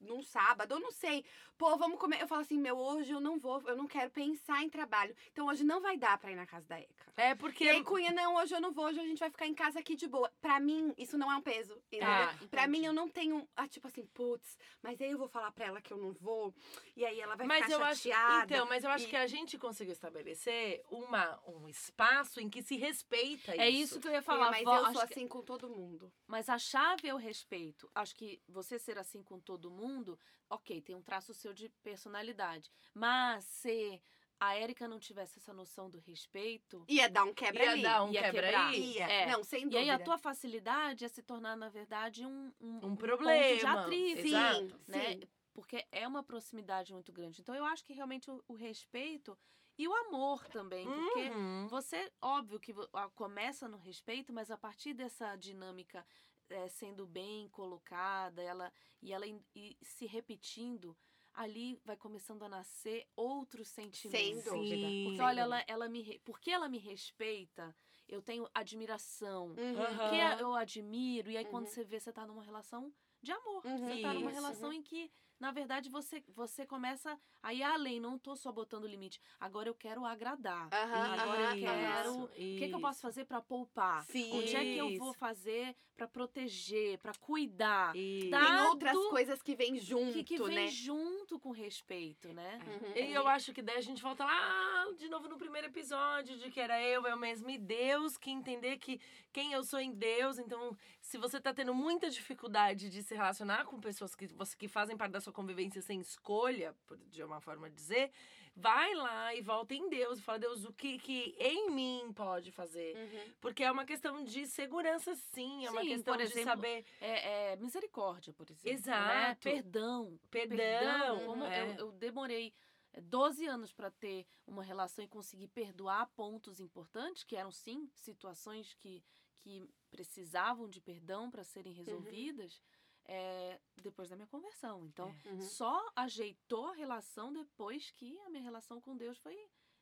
Num 0.00 0.22
sábado, 0.22 0.74
eu 0.74 0.80
não 0.80 0.92
sei. 0.92 1.24
Pô, 1.56 1.76
vamos 1.76 1.98
comer. 1.98 2.20
Eu 2.22 2.28
falo 2.28 2.40
assim, 2.42 2.58
meu, 2.58 2.76
hoje 2.78 3.10
eu 3.10 3.20
não 3.20 3.38
vou, 3.38 3.60
eu 3.66 3.76
não 3.76 3.86
quero 3.86 4.10
pensar 4.10 4.62
em 4.62 4.68
trabalho. 4.70 5.14
Então 5.32 5.46
hoje 5.48 5.64
não 5.64 5.80
vai 5.80 5.96
dar 5.96 6.16
pra 6.18 6.30
ir 6.30 6.36
na 6.36 6.46
casa 6.46 6.66
da 6.68 6.80
Eka. 6.80 7.12
é 7.16 7.34
porque 7.34 7.64
E 7.64 7.68
aí, 7.68 7.82
Cunha, 7.82 8.12
não, 8.12 8.36
hoje 8.36 8.54
eu 8.54 8.60
não 8.60 8.72
vou, 8.72 8.86
hoje 8.86 9.00
a 9.00 9.04
gente 9.04 9.18
vai 9.18 9.30
ficar 9.30 9.46
em 9.46 9.54
casa 9.54 9.80
aqui 9.80 9.96
de 9.96 10.06
boa. 10.06 10.30
Pra 10.40 10.60
mim, 10.60 10.94
isso 10.96 11.18
não 11.18 11.30
é 11.32 11.36
um 11.36 11.42
peso, 11.42 11.72
entendeu? 11.86 12.06
Tá, 12.06 12.34
pra 12.50 12.62
entendi. 12.64 12.78
mim, 12.80 12.86
eu 12.86 12.92
não 12.92 13.08
tenho, 13.08 13.48
ah, 13.56 13.66
tipo 13.66 13.88
assim, 13.88 14.06
putz, 14.06 14.56
mas 14.82 15.00
aí 15.00 15.10
eu 15.10 15.18
vou 15.18 15.28
falar 15.28 15.50
pra 15.50 15.66
ela 15.66 15.80
que 15.80 15.92
eu 15.92 15.96
não 15.98 16.12
vou, 16.12 16.54
e 16.96 17.04
aí 17.04 17.20
ela 17.20 17.34
vai 17.34 17.46
mas 17.46 17.64
ficar 17.64 17.72
eu 17.74 17.82
acho, 17.84 18.02
chateada. 18.02 18.54
então, 18.54 18.66
mas 18.66 18.84
eu 18.84 18.90
acho 18.90 19.04
e- 19.06 19.08
que 19.08 19.16
a 19.16 19.26
gente 19.26 19.58
conseguiu 19.58 19.92
estabelecer 19.92 20.82
uma, 20.90 21.40
um 21.46 21.68
espaço 21.68 22.40
em 22.40 22.48
que 22.48 22.62
se 22.62 22.76
respeita 22.76 23.52
É 23.56 23.68
isso 23.68 23.98
que 24.00 24.06
eu 24.06 24.12
ia 24.12 24.22
falar. 24.22 24.50
mas 24.52 24.62
vó, 24.64 24.76
eu 24.76 24.84
acho 24.86 24.98
sou 24.98 25.06
que- 25.08 25.14
assim 25.14 25.26
com 25.26 25.42
todo 25.42 25.68
mundo. 25.68 26.12
Mas 26.28 26.48
a 26.50 26.58
chave 26.58 27.08
é 27.08 27.14
o 27.14 27.16
respeito. 27.16 27.90
Acho 27.94 28.14
que 28.14 28.40
você 28.46 28.78
ser 28.78 28.98
assim 28.98 29.22
com 29.22 29.40
todo 29.40 29.70
mundo, 29.70 30.16
ok, 30.50 30.80
tem 30.82 30.94
um 30.94 31.02
traço 31.02 31.32
seu 31.34 31.52
de 31.54 31.70
personalidade. 31.82 32.70
Mas 32.94 33.44
se 33.46 34.00
a 34.38 34.54
Érica 34.54 34.86
não 34.86 35.00
tivesse 35.00 35.38
essa 35.38 35.52
noção 35.52 35.88
do 35.90 35.98
respeito, 35.98 36.84
Ia 36.86 37.08
dar 37.08 37.24
um 37.24 37.34
quebra 37.34 37.64
Ia 37.64 37.70
ali. 37.72 37.82
dar 37.82 38.04
um 38.04 38.12
ia 38.12 38.20
quebra 38.22 38.42
quebrar. 38.42 38.68
aí. 38.68 38.92
Ia. 38.94 39.04
É. 39.10 39.26
Não, 39.32 39.42
sem 39.42 39.60
e 39.62 39.64
dúvida. 39.64 39.80
aí 39.80 39.90
a 39.90 39.98
tua 39.98 40.18
facilidade 40.18 41.04
ia 41.04 41.08
se 41.08 41.22
tornar, 41.22 41.56
na 41.56 41.68
verdade, 41.70 42.24
um, 42.24 42.52
um, 42.60 42.68
Um 42.68 42.76
um 42.76 42.80
ponto 42.80 42.90
de 42.92 42.96
problema. 42.98 43.80
atrito. 43.80 44.20
Sim, 44.22 44.28
Exato. 44.28 44.80
né? 44.86 45.12
sim. 45.14 45.20
Porque 45.54 45.84
é 45.90 46.06
uma 46.06 46.22
proximidade 46.22 46.92
muito 46.92 47.10
grande. 47.10 47.40
Então 47.40 47.52
eu 47.54 47.64
acho 47.64 47.82
que 47.84 47.92
realmente 47.92 48.30
o, 48.30 48.44
o 48.46 48.54
respeito 48.54 49.36
e 49.78 49.86
o 49.88 49.94
amor 49.94 50.46
também. 50.48 50.84
Porque 50.86 51.30
Uhum. 51.30 51.68
você, 51.68 52.12
óbvio 52.20 52.58
que 52.60 52.74
começa 53.14 53.68
no 53.68 53.76
respeito, 53.78 54.32
mas 54.32 54.50
a 54.50 54.56
partir 54.58 54.92
dessa 54.92 55.36
dinâmica 55.36 56.04
eh, 56.50 56.68
sendo 56.68 57.06
bem 57.06 57.48
colocada, 57.50 58.42
ela 58.42 58.72
e 59.02 59.12
ela 59.12 59.26
e 59.54 59.76
se 59.82 60.06
repetindo, 60.06 60.96
ali 61.34 61.78
vai 61.84 61.96
começando 61.96 62.42
a 62.42 62.48
nascer 62.48 63.06
outros 63.14 63.68
Sem 63.68 63.84
sentimentos. 63.92 64.44
dúvida. 64.44 64.88
Sim. 64.88 65.04
Porque 65.04 65.16
sem 65.18 65.26
olha, 65.26 65.40
ela, 65.42 65.64
ela 65.68 65.88
me, 65.88 66.18
porque 66.24 66.50
ela 66.50 66.68
me 66.68 66.78
respeita, 66.78 67.76
eu 68.08 68.20
tenho 68.22 68.48
admiração. 68.54 69.48
Uhum. 69.48 69.54
Porque 69.54 70.42
eu 70.42 70.54
admiro, 70.54 71.30
e 71.30 71.36
aí 71.36 71.44
quando 71.44 71.66
Uhum. 71.66 71.70
você 71.72 71.84
vê, 71.84 72.00
você 72.00 72.12
tá 72.12 72.26
numa 72.26 72.42
relação 72.42 72.92
de 73.20 73.30
amor. 73.30 73.64
Uhum. 73.66 73.78
Você 73.86 74.00
tá 74.00 74.14
numa 74.14 74.30
Isso. 74.30 74.40
relação 74.40 74.72
em 74.72 74.82
que 74.82 75.10
na 75.40 75.52
verdade, 75.52 75.88
você, 75.88 76.22
você 76.34 76.66
começa 76.66 77.18
a 77.42 77.54
ir 77.54 77.62
além. 77.62 78.00
Não 78.00 78.18
tô 78.18 78.34
só 78.34 78.50
botando 78.50 78.86
limite. 78.86 79.20
Agora 79.38 79.68
eu 79.68 79.74
quero 79.74 80.04
agradar. 80.04 80.68
Aham, 80.72 81.20
Agora 81.20 81.44
aham, 81.44 81.56
eu 81.56 81.60
quero. 81.60 82.24
O 82.24 82.28
que, 82.28 82.68
que 82.68 82.74
eu 82.74 82.80
posso 82.80 83.00
fazer 83.00 83.24
para 83.24 83.40
poupar? 83.40 84.04
Sim. 84.04 84.32
Onde 84.32 84.56
é 84.56 84.62
que 84.62 84.76
eu 84.78 84.98
vou 84.98 85.12
fazer 85.12 85.76
para 85.96 86.08
proteger, 86.08 86.98
para 86.98 87.12
cuidar? 87.14 87.94
Isso. 87.96 88.30
Tá. 88.30 88.38
Tem 88.38 88.56
Dado 88.56 88.68
outras 88.68 88.96
coisas 89.08 89.42
que 89.42 89.54
vêm 89.54 89.78
junto, 89.78 90.12
Que, 90.12 90.24
que 90.24 90.38
vem 90.38 90.54
né? 90.54 90.66
junto 90.68 91.38
com 91.38 91.50
respeito, 91.50 92.32
né? 92.32 92.60
Uhum. 92.66 92.96
E 92.96 93.12
eu 93.12 93.26
acho 93.28 93.52
que 93.52 93.62
daí 93.62 93.76
a 93.76 93.80
gente 93.80 94.02
volta 94.02 94.24
lá 94.24 94.86
de 94.96 95.08
novo 95.08 95.28
no 95.28 95.36
primeiro 95.36 95.68
episódio, 95.68 96.36
de 96.38 96.50
que 96.50 96.60
era 96.60 96.82
eu, 96.82 97.06
eu 97.06 97.16
mesmo 97.16 97.50
e 97.50 97.58
Deus, 97.58 98.16
que 98.16 98.30
entender 98.30 98.78
que 98.78 99.00
quem 99.32 99.52
eu 99.52 99.62
sou 99.62 99.78
em 99.80 99.92
Deus. 99.92 100.38
Então, 100.38 100.76
se 101.08 101.16
você 101.16 101.40
tá 101.40 101.54
tendo 101.54 101.74
muita 101.74 102.10
dificuldade 102.10 102.90
de 102.90 103.02
se 103.02 103.14
relacionar 103.14 103.64
com 103.64 103.80
pessoas 103.80 104.14
que, 104.14 104.26
você, 104.26 104.54
que 104.54 104.68
fazem 104.68 104.94
parte 104.94 105.12
da 105.12 105.22
sua 105.22 105.32
convivência 105.32 105.80
sem 105.80 105.98
escolha, 106.02 106.76
por- 106.86 106.98
de 106.98 107.22
uma 107.22 107.40
forma 107.40 107.70
de 107.70 107.76
dizer, 107.76 108.10
vai 108.54 108.92
lá 108.94 109.34
e 109.34 109.40
volta 109.40 109.74
em 109.74 109.88
Deus 109.88 110.18
e 110.18 110.22
fala, 110.22 110.38
Deus, 110.38 110.66
o 110.66 110.72
que, 110.74 110.98
que 110.98 111.34
em 111.38 111.70
mim 111.70 112.12
pode 112.14 112.52
fazer? 112.52 112.94
Uhum. 112.94 113.32
Porque 113.40 113.64
é 113.64 113.72
uma 113.72 113.86
questão 113.86 114.22
de 114.22 114.46
segurança, 114.46 115.14
sim. 115.14 115.64
É 115.64 115.70
uma 115.70 115.80
Sim, 115.80 115.88
questão 115.88 116.14
por 116.14 116.18
de 116.22 116.30
exemplo, 116.30 116.50
saber 116.50 116.84
É, 117.00 117.52
é 117.52 117.56
misericórdia, 117.56 118.34
por 118.34 118.50
exemplo. 118.50 118.68
Né? 118.68 118.74
Exato. 118.74 119.40
Perdão. 119.44 120.20
perdão. 120.30 121.24
Como 121.24 121.44
é. 121.44 121.62
eu, 121.62 121.86
eu 121.86 121.92
demorei 121.92 122.52
é, 122.92 123.00
12 123.00 123.46
anos 123.46 123.72
para 123.72 123.90
ter 123.90 124.26
uma 124.46 124.62
relação 124.62 125.02
e 125.02 125.08
conseguir 125.08 125.48
perdoar 125.48 126.06
pontos 126.14 126.60
importantes, 126.60 127.24
que 127.24 127.34
eram 127.34 127.50
sim 127.50 127.88
situações 127.94 128.74
que, 128.74 129.02
que 129.38 129.68
precisavam 129.90 130.68
de 130.68 130.80
perdão 130.80 131.30
para 131.30 131.42
serem 131.44 131.72
resolvidas, 131.72 132.60
é, 133.06 133.58
depois 133.82 134.10
da 134.10 134.16
minha 134.16 134.28
conversão. 134.28 134.84
Então, 134.84 135.14
Uhum. 135.24 135.40
só 135.40 135.82
ajeitou 135.96 136.66
a 136.66 136.74
relação 136.74 137.32
depois 137.32 137.90
que 137.92 138.18
a 138.20 138.28
minha 138.30 138.42
relação 138.42 138.80
com 138.80 138.96
Deus 138.96 139.18
foi 139.18 139.36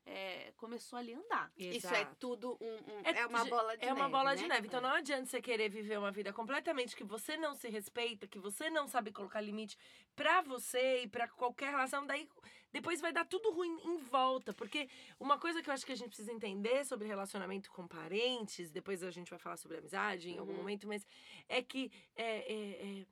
é, 0.09 0.53
começou 0.57 0.97
ali 0.97 1.13
a 1.13 1.19
andar. 1.19 1.53
Isso 1.57 1.89
é 1.89 2.03
Exato. 2.03 2.15
tudo 2.21 2.57
um, 2.61 2.75
um- 2.77 3.01
É 3.05 3.23
é, 3.23 3.27
uma 3.27 3.43
de- 3.43 3.51
bola 3.51 3.77
de 3.77 3.83
é 3.83 3.87
neve. 3.89 4.01
uma 4.01 4.09
bola 4.09 4.37
de 4.37 4.43
né? 4.43 4.49
neve. 4.51 4.69
Então 4.69 4.81
não 4.81 4.91
adianta 4.91 5.27
você 5.27 5.43
querer 5.43 5.69
viver 5.69 5.99
uma 5.99 6.13
vida 6.13 6.33
completamente 6.33 6.95
que 6.95 7.03
você 7.03 7.37
não 7.37 7.57
se 7.57 7.69
respeita, 7.69 8.29
que 8.29 8.39
você 8.39 8.71
não 8.71 8.87
sabe 8.87 9.11
colocar 9.11 9.41
limite 9.41 9.77
pra 10.15 10.43
você 10.43 11.03
e 11.03 11.09
pra 11.09 11.27
qualquer 11.27 11.71
relação. 11.71 12.07
Daí 12.07 12.29
depois 12.77 13.01
vai 13.01 13.12
dar 13.12 13.24
tudo 13.24 13.51
ruim 13.51 13.74
em 13.85 13.97
volta. 13.99 14.53
Porque 14.53 14.89
uma 15.18 15.39
coisa 15.39 15.62
que 15.62 15.70
eu 15.70 15.74
acho 15.74 15.87
que 15.87 15.93
a 15.93 15.97
gente 15.97 16.09
precisa 16.09 16.33
entender 16.33 16.85
sobre 16.85 17.09
relacionamento 17.09 17.70
com 17.70 17.87
parentes, 17.89 18.70
depois 18.70 19.03
a 19.03 19.11
gente 19.11 19.31
vai 19.31 19.39
falar 19.39 19.57
sobre 19.57 19.79
amizade 19.79 20.31
em 20.31 20.39
algum 20.39 20.53
Uhum. 20.53 20.59
momento, 20.59 20.87
mas 20.87 21.07
é 21.49 21.62
que 21.62 21.91
é, 22.14 22.53
é, 22.53 23.01
é, 23.01 23.07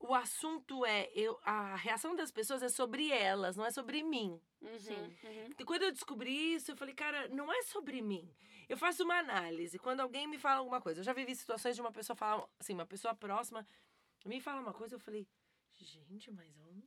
o 0.00 0.12
assunto 0.14 0.84
é 0.84 1.08
eu, 1.14 1.38
a 1.44 1.76
reação 1.76 2.16
das 2.16 2.32
pessoas 2.32 2.62
é 2.62 2.68
sobre 2.68 3.10
elas, 3.10 3.56
não 3.56 3.64
é 3.64 3.70
sobre 3.70 4.02
mim. 4.02 4.40
Uhum, 4.60 4.78
Sim. 4.78 5.16
uhum. 5.24 5.50
E 5.58 5.64
quando 5.64 5.82
eu 5.84 5.92
descobri 5.92 6.54
isso, 6.54 6.72
eu 6.72 6.76
falei, 6.76 6.94
cara, 6.94 7.28
não 7.28 7.52
é 7.52 7.62
sobre 7.62 8.02
mim. 8.02 8.28
Eu 8.68 8.76
faço 8.76 9.04
uma 9.04 9.18
análise. 9.18 9.78
Quando 9.78 10.00
alguém 10.00 10.26
me 10.26 10.38
fala 10.38 10.58
alguma 10.58 10.80
coisa, 10.80 11.00
eu 11.00 11.04
já 11.04 11.12
vivi 11.12 11.34
situações 11.36 11.76
de 11.76 11.80
uma 11.80 11.92
pessoa 11.92 12.16
falar, 12.16 12.44
assim, 12.58 12.74
uma 12.74 12.86
pessoa 12.86 13.14
próxima 13.14 13.66
me 14.24 14.40
fala 14.40 14.60
uma 14.60 14.72
coisa, 14.72 14.94
eu 14.94 15.00
falei, 15.00 15.26
gente, 15.72 16.30
mas 16.30 16.56
eu 16.56 16.72
não, 16.72 16.82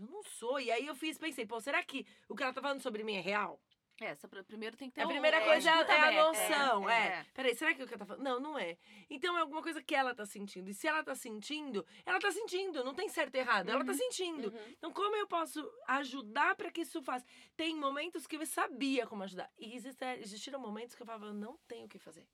eu 0.00 0.06
não 0.06 0.22
sou. 0.22 0.60
E 0.60 0.70
aí 0.70 0.86
eu 0.86 0.94
fiz, 0.94 1.18
pensei, 1.18 1.46
pô, 1.46 1.60
será 1.60 1.82
que 1.82 2.06
o 2.28 2.34
que 2.34 2.42
ela 2.42 2.52
tá 2.52 2.60
falando 2.60 2.80
sobre 2.82 3.02
mim 3.02 3.16
é 3.16 3.20
real? 3.20 3.60
É, 3.98 4.08
Essa 4.08 4.28
pr- 4.28 4.42
primeiro 4.42 4.76
tem 4.76 4.90
que 4.90 4.94
ter 4.96 5.00
a 5.02 5.06
primeira 5.06 5.38
é, 5.38 5.40
coisa 5.40 5.70
escuta 5.70 5.92
é 5.92 6.00
a 6.18 6.24
noção. 6.24 6.90
É, 6.90 7.06
é. 7.06 7.26
Peraí, 7.32 7.54
será 7.54 7.72
que 7.72 7.82
o 7.82 7.86
que 7.86 7.94
ela 7.94 7.98
tá 8.00 8.04
falando? 8.04 8.22
Não, 8.22 8.38
não 8.38 8.58
é. 8.58 8.76
Então 9.08 9.34
é 9.38 9.40
alguma 9.40 9.62
coisa 9.62 9.82
que 9.82 9.94
ela 9.94 10.14
tá 10.14 10.26
sentindo. 10.26 10.68
E 10.68 10.74
se 10.74 10.86
ela 10.86 11.02
tá 11.02 11.14
sentindo, 11.14 11.84
ela 12.04 12.18
tá 12.18 12.30
sentindo. 12.30 12.84
Não 12.84 12.92
tem 12.94 13.08
certo 13.08 13.34
e 13.36 13.38
errado. 13.38 13.70
Ela 13.70 13.84
tá 13.86 13.94
sentindo. 13.94 14.48
Uhum. 14.48 14.74
Então, 14.76 14.92
como 14.92 15.16
eu 15.16 15.26
posso 15.26 15.66
ajudar 15.88 16.54
para 16.56 16.70
que 16.70 16.82
isso 16.82 17.00
faça? 17.00 17.24
Tem 17.56 17.74
momentos 17.74 18.26
que 18.26 18.36
eu 18.36 18.44
sabia 18.44 19.06
como 19.06 19.22
ajudar. 19.22 19.50
E 19.58 19.74
existiram 20.20 20.60
momentos 20.60 20.94
que 20.94 21.00
eu 21.00 21.06
falava, 21.06 21.26
eu 21.26 21.34
não 21.34 21.56
tenho 21.66 21.86
o 21.86 21.88
que 21.88 21.98
fazer. 21.98 22.26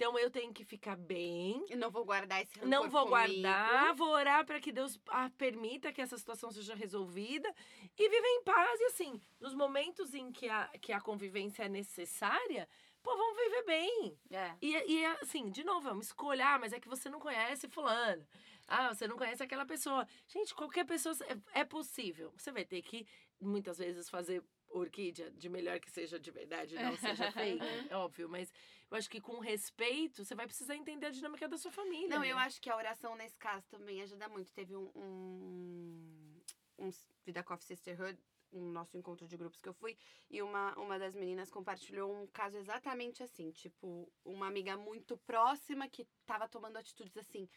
Então, 0.00 0.18
eu 0.18 0.30
tenho 0.30 0.50
que 0.50 0.64
ficar 0.64 0.96
bem. 0.96 1.62
E 1.68 1.76
não 1.76 1.90
vou 1.90 2.06
guardar 2.06 2.40
esse 2.40 2.54
rancor 2.54 2.70
Não 2.70 2.88
vou 2.88 3.06
comigo. 3.06 3.42
guardar, 3.42 3.94
vou 3.94 4.08
orar 4.08 4.46
para 4.46 4.58
que 4.58 4.72
Deus 4.72 4.98
ah, 5.08 5.30
permita 5.36 5.92
que 5.92 6.00
essa 6.00 6.16
situação 6.16 6.50
seja 6.50 6.74
resolvida 6.74 7.54
e 7.98 8.08
viver 8.08 8.26
em 8.26 8.42
paz. 8.42 8.80
E 8.80 8.84
assim, 8.84 9.20
nos 9.38 9.52
momentos 9.52 10.14
em 10.14 10.32
que 10.32 10.48
a, 10.48 10.68
que 10.80 10.90
a 10.90 11.02
convivência 11.02 11.64
é 11.64 11.68
necessária, 11.68 12.66
pô, 13.02 13.14
vamos 13.14 13.36
viver 13.36 13.62
bem. 13.66 14.18
É. 14.30 14.54
E, 14.62 14.72
e 14.90 15.04
assim, 15.20 15.50
de 15.50 15.62
novo, 15.62 15.86
é 15.90 15.92
uma 15.92 16.00
escolha. 16.00 16.48
Ah, 16.48 16.58
mas 16.58 16.72
é 16.72 16.80
que 16.80 16.88
você 16.88 17.10
não 17.10 17.20
conhece 17.20 17.68
fulano. 17.68 18.26
Ah, 18.66 18.94
você 18.94 19.06
não 19.06 19.18
conhece 19.18 19.42
aquela 19.42 19.66
pessoa. 19.66 20.08
Gente, 20.26 20.54
qualquer 20.54 20.86
pessoa 20.86 21.14
é, 21.28 21.60
é 21.60 21.64
possível. 21.66 22.32
Você 22.38 22.50
vai 22.50 22.64
ter 22.64 22.80
que, 22.80 23.06
muitas 23.38 23.76
vezes, 23.76 24.08
fazer 24.08 24.42
orquídea, 24.70 25.30
de 25.32 25.48
melhor 25.48 25.78
que 25.80 25.90
seja 25.90 26.18
de 26.18 26.30
verdade, 26.30 26.76
não 26.76 26.96
seja 26.96 27.30
fake, 27.32 27.64
é 27.90 27.96
óbvio. 27.96 28.28
Mas 28.28 28.52
eu 28.90 28.96
acho 28.96 29.08
que 29.08 29.20
com 29.20 29.38
respeito, 29.38 30.24
você 30.24 30.34
vai 30.34 30.46
precisar 30.46 30.74
entender 30.74 31.06
a 31.06 31.10
dinâmica 31.10 31.48
da 31.48 31.56
sua 31.56 31.70
família. 31.70 32.08
Não, 32.08 32.22
né? 32.22 32.32
eu 32.32 32.38
acho 32.38 32.60
que 32.60 32.68
a 32.68 32.76
oração 32.76 33.14
nesse 33.14 33.38
caso 33.38 33.64
também 33.68 34.02
ajuda 34.02 34.28
muito. 34.28 34.52
Teve 34.52 34.74
um, 34.74 34.90
um, 34.96 36.40
um 36.78 36.90
Vida 37.24 37.42
Coffee 37.44 37.68
Sisterhood, 37.68 38.18
um 38.52 38.72
nosso 38.72 38.96
encontro 38.96 39.28
de 39.28 39.36
grupos 39.36 39.60
que 39.60 39.68
eu 39.68 39.72
fui, 39.74 39.96
e 40.28 40.42
uma, 40.42 40.76
uma 40.76 40.98
das 40.98 41.14
meninas 41.14 41.50
compartilhou 41.50 42.12
um 42.12 42.26
caso 42.26 42.56
exatamente 42.56 43.22
assim. 43.22 43.52
Tipo, 43.52 44.10
uma 44.24 44.48
amiga 44.48 44.76
muito 44.76 45.16
próxima 45.18 45.88
que 45.88 46.04
tava 46.26 46.48
tomando 46.48 46.76
atitudes 46.76 47.16
assim. 47.16 47.48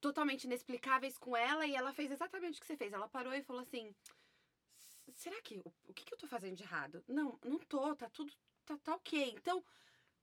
Totalmente 0.00 0.44
inexplicáveis 0.44 1.18
com 1.18 1.36
ela, 1.36 1.66
e 1.66 1.74
ela 1.74 1.92
fez 1.92 2.12
exatamente 2.12 2.58
o 2.58 2.60
que 2.60 2.66
você 2.68 2.76
fez. 2.76 2.92
Ela 2.92 3.08
parou 3.08 3.34
e 3.34 3.42
falou 3.42 3.62
assim: 3.62 3.92
será 5.12 5.42
que. 5.42 5.58
O, 5.58 5.72
o 5.88 5.92
que, 5.92 6.04
que 6.04 6.14
eu 6.14 6.18
tô 6.18 6.28
fazendo 6.28 6.54
de 6.54 6.62
errado? 6.62 7.02
Não, 7.08 7.36
não 7.44 7.58
tô, 7.58 7.96
tá 7.96 8.08
tudo. 8.10 8.32
Tá, 8.64 8.78
tá 8.78 8.94
ok. 8.94 9.34
Então, 9.36 9.64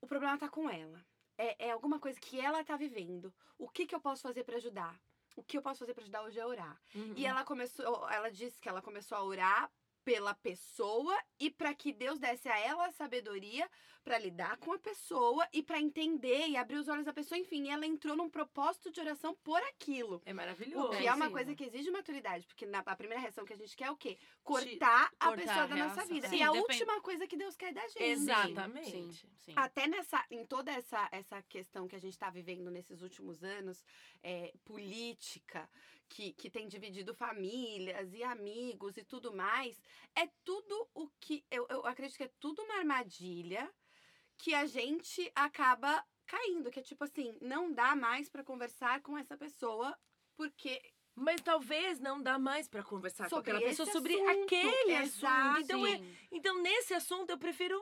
o 0.02 0.08
problema 0.08 0.38
tá 0.38 0.50
com 0.50 0.70
ela. 0.70 1.04
É, 1.38 1.68
é 1.68 1.72
alguma 1.72 2.00
coisa 2.00 2.20
que 2.20 2.40
ela 2.40 2.64
tá 2.64 2.76
vivendo. 2.76 3.34
O 3.58 3.70
que, 3.70 3.86
que 3.86 3.96
eu 3.96 4.02
posso 4.02 4.22
fazer 4.22 4.44
pra 4.44 4.58
ajudar? 4.58 5.00
O 5.36 5.44
que 5.44 5.58
eu 5.58 5.62
posso 5.62 5.80
fazer 5.80 5.94
pra 5.94 6.04
ajudar 6.04 6.24
hoje 6.24 6.40
é 6.40 6.46
orar. 6.46 6.80
Uhum. 6.94 7.14
E 7.16 7.26
ela 7.26 7.44
começou, 7.46 8.10
ela 8.10 8.30
disse 8.30 8.60
que 8.60 8.68
ela 8.68 8.82
começou 8.82 9.18
a 9.18 9.24
orar 9.24 9.72
pela 10.04 10.34
pessoa 10.34 11.18
e 11.40 11.50
para 11.50 11.74
que 11.74 11.92
Deus 11.94 12.20
desse 12.20 12.50
a 12.50 12.58
ela 12.60 12.88
a 12.88 12.92
sabedoria 12.92 13.70
para 14.04 14.18
lidar 14.18 14.58
com 14.58 14.74
a 14.74 14.80
pessoa 14.80 15.48
e 15.54 15.62
para 15.62 15.80
entender 15.80 16.48
e 16.48 16.58
abrir 16.58 16.78
os 16.78 16.88
olhos 16.88 17.06
da 17.06 17.14
pessoa, 17.14 17.38
enfim, 17.38 17.70
ela 17.70 17.86
entrou 17.86 18.16
num 18.16 18.28
propósito 18.30 18.90
de 18.92 19.00
oração 19.00 19.36
por 19.44 19.62
aquilo. 19.64 20.20
É 20.26 20.32
O 20.32 20.36
maravilhoso. 20.36 20.98
que 20.98 21.06
é 21.08 21.14
uma 21.14 21.28
sim. 21.28 21.32
coisa 21.32 21.56
que 21.56 21.64
exige 21.66 21.92
maturidade, 21.92 22.48
porque 22.48 22.66
na, 22.66 22.80
a 22.80 22.96
primeira 22.96 23.22
reação 23.22 23.46
que 23.46 23.54
a 23.54 23.58
gente 23.58 23.76
quer 23.78 23.86
é 23.86 23.92
o 23.92 23.96
quê? 23.96 24.18
Cortar 24.44 25.12
a 25.20 25.28
cortar 25.28 25.36
pessoa 25.38 25.64
a 25.64 25.68
da 25.68 25.76
nossa 25.76 26.06
vida. 26.06 26.28
Sim, 26.30 26.38
e 26.38 26.42
a 26.42 26.52
depende- 26.52 26.74
última 26.82 27.02
coisa 27.02 27.28
que 27.28 27.38
Deus 27.38 27.56
quer 27.56 27.72
da 27.74 27.88
gente. 27.88 28.02
Exatamente. 28.04 28.90
Sim, 28.90 29.12
sim. 29.38 29.54
Até 29.56 29.88
nessa, 29.88 30.26
em 30.32 30.44
toda 30.48 30.72
essa, 30.72 31.08
essa 31.12 31.40
questão 31.44 31.88
que 31.88 31.96
a 31.96 32.00
gente 32.00 32.14
está 32.14 32.30
vivendo 32.32 32.72
nesses 32.72 33.04
últimos 33.04 33.44
anos, 33.44 33.86
é, 34.24 34.52
política, 34.66 35.70
que, 36.12 36.34
que 36.34 36.50
tem 36.50 36.68
dividido 36.68 37.14
famílias 37.14 38.14
e 38.14 38.22
amigos 38.24 38.98
e 38.98 39.04
tudo 39.04 39.34
mais, 39.34 39.82
é 40.16 40.28
tudo 40.44 40.88
o 40.94 41.08
que. 41.22 41.44
Eu, 41.50 41.66
eu 41.70 41.86
acredito 41.88 42.18
que 42.18 42.24
é 42.26 42.32
tudo 42.40 42.62
uma 42.64 42.76
armadilha 42.80 43.64
que 44.38 44.54
a 44.54 44.66
gente 44.66 45.32
acaba 45.34 46.06
caindo. 46.26 46.70
Que 46.70 46.80
é 46.82 46.84
tipo 46.84 47.04
assim, 47.04 47.38
não 47.42 47.72
dá 47.72 47.96
mais 47.96 48.28
para 48.30 48.44
conversar 48.44 49.02
com 49.02 49.18
essa 49.18 49.38
pessoa, 49.38 49.98
porque 50.36 50.82
Mas 51.14 51.42
talvez 51.42 52.00
não 52.00 52.22
dá 52.22 52.40
mais 52.40 52.68
pra 52.70 52.84
conversar 52.84 53.26
com 53.26 53.36
Sobre 53.36 53.52
aquela 53.52 53.70
pessoa 53.70 53.92
sobre 53.92 54.14
assunto, 54.16 54.44
aquele 54.44 54.94
exato. 54.94 55.50
assunto. 55.50 55.62
Então, 55.62 55.86
é- 55.88 56.02
então, 56.32 56.62
nesse 56.62 56.94
assunto, 56.94 57.30
eu 57.30 57.38
prefiro. 57.38 57.78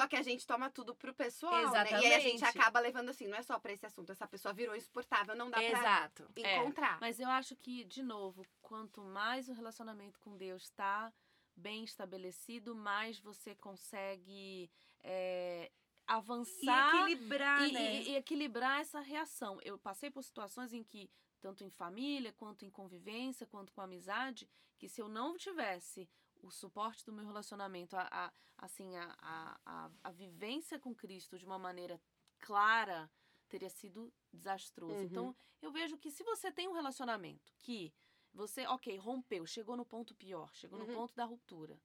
Só 0.00 0.08
que 0.08 0.16
a 0.16 0.22
gente 0.22 0.46
toma 0.46 0.70
tudo 0.70 0.94
pro 0.94 1.12
pessoal, 1.14 1.72
né? 1.72 1.90
E 1.90 1.94
aí 1.94 2.14
a 2.14 2.18
gente 2.20 2.36
Exatamente. 2.36 2.58
acaba 2.58 2.80
levando 2.80 3.08
assim, 3.10 3.26
não 3.26 3.36
é 3.36 3.42
só 3.42 3.58
pra 3.58 3.72
esse 3.72 3.84
assunto, 3.84 4.10
essa 4.10 4.26
pessoa 4.26 4.54
virou 4.54 4.74
insuportável, 4.74 5.34
não 5.36 5.50
dá 5.50 5.58
pra 5.58 5.66
Exato. 5.80 6.30
É, 6.36 6.56
encontrar. 6.56 6.98
Mas 7.00 7.20
eu 7.20 7.28
acho 7.28 7.54
que, 7.56 7.84
de 7.84 8.02
novo, 8.02 8.44
quanto 8.62 9.02
mais 9.02 9.48
o 9.48 9.52
relacionamento 9.52 10.18
com 10.18 10.36
Deus 10.36 10.62
está 10.64 11.12
bem 11.54 11.84
estabelecido, 11.84 12.74
mais 12.74 13.18
você 13.20 13.54
consegue 13.54 14.70
é, 15.02 15.70
E 15.70 15.72
avançar 16.06 17.10
equilibrar, 17.10 17.68
e, 17.68 17.72
né? 17.72 17.94
e- 18.02 18.08
e 18.10 18.16
equilibrar 18.16 18.80
essa 18.80 19.00
reação. 19.00 19.58
Eu 19.62 19.78
passei 19.78 20.10
por 20.10 20.22
situações 20.22 20.72
em 20.72 20.82
que, 20.82 21.10
tanto 21.40 21.62
em 21.62 21.70
família, 21.70 22.32
quanto 22.32 22.64
em 22.64 22.70
convivência, 22.70 23.46
quanto 23.46 23.72
com 23.72 23.80
amizade, 23.82 24.48
que 24.78 24.88
se 24.88 25.00
eu 25.00 25.08
não 25.08 25.36
tivesse 25.36 26.08
o 26.42 26.50
suporte 26.50 27.04
do 27.04 27.12
meu 27.12 27.24
relacionamento, 27.24 27.96
a, 27.96 28.08
a- 28.10 28.32
assim, 28.58 28.96
a, 28.96 29.16
a, 29.20 29.60
a, 29.64 29.90
a 30.04 30.10
vivência 30.10 30.78
com 30.78 30.94
Cristo 30.94 31.38
de 31.38 31.44
uma 31.46 31.58
maneira 31.58 32.00
clara, 32.38 33.10
teria 33.48 33.70
sido 33.70 34.12
desastroso. 34.32 34.94
Uhum. 34.94 35.02
Então, 35.02 35.36
eu 35.60 35.70
vejo 35.72 35.98
que 35.98 36.10
se 36.10 36.22
você 36.22 36.50
tem 36.52 36.68
um 36.68 36.72
relacionamento 36.72 37.52
que 37.58 37.92
você, 38.32 38.66
ok, 38.66 38.96
rompeu, 38.96 39.44
chegou 39.46 39.76
no 39.76 39.84
ponto 39.84 40.14
pior, 40.14 40.54
chegou 40.54 40.78
Uhum. 40.78 40.86
no 40.86 40.92
ponto 40.92 41.14
da 41.14 41.24
ruptura, 41.24 41.80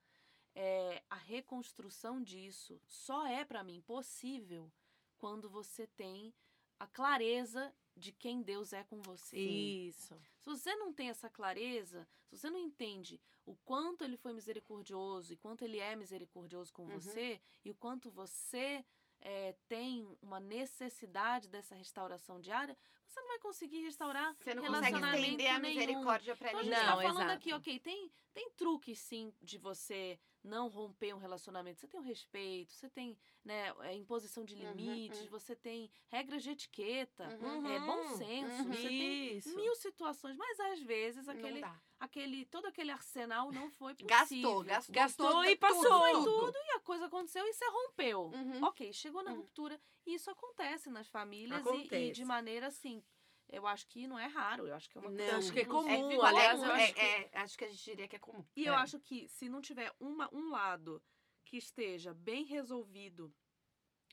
é, 0.54 1.04
a 1.10 1.16
reconstrução 1.16 2.22
disso 2.22 2.80
só 2.88 3.26
é, 3.28 3.44
para 3.44 3.64
mim, 3.64 3.82
possível 3.82 4.72
quando 5.18 5.50
você 5.50 5.88
tem 5.88 6.34
a 6.80 6.88
clareza 6.88 7.74
de 7.96 8.12
quem 8.12 8.42
Deus 8.42 8.74
é 8.74 8.84
com 8.84 9.02
você. 9.02 9.38
Isso. 9.38 10.16
Se 10.40 10.50
você 10.50 10.76
não 10.76 10.94
tem 10.94 11.10
essa 11.10 11.30
clareza, 11.30 12.08
se 12.28 12.38
você 12.38 12.50
não 12.50 12.60
entende 12.60 13.22
o 13.46 13.56
quanto 13.56 14.04
ele 14.04 14.18
foi 14.18 14.34
misericordioso 14.34 15.32
e 15.34 15.38
quanto 15.38 15.64
ele 15.64 15.80
é 15.80 15.96
misericordioso 15.96 16.74
com 16.74 16.84
Uhum. 16.84 17.00
você 17.00 17.40
e 17.64 17.72
o 17.72 17.76
quanto 17.76 18.10
você 18.12 18.84
eh, 19.28 19.56
tem 19.68 20.08
uma 20.22 20.40
necessidade 20.40 21.50
dessa 21.50 21.74
restauração 21.76 22.40
diária, 22.40 22.78
você 23.08 23.20
não 23.22 23.28
vai 23.28 23.40
conseguir 23.40 23.82
restaurar 23.84 24.36
Você 24.36 24.54
não 24.54 24.64
consegue 24.66 24.98
estender 24.98 25.48
a 25.52 25.60
nenhum. 25.60 25.80
misericórdia 25.80 26.36
pra 26.36 26.50
Então 26.50 26.60
a 26.60 26.64
ninguém. 26.64 26.78
gente 26.80 26.88
Não, 26.88 26.96
tá 26.98 27.02
falando 27.04 27.18
exato. 27.22 27.32
aqui, 27.38 27.54
ok, 27.54 27.80
tem, 27.80 28.12
tem 28.34 28.50
truques 28.52 29.00
sim 29.00 29.34
de 29.42 29.58
você 29.58 30.20
não 30.44 30.68
romper 30.68 31.14
um 31.14 31.18
relacionamento. 31.18 31.80
Você 31.80 31.88
tem 31.88 32.00
o 32.00 32.04
respeito, 32.04 32.74
você 32.74 32.88
tem 32.90 33.18
né, 33.44 33.74
a 33.80 33.94
imposição 33.94 34.44
de 34.46 34.54
Uhum, 34.56 34.74
limites, 34.74 35.22
uhum. 35.22 35.28
você 35.30 35.56
tem 35.56 35.90
regras 36.10 36.44
de 36.44 36.52
etiqueta, 36.52 37.28
Uhum. 37.42 37.68
é, 37.68 37.80
bom 37.80 38.04
senso, 38.18 38.64
uhum. 38.64 38.74
você 38.74 38.88
tem 38.90 39.42
mil 39.56 39.76
situações, 39.76 40.36
mas 40.36 40.60
às 40.60 40.82
vezes 40.82 41.26
Não 41.26 41.34
aquele, 41.34 41.62
dá. 41.62 41.82
Aquele 42.06 42.46
todo 42.46 42.66
aquele 42.68 42.92
arsenal 42.92 43.52
não 43.52 43.70
foi 43.70 43.94
possível. 43.94 44.18
Gastou, 44.18 44.64
gastou. 44.64 44.96
Gastou 44.96 45.46
e 45.46 45.56
passou. 45.56 45.82
tudo, 45.84 46.00
Foi 46.00 46.14
tudo. 46.24 46.58
E 46.58 46.72
a 46.72 46.80
coisa 46.80 47.06
aconteceu 47.06 47.46
e 47.46 47.54
você 47.54 47.66
rompeu. 47.70 48.22
Uhum. 48.34 48.64
Ok, 48.64 48.92
chegou 48.94 49.22
na 49.24 49.32
Uhum. 49.32 49.38
ruptura. 49.38 49.80
E 50.06 50.14
isso 50.16 50.30
acontece 50.32 50.90
nas 50.90 51.08
famílias 51.08 51.60
e- 51.66 51.70
E, 51.70 51.70
Acontece. 51.70 52.12
de 52.14 52.26
maneira 52.26 52.68
assim. 52.68 53.04
Eu 53.48 53.68
acho 53.68 53.86
que 53.88 54.08
não 54.08 54.18
é 54.18 54.26
raro, 54.26 54.66
eu 54.68 54.74
acho 54.74 54.90
que 54.90 54.98
é 54.98 55.02
uma 55.02 55.10
Não. 55.12 55.18
coisa 55.18 55.38
Acho 55.38 55.54
que 55.54 55.60
é 55.60 55.66
comum, 55.66 56.22
aliás, 56.24 56.64
é, 56.64 56.66
é- 56.66 56.72
acho 56.74 56.94
que- 56.94 57.00
é, 57.02 57.30
acho 57.34 57.58
que 57.60 57.66
a 57.66 57.70
gente 57.70 57.84
diria 57.84 58.08
que 58.08 58.16
é 58.16 58.20
comum. 58.20 58.44
E 58.56 58.66
eu 58.66 58.74
É. 58.74 58.78
acho 58.78 59.00
que 59.00 59.28
se 59.28 59.48
não 59.48 59.62
tiver 59.62 59.94
uma, 60.00 60.28
um 60.34 60.50
lado 60.50 61.02
que 61.44 61.58
esteja 61.58 62.12
bem 62.14 62.44
resolvido 62.44 63.32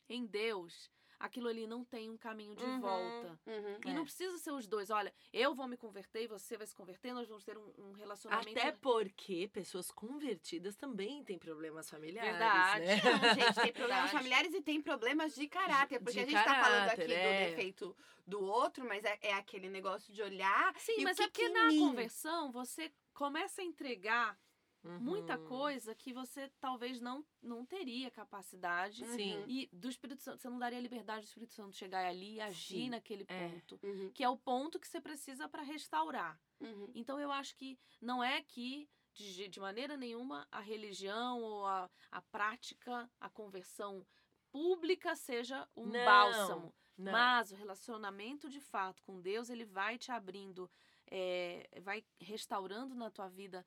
em 0.07 0.27
Deus, 0.27 0.91
aquilo 1.23 1.49
ali 1.49 1.67
não 1.67 1.85
tem 1.85 2.11
um 2.11 2.17
caminho 2.19 2.55
de 2.57 2.65
Uhum. 2.65 2.81
volta. 2.81 3.39
Uhum. 3.47 3.79
E 3.87 3.91
É. 3.91 3.95
não 3.95 4.03
precisa 4.05 4.37
ser 4.39 4.51
os 4.51 4.67
dois. 4.67 4.91
Olha, 4.91 5.13
eu 5.33 5.55
vou 5.55 5.69
me 5.69 5.77
converter 5.77 6.25
e 6.25 6.27
você 6.27 6.57
vai 6.57 6.67
se 6.67 6.75
converter, 6.75 7.13
nós 7.15 7.29
vamos 7.29 7.45
ter 7.45 7.57
um, 7.57 7.73
um 7.79 7.93
relacionamento. 7.93 8.59
Até 8.59 8.73
porque 8.73 9.49
pessoas 9.53 9.91
convertidas 9.91 10.75
também 10.75 11.23
têm 11.25 11.39
problemas 11.39 11.89
familiares. 11.89 12.31
Verdade. 12.33 12.85
Né? 12.85 12.97
Não, 13.23 13.35
gente, 13.35 13.55
tem 13.55 13.73
problemas 13.73 14.11
Verdade. 14.11 14.11
familiares 14.13 14.55
e 14.55 14.61
tem 14.61 14.83
problemas 14.83 15.35
de 15.35 15.47
caráter. 15.49 15.99
De 15.99 16.05
Porque 16.05 16.21
a 16.21 16.25
gente 16.25 16.45
tá 16.45 16.63
falando 16.63 16.89
aqui 16.91 17.13
é. 17.13 17.45
do 17.45 17.51
defeito 17.51 17.97
do 18.27 18.43
outro, 18.45 18.85
mas 18.87 19.05
é, 19.05 19.19
é 19.23 19.35
aquele 19.35 19.69
negócio 19.69 20.13
de 20.13 20.23
olhar. 20.23 20.75
Sim, 20.79 20.97
E 20.99 21.01
o 21.03 21.05
mas 21.05 21.17
que 21.17 21.23
é 21.23 21.27
porque 21.29 21.43
que 21.47 21.49
na 21.51 21.69
conversão 21.71 22.51
você 22.51 22.93
começa 23.15 23.63
a 23.63 23.65
entregar 23.65 24.37
muita 25.01 25.39
Uhum. 25.39 25.47
coisa 25.47 25.95
que 25.95 26.13
você 26.13 26.51
talvez 26.61 27.01
não, 27.01 27.25
não 27.41 27.65
teria 27.65 28.11
capacidade. 28.11 29.07
Sim. 29.07 29.45
E 29.47 29.69
do 29.73 29.89
Espírito 29.89 30.23
Santo, 30.23 30.43
você 30.43 30.49
não 30.51 30.59
daria 30.59 30.81
liberdade 30.81 31.21
do 31.25 31.29
Espírito 31.29 31.53
Santo 31.53 31.77
chegar 31.77 32.05
ali 32.07 32.35
e 32.35 32.41
agir 32.41 32.85
Sim, 32.85 32.91
naquele 32.91 33.25
é. 33.29 33.49
ponto. 33.49 33.79
Uhum, 33.83 34.11
Que 34.13 34.25
é 34.25 34.29
o 34.29 34.37
ponto 34.37 34.79
que 34.81 34.89
você 34.89 35.01
precisa 35.01 35.49
para 35.49 35.63
restaurar. 35.63 36.41
uhum. 36.61 36.91
Então 36.95 37.19
eu 37.21 37.31
acho 37.31 37.55
que 37.55 37.79
não 38.01 38.23
é 38.23 38.43
que, 38.43 38.89
de, 39.15 39.49
de 39.49 39.61
maneira 39.61 39.97
nenhuma, 39.97 40.47
a 40.51 40.61
religião 40.61 41.41
ou 41.43 41.67
a, 41.67 41.89
a 42.11 42.21
prática, 42.23 43.09
a 43.21 43.29
conversão 43.31 44.05
pública 44.51 45.15
seja 45.17 45.69
um 45.77 45.87
Não, 45.87 46.05
bálsamo. 46.05 46.75
Não. 46.99 47.13
Mas 47.13 47.51
o 47.53 47.57
relacionamento 47.57 48.49
de 48.51 48.61
fato 48.61 49.03
com 49.03 49.21
Deus, 49.21 49.49
ele 49.49 49.65
vai 49.65 49.97
te 49.97 50.13
abrindo, 50.13 50.71
é, 51.11 51.69
vai 51.81 52.05
restaurando 52.21 52.95
na 52.95 53.11
tua 53.11 53.29
vida 53.29 53.65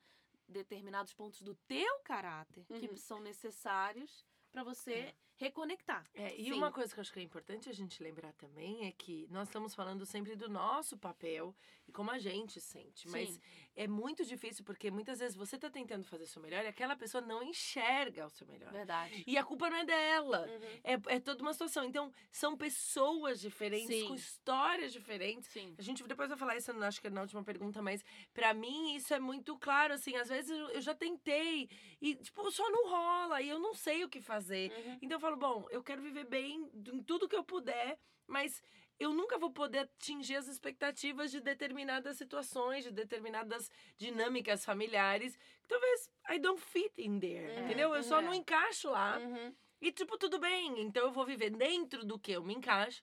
determinados 0.48 1.12
pontos 1.14 1.42
do 1.42 1.54
teu 1.54 2.00
caráter 2.00 2.64
que 2.74 2.88
Uhum. 2.88 2.96
são 2.96 3.20
necessários 3.20 4.24
para 4.50 4.62
você 4.64 4.92
É. 4.94 5.14
reconectar. 5.36 6.04
É, 6.14 6.34
e 6.34 6.44
Sim. 6.44 6.52
uma 6.52 6.72
coisa 6.72 6.92
que 6.92 6.98
eu 6.98 7.02
acho 7.02 7.12
que 7.12 7.20
é 7.20 7.22
importante 7.22 7.68
a 7.68 7.72
gente 7.72 8.02
lembrar 8.02 8.32
também 8.34 8.86
é 8.86 8.92
que 8.92 9.26
nós 9.30 9.48
estamos 9.48 9.74
falando 9.74 10.04
sempre 10.06 10.34
do 10.34 10.48
nosso 10.48 10.96
papel 10.96 11.54
e 11.86 11.92
como 11.92 12.10
a 12.10 12.18
gente 12.18 12.60
sente. 12.60 13.08
Mas 13.08 13.30
Sim. 13.30 13.40
é 13.76 13.86
muito 13.86 14.24
difícil 14.24 14.64
porque 14.64 14.90
muitas 14.90 15.18
vezes 15.18 15.36
você 15.36 15.56
está 15.56 15.70
tentando 15.70 16.04
fazer 16.04 16.24
o 16.24 16.26
seu 16.26 16.40
melhor 16.40 16.64
e 16.64 16.68
aquela 16.68 16.96
pessoa 16.96 17.20
não 17.20 17.42
enxerga 17.42 18.26
o 18.26 18.30
seu 18.30 18.46
melhor. 18.46 18.72
Verdade. 18.72 19.24
E 19.26 19.36
a 19.36 19.44
culpa 19.44 19.68
não 19.68 19.76
é 19.76 19.84
dela. 19.84 20.46
Uhum. 20.48 20.80
É, 20.82 21.16
é 21.16 21.20
toda 21.20 21.42
uma 21.42 21.52
situação. 21.52 21.84
Então, 21.84 22.12
são 22.32 22.56
pessoas 22.56 23.40
diferentes, 23.40 23.88
Sim. 23.88 24.08
com 24.08 24.14
histórias 24.14 24.92
diferentes. 24.92 25.50
Sim. 25.50 25.74
A 25.78 25.82
gente 25.82 26.02
depois 26.04 26.28
vai 26.28 26.38
falar 26.38 26.56
isso, 26.56 26.72
acho 26.82 27.00
que 27.00 27.06
é 27.06 27.10
na 27.10 27.20
última 27.20 27.44
pergunta, 27.44 27.82
mas 27.82 28.04
pra 28.32 28.54
mim 28.54 28.94
isso 28.96 29.12
é 29.12 29.20
muito 29.20 29.56
claro, 29.58 29.94
assim, 29.94 30.16
às 30.16 30.28
vezes 30.28 30.50
eu, 30.50 30.80
já 30.80 30.94
tentei 30.94 31.68
e, 32.00 32.14
tipo, 32.14 32.50
só 32.50 32.68
não 32.70 32.88
rola 32.88 33.42
e 33.42 33.48
eu 33.48 33.58
não 33.58 33.74
sei 33.74 34.04
o 34.04 34.08
que 34.08 34.20
fazer. 34.20 34.70
Uhum. 34.70 34.98
Então 35.02 35.16
eu 35.16 35.20
falo, 35.26 35.36
bom, 35.36 35.66
eu 35.70 35.82
quero 35.82 36.00
viver 36.02 36.24
bem 36.24 36.70
em 36.92 37.02
tudo 37.02 37.28
que 37.28 37.34
eu 37.34 37.42
puder, 37.42 37.98
mas 38.28 38.62
eu 38.98 39.12
nunca 39.12 39.36
vou 39.36 39.50
poder 39.50 39.80
atingir 39.80 40.36
as 40.36 40.46
expectativas 40.46 41.32
de 41.32 41.40
determinadas 41.40 42.16
situações, 42.16 42.84
de 42.84 42.92
determinadas 42.92 43.68
dinâmicas 43.98 44.64
familiares. 44.64 45.36
que 45.36 45.68
Talvez 45.68 46.08
I 46.30 46.38
don't 46.38 46.60
fit 46.60 46.92
in 46.98 47.18
there, 47.18 47.50
Uhum, 47.58 47.64
entendeu? 47.64 47.94
Eu 47.94 48.02
só 48.04 48.16
uhum. 48.18 48.26
não 48.26 48.34
encaixo 48.34 48.88
lá. 48.90 49.18
Uhum. 49.18 49.52
E, 49.80 49.90
tipo, 49.90 50.16
tudo 50.16 50.38
bem. 50.38 50.80
Então 50.80 51.04
eu 51.06 51.12
vou 51.12 51.26
viver 51.26 51.50
dentro 51.50 52.04
do 52.04 52.18
que 52.18 52.32
eu 52.32 52.42
me 52.44 52.54
encaixo. 52.54 53.02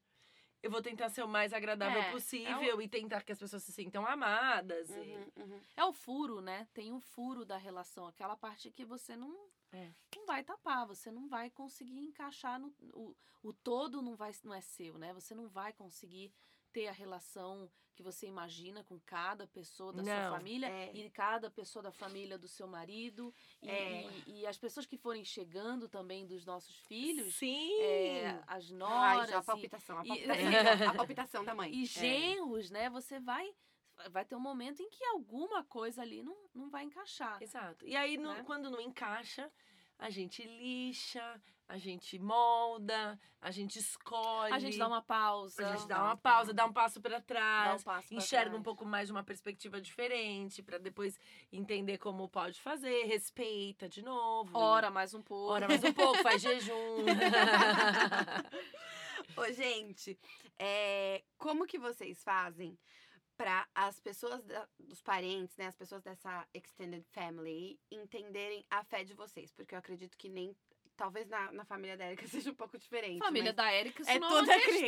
Eu 0.63 0.71
vou 0.71 0.81
tentar 0.81 1.09
ser 1.09 1.23
o 1.23 1.27
mais 1.27 1.51
agradável 1.51 2.01
É, 2.01 2.07
é 2.07 2.11
possível 2.11 2.81
e 2.81 2.87
tentar 2.87 3.21
que 3.23 3.33
as 3.33 3.37
pessoas 3.37 3.63
se 3.63 3.73
sintam 3.73 4.07
amadas. 4.07 4.89
e- 4.89 4.93
Uhum. 4.93 5.31
Uhum. 5.35 5.61
É 5.75 5.83
o 5.83 5.91
furo, 5.91 6.39
né? 6.39 6.65
Tem 6.73 6.91
um 6.93 7.01
furo 7.01 7.43
da 7.45 7.57
relação, 7.57 8.07
aquela 8.07 8.37
parte 8.37 8.71
que 8.71 8.85
você 8.85 9.13
não, 9.17 9.37
É. 9.73 9.91
não 10.15 10.25
vai 10.25 10.43
tapar, 10.43 10.85
você 10.85 11.11
não 11.11 11.27
vai 11.27 11.49
conseguir 11.49 11.99
encaixar 11.99 12.59
no 12.59 12.73
o, 12.93 13.15
o 13.41 13.51
todo 13.51 14.01
não 14.01 14.15
vai 14.15 14.31
não 14.43 14.53
é 14.53 14.61
seu, 14.61 14.97
né? 14.97 15.13
Você 15.13 15.33
não 15.35 15.49
vai 15.49 15.73
conseguir 15.73 16.31
ter 16.71 16.87
a 16.87 16.91
relação 16.91 17.69
que 17.95 18.01
você 18.01 18.25
imagina 18.25 18.83
com 18.83 18.99
cada 19.01 19.45
pessoa 19.45 19.93
da 19.93 20.03
sua 20.03 20.23
Não, 20.23 20.31
família 20.37 20.67
é. 20.67 20.91
e 20.95 21.09
cada 21.11 21.51
pessoa 21.51 21.83
da 21.83 21.91
família 21.91 22.39
do 22.39 22.47
seu 22.47 22.67
marido 22.67 23.31
e, 23.61 23.69
É. 23.69 24.07
e, 24.25 24.39
e 24.41 24.47
as 24.47 24.57
pessoas 24.57 24.85
que 24.87 24.97
forem 24.97 25.23
chegando 25.23 25.87
também 25.87 26.25
dos 26.25 26.43
nossos 26.45 26.75
filhos, 26.87 27.35
Sim! 27.35 27.81
é, 27.81 28.41
as 28.47 28.71
Ai, 28.71 28.77
noras 28.77 29.29
já 29.29 29.37
a 29.37 29.41
e- 29.41 29.45
palpitação, 29.45 29.99
a 29.99 30.03
e- 30.05 30.07
palpitação, 30.07 30.89
a 30.89 30.93
palpitação 30.97 31.45
da 31.45 31.53
mãe. 31.53 31.71
e 31.71 31.85
genros, 31.85 32.71
né? 32.71 32.89
Você 32.89 33.19
vai 33.19 33.53
vai 34.11 34.25
ter 34.25 34.35
um 34.35 34.39
momento 34.39 34.81
em 34.81 34.89
que 34.89 35.03
alguma 35.05 35.63
coisa 35.63 36.01
ali 36.01 36.21
não, 36.23 36.35
não 36.53 36.69
vai 36.69 36.83
encaixar. 36.83 37.41
Exato. 37.41 37.85
E 37.87 37.95
aí, 37.95 38.17
no- 38.17 38.33
Né? 38.33 38.43
quando 38.43 38.69
não 38.69 38.79
encaixa, 38.81 39.49
a 39.99 40.09
gente 40.09 40.43
lixa, 40.43 41.41
a 41.67 41.77
gente 41.77 42.19
molda, 42.19 43.17
a 43.39 43.51
gente 43.51 43.79
escolhe. 43.79 44.53
A 44.53 44.59
gente 44.59 44.77
dá 44.77 44.87
uma 44.87 45.01
pausa. 45.01 45.65
A 45.67 45.75
gente 45.75 45.87
dá 45.87 46.03
uma 46.03 46.17
pausa, 46.17 46.53
dá 46.53 46.65
um 46.65 46.73
passo 46.73 46.99
para 47.01 47.11
dá 47.11 47.17
um 47.19 47.25
trás. 47.25 47.83
passo 47.83 48.07
pra 48.09 48.17
enxerga 48.17 48.45
trás. 48.49 48.59
um 48.59 48.63
pouco 48.63 48.85
mais 48.85 49.07
de 49.07 49.13
uma 49.13 49.23
perspectiva 49.23 49.79
diferente, 49.79 50.61
para 50.61 50.77
depois 50.77 51.17
entender 51.51 51.97
como 51.99 52.27
pode 52.27 52.59
fazer, 52.61 53.05
respeita 53.05 53.87
de 53.87 54.01
novo. 54.01 54.57
Ora 54.57 54.89
mais 54.91 55.13
um 55.13 55.21
pouco. 55.21 55.53
Ora 55.53 55.67
mais 55.67 55.83
um 55.83 55.93
pouco, 55.93 56.21
faz 56.21 56.41
jejum. 56.41 57.05
Ô, 59.37 59.51
gente, 59.51 60.19
é, 60.59 61.23
como 61.37 61.65
que 61.65 61.79
vocês 61.79 62.21
fazem 62.23 62.77
para 63.37 63.67
as 63.73 63.99
pessoas 63.99 64.43
da- 64.43 64.67
dos 64.79 65.01
parentes, 65.01 65.57
né, 65.57 65.67
as 65.67 65.75
pessoas 65.75 66.03
dessa 66.03 66.47
extended 66.53 67.05
family 67.11 67.79
entenderem 67.91 68.65
a 68.69 68.83
fé 68.83 69.03
de 69.03 69.13
vocês? 69.13 69.51
Porque 69.51 69.73
eu 69.75 69.79
acredito 69.79 70.17
que 70.17 70.29
nem 70.29 70.55
talvez 70.95 71.27
na, 71.27 71.51
na 71.51 71.65
família 71.65 71.97
da 71.97 72.05
Erika 72.05 72.25
seja 72.27 72.51
um 72.51 72.55
pouco 72.55 72.77
diferente. 72.77 73.19
Família 73.19 73.51
mas 73.51 73.55
da 73.55 73.71
Érica, 73.71 74.01
isso 74.01 74.11
é 74.11 74.19
não 74.19 74.29
toda 74.29 74.53
é 74.53 74.59
cristã. 74.61 74.85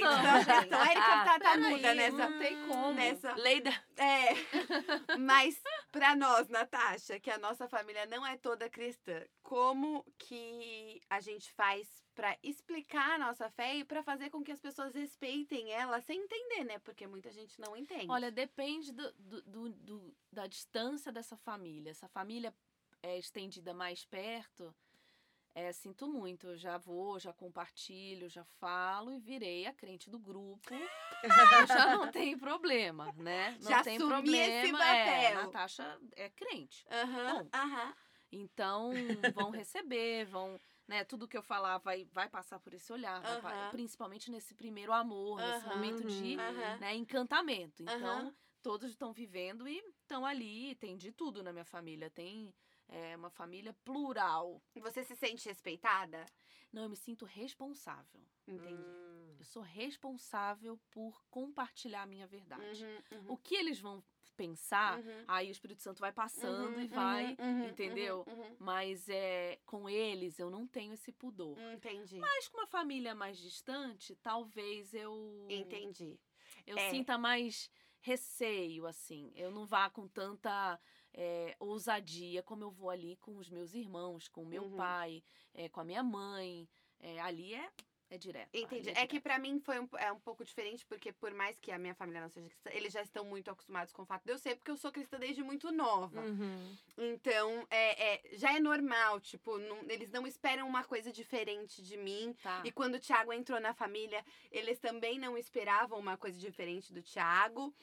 Então 0.66 0.80
a 0.82 0.86
Erika 0.92 1.02
tá, 1.02 1.26
tá 1.26 1.40
peraí, 1.40 1.60
muda 1.72 1.94
nessa. 1.96 2.18
não 2.30 2.40
tem 2.40 2.68
como. 2.68 2.94
Nessa, 2.94 3.34
Lei 3.36 3.62
da... 3.62 3.72
é, 3.98 4.36
mas 5.20 5.62
pra 5.92 6.16
nós, 6.16 6.48
Natasha, 6.50 7.20
que 7.20 7.30
a 7.30 7.38
nossa 7.38 7.68
família 7.68 8.06
não 8.06 8.26
é 8.26 8.38
toda 8.38 8.70
cristã, 8.70 9.24
como 9.44 10.06
que 10.18 11.02
a 11.10 11.20
gente 11.20 11.52
faz 11.54 12.04
pra 12.14 12.38
explicar 12.42 13.16
a 13.16 13.18
nossa 13.18 13.50
fé 13.50 13.76
e 13.76 13.84
pra 13.84 14.02
fazer 14.02 14.30
com 14.30 14.42
que 14.42 14.52
as 14.52 14.62
pessoas 14.62 14.96
respeitem 14.96 15.72
ela 15.72 16.00
sem 16.00 16.22
entender, 16.22 16.64
né? 16.64 16.80
Porque 16.80 17.06
muita 17.06 17.30
gente 17.32 17.60
não 17.60 17.76
entende. 17.76 18.08
Olha, 18.10 18.32
depende 18.32 18.94
do, 18.94 19.12
do- 19.14 19.42
do- 19.42 19.70
do- 19.70 20.16
da 20.32 20.48
distância 20.48 21.12
dessa 21.12 21.36
família. 21.36 21.92
Essa 21.92 22.08
família 22.08 22.54
é 23.04 23.18
estendida 23.20 23.74
mais 23.74 24.06
perto, 24.06 24.74
é, 25.56 25.72
sinto 25.72 26.08
muito. 26.08 26.48
Eu 26.48 26.58
já 26.58 26.78
vou, 26.78 27.18
já 27.20 27.34
compartilho, 27.34 28.30
já 28.30 28.44
falo 28.60 29.12
e 29.14 29.20
virei 29.20 29.66
a 29.66 29.74
crente 29.74 30.10
do 30.10 30.20
grupo. 30.20 30.70
Eu 31.24 31.68
já 31.68 31.88
não 31.88 32.08
tem 32.12 32.38
problema, 32.38 33.12
né? 33.14 33.52
Não 33.62 33.72
Já 33.72 33.84
tem 33.84 33.98
problema. 33.98 34.48
esse 34.48 34.68
É, 34.68 34.72
papel. 34.72 35.34
Natasha 35.34 36.00
é 36.16 36.30
crente. 36.30 36.86
Aham, 36.92 37.34
Bom. 37.34 37.50
aham. 37.54 37.94
Então, 38.32 38.92
vão 39.34 39.50
receber, 39.50 40.26
vão. 40.26 40.60
Né, 40.88 41.04
tudo 41.04 41.28
que 41.28 41.36
eu 41.36 41.42
falar 41.42 41.80
vai, 41.80 42.06
vai 42.14 42.30
passar 42.30 42.60
por 42.60 42.72
esse 42.74 42.94
olhar, 42.94 43.20
vai 43.42 43.56
Aham. 43.56 43.72
principalmente 43.72 44.30
nesse 44.30 44.54
primeiro 44.54 44.94
amor, 44.94 45.42
nesse 45.42 45.66
momento 45.66 46.04
de 46.06 46.36
aham. 46.38 46.78
né, 46.80 46.94
encantamento. 46.96 47.82
Então, 47.82 48.36
todos 48.62 48.92
estão 48.92 49.12
vivendo 49.12 49.68
e 49.68 49.80
estão 50.02 50.24
ali. 50.26 50.76
Tem 50.76 50.96
de 50.96 51.12
tudo 51.12 51.42
na 51.42 51.52
minha 51.52 51.66
família. 51.66 52.10
Tem 52.10 52.54
é, 52.88 53.16
uma 53.16 53.30
família 53.30 53.74
plural. 53.84 54.62
Você 54.76 55.04
se 55.04 55.16
sente 55.16 55.48
respeitada? 55.48 56.26
Não, 56.72 56.84
eu 56.84 56.90
me 56.90 56.96
sinto 56.96 57.26
responsável. 57.26 58.22
Entendi. 58.48 58.74
Hum. 58.74 59.36
Eu 59.40 59.46
sou 59.46 59.62
responsável 59.64 60.80
por 60.92 61.24
compartilhar 61.30 62.04
a 62.04 62.06
minha 62.06 62.28
verdade. 62.28 62.86
Uhum, 62.86 63.20
uhum, 63.20 63.26
O 63.34 63.38
que 63.38 63.56
eles 63.56 63.80
vão 63.80 64.04
pensar, 64.36 65.00
uhum. 65.00 65.24
aí 65.28 65.48
o 65.48 65.52
Espírito 65.52 65.82
Santo 65.82 66.00
vai 66.00 66.12
passando 66.12 66.76
Uhum, 66.76 66.82
e 66.82 66.88
vai, 66.88 67.38
uhum, 67.40 67.62
uhum, 67.62 67.70
entendeu? 67.70 68.26
Mas 68.60 69.08
é 69.08 69.60
com 69.66 69.90
eles 69.90 70.40
eu 70.40 70.50
não 70.50 70.68
tenho 70.68 70.94
esse 70.94 71.12
pudor. 71.12 71.58
Entendi. 71.74 72.20
Mas 72.20 72.48
com 72.50 72.58
uma 72.58 72.68
família 72.68 73.16
mais 73.16 73.38
distante, 73.38 74.16
talvez 74.16 74.94
eu 74.94 75.48
Entendi. 75.50 76.20
eu 76.68 76.78
É. 76.78 76.90
sinta 76.90 77.18
mais 77.18 77.70
receio, 78.02 78.86
assim. 78.86 79.32
Eu 79.36 79.52
não 79.52 79.66
vá 79.66 79.90
com 79.90 80.08
tanta 80.08 80.80
é, 81.18 81.56
ousadia 81.60 82.44
como 82.44 82.64
eu 82.64 82.72
vou 82.72 82.90
ali 82.90 83.16
com 83.18 83.38
os 83.38 83.50
meus 83.50 83.74
irmãos, 83.74 84.28
com 84.28 84.44
o 84.44 84.46
meu 84.46 84.64
Uhum. 84.64 84.76
pai, 84.76 85.24
é, 85.54 85.70
com 85.70 85.80
a 85.80 85.84
minha 85.86 86.04
mãe. 86.04 86.68
É, 87.00 87.20
ali 87.22 87.54
é, 87.54 87.70
é 88.10 88.18
direto. 88.18 88.50
Entendi. 88.54 88.90
é 88.90 88.92
É 88.92 88.96
que 88.96 89.08
direto. 89.20 89.24
pra 89.24 89.38
mim 89.40 89.60
foi 89.60 89.80
um, 89.80 89.88
é 89.98 90.12
um 90.12 90.20
pouco 90.20 90.44
diferente, 90.46 90.86
porque 90.86 91.12
por 91.12 91.34
mais 91.34 91.60
que 91.60 91.72
a 91.72 91.78
minha 91.78 91.94
família 91.96 92.22
não 92.22 92.30
seja 92.30 92.48
cristã, 92.50 92.70
eles 92.74 92.92
já 92.94 93.02
estão 93.02 93.24
muito 93.26 93.50
acostumados 93.52 93.92
com 93.94 94.02
o 94.04 94.06
fato 94.06 94.24
de 94.26 94.32
eu 94.32 94.38
ser, 94.38 94.56
porque 94.56 94.72
eu 94.72 94.78
sou 94.78 94.92
cristã 94.92 95.18
desde 95.20 95.44
muito 95.44 95.72
nova. 95.72 96.22
Uhum. 96.22 96.76
Então, 96.98 97.68
é, 97.70 98.14
é- 98.16 98.38
já 98.38 98.54
é 98.56 98.60
normal, 98.60 99.20
tipo, 99.20 99.58
não- 99.58 99.84
eles 99.90 100.10
não 100.12 100.26
esperam 100.26 100.68
uma 100.68 100.84
coisa 100.84 101.12
diferente 101.12 101.82
de 101.82 101.98
mim. 101.98 102.34
Tá. 102.42 102.62
E 102.66 102.72
quando 102.72 102.96
o 102.96 103.00
Thiago 103.00 103.34
entrou 103.34 103.60
na 103.60 103.74
família, 103.74 104.24
eles 104.52 104.80
também 104.80 105.20
não 105.20 105.38
esperavam 105.38 106.00
uma 106.00 106.18
coisa 106.18 106.40
diferente 106.40 106.94
do 106.94 107.02
Thiago. 107.02 107.74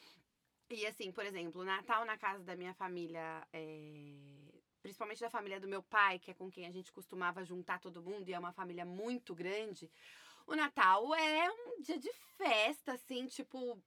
E 0.71 0.87
assim, 0.87 1.13
por 1.13 1.25
exemplo, 1.25 1.65
Natal 1.65 2.05
na 2.05 2.17
casa 2.17 2.43
da 2.43 2.57
minha 2.57 2.73
família, 2.75 3.47
é, 3.53 4.53
principalmente 4.83 5.21
da 5.21 5.31
família 5.31 5.61
do 5.61 5.69
meu 5.69 5.83
pai, 5.83 6.19
que 6.19 6.31
é 6.31 6.35
com 6.35 6.51
quem 6.51 6.67
a 6.67 6.71
gente 6.71 6.93
costumava 6.93 7.45
juntar 7.45 7.79
todo 7.79 8.03
mundo, 8.03 8.29
e 8.29 8.33
é 8.33 8.39
uma 8.39 8.53
família 8.53 8.85
muito 8.85 9.35
grande. 9.35 9.91
O 10.47 10.57
Natal 10.57 11.15
é 11.15 11.51
um 11.51 11.81
dia 11.81 11.99
de 11.99 12.11
festa, 12.43 12.93
assim, 12.93 13.27
tipo, 13.27 13.81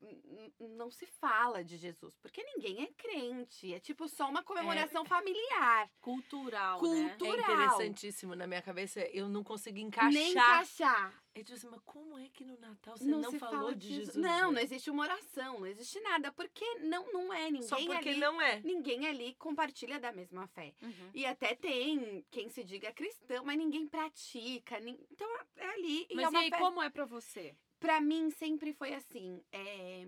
não 0.59 0.89
se 0.89 1.05
fala 1.05 1.63
de 1.63 1.77
Jesus, 1.77 2.15
porque 2.21 2.43
ninguém 2.43 2.83
é 2.83 2.87
crente. 2.97 3.73
É 3.73 3.79
tipo 3.79 4.07
só 4.07 4.29
uma 4.29 4.43
comemoração 4.43 5.03
familiar. 5.05 5.89
Cultural, 6.01 6.79
Cultu- 6.79 6.95
né? 6.95 7.05
É 7.05 7.09
Cultural. 7.17 7.51
interessantíssimo 7.53 8.35
na 8.35 8.47
minha 8.47 8.61
cabeça. 8.61 9.01
Eu 9.11 9.27
não 9.27 9.43
consigo 9.43 9.77
encaixar. 9.77 10.11
Nem 10.11 10.31
encaixar. 10.31 11.23
Eu 11.35 11.43
disse 11.43 11.55
assim, 11.55 11.67
mas 11.69 11.81
como 11.83 12.17
é 12.17 12.29
que 12.29 12.45
no 12.45 12.57
Natal 12.57 12.95
você 12.97 13.03
não, 13.03 13.19
não, 13.19 13.33
falou 13.33 13.59
fala 13.59 13.75
de. 13.75 13.87
Jesus? 13.95 14.15
Não, 14.15 14.51
né? 14.51 14.55
não 14.55 14.61
existe 14.61 14.89
uma 14.89 15.03
oração, 15.03 15.59
não 15.59 15.67
existe 15.67 15.99
nada, 15.99 16.31
porque 16.31 16.63
não, 16.75 17.11
não 17.11 17.33
é 17.33 17.51
ninguém 17.51 17.67
Só 17.67 17.75
porque 17.75 18.09
ali. 18.09 18.19
não 18.19 18.41
é. 18.41 18.61
Ninguém 18.61 19.05
ali 19.05 19.35
compartilha 19.35 19.99
da 19.99 20.13
mesma 20.13 20.47
fé. 20.47 20.73
Uhum. 20.81 21.09
E 21.13 21.25
até 21.25 21.53
tem 21.53 22.25
quem 22.31 22.47
se 22.47 22.63
diga 22.63 22.93
cristão, 22.93 23.43
mas 23.43 23.57
ninguém 23.57 23.85
pratica. 23.85 24.79
nin- 24.79 24.97
Então 25.11 25.27
é 25.57 25.67
ali. 25.71 26.07
E 26.09 26.15
Mas 26.15 26.23
é 26.23 26.27
e 26.27 26.29
uma 26.29 26.39
aí, 26.39 26.49
festa. 26.49 26.63
como 26.65 26.81
é 26.81 26.89
pra 26.89 27.03
você? 27.05 27.53
Pra 27.79 27.99
mim 28.01 28.29
sempre 28.31 28.73
foi 28.73 28.93
assim. 28.93 29.43
é, 29.51 30.05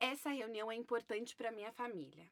Essa 0.00 0.30
reunião 0.30 0.70
é 0.70 0.74
importante 0.74 1.34
pra 1.36 1.50
minha 1.52 1.72
família. 1.72 2.30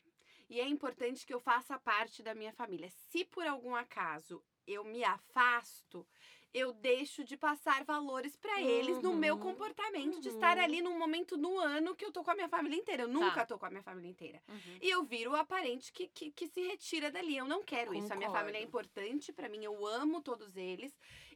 E 0.50 0.61
é 0.61 0.68
importante 0.68 1.24
que 1.26 1.32
eu 1.32 1.40
faça 1.40 1.78
parte 1.78 2.22
da 2.22 2.34
minha 2.34 2.53
família. 2.53 2.90
Se 3.09 3.24
por 3.24 3.46
algum 3.46 3.74
acaso 3.74 4.42
eu 4.66 4.84
me 4.84 5.03
afasto, 5.03 6.07
eu 6.53 6.74
deixo 6.74 7.24
de 7.24 7.36
passar 7.38 7.82
valores 7.84 8.36
pra 8.36 8.61
eles 8.61 9.00
no 9.00 9.14
meu 9.14 9.36
Uhum, 9.36 9.40
comportamento 9.40 10.20
de 10.20 10.28
estar 10.28 10.59
uhum. 10.59 10.62
ali 10.64 10.82
num 10.82 10.98
momento 10.98 11.38
no 11.38 11.59
ano 11.59 11.96
que 11.96 12.05
eu 12.05 12.12
tô 12.12 12.22
com 12.22 12.30
a 12.30 12.34
minha 12.34 12.48
família 12.50 12.76
inteira. 12.76 13.05
Eu 13.05 13.09
nunca 13.09 13.46
tô 13.46 13.59
com 13.59 13.64
a 13.64 13.70
minha 13.70 13.82
família 13.82 14.11
inteira. 14.11 14.42
Uhum. 14.46 14.78
E 14.82 14.90
eu 14.90 15.03
viro 15.03 15.30
o 15.30 15.36
aparente 15.36 15.90
que, 15.90 16.07
que, 16.09 16.30
que 16.30 16.46
se 16.46 16.61
retira 16.61 17.11
dali. 17.11 17.34
Eu 17.38 17.46
não 17.46 17.62
quero 17.64 17.94
isso. 17.94 18.12
A 18.12 18.16
minha 18.16 18.30
família 18.30 18.59
é 18.59 18.66
Concordo. 18.66 18.86
importante 18.90 19.32
pra 19.32 19.48
mim. 19.48 19.64
Eu 19.64 19.86
amo 19.86 20.20
todos 20.20 20.55
eles. 20.55 20.92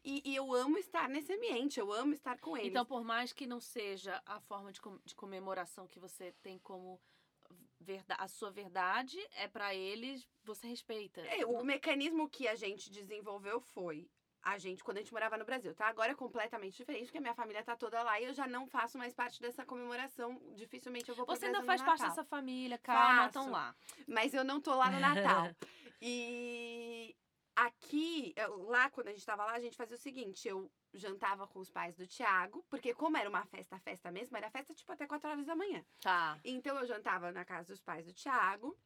E, 0.09 0.23
e 0.25 0.37
eu 0.37 0.55
amo 0.55 0.79
estar 0.79 1.09
nesse 1.09 1.33
ambiente. 1.33 1.81
Eu 1.81 1.93
amo 1.93 2.15
estar 2.15 2.39
com 2.39 2.57
eles. 2.57 2.69
Então, 2.71 2.87
por 2.87 3.03
mais 3.03 3.33
que 3.33 3.45
não 3.45 3.61
seja 3.61 4.23
a 4.25 4.39
forma 4.41 4.71
de, 4.73 4.81
com- 4.81 5.01
de 5.05 5.15
comemoração 5.17 5.89
que 5.89 5.99
você 5.99 6.31
tem 6.43 6.59
como 6.61 7.01
verda- 7.81 8.15
a 8.15 8.29
sua 8.29 8.51
verdade, 8.53 9.19
é 9.33 9.49
pra 9.49 9.75
eles, 9.75 10.25
você 10.45 10.69
respeita. 10.69 11.21
É, 11.23 11.45
o 11.45 11.65
mecanismo 11.65 12.29
que 12.31 12.47
a 12.47 12.55
gente 12.55 12.89
desenvolveu 12.89 13.61
foi 13.61 14.09
a 14.43 14.59
gente, 14.59 14.85
quando 14.85 14.99
a 14.99 15.01
gente 15.01 15.13
morava 15.13 15.37
no 15.37 15.45
Brasil, 15.45 15.75
tá? 15.75 15.89
Agora 15.89 16.13
é 16.13 16.15
completamente 16.15 16.77
diferente, 16.77 17.07
porque 17.07 17.19
a 17.19 17.21
minha 17.21 17.35
família 17.35 17.65
tá 17.65 17.75
toda 17.75 18.01
lá 18.05 18.21
e 18.21 18.27
eu 18.27 18.33
já 18.33 18.47
não 18.47 18.65
faço 18.69 18.97
mais 18.97 19.13
parte 19.13 19.41
dessa 19.41 19.67
comemoração. 19.67 20.41
Dificilmente 20.55 21.09
eu 21.09 21.17
vou 21.17 21.27
pro 21.27 21.35
Você 21.35 21.47
ainda 21.47 21.65
faz 21.65 21.83
parte 21.83 22.03
dessa 22.03 22.25
família, 22.25 22.79
calma, 22.79 23.27
estão 23.27 23.51
lá. 23.51 23.75
Mas 24.07 24.33
eu 24.35 24.45
não 24.45 24.61
tô 24.61 24.73
lá 24.77 24.89
no 24.89 25.01
Natal. 25.01 25.51
e 26.01 27.17
aqui, 27.57 28.33
eu- 28.37 28.65
lá 28.69 28.89
quando 28.91 29.09
a 29.09 29.13
gente 29.13 29.25
tava 29.27 29.45
lá, 29.45 29.53
a 29.55 29.61
gente 29.61 29.77
fazia 29.77 29.97
o 29.97 30.01
seguinte, 30.01 30.47
eu 30.47 30.71
jantava 30.95 31.47
com 31.47 31.59
os 31.59 31.71
pais 31.71 31.97
do 31.97 32.07
Tiago, 32.07 32.65
porque 32.69 32.95
como 32.95 33.17
era 33.17 33.29
uma 33.29 33.45
festa, 33.47 33.79
festa 33.81 34.11
mesmo, 34.13 34.37
era 34.37 34.51
festa 34.51 34.75
tipo 34.75 34.93
até 34.93 35.07
4 35.07 35.29
horas 35.31 35.47
da 35.47 35.57
manhã. 35.57 35.85
Tá. 36.01 36.39
Então 36.45 36.77
eu 36.79 36.87
jantava 36.87 37.33
na 37.33 37.45
casa 37.45 37.69
dos 37.73 37.81
pais 37.83 38.07
do 38.07 38.13
Tiago. 38.13 38.77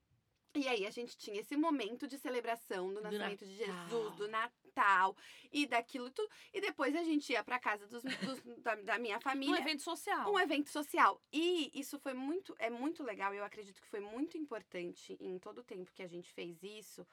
E 0.52 0.66
aí 0.66 0.84
a 0.84 0.90
gente 0.90 1.16
tinha 1.16 1.40
esse 1.40 1.56
momento 1.56 2.08
de 2.08 2.18
celebração 2.18 2.88
do 2.88 2.94
Do 2.96 3.02
nascimento 3.02 3.46
de 3.46 3.64
Natal. 3.66 3.86
Jesus, 3.88 4.16
do 4.16 4.26
Natal 4.28 5.16
e 5.52 5.64
daquilo 5.64 6.10
tudo. 6.10 6.28
E 6.52 6.60
depois 6.60 6.96
a 6.96 7.04
gente 7.04 7.30
ia 7.32 7.44
pra 7.44 7.56
casa 7.60 7.86
dos, 7.86 8.02
dos- 8.02 8.42
da, 8.60 8.74
da 8.74 8.98
minha 8.98 9.18
Um 9.18 9.20
família. 9.20 9.60
evento 9.60 9.80
social. 9.82 10.28
Um 10.28 10.40
evento 10.40 10.68
social. 10.68 11.22
E 11.32 11.70
isso 11.72 12.00
foi 12.00 12.14
muito, 12.14 12.52
é 12.58 12.68
muito 12.68 13.04
legal. 13.04 13.32
Eu 13.32 13.44
acredito 13.44 13.80
que 13.80 13.86
foi 13.86 14.00
muito 14.00 14.36
importante 14.36 15.16
em 15.20 15.38
todo 15.38 15.58
o 15.58 15.62
tempo 15.64 15.92
que 15.92 16.02
a 16.02 16.08
gente 16.08 16.32
fez 16.32 16.60
isso. 16.64 17.06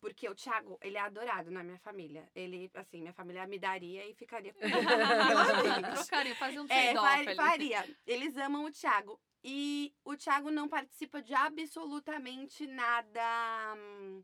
Porque 0.00 0.26
o 0.28 0.34
Thiago, 0.34 0.78
ele 0.80 0.96
é 0.96 1.00
adorado 1.00 1.50
na 1.50 1.62
minha 1.62 1.78
família. 1.78 2.26
Ele, 2.34 2.70
assim, 2.74 3.00
minha 3.00 3.12
família 3.12 3.46
me 3.46 3.58
daria 3.58 4.08
e 4.08 4.14
ficaria 4.14 4.54
com. 4.54 4.60
Trocaria, 5.94 6.34
fazer 6.36 6.58
um 6.60 6.64
É, 6.68 6.92
trade-off 6.94 7.34
faria. 7.36 7.96
Eles 8.06 8.36
amam 8.38 8.64
o 8.64 8.70
Thiago. 8.72 9.20
E 9.44 9.94
o 10.04 10.16
Thiago 10.16 10.50
não 10.50 10.68
participa 10.68 11.22
de 11.22 11.34
absolutamente 11.34 12.66
nada 12.66 13.74
hum, 13.76 14.22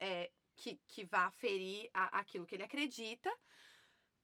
é, 0.00 0.30
que, 0.56 0.80
que 0.88 1.04
vá 1.04 1.30
ferir 1.30 1.88
a- 1.94 2.18
aquilo 2.20 2.46
que 2.46 2.54
ele 2.56 2.62
acredita. 2.64 3.32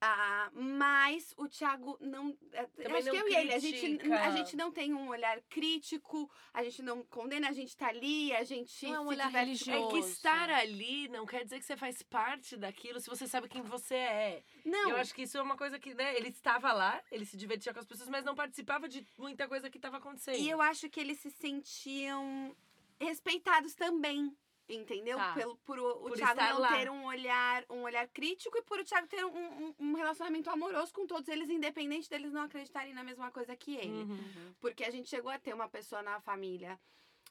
Ah, 0.02 0.50
mas 0.54 1.34
o 1.36 1.46
Thiago 1.46 1.98
não. 2.00 2.34
é, 2.52 2.64
Também 2.64 2.96
acho 2.96 3.06
não 3.08 3.12
que 3.12 3.18
eu 3.20 3.28
e 3.28 3.34
ele, 3.36 3.52
a 3.52 3.58
gente, 3.58 3.78
critica. 3.80 4.20
a 4.20 4.30
gente 4.30 4.56
não 4.56 4.72
tem 4.72 4.94
um 4.94 5.08
olhar 5.08 5.38
crítico, 5.42 6.30
a 6.54 6.64
gente 6.64 6.80
não 6.82 7.02
condena, 7.04 7.50
a 7.50 7.52
gente 7.52 7.76
tá 7.76 7.88
ali, 7.88 8.34
a 8.34 8.42
gente. 8.42 8.86
Não 8.86 8.94
é 8.94 9.00
um 9.00 9.02
se 9.02 9.08
olhar 9.08 9.26
diverte 9.26 9.68
É 9.68 9.72
religioso. 9.74 9.88
que 9.94 9.98
estar 10.10 10.48
ali 10.48 11.06
não 11.08 11.26
quer 11.26 11.44
dizer 11.44 11.58
que 11.58 11.66
você 11.66 11.76
faz 11.76 12.02
parte 12.02 12.56
daquilo 12.56 12.98
se 12.98 13.10
você 13.10 13.28
sabe 13.28 13.46
quem 13.46 13.60
você 13.60 13.94
é. 13.94 14.42
Não, 14.64 14.90
Eu 14.90 14.96
acho 14.96 15.14
que 15.14 15.22
isso 15.22 15.36
é 15.36 15.42
uma 15.42 15.56
coisa 15.56 15.78
que, 15.78 15.92
né, 15.92 16.16
ele 16.16 16.28
estava 16.28 16.72
lá, 16.72 17.02
ele 17.12 17.26
se 17.26 17.36
divertia 17.36 17.74
com 17.74 17.80
as 17.80 17.86
pessoas, 17.86 18.08
mas 18.08 18.24
não 18.24 18.34
participava 18.34 18.88
de 18.88 19.06
muita 19.18 19.46
coisa 19.46 19.68
que 19.68 19.76
estava 19.76 19.98
acontecendo. 19.98 20.38
E 20.38 20.48
eu 20.48 20.62
acho 20.62 20.88
que 20.88 20.98
eles 20.98 21.18
se 21.18 21.30
sentiam 21.30 22.56
respeitados 22.98 23.74
também. 23.74 24.34
Entendeu? 24.70 25.16
Tá. 25.16 25.34
Pelo, 25.34 25.56
por 25.58 25.78
o, 25.78 25.90
o 25.90 26.08
Por 26.08 26.16
Thiago 26.16 26.32
estar 26.32 26.54
não 26.54 26.60
lá. 26.60 26.76
ter 26.78 26.90
um 26.90 27.04
olhar, 27.04 27.64
um 27.68 27.82
olhar 27.82 28.06
crítico 28.08 28.56
e 28.56 28.62
por 28.62 28.78
o 28.78 28.84
Thiago 28.84 29.08
ter 29.08 29.24
um, 29.24 29.36
um, 29.36 29.74
um 29.80 29.94
relacionamento 29.94 30.48
amoroso 30.48 30.92
com 30.92 31.06
todos 31.06 31.28
eles, 31.28 31.50
independente 31.50 32.08
deles 32.08 32.32
não 32.32 32.42
acreditarem 32.42 32.94
na 32.94 33.02
mesma 33.02 33.30
coisa 33.32 33.56
que 33.56 33.74
ele. 33.74 34.04
Uhum. 34.04 34.54
Porque 34.60 34.84
a 34.84 34.90
gente 34.90 35.08
chegou 35.08 35.30
a 35.30 35.38
ter 35.38 35.52
uma 35.52 35.68
pessoa 35.68 36.02
na 36.02 36.20
família 36.20 36.78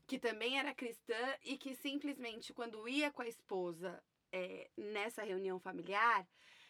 que 0.06 0.18
também 0.18 0.58
era 0.58 0.74
cristã 0.74 1.36
e 1.44 1.56
que 1.56 1.76
simplesmente, 1.76 2.52
quando 2.52 2.88
ia 2.88 3.12
com 3.12 3.22
a 3.22 3.28
esposa 3.28 4.04
é, 4.32 4.68
nessa 4.76 5.24
reunião 5.24 5.60
familiar, 5.60 6.28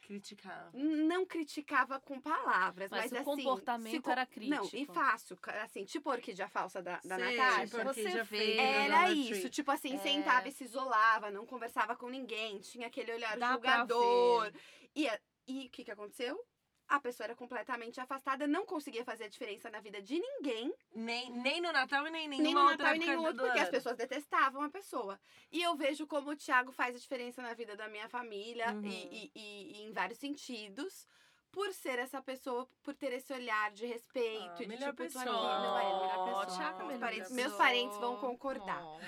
Criticava. 0.09 0.71
não 0.73 1.23
criticava 1.23 1.99
com 1.99 2.19
palavras, 2.19 2.89
Mas 2.89 3.03
mas, 3.03 3.11
o 3.11 3.15
assim, 3.17 3.23
comportamento 3.43 4.03
se 4.03 4.09
era 4.11 4.27
Não, 4.37 4.65
e 4.65 4.69
crítico. 4.69 4.93
fácil, 4.93 5.37
assim, 5.63 5.85
tipo 5.85 6.09
a 6.09 6.13
orquídea 6.13 6.47
falsa 6.47 6.81
da, 6.81 6.99
da 7.05 7.15
Sei, 7.15 7.37
Natasha. 7.37 7.67
tipo, 7.67 7.83
Você 7.83 8.23
vê. 8.23 8.57
Era 8.57 9.11
isso, 9.11 9.49
tipo 9.51 9.69
assim, 9.71 9.93
É. 9.93 9.97
sentava 9.99 10.47
e 10.47 10.51
se 10.51 10.63
isolava, 10.63 11.29
não 11.29 11.45
conversava 11.45 11.95
com 11.95 12.09
ninguém, 12.09 12.57
tinha 12.59 12.87
aquele 12.87 13.13
olhar 13.13 13.37
Dá 13.37 13.55
pra 13.59 13.71
julgador. 13.77 14.51
ver. 14.51 14.59
E 14.95 15.07
e 15.47 15.65
o 15.67 15.69
que, 15.69 15.83
que 15.83 15.91
aconteceu? 15.91 16.43
A 16.89 16.99
pessoa 16.99 17.25
era 17.25 17.35
completamente 17.35 17.99
afastada, 18.01 18.47
não 18.47 18.65
conseguia 18.65 19.05
fazer 19.05 19.25
a 19.25 19.29
diferença 19.29 19.69
na 19.69 19.79
vida 19.79 20.01
de 20.01 20.19
ninguém, 20.19 20.73
Nem, 20.93 21.29
nem 21.31 21.61
no 21.61 21.71
Natal 21.71 22.07
e 22.07 22.09
nem 22.09 22.25
em 22.25 22.29
nem 22.29 22.41
nenhuma 22.41 22.63
no 22.63 22.69
outra 22.71 22.93
Natal 22.95 23.13
e 23.13 23.15
do 23.15 23.21
outro, 23.21 23.45
porque 23.45 23.59
as 23.59 23.69
pessoas 23.69 23.95
detestavam 23.95 24.63
a 24.63 24.69
pessoa. 24.69 25.19
E 25.51 25.61
eu 25.61 25.75
vejo 25.75 26.07
como 26.07 26.31
o 26.31 26.35
Thiago 26.35 26.71
faz 26.71 26.95
a 26.95 26.99
diferença 26.99 27.41
na 27.43 27.53
vida 27.53 27.75
da 27.77 27.87
minha 27.87 28.09
família 28.09 28.71
Uhum. 28.73 28.81
e, 28.85 28.89
e- 28.89 29.31
e- 29.35 29.71
e 29.77 29.83
em 29.83 29.91
vários 29.93 30.17
sentidos. 30.19 31.07
Por 31.51 31.73
ser 31.73 31.97
essa 31.97 32.21
pessoa, 32.21 32.69
por 32.83 32.93
ter 32.93 33.11
esse 33.11 33.33
olhar 33.33 33.71
de 33.71 33.83
respeito, 33.83 34.51
Ah, 34.51 34.53
de 34.53 34.67
melhor 34.67 34.89
tipo, 34.91 34.97
pessoa. 35.03 35.23
aqui, 35.23 35.31
não 35.33 35.79
é 35.79 35.81
a 35.81 35.99
melhor 35.99 36.25
pessoa. 36.25 36.45
Thiago 36.45 36.61
é 36.61 36.67
a 36.69 36.85
meus, 36.85 36.87
melhor 36.87 36.99
parentes, 36.99 37.29
pessoa. 37.29 37.47
meus 37.47 37.57
parentes 37.57 37.97
vão 37.97 38.17
concordar. 38.17 38.83
Oh. 38.85 38.99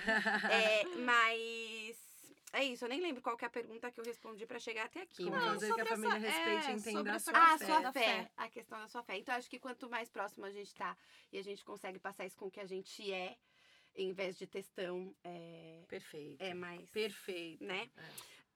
É, 0.52 0.84
mas 1.06 1.40
é 2.54 2.64
isso, 2.64 2.86
eu 2.86 2.90
nem 2.90 3.00
lembro 3.02 3.22
qual 3.22 3.38
que 3.38 3.46
é 3.46 3.48
a 3.48 3.52
pergunta 3.52 3.92
que 3.92 4.00
eu 4.00 4.04
respondi 4.04 4.46
pra 4.46 4.60
chegar 4.60 4.86
até 4.86 5.02
aqui. 5.02 5.24
Como 5.24 5.32
mas- 5.36 5.46
fazer 5.46 5.68
sobre 5.68 5.84
que 5.84 5.88
a 5.88 5.96
família 5.96 6.18
essa- 6.18 6.28
respeite 6.28 6.66
é, 6.68 6.72
e 6.72 6.74
entenda 6.76 7.20
sobre 7.20 7.40
a 7.42 7.48
sua 7.48 7.52
Ah, 7.52 7.54
a 7.54 7.58
fé. 7.58 7.66
sua 7.66 7.92
fé, 7.94 8.00
fé. 8.02 8.32
a 8.38 8.50
questão 8.50 8.80
da 8.80 8.88
sua 8.88 9.04
fé. 9.04 9.18
Então, 9.18 9.36
acho 9.36 9.50
que 9.50 9.60
quanto 9.60 9.90
mais 9.90 10.10
próximo 10.10 10.46
a 10.46 10.52
gente 10.52 10.74
tá 10.74 10.98
e 11.32 11.38
a 11.38 11.44
gente 11.44 11.64
consegue 11.64 12.00
passar 12.00 12.26
isso 12.26 12.38
com 12.38 12.46
o 12.48 12.52
que 12.52 12.60
a 12.60 12.66
gente 12.66 13.12
é, 13.12 13.38
em 13.96 14.12
vez 14.14 14.38
de 14.38 14.48
textão, 14.48 15.16
é, 15.24 15.84
Perfeito. 15.88 16.42
é 16.42 16.54
mais. 16.54 16.90
Perfeito. 16.92 17.64
Né? 17.64 17.90
É. 17.98 18.04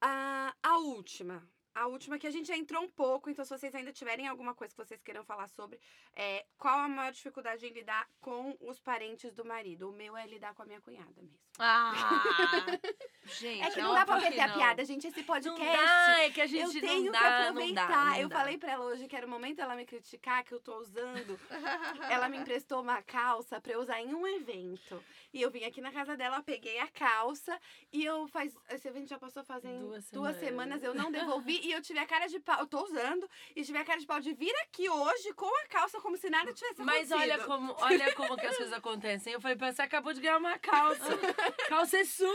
Ah, 0.01 0.53
a 0.61 0.77
última. 0.77 1.47
a 1.73 1.87
última 1.87 2.17
que 2.17 2.25
a 2.25 2.31
gente 2.31 2.47
já 2.47 2.55
entrou 2.55 2.81
um 2.83 2.89
pouco, 2.89 3.29
então 3.29 3.43
se 3.43 3.49
vocês 3.51 3.75
ainda 3.75 3.91
tiverem 3.91 4.25
alguma 4.27 4.55
coisa 4.55 4.73
que 4.73 4.81
vocês 4.81 5.01
queiram 5.01 5.25
falar 5.25 5.49
sobre, 5.49 5.77
é 6.15 6.45
qual 6.57 6.79
a 6.79 6.87
maior 6.87 7.11
dificuldade 7.11 7.65
em 7.67 7.69
lidar 7.73 8.09
com 8.21 8.55
os 8.61 8.79
parentes 8.79 9.33
do 9.33 9.43
marido? 9.43 9.89
O 9.89 9.91
meu 9.91 10.15
é 10.15 10.25
lidar 10.25 10.53
com 10.53 10.61
a 10.61 10.65
minha 10.65 10.79
cunhada 10.79 11.21
mesmo. 11.21 11.37
Ah! 11.59 11.91
Gente, 13.25 13.63
É 13.63 13.71
que 13.71 13.81
não 13.81 13.93
dá 13.93 14.05
pra 14.05 14.15
que 14.17 14.21
perder 14.23 14.39
a 14.41 14.47
não. 14.47 14.55
piada, 14.55 14.85
gente. 14.85 15.07
Esse 15.07 15.17
Não 15.19 15.25
podcast. 15.25 15.77
dá, 15.85 16.19
é 16.19 16.29
que 16.29 16.41
a 16.41 16.43
Eu 16.45 16.47
gente 16.49 16.79
tenho 16.81 17.05
não 17.05 17.11
que 17.11 17.11
dá, 17.11 17.29
não 17.29 17.47
aproveitar. 17.49 17.87
dá. 17.87 18.05
não 18.05 18.15
eu 18.17 18.29
dá. 18.29 18.35
falei 18.37 18.57
pra 18.57 18.71
ela 18.71 18.85
hoje 18.85 19.07
que 19.07 19.15
era 19.15 19.25
o 19.25 19.29
momento 19.29 19.57
dela 19.57 19.75
me 19.75 19.85
criticar 19.85 20.43
que 20.43 20.53
eu 20.53 20.59
tô 20.59 20.77
usando. 20.77 21.39
ela 22.09 22.29
me 22.29 22.37
emprestou 22.37 22.81
uma 22.81 23.01
calça 23.01 23.59
pra 23.59 23.73
eu 23.73 23.81
usar 23.81 23.99
em 24.01 24.13
um 24.13 24.27
evento. 24.27 25.03
E 25.33 25.41
eu 25.41 25.49
vim 25.51 25.63
aqui 25.65 25.81
na 25.81 25.91
casa 25.91 26.15
dela, 26.15 26.41
peguei 26.43 26.79
a 26.79 26.87
calça 26.87 27.59
e 27.91 28.05
eu 28.05 28.27
faz. 28.27 28.55
Esse 28.69 28.87
evento 28.87 29.09
já 29.09 29.17
passou 29.17 29.43
fazem 29.43 29.79
Duas 29.79 30.09
duas, 30.11 30.35
semanas. 30.39 30.79
semanas. 30.79 30.83
eu 30.83 30.93
não 30.93 31.11
devolvi 31.11 31.59
e 31.63 31.71
eu 31.71 31.81
tive 31.81 31.99
a 31.99 32.05
cara 32.05 32.27
de 32.27 32.39
pau. 32.39 32.59
Eu 32.59 32.67
tô 32.67 32.83
usando 32.83 33.29
e 33.55 33.63
tive 33.63 33.77
a 33.77 33.83
cara 33.83 33.99
de 33.99 34.05
pau 34.05 34.19
de 34.21 34.33
vir 34.33 34.53
aqui 34.63 34.89
hoje 34.89 35.33
com 35.33 35.47
a 35.63 35.67
calça 35.67 35.99
como 35.99 36.15
se 36.15 36.29
nada 36.29 36.53
tivesse 36.53 36.81
Mas 36.83 37.11
acontecido. 37.11 37.33
olha 37.33 37.43
como, 37.45 37.75
olha 37.79 38.13
como 38.13 38.37
que 38.37 38.45
as 38.45 38.55
coisas 38.55 38.73
acontecem. 38.77 39.33
Eu 39.33 39.41
falei, 39.41 39.57
pra 39.57 39.71
você 39.73 39.81
acabou 39.81 40.13
de 40.13 40.21
ganhar 40.21 40.37
uma 40.37 40.57
calça. 40.59 41.03
calça 41.67 41.97
é 41.97 42.05
sua. 42.05 42.29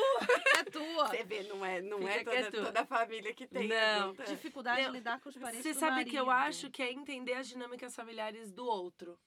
É 0.58 0.64
tua. 0.64 0.79
Você 0.94 1.24
vê, 1.24 1.42
não 1.44 1.64
é, 1.64 1.80
não 1.80 1.98
Fica 1.98 2.10
é 2.12 2.24
toda, 2.24 2.36
quieto. 2.36 2.64
toda 2.64 2.80
a 2.80 2.86
família 2.86 3.34
que 3.34 3.46
tem. 3.46 3.68
Não. 3.68 4.14
tá? 4.14 4.24
Dificuldade 4.24 4.82
Não, 4.82 4.90
de 4.90 4.98
lidar 4.98 5.20
com 5.20 5.28
os 5.28 5.36
parentes 5.36 5.62
Você 5.62 5.72
do 5.72 5.78
sabe 5.78 6.04
que 6.04 6.16
eu 6.16 6.30
acho 6.30 6.70
que 6.70 6.82
é 6.82 6.92
entender 6.92 7.34
as 7.34 7.48
dinâmicas 7.48 7.94
familiares 7.94 8.52
do 8.52 8.64
outro. 8.66 9.18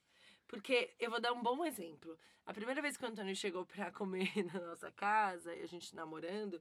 Porque 0.46 0.94
eu 0.98 1.10
vou 1.10 1.20
dar 1.20 1.32
um 1.32 1.42
bom 1.42 1.64
exemplo. 1.64 2.18
A 2.46 2.52
primeira 2.52 2.82
vez 2.82 2.96
que 2.96 3.04
o 3.04 3.08
Antônio 3.08 3.34
chegou 3.34 3.64
pra 3.64 3.90
comer 3.90 4.30
na 4.52 4.60
nossa 4.60 4.90
casa, 4.92 5.54
e 5.54 5.62
a 5.62 5.66
gente 5.66 5.94
namorando, 5.94 6.60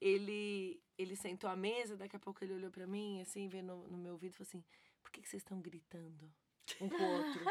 ele, 0.00 0.82
ele 0.96 1.14
sentou 1.14 1.48
à 1.50 1.54
mesa, 1.54 1.96
daqui 1.96 2.16
a 2.16 2.20
pouco 2.20 2.42
ele 2.42 2.54
olhou 2.54 2.70
pra 2.70 2.86
mim, 2.86 3.20
assim, 3.20 3.48
veio 3.48 3.64
no, 3.64 3.86
no 3.88 3.98
meu 3.98 4.12
ouvido 4.12 4.32
e 4.32 4.36
falou 4.36 4.48
assim: 4.48 4.64
por 5.02 5.10
que, 5.10 5.20
que 5.20 5.28
vocês 5.28 5.42
estão 5.42 5.60
gritando? 5.60 6.32
Um 6.80 6.88
com 6.88 7.02
o 7.02 7.12
outro. 7.18 7.42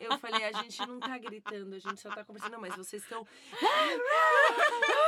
Eu 0.00 0.18
falei, 0.18 0.44
a 0.44 0.52
gente 0.62 0.78
não 0.84 0.98
tá 0.98 1.16
gritando, 1.16 1.76
a 1.76 1.78
gente 1.78 2.00
só 2.00 2.10
tá 2.10 2.24
conversando, 2.24 2.52
não, 2.52 2.60
mas 2.60 2.74
vocês 2.76 3.02
estão. 3.02 3.26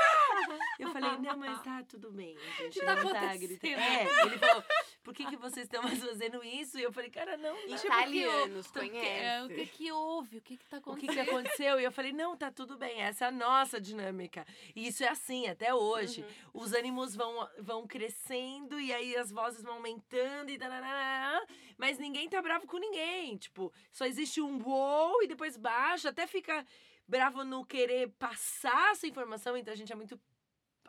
Eu 0.79 0.91
falei, 0.93 1.11
não, 1.19 1.37
mas 1.37 1.63
tá 1.63 1.83
tudo 1.89 2.11
bem. 2.11 2.37
A 2.59 2.63
gente 2.63 2.81
tá 2.81 2.95
não 2.97 3.13
tá 3.13 3.19
acontecendo? 3.21 3.41
gritando. 3.49 3.81
É, 3.81 4.23
ele 4.27 4.39
falou, 4.39 4.65
por 5.03 5.15
que, 5.15 5.27
que 5.27 5.37
vocês 5.37 5.67
estão 5.67 5.83
mais 5.83 5.99
fazendo 6.03 6.43
isso? 6.45 6.79
E 6.79 6.83
eu 6.83 6.93
falei, 6.93 7.11
cara, 7.11 7.37
não. 7.37 7.57
Italianos, 7.69 8.67
O 8.67 8.73
que- 8.73 8.79
conhece. 8.81 9.45
o 9.45 9.49
que 9.55 9.67
que 9.67 9.93
houve? 9.93 10.39
O 10.39 10.43
que 10.43 10.57
que 10.57 10.65
tá 10.67 10.79
O 10.79 10.81
que, 10.81 10.89
acontecendo? 10.91 11.13
que 11.15 11.21
aconteceu? 11.31 11.81
E 11.81 11.85
eu 11.85 11.93
falei, 11.93 12.13
não, 12.13 12.37
tá 12.37 12.51
tudo 12.51 12.77
bem, 12.77 13.01
essa 13.03 13.27
é 13.27 13.29
a 13.29 13.33
nossa 13.33 13.81
dinâmica. 13.81 14.47
E 14.75 14.87
isso 14.87 15.05
é 15.05 15.09
assim 15.09 15.47
até 15.49 15.75
hoje. 15.75 16.25
Os 16.55 16.73
ânimos 16.73 17.15
vão, 17.15 17.49
vão 17.59 17.87
crescendo 17.87 18.81
e 18.81 18.93
aí 18.93 19.17
as 19.17 19.31
vozes 19.31 19.63
vão 19.63 19.75
aumentando 19.75 20.51
e 20.51 20.59
tarará, 20.59 21.45
mas 21.77 21.99
ninguém 21.99 22.29
tá 22.29 22.41
bravo 22.41 22.67
com 22.67 22.79
ninguém. 22.79 23.37
Tipo, 23.37 23.73
só 23.93 24.07
existe 24.07 24.41
um 24.41 24.61
uou 24.67 25.23
e 25.23 25.27
depois 25.27 25.57
baixa, 25.57 26.09
até 26.11 26.27
fica 26.27 26.65
bravo 27.07 27.43
no 27.45 27.65
querer 27.65 28.09
passar 28.19 28.93
essa 28.93 29.07
informação, 29.07 29.57
então 29.57 29.73
a 29.75 29.77
gente 29.77 29.93
é 29.93 29.97
muito 29.97 30.19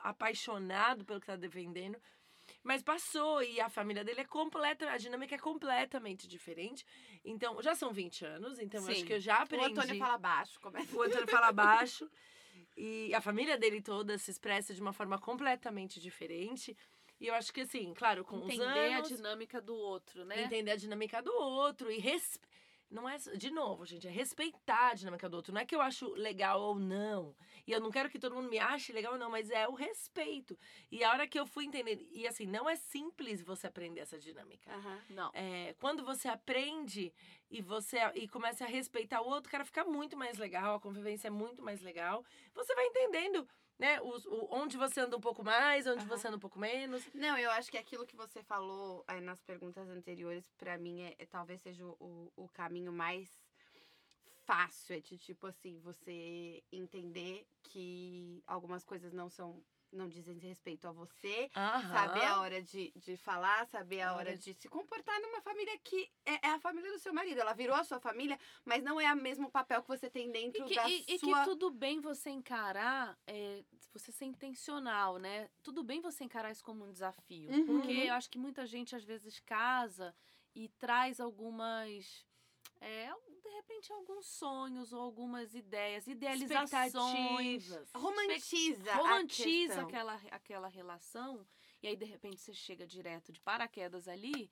apaixonado 0.03 1.05
pelo 1.05 1.19
que 1.19 1.27
tá 1.27 1.35
defendendo. 1.35 1.97
Mas 2.63 2.81
passou 2.83 3.41
e 3.41 3.59
a 3.61 3.69
família 3.69 4.03
dele 4.03 4.21
é 4.21 4.25
completa, 4.25 4.89
a 4.91 4.97
dinâmica 4.97 5.35
é 5.35 5.37
completamente 5.37 6.27
diferente. 6.27 6.85
Então, 7.23 7.61
já 7.61 7.73
são 7.75 7.93
20 7.93 8.25
anos, 8.25 8.59
então 8.59 8.85
acho 8.87 9.05
que 9.05 9.13
eu 9.13 9.19
já 9.19 9.39
O 9.39 9.43
aprendi. 9.43 9.65
Antônio 9.71 9.97
fala 9.97 10.17
baixo, 10.17 10.59
começa. 10.59 10.95
O 10.95 11.01
Antônio 11.01 11.27
fala 11.27 11.51
baixo. 11.51 12.09
E 12.75 13.13
a 13.13 13.21
família 13.21 13.57
dele 13.57 13.81
toda 13.81 14.17
se 14.17 14.31
expressa 14.31 14.73
de 14.73 14.81
uma 14.81 14.93
forma 14.93 15.17
completamente 15.19 15.99
diferente. 15.99 16.75
E 17.19 17.27
eu 17.27 17.35
acho 17.35 17.53
que, 17.53 17.61
assim, 17.61 17.93
claro, 17.93 18.25
com 18.25 18.37
Entender 18.37 18.55
os 18.55 18.61
a 18.61 18.97
anos, 18.97 19.09
dinâmica 19.09 19.61
do 19.61 19.75
outro, 19.75 20.25
né? 20.25 20.43
entender 20.43 20.71
a 20.71 20.75
dinâmica 20.75 21.21
do 21.21 21.31
outro 21.31 21.91
e 21.91 21.99
res... 21.99 22.39
não 22.89 23.07
é 23.07 23.17
de 23.17 23.51
novo, 23.51 23.85
gente, 23.85 24.07
é 24.07 24.09
respeitar 24.09 24.89
a 24.89 24.93
dinâmica 24.95 25.29
do 25.29 25.35
outro. 25.35 25.53
Não 25.53 25.61
é 25.61 25.65
que 25.65 25.75
eu 25.75 25.81
acho 25.81 26.09
legal 26.13 26.59
ou 26.59 26.79
não. 26.79 27.35
E 27.71 27.73
eu 27.73 27.79
não 27.79 27.89
quero 27.89 28.09
que 28.09 28.19
todo 28.19 28.35
mundo 28.35 28.49
me 28.49 28.59
ache 28.59 28.91
legal 28.91 29.13
ou 29.13 29.17
não, 29.17 29.29
mas 29.29 29.49
é 29.49 29.65
o 29.65 29.73
respeito. 29.73 30.59
E 30.91 31.05
a 31.05 31.09
hora 31.11 31.25
que 31.25 31.39
eu 31.39 31.47
fui 31.47 31.63
entender, 31.63 32.05
e 32.11 32.27
assim, 32.27 32.45
não 32.45 32.69
é 32.69 32.75
simples 32.75 33.41
você 33.41 33.65
aprender 33.65 34.01
essa 34.01 34.19
dinâmica. 34.19 34.69
Aham. 34.69 34.99
Não. 35.09 35.31
É, 35.33 35.73
quando 35.79 36.03
você 36.03 36.27
aprende 36.27 37.13
e 37.49 37.61
você 37.61 37.97
e 38.15 38.27
começa 38.27 38.65
a 38.65 38.67
respeitar 38.67 39.21
o 39.21 39.25
outro, 39.29 39.49
cara, 39.49 39.63
fica 39.63 39.85
muito 39.85 40.17
mais 40.17 40.37
legal, 40.37 40.75
a 40.75 40.79
convivência 40.81 41.29
é 41.29 41.31
muito 41.31 41.61
mais 41.63 41.79
legal. 41.81 42.25
Você 42.53 42.75
vai 42.75 42.85
entendendo, 42.87 43.47
né, 43.79 44.01
os, 44.01 44.25
o, 44.25 44.49
onde 44.51 44.75
você 44.75 44.99
anda 44.99 45.15
um 45.15 45.21
pouco 45.21 45.41
mais, 45.41 45.87
onde 45.87 45.99
Aham. 46.03 46.07
você 46.09 46.27
anda 46.27 46.35
um 46.35 46.41
pouco 46.41 46.59
menos. 46.59 47.07
Não, 47.13 47.37
eu 47.37 47.51
acho 47.51 47.71
que 47.71 47.77
aquilo 47.77 48.05
que 48.05 48.17
você 48.17 48.43
falou 48.43 49.05
eh, 49.07 49.21
nas 49.21 49.41
perguntas 49.43 49.87
anteriores, 49.89 50.51
pra 50.57 50.77
mim, 50.77 51.03
é, 51.03 51.15
é- 51.17 51.25
talvez 51.25 51.61
seja 51.61 51.85
o, 51.85 51.95
o, 52.35 52.43
o 52.43 52.49
caminho 52.49 52.91
mais 52.91 53.29
fácil. 54.45 54.95
É 54.95 54.99
de, 54.99 55.17
tipo 55.17 55.47
assim, 55.47 55.79
você 55.79 56.63
entender 56.71 57.45
que 57.63 58.43
algumas 58.47 58.83
coisas 58.83 59.11
não 59.13 59.29
são. 59.29 59.63
Não 59.93 60.07
dizem 60.07 60.37
respeito 60.37 60.87
a 60.87 60.91
você. 60.93 61.51
Saber 61.91 62.23
a 62.23 62.39
hora 62.39 62.61
de, 62.61 62.93
de 62.95 63.17
falar, 63.17 63.67
saber 63.67 63.99
a 63.99 64.15
hora 64.15 64.37
de 64.37 64.53
se 64.53 64.69
comportar 64.69 65.19
numa 65.19 65.41
família 65.41 65.77
que 65.83 66.09
é, 66.25 66.47
é 66.47 66.51
a 66.51 66.59
família 66.61 66.89
do 66.93 66.97
seu 66.99 67.13
marido. 67.13 67.41
Ela 67.41 67.51
virou 67.51 67.75
a 67.75 67.83
sua 67.83 67.99
família, 67.99 68.39
mas 68.63 68.81
não 68.81 69.01
é 69.01 69.11
o 69.13 69.17
mesmo 69.17 69.51
papel 69.51 69.81
que 69.81 69.89
você 69.89 70.09
tem 70.09 70.31
dentro 70.31 70.63
E 70.63 70.69
que, 70.69 70.75
da 70.75 70.89
e- 70.89 71.03
e 71.09 71.19
sua. 71.19 71.39
que 71.39 71.43
tudo 71.43 71.69
bem 71.69 71.99
você 71.99 72.29
encarar, 72.29 73.19
é, 73.27 73.65
você 73.91 74.13
ser 74.13 74.23
intencional, 74.23 75.17
né? 75.17 75.49
Tudo 75.61 75.83
bem 75.83 75.99
você 75.99 76.23
encarar 76.23 76.51
isso 76.53 76.63
como 76.63 76.85
um 76.85 76.91
desafio. 76.93 77.51
Uhum. 77.51 77.65
Porque 77.65 77.91
eu 77.91 78.13
acho 78.13 78.29
que 78.29 78.37
muita 78.39 78.65
gente, 78.65 78.95
às 78.95 79.03
vezes, 79.03 79.41
casa 79.41 80.15
e 80.55 80.69
traz 80.69 81.19
algumas. 81.19 82.25
é, 82.79 83.11
de 83.51 83.57
repente, 83.57 83.91
alguns 83.91 84.25
sonhos 84.27 84.93
ou 84.93 85.01
algumas 85.01 85.53
ideias, 85.53 86.07
idealizações. 86.07 87.67
Romantiza. 87.93 88.93
romantiza 88.95 89.73
aquela, 89.81 90.13
aquela 90.31 90.67
relação 90.69 91.45
e 91.83 91.87
aí 91.87 91.95
de 91.97 92.05
repente 92.05 92.39
você 92.39 92.53
chega 92.53 92.87
direto 92.87 93.31
de 93.31 93.41
paraquedas 93.41 94.07
ali 94.07 94.49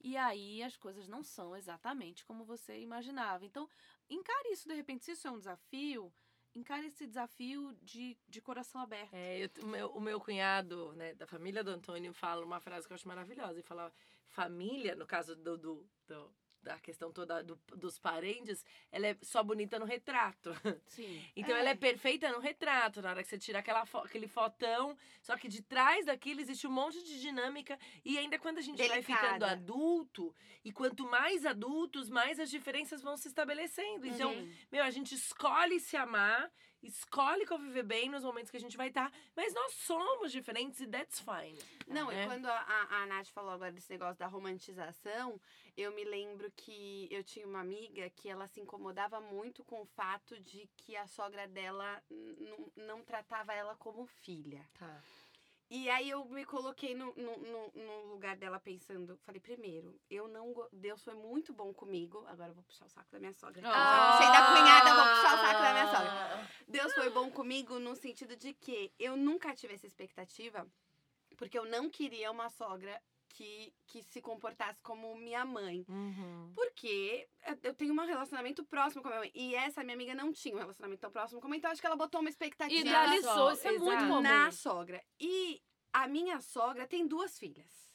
e 0.00 0.16
aí 0.16 0.62
as 0.62 0.76
coisas 0.76 1.08
não 1.08 1.22
são 1.22 1.56
exatamente 1.56 2.24
como 2.26 2.44
você 2.44 2.78
imaginava. 2.78 3.44
Então, 3.46 3.68
encare 4.10 4.52
isso 4.52 4.68
de 4.68 4.74
repente, 4.74 5.04
se 5.04 5.12
isso 5.12 5.26
é 5.26 5.30
um 5.30 5.38
desafio, 5.38 6.12
encare 6.54 6.88
esse 6.88 7.06
desafio 7.06 7.72
de, 7.80 8.18
de 8.28 8.40
coração 8.42 8.80
aberto. 8.82 9.14
É, 9.14 9.44
eu- 9.44 9.50
o, 9.62 9.66
meu, 9.66 9.88
o 9.92 10.00
meu 10.00 10.20
cunhado, 10.20 10.92
né, 10.94 11.14
da 11.14 11.26
família 11.26 11.64
do 11.64 11.70
Antônio, 11.70 12.12
fala 12.12 12.44
uma 12.44 12.60
frase 12.60 12.86
que 12.86 12.92
eu 12.92 12.96
acho 12.96 13.08
maravilhosa. 13.08 13.54
Ele 13.54 13.62
fala, 13.62 13.90
família, 14.26 14.94
no 14.94 15.06
caso 15.06 15.34
do, 15.36 15.56
do, 15.56 15.88
do- 16.06 16.34
da 16.62 16.78
questão 16.78 17.10
toda 17.12 17.42
do- 17.42 17.58
dos 17.76 17.98
parentes, 17.98 18.64
ela 18.90 19.08
é 19.08 19.16
só 19.22 19.42
bonita 19.42 19.78
no 19.78 19.84
retrato. 19.84 20.50
Sim. 20.86 21.22
Então 21.36 21.56
É. 21.56 21.60
ela 21.60 21.70
é 21.70 21.74
perfeita 21.74 22.30
no 22.30 22.38
retrato, 22.38 23.02
na 23.02 23.10
hora 23.10 23.22
que 23.22 23.28
você 23.28 23.38
tira 23.38 23.58
aquela 23.58 23.84
fo- 23.84 23.98
aquele 23.98 24.28
fotão. 24.28 24.96
Só 25.20 25.36
que 25.36 25.48
de 25.48 25.62
trás 25.62 26.06
daquilo 26.06 26.40
existe 26.40 26.66
um 26.66 26.70
monte 26.72 27.02
de 27.02 27.20
dinâmica. 27.20 27.78
E 28.04 28.16
ainda 28.18 28.38
quando 28.38 28.58
a 28.58 28.62
gente 28.62 28.78
vai 28.86 29.02
ficando 29.02 29.38
Delicada. 29.40 29.52
adulto, 29.52 30.34
e 30.64 30.70
quanto 30.72 31.04
mais 31.08 31.44
adultos, 31.44 32.08
mais 32.08 32.38
as 32.38 32.48
diferenças 32.50 33.02
vão 33.02 33.16
se 33.16 33.28
estabelecendo. 33.28 34.06
Então, 34.06 34.32
Sim. 34.32 34.54
meu, 34.70 34.84
a 34.84 34.90
gente 34.90 35.14
escolhe 35.14 35.80
se 35.80 35.96
amar, 35.96 36.50
escolhe 36.82 37.46
conviver 37.46 37.82
bem 37.84 38.08
nos 38.10 38.22
momentos 38.24 38.50
que 38.50 38.56
a 38.56 38.60
gente 38.60 38.76
vai 38.76 38.88
estar. 38.88 39.12
Mas 39.36 39.52
nós 39.54 39.72
somos 39.74 40.30
diferentes 40.32 40.80
e 40.80 40.86
that's 40.86 41.20
fine. 41.20 41.58
Não, 41.88 42.08
né? 42.08 42.24
e 42.24 42.26
quando 42.26 42.46
a, 42.46 42.52
a, 42.58 43.02
a 43.02 43.06
Nath 43.06 43.28
falou 43.28 43.50
agora 43.52 43.72
desse 43.72 43.90
negócio 43.90 44.18
da 44.18 44.26
romantização, 44.26 45.40
eu 45.76 45.92
me 45.92 46.04
lembro 46.04 46.50
que 46.56 47.08
eu 47.10 47.24
tinha 47.24 47.46
uma 47.46 47.60
amiga 47.60 48.08
que 48.10 48.28
ela 48.28 48.46
se 48.46 48.60
incomodava 48.60 49.20
muito 49.20 49.64
com 49.64 49.80
o 49.82 49.86
fato 49.86 50.38
de 50.40 50.68
que 50.76 50.94
a 50.96 51.06
sogra 51.06 51.46
dela 51.48 52.02
não 52.76 53.02
tratava 53.02 53.52
ela 53.54 53.74
como 53.76 54.06
filha. 54.06 54.64
Tá. 54.78 55.00
E 55.70 55.88
aí 55.88 56.10
eu 56.10 56.22
me 56.26 56.44
coloquei 56.44 56.94
no, 56.94 57.14
no, 57.14 57.36
no- 57.38 57.72
no 57.74 58.04
lugar 58.12 58.36
dela 58.36 58.60
pensando, 58.60 59.16
falei, 59.22 59.40
primeiro, 59.40 59.98
eu 60.10 60.28
não. 60.28 60.54
Deus 60.70 61.02
foi 61.02 61.14
muito 61.14 61.50
bom 61.54 61.72
comigo. 61.72 62.22
Agora 62.28 62.50
eu 62.50 62.54
vou 62.54 62.62
puxar 62.64 62.84
o 62.84 62.90
saco 62.90 63.10
da 63.10 63.18
minha 63.18 63.32
sogra. 63.32 63.62
Ah. 63.66 63.72
Já 63.72 64.12
puxei 64.12 64.26
da 64.32 64.46
cunhada, 64.48 64.90
eu 64.90 64.94
vou 64.96 65.04
puxar 65.04 65.34
o 65.34 65.46
saco 65.46 65.62
da 65.62 65.72
minha 65.72 65.86
sogra. 65.90 66.50
Deus 66.68 66.92
foi 66.92 67.08
bom 67.08 67.30
comigo 67.30 67.78
no 67.78 67.96
sentido 67.96 68.36
de 68.36 68.52
que 68.52 68.92
eu 68.98 69.16
nunca 69.16 69.54
tive 69.54 69.72
essa 69.72 69.86
expectativa, 69.86 70.66
porque 71.38 71.58
eu 71.58 71.64
não 71.64 71.88
queria 71.88 72.30
uma 72.30 72.50
sogra 72.50 73.00
que, 73.32 73.72
que 73.86 74.02
se 74.02 74.20
comportasse 74.20 74.80
como 74.82 75.16
minha 75.16 75.44
mãe. 75.44 75.84
Uhum. 75.88 76.52
Porque 76.54 77.28
eu 77.62 77.74
tenho 77.74 77.92
um 77.92 78.06
relacionamento 78.06 78.64
próximo 78.64 79.02
com 79.02 79.08
a 79.08 79.12
minha 79.12 79.20
mãe. 79.20 79.32
E 79.34 79.54
essa 79.54 79.82
minha 79.82 79.94
amiga 79.94 80.14
não 80.14 80.32
tinha 80.32 80.54
um 80.54 80.58
relacionamento 80.58 81.00
tão 81.00 81.10
próximo 81.10 81.40
com 81.40 81.46
a 81.46 81.50
mãe, 81.50 81.58
então 81.58 81.70
acho 81.70 81.80
que 81.80 81.86
ela 81.86 81.96
botou 81.96 82.20
uma 82.20 82.30
expectativa 82.30 82.80
Idealizou, 82.80 83.52
isso 83.52 83.66
é 83.66 83.78
muito 83.78 84.04
comum. 84.04 84.20
na 84.20 84.50
sogra. 84.52 85.02
E 85.18 85.60
a 85.92 86.06
minha 86.06 86.40
sogra 86.40 86.86
tem 86.86 87.06
duas 87.06 87.38
filhas. 87.38 87.92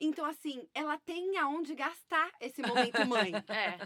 Então, 0.00 0.24
assim, 0.24 0.68
ela 0.72 0.96
tem 0.98 1.36
aonde 1.38 1.74
gastar 1.74 2.30
esse 2.40 2.62
momento 2.62 3.04
mãe. 3.06 3.32
É. 3.48 3.78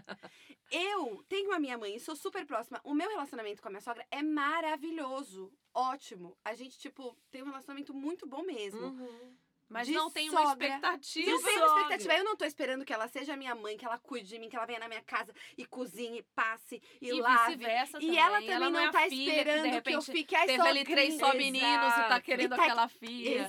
Eu 0.70 1.22
tenho 1.28 1.52
a 1.52 1.58
minha 1.58 1.76
mãe 1.76 1.96
e 1.96 2.00
sou 2.00 2.16
super 2.16 2.46
próxima. 2.46 2.80
O 2.82 2.94
meu 2.94 3.08
relacionamento 3.08 3.60
com 3.60 3.68
a 3.68 3.70
minha 3.70 3.80
sogra 3.80 4.06
é 4.10 4.22
maravilhoso. 4.22 5.52
Ótimo. 5.74 6.36
A 6.42 6.54
gente, 6.54 6.78
tipo, 6.78 7.14
tem 7.30 7.42
um 7.42 7.46
relacionamento 7.46 7.92
muito 7.92 8.26
bom 8.26 8.42
mesmo. 8.42 8.80
Uhum. 8.80 9.36
Mas 9.72 9.86
de 9.86 9.94
não 9.94 10.10
tem 10.10 10.28
uma 10.30 10.42
sogra. 10.46 10.66
expectativa. 10.66 11.30
Não 11.30 11.42
tem 11.42 11.56
uma 11.58 11.66
expectativa. 11.66 12.14
Eu 12.14 12.24
não 12.24 12.36
tô 12.36 12.44
esperando 12.44 12.84
que 12.84 12.92
ela 12.92 13.08
seja 13.08 13.36
minha 13.36 13.54
mãe, 13.54 13.76
que 13.76 13.84
ela 13.84 13.98
cuide 13.98 14.28
de 14.28 14.38
mim, 14.38 14.48
que 14.48 14.56
ela 14.56 14.66
venha 14.66 14.78
na 14.78 14.88
minha 14.88 15.02
casa 15.02 15.32
e 15.56 15.64
cozinhe, 15.66 16.22
passe 16.34 16.82
e, 17.00 17.08
E 17.08 17.12
lave. 17.20 17.52
E 17.54 17.58
também. 17.58 17.76
ela 18.18 18.34
também 18.40 18.50
Ela 18.52 18.70
não, 18.70 18.80
é 18.80 18.90
tá 18.90 19.00
filha 19.00 19.10
que, 19.10 19.16
de 19.16 19.30
esperando 19.30 19.82
que, 19.82 19.92
eu 19.92 20.02
fique 20.02 20.34
ai, 20.36 20.46
Teve 20.46 20.62
ali 20.62 20.84
três 20.84 21.18
só 21.18 21.34
meninos 21.34 21.62
e 21.68 21.96
tá 21.96 22.04
Exato. 22.06 22.24
querendo 22.24 22.54
E 22.54 22.56
tá- 22.56 22.62
aquela 22.64 22.88
filha. 22.88 23.48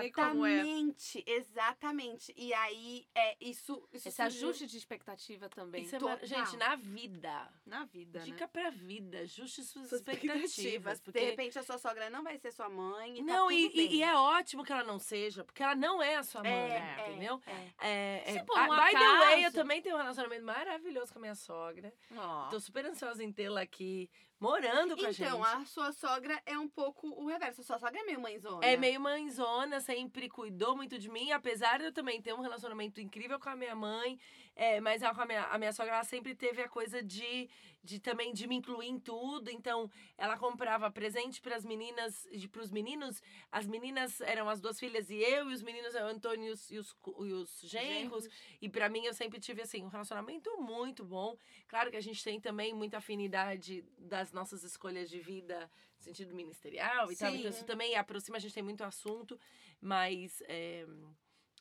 Sei 0.00 0.10
como 0.12 0.46
é. 0.46 0.52
Exatamente, 0.58 1.24
exatamente. 1.26 2.34
E 2.36 2.52
aí, 2.54 3.06
é 3.14 3.36
isso. 3.40 3.86
isso 3.92 4.08
Esse 4.08 4.16
surgiu- 4.16 4.48
ajuste 4.48 4.66
de 4.66 4.76
expectativa 4.78 5.48
também. 5.48 5.82
Isso 5.84 5.96
é 5.96 5.98
mar- 6.00 6.18
Gente, 6.22 6.56
na 6.56 6.76
vida. 6.76 7.48
Na 7.66 7.84
vida, 7.84 8.20
Dica 8.20 8.44
né? 8.44 8.50
pra 8.52 8.70
vida. 8.70 9.18
Ajuste 9.20 9.62
suas, 9.64 9.88
suas 9.88 10.00
expectativas. 10.00 10.98
De 10.98 11.04
Porque... 11.04 11.18
repente, 11.20 11.58
a 11.58 11.62
sua 11.62 11.78
sogra 11.78 12.08
não 12.10 12.22
vai 12.22 12.38
ser 12.38 12.52
sua 12.52 12.68
mãe. 12.68 13.18
E 13.18 13.22
Não, 13.22 13.48
tá 13.48 13.54
e, 13.54 13.68
tudo 13.68 13.80
e- 13.80 13.88
bem. 13.88 13.96
e 13.96 14.02
é 14.02 14.14
ótimo 14.14 14.64
que 14.64 14.72
ela 14.72 14.84
não 14.84 14.98
seja, 14.98 15.44
porque 15.44 15.57
ela 15.62 15.74
não 15.74 16.02
é 16.02 16.16
a 16.16 16.22
sua 16.22 16.42
mãe, 16.42 16.52
É, 16.52 16.96
é, 16.98 17.08
entendeu? 17.10 17.40
é. 17.46 17.88
É, 17.88 18.22
é, 18.26 18.32
Se 18.32 18.42
por 18.44 18.58
um 18.58 18.62
by 18.64 18.92
the 18.92 18.98
way, 18.98 19.34
eu 19.34 19.38
acaso- 19.48 19.54
também 19.56 19.82
tenho 19.82 19.94
um 19.96 19.98
relacionamento 19.98 20.44
maravilhoso 20.44 21.12
com 21.12 21.18
a 21.18 21.22
minha 21.22 21.34
sogra. 21.34 21.92
Ó. 22.16 22.48
Tô 22.48 22.58
super 22.60 22.84
ansiosa 22.86 23.22
em 23.24 23.32
tê-la 23.32 23.60
aqui 23.62 24.10
morando 24.40 24.96
com 24.96 25.04
a 25.04 25.10
gente. 25.10 25.24
Então, 25.26 25.42
a 25.42 25.64
sua 25.64 25.90
sogra 25.92 26.40
é 26.46 26.56
um 26.56 26.68
pouco 26.68 27.08
o 27.08 27.26
reverso. 27.26 27.60
A 27.60 27.64
sua 27.64 27.78
sogra 27.78 28.00
é 28.00 28.04
meio 28.04 28.20
mãezona. 28.20 28.64
É 28.64 28.76
meio 28.76 29.00
mãezona, 29.00 29.80
sempre 29.80 30.28
cuidou 30.28 30.76
muito 30.76 30.96
de 30.98 31.10
mim, 31.10 31.32
apesar 31.32 31.78
de 31.78 31.86
eu 31.86 31.92
também 31.92 32.22
ter 32.22 32.32
um 32.34 32.40
relacionamento 32.40 33.00
incrível 33.00 33.38
com 33.40 33.48
a 33.50 33.56
minha 33.56 33.74
mãe. 33.74 34.18
É, 34.58 34.80
mas 34.80 35.04
a, 35.04 35.14
minha, 35.24 35.44
a 35.44 35.56
minha 35.56 35.72
sogra, 35.72 35.94
ela 35.94 36.04
sempre 36.04 36.34
teve 36.34 36.60
a 36.60 36.68
coisa 36.68 37.00
de, 37.00 37.48
de 37.80 38.00
também 38.00 38.34
de 38.34 38.44
me 38.48 38.56
incluir 38.56 38.88
em 38.88 38.98
tudo. 38.98 39.48
Então, 39.50 39.88
ela 40.18 40.36
comprava 40.36 40.90
presente 40.90 41.40
para 41.40 41.54
as 41.54 41.64
meninas 41.64 42.26
e 42.32 42.48
para 42.48 42.62
os 42.62 42.72
meninos. 42.72 43.22
As 43.52 43.68
meninas 43.68 44.20
eram 44.20 44.48
as 44.48 44.60
duas 44.60 44.76
filhas 44.76 45.10
e 45.10 45.14
eu, 45.14 45.48
e 45.48 45.54
os 45.54 45.62
meninos 45.62 45.94
eram 45.94 46.08
o 46.08 46.10
Antônio 46.10 46.48
e 46.48 46.50
os, 46.50 46.70
e 46.72 46.76
os, 46.76 46.96
e 47.20 47.32
os 47.32 47.60
genros. 47.62 48.28
E 48.60 48.68
pra 48.68 48.88
mim 48.88 49.04
eu 49.04 49.14
sempre 49.14 49.38
tive 49.38 49.62
assim 49.62 49.84
um 49.84 49.88
relacionamento 49.88 50.50
muito 50.60 51.04
bom. 51.04 51.38
Claro 51.68 51.88
que 51.88 51.96
a 51.96 52.02
gente 52.02 52.24
tem 52.24 52.40
também 52.40 52.74
muita 52.74 52.98
afinidade 52.98 53.84
das 53.96 54.32
nossas 54.32 54.64
escolhas 54.64 55.08
de 55.08 55.20
vida 55.20 55.70
no 55.98 56.02
sentido 56.02 56.34
ministerial 56.34 57.12
e 57.12 57.16
tal. 57.16 57.30
Então 57.32 57.42
Sim. 57.42 57.48
isso 57.48 57.64
também 57.64 57.94
aproxima, 57.94 58.38
a 58.38 58.40
gente 58.40 58.54
tem 58.54 58.62
muito 58.64 58.82
assunto, 58.82 59.38
mas 59.80 60.42
é, 60.48 60.84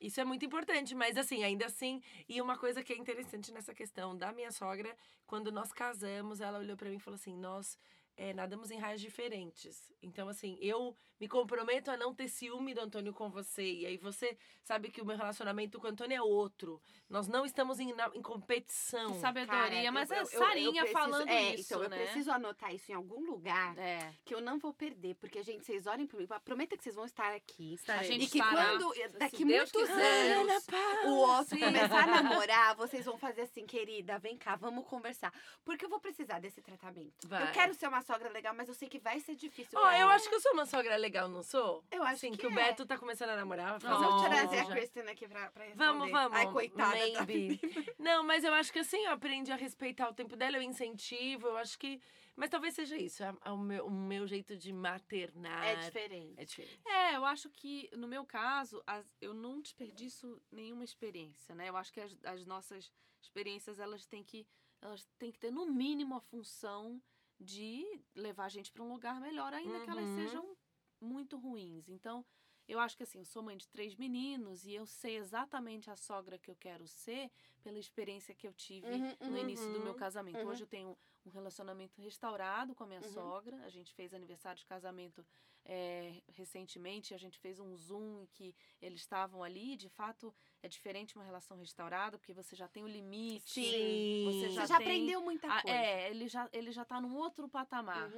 isso 0.02 0.20
é 0.22 0.26
muito 0.26 0.46
importante. 0.46 0.94
Mas 0.96 1.18
assim, 1.18 1.44
ainda 1.44 1.66
assim, 1.66 2.02
e 2.28 2.42
uma 2.42 2.58
coisa 2.58 2.84
que 2.84 2.94
é 2.94 2.98
interessante 2.98 3.52
nessa 3.52 3.74
questão 3.74 4.16
da 4.16 4.32
minha 4.32 4.52
sogra, 4.52 4.96
quando 5.26 5.52
nós 5.52 5.72
casamos, 5.72 6.42
ela 6.42 6.60
olhou 6.60 6.78
pra 6.78 6.90
mim 6.90 6.98
e 6.98 7.00
falou 7.00 7.16
assim: 7.16 7.36
nós 7.36 7.78
é, 8.18 8.34
nadamos 8.34 8.72
em 8.72 8.80
raios 8.80 9.00
diferentes. 9.00 9.92
Então, 10.02 10.28
assim, 10.28 10.58
eu 10.60 10.96
me 11.20 11.28
comprometo 11.28 11.90
a 11.92 11.98
não 11.98 12.14
ter 12.14 12.28
ciúme 12.28 12.74
do 12.74 12.82
Antônio 12.82 13.14
com 13.14 13.30
você. 13.30 13.64
E 13.64 13.86
aí 13.86 13.98
você 13.98 14.38
sabe 14.64 14.90
que 14.92 15.02
o 15.02 15.06
meu 15.06 15.18
relacionamento 15.18 15.80
com 15.80 15.88
o 15.88 15.90
Antônio 15.90 16.16
é 16.18 16.22
outro. 16.22 16.82
Nós 17.10 17.28
não 17.28 17.46
estamos 17.46 17.80
em, 17.80 17.94
na- 17.94 18.12
em 18.14 18.22
competição. 18.22 19.14
Que 19.14 19.20
sabedoria, 19.20 19.70
Cara, 19.84 19.92
mas 19.92 20.10
eu- 20.12 20.18
é 20.18 20.20
eu- 20.20 20.26
eu- 20.26 20.32
eu 20.32 20.40
Sarinha 20.48 20.82
preciso- 20.84 20.94
falando 20.94 21.30
é, 21.30 21.56
isso, 21.56 21.74
Então, 21.74 21.84
eu 21.84 21.90
né? 21.90 21.98
preciso 22.04 22.32
anotar 22.32 22.74
isso 22.74 22.92
em 22.92 22.96
algum 22.96 23.22
lugar 23.26 23.78
É. 23.78 24.14
que 24.26 24.34
eu 24.36 24.42
não 24.42 24.60
vou 24.60 24.74
perder. 24.74 25.16
Porque, 25.16 25.42
gente, 25.44 25.66
vocês 25.66 25.88
olhem 25.88 26.06
pra 26.06 26.20
mim. 26.20 26.28
Prometa 26.44 26.78
que 26.78 26.84
vocês 26.84 26.96
vão 26.96 27.06
estar 27.06 27.34
aqui. 27.34 27.76
A 27.88 28.04
gente 28.04 28.26
E 28.26 28.30
que 28.30 28.40
estará. 28.40 28.66
quando, 28.78 28.94
daqui 29.18 29.46
Deus 29.46 29.72
muitos 29.72 29.90
anos, 29.90 30.68
o 31.06 31.10
outro 31.16 31.58
começar 31.60 32.04
a 32.04 32.22
namorar, 32.24 32.76
vocês 32.76 33.06
vão 33.06 33.18
fazer 33.18 33.42
assim, 33.42 33.66
querida, 33.66 34.20
vem 34.20 34.38
cá, 34.38 34.56
vamos 34.56 34.86
conversar. 34.86 35.34
Porque 35.64 35.86
eu 35.86 35.90
vou 35.90 36.00
precisar 36.00 36.40
desse 36.40 36.62
tratamento. 36.62 37.28
Vai. 37.28 37.44
Eu 37.44 37.52
quero 37.52 37.74
ser 37.74 37.88
uma 37.88 38.02
sogra 38.02 38.30
legal, 38.30 38.54
mas 38.54 38.68
eu 38.68 38.74
sei 38.76 38.88
que 38.88 39.00
vai 39.00 39.20
ser 39.20 39.36
difícil. 39.36 39.80
Pra 39.80 40.00
eu 40.00 40.08
mim. 40.08 40.14
acho 40.14 40.30
que 40.30 40.36
eu 40.36 40.42
sou 40.42 40.54
uma 40.54 40.66
sogra 40.66 40.96
legal, 40.96 41.07
não 41.30 41.44
sou? 41.44 41.84
Eu 41.92 42.04
acho 42.04 42.22
Sim, 42.22 42.32
que, 42.32 42.38
que, 42.40 42.48
o 42.48 42.52
é. 42.52 42.56
Beto 42.56 42.86
tá 42.86 42.98
começando 42.98 43.30
a 43.30 43.36
namorar. 43.36 43.80
vou 43.80 44.24
trazer 44.24 44.60
a. 44.60 44.66
Kristen 44.66 45.04
aqui 45.10 45.28
pra, 45.28 45.50
pra 45.52 45.64
responder. 45.66 45.86
Vamos, 45.86 46.12
vamos. 46.12 46.38
Ai, 46.38 46.52
coitada. 46.52 46.96
Maybe. 47.26 47.60
Não, 48.00 48.24
mas 48.24 48.44
eu 48.44 48.54
acho 48.54 48.72
que 48.72 48.80
assim, 48.80 48.98
eu 49.06 49.12
aprendi 49.12 49.52
a 49.52 49.56
respeitar 49.56 50.10
o 50.10 50.14
tempo 50.14 50.36
dela, 50.36 50.58
eu 50.58 50.62
incentivo, 50.62 51.48
eu 51.48 51.58
acho 51.58 51.78
que. 51.80 52.00
Mas 52.36 52.50
talvez 52.52 52.76
seja 52.76 52.96
isso, 52.96 53.24
é, 53.24 53.34
é 53.46 53.52
o, 53.52 53.58
meu, 53.58 53.88
o 53.88 53.92
meu 53.92 54.28
jeito 54.28 54.56
de 54.56 54.72
maternar. 54.72 55.64
É 55.66 55.76
diferente. 55.78 56.34
É 56.38 56.46
diferente. 56.46 56.80
É, 56.86 57.16
eu 57.16 57.26
acho 57.26 57.50
que, 57.50 57.90
no 57.96 58.08
meu 58.08 58.24
caso, 58.26 58.82
as- 58.86 59.12
eu 59.20 59.34
não 59.34 59.60
desperdiço 59.60 60.40
nenhuma 60.52 60.84
experiência, 60.84 61.56
né? 61.56 61.68
Eu 61.70 61.76
acho 61.76 61.92
que 61.92 62.00
as, 62.00 62.16
as 62.24 62.46
nossas 62.46 62.92
experiências, 63.20 63.80
elas 63.80 64.06
têm 64.06 64.24
que 64.24 64.46
elas 64.80 65.04
têm 65.18 65.32
que 65.32 65.40
ter, 65.40 65.50
no 65.50 65.66
mínimo, 65.66 66.14
a 66.16 66.20
função 66.22 67.02
de 67.40 67.84
levar 68.16 68.46
a 68.46 68.50
gente 68.50 68.72
para 68.72 68.84
um 68.84 68.90
lugar 68.92 69.20
melhor, 69.20 69.52
ainda 69.54 69.80
que 69.80 69.90
elas 69.90 70.06
Uhum. 70.06 70.16
sejam 70.16 70.57
muito 71.02 71.38
ruins. 71.38 71.90
Então, 71.90 72.26
eu 72.68 72.80
acho 72.80 72.98
que 72.98 73.04
assim, 73.04 73.20
eu 73.20 73.26
sou 73.26 73.42
mãe 73.42 73.56
de 73.56 73.68
três 73.70 73.96
meninos 73.96 74.66
e 74.66 74.74
eu 74.74 74.86
sei 74.86 75.16
exatamente 75.18 75.90
a 75.90 75.96
sogra 75.96 76.38
que 76.38 76.52
eu 76.52 76.56
quero 76.56 76.86
ser 76.88 77.32
pela 77.64 77.80
experiência 77.80 78.36
que 78.36 78.46
eu 78.48 78.54
tive 78.54 78.88
Uhum, 78.92 79.16
no 79.22 79.38
uhum, 79.38 79.38
início 79.38 79.72
do 79.72 79.80
meu 79.80 79.94
uhum, 79.94 80.00
casamento. 80.00 80.44
uhum. 80.44 80.50
Hoje 80.50 80.64
eu 80.64 80.68
tenho 80.68 80.98
um 81.26 81.30
relacionamento 81.30 82.02
restaurado 82.02 82.76
com 82.76 82.84
a 82.84 82.88
minha 82.88 83.02
Uhum. 83.02 83.12
sogra. 83.14 83.58
A 83.64 83.70
gente 83.70 83.94
fez 83.94 84.14
aniversário 84.14 84.60
de 84.60 84.66
casamento 84.66 85.26
é, 85.66 86.22
recentemente. 86.28 87.14
A 87.14 87.18
gente 87.18 87.40
fez 87.40 87.60
um 87.60 87.76
Zoom 87.78 88.22
em 88.24 88.26
que 88.28 88.54
eles 88.82 89.00
estavam 89.02 89.44
ali. 89.44 89.78
De 89.78 89.90
fato, 89.90 90.34
é 90.62 90.68
diferente 90.68 91.16
uma 91.16 91.24
relação 91.24 91.58
restaurada, 91.58 92.18
porque 92.18 92.34
você 92.34 92.56
já 92.56 92.68
tem 92.68 92.84
o 92.84 92.88
limite. 92.88 93.46
Sim. 93.54 94.22
Você 94.26 94.50
Você 94.50 94.50
já, 94.50 94.66
já 94.66 94.78
tem 94.78 94.90
aprendeu 94.90 95.22
muita 95.22 95.62
coisa. 95.62 95.78
é, 95.78 96.10
ele 96.10 96.28
já, 96.28 96.50
ele 96.52 96.72
já 96.72 96.84
tá 96.86 97.00
num 97.00 97.16
outro 97.16 97.48
patamar. 97.48 98.10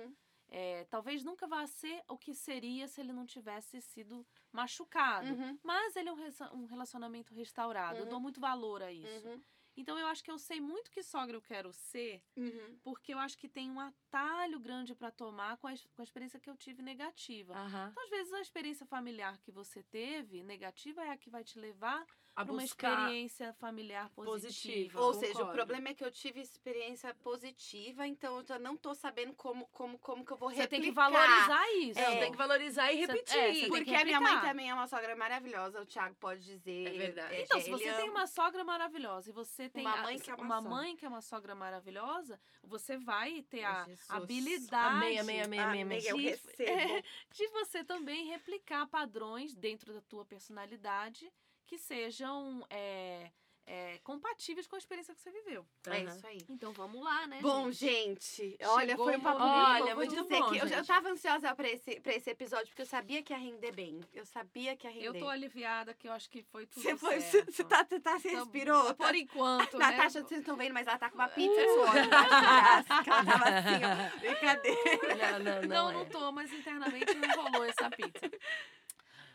Uhum. 0.52 0.58
É, 0.58 0.86
talvez 0.86 1.24
nunca 1.24 1.48
vá 1.48 1.66
ser 1.68 2.04
o 2.08 2.18
que 2.18 2.34
seria 2.34 2.88
se 2.88 3.00
ele 3.02 3.14
não 3.14 3.26
tivesse 3.26 3.82
sido 3.82 4.26
machucado. 4.52 5.28
Uhum. 5.30 5.60
Mas 5.64 5.96
ele 5.96 6.10
é 6.10 6.14
um, 6.14 6.20
um 6.54 6.66
relacionamento 6.66 7.34
restaurado. 7.34 7.98
Eu 8.00 8.04
Uhum. 8.04 8.10
dou 8.10 8.20
muito 8.20 8.40
valor 8.42 8.82
a 8.82 8.92
isso. 8.92 9.28
Uhum. 9.28 9.42
Então 9.78 9.98
eu 9.98 10.08
acho 10.08 10.22
que 10.24 10.32
eu 10.32 10.38
sei 10.38 10.60
muito 10.60 10.92
que 10.92 11.02
sogra 11.02 11.38
eu 11.38 11.42
quero 11.42 11.72
ser, 11.72 12.22
Uhum. 12.36 12.80
porque 12.84 13.14
eu 13.14 13.20
acho 13.20 13.38
que 13.38 13.48
tem 13.48 13.72
um 13.72 13.80
atalho 13.80 14.60
grande 14.60 14.94
para 14.94 15.10
tomar 15.10 15.56
com 15.58 15.68
a, 15.68 15.74
com 15.94 16.02
a 16.02 16.04
experiência 16.04 16.40
que 16.40 16.50
eu 16.50 16.58
tive 16.58 16.82
negativa. 16.82 17.54
Aham. 17.54 17.88
Então, 17.92 18.04
às 18.04 18.10
vezes, 18.10 18.34
a 18.34 18.42
experiência 18.42 18.86
familiar 18.86 19.38
que 19.38 19.52
você 19.52 19.82
teve, 19.84 20.44
negativa, 20.44 21.02
é 21.06 21.12
a 21.12 21.18
que 21.18 21.30
vai 21.30 21.46
te 21.46 21.58
levar 21.58 22.06
A 22.40 22.44
uma 22.52 22.64
experiência 22.64 23.54
familiar 23.54 24.10
positiva. 24.12 24.34
positiva. 24.34 25.02
Ou 25.02 25.14
seja, 25.14 25.44
o 25.44 25.52
problema 25.52 25.90
é 25.90 25.94
que 25.94 26.04
eu 26.06 26.12
tive 26.12 26.40
experiência 26.40 27.14
positiva, 27.16 28.08
então 28.08 28.38
eu 28.38 28.46
já 28.46 28.58
não 28.58 28.78
tô 28.78 28.94
sabendo 28.94 29.34
como, 29.34 29.66
como, 29.74 29.98
como 30.00 30.26
que 30.26 30.32
eu 30.32 30.38
vou 30.38 30.50
Você 30.50 30.66
tem 30.68 30.80
que 30.80 30.88
replicar. 30.88 31.10
valorizar 31.12 31.72
isso. 31.74 32.00
Não, 32.00 32.20
tem 32.20 32.32
que 32.32 32.38
valorizar 32.38 32.92
e 32.94 32.96
é, 32.98 33.00
repetir. 33.08 33.34
tem 33.36 33.54
que 33.64 33.68
Porque 33.68 33.94
a 33.96 34.06
minha 34.06 34.22
mãe 34.22 34.30
replicar. 34.32 34.50
também 34.52 34.70
é 34.70 34.74
uma 34.74 34.88
sogra 34.88 35.16
maravilhosa, 35.16 35.82
o 35.82 35.86
Thiago 35.86 36.16
pode 36.16 36.42
dizer. 36.44 36.88
É 36.88 36.92
verdade. 36.98 37.36
É, 37.36 37.42
Então, 37.44 37.58
é, 37.58 37.62
se 37.62 37.70
ele 37.70 37.78
você 37.78 37.84
tem 37.94 38.04
ama- 38.04 38.12
uma 38.20 38.28
sogra 38.28 38.64
maravilhosa 38.64 39.30
e 39.30 39.34
você 39.34 39.70
tem 39.70 39.86
Uma 39.86 39.96
a- 40.00 40.04
mãe 40.04 40.18
que 40.20 40.32
é 40.32 40.36
uma 40.36 40.44
uma 40.46 40.56
sogra. 40.62 40.70
mãe 40.70 40.96
que 40.96 41.06
é 41.06 41.10
uma 41.10 41.22
sogra 41.22 41.56
maravilhosa, 41.56 42.40
você 42.64 42.98
vai 42.98 43.42
ter 43.50 43.64
a 43.66 43.84
Jesus. 43.86 44.10
habilidade 44.10 44.96
Amém, 44.96 45.20
amém, 45.20 45.42
amém, 45.42 45.60
amém, 45.60 45.82
amém. 45.84 46.02
Eu 46.06 46.16
de- 46.18 46.24
recebo. 46.30 46.60
de 47.32 47.48
você 47.50 47.84
também 47.84 48.28
replicar 48.28 48.88
padrões 48.88 49.54
dentro 49.56 49.94
da 49.94 50.02
tua 50.02 50.24
personalidade 50.26 51.32
que 51.70 51.78
sejam 51.78 52.66
é, 52.68 53.30
é, 53.68 54.00
compatíveis 54.04 54.66
com 54.66 54.76
a 54.76 54.80
experiência 54.80 55.14
que 55.14 55.22
você 55.22 55.30
viveu. 55.30 55.64
É 55.86 56.02
Aham. 56.02 56.16
isso 56.16 56.26
aí. 56.26 56.40
Então 56.50 56.72
vamos 56.74 57.04
lá, 57.04 57.28
né? 57.28 57.38
Bom, 57.40 57.70
gente? 57.70 58.48
gente, 58.48 58.58
olha, 58.66 58.98
foi 58.98 59.16
um 59.16 59.22
papo 59.22 59.40
muito 59.40 59.54
Olha, 59.54 59.86
bom. 59.86 59.96
Vou 59.96 60.08
dizer 60.08 60.24
bom, 60.24 60.50
que 60.50 60.58
eu, 60.58 60.68
eu 60.68 60.84
tava 60.84 61.10
ansiosa 61.10 61.54
pra 61.54 61.70
esse, 61.70 62.00
pra 62.00 62.16
esse 62.16 62.32
episódio, 62.32 62.66
porque 62.70 62.82
eu 62.82 62.88
sabia 62.88 63.22
que 63.22 63.32
ia 63.32 63.38
render 63.38 63.72
bem. 63.72 64.02
Eu 64.12 64.26
sabia 64.26 64.76
que 64.76 64.88
ia 64.88 64.92
render. 64.92 65.06
Eu 65.06 65.20
tô 65.20 65.30
aliviada 65.30 65.94
que 65.94 66.08
eu 66.08 66.12
acho 66.12 66.28
que 66.32 66.42
foi 66.42 66.66
tudo 66.66 66.82
Você 66.82 66.98
foi, 66.98 67.22
você 67.22 67.64
tá, 67.64 67.86
você 67.88 68.00
tá, 68.00 68.18
Então, 68.18 68.32
respirou? 68.32 68.96
Por 68.96 69.14
enquanto, 69.14 69.78
né? 69.78 69.92
Natasha, 69.92 70.24
vocês 70.24 70.40
estão 70.40 70.58
vendo, 70.58 70.74
mas 70.74 70.88
ela 70.88 70.98
tá 70.98 71.08
com 71.08 71.16
uma 71.16 71.30
pizza 71.30 71.62
de 71.62 71.68
suor 71.68 71.96
ela 71.96 73.24
tava 73.24 73.50
assim, 73.50 73.82
ó. 73.86 74.18
Brincadeira. 74.18 75.16
Não, 75.16 75.40
não, 75.40 75.62
não. 75.62 75.68
Não, 75.68 75.90
é. 75.92 75.94
não 75.94 76.06
tô, 76.06 76.32
mas 76.32 76.52
internamente 76.52 77.14
não 77.14 77.44
rolou 77.44 77.66
essa 77.66 77.88
pizza. 77.92 78.32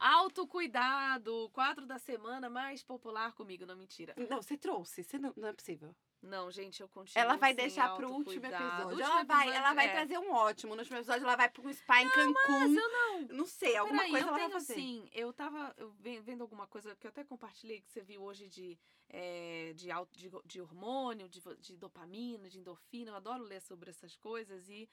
Autocuidado, 0.04 1.48
quadro 1.54 1.86
da 1.86 1.98
semana 1.98 2.50
mais 2.50 2.82
popular 2.82 3.32
comigo, 3.32 3.64
não 3.64 3.74
mentira. 3.74 4.14
Não, 4.28 4.42
você 4.42 4.54
trouxe, 4.54 5.02
você 5.02 5.18
não, 5.18 5.32
não 5.34 5.48
é 5.48 5.52
possível. 5.54 5.96
Não, 6.20 6.50
gente, 6.50 6.82
eu 6.82 6.88
continuo 6.88 7.22
Ela 7.24 7.36
vai 7.36 7.54
deixar 7.54 7.96
pro 7.96 8.10
último 8.12 8.44
episódio. 8.44 8.88
Último 8.88 9.02
ela 9.02 9.24
vai, 9.24 9.46
episódio, 9.48 9.52
ela 9.54 9.72
vai 9.72 9.86
é. 9.86 9.92
trazer 9.92 10.18
um 10.18 10.30
ótimo. 10.30 10.74
No 10.74 10.82
último 10.82 10.98
episódio, 10.98 11.22
ela 11.22 11.36
vai 11.36 11.50
um 11.58 11.72
spa 11.72 12.02
em 12.02 12.10
Cancún. 12.10 12.34
Mas 12.48 12.76
eu 12.76 12.88
não. 12.90 13.20
Não 13.38 13.46
sei, 13.46 13.76
alguma 13.76 14.02
Peraí, 14.02 14.10
coisa 14.10 14.26
eu 14.26 14.28
ela 14.28 14.38
tenho 14.38 14.50
vai 14.50 14.60
fazer. 14.60 14.72
assim, 14.74 15.08
eu 15.10 15.32
tava 15.32 15.74
eu 15.78 15.90
vendo 16.22 16.42
alguma 16.42 16.66
coisa 16.66 16.94
que 16.96 17.06
eu 17.06 17.10
até 17.10 17.24
compartilhei 17.24 17.80
que 17.80 17.90
você 17.90 18.02
viu 18.02 18.22
hoje 18.22 18.46
de, 18.46 18.78
é, 19.08 19.72
de, 19.74 19.88
de, 20.12 20.30
de 20.44 20.60
hormônio, 20.60 21.30
de, 21.30 21.42
de 21.58 21.78
dopamina, 21.78 22.50
de 22.50 22.58
endorfina. 22.58 23.10
Eu 23.10 23.16
adoro 23.16 23.42
ler 23.42 23.62
sobre 23.62 23.88
essas 23.88 24.16
coisas 24.16 24.68
e 24.68 24.86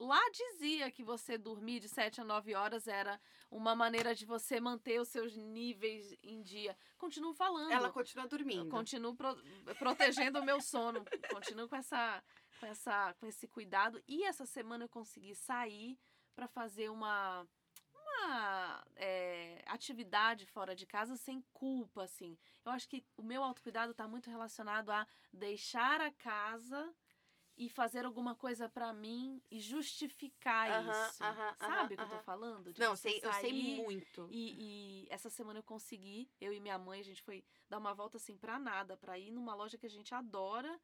lá 0.00 0.20
dizia 0.30 0.90
que 0.90 1.04
você 1.04 1.36
dormir 1.38 1.78
de 1.80 1.88
7 1.88 2.20
a 2.20 2.24
9 2.24 2.54
horas 2.54 2.88
era 2.88 3.20
uma 3.50 3.74
maneira 3.76 4.14
de 4.14 4.24
você 4.24 4.58
manter 4.60 5.00
os 5.00 5.08
seus 5.08 5.36
níveis 5.36 6.16
em 6.22 6.42
dia. 6.42 6.76
Continuo 6.98 7.34
falando. 7.34 7.70
Ela 7.70 7.90
continua 7.90 8.24
Eu 8.24 8.28
dormindo. 8.28 8.68
continuo 8.70 9.14
pro- 9.14 9.36
protegendo 9.78 10.40
o 10.40 10.44
meu 10.44 10.60
sono. 10.60 11.04
Continuo 11.30 11.68
com 11.68 11.76
essa, 11.76 12.22
com 12.58 12.66
essa, 12.66 13.14
com 13.20 13.26
esse 13.26 13.46
cuidado. 13.46 14.02
E 14.08 14.24
essa 14.24 14.46
semana 14.46 14.84
eu 14.84 14.88
consegui 14.88 15.34
sair 15.34 15.98
para 16.34 16.48
fazer 16.48 16.88
uma, 16.90 17.46
é, 18.96 19.62
atividade 19.66 20.46
fora 20.46 20.74
de 20.74 20.86
casa 20.86 21.16
sem 21.16 21.42
culpa, 21.52 22.04
assim. 22.04 22.38
Eu 22.64 22.72
acho 22.72 22.88
que 22.88 23.04
o 23.16 23.22
meu 23.22 23.42
autocuidado 23.42 23.92
está 23.92 24.06
muito 24.08 24.30
relacionado 24.30 24.90
a 24.90 25.06
deixar 25.32 26.00
a 26.00 26.10
casa 26.12 26.94
e 27.56 27.68
fazer 27.68 28.04
alguma 28.06 28.34
coisa 28.34 28.68
pra 28.68 28.92
mim 28.92 29.42
e 29.50 29.60
justificar 29.60 30.70
Aham, 30.70 31.08
isso. 31.08 31.22
aham, 31.24 31.54
Sabe 31.56 31.72
aham, 31.74 31.84
o 31.84 31.88
que 31.88 31.94
eu 31.94 32.08
tô 32.18 32.24
falando? 32.24 32.72
De 32.72 32.80
Não, 32.80 32.96
sei, 32.96 33.20
eu 33.22 33.32
sei 33.34 33.52
muito. 33.52 34.28
E, 34.30 35.04
e 35.04 35.06
essa 35.10 35.28
semana 35.28 35.58
eu 35.58 35.62
consegui, 35.62 36.30
eu 36.40 36.52
e 36.52 36.60
minha 36.60 36.78
mãe, 36.78 37.00
a 37.00 37.04
gente 37.04 37.22
foi 37.22 37.44
dar 37.68 37.78
uma 37.78 37.92
volta 37.92 38.16
assim 38.16 38.36
pra 38.36 38.58
nada, 38.58 38.96
pra 38.96 39.18
ir 39.18 39.30
numa 39.30 39.54
loja 39.54 39.76
que 39.76 39.86
a 39.86 39.90
gente 39.90 40.14
adora 40.14 40.80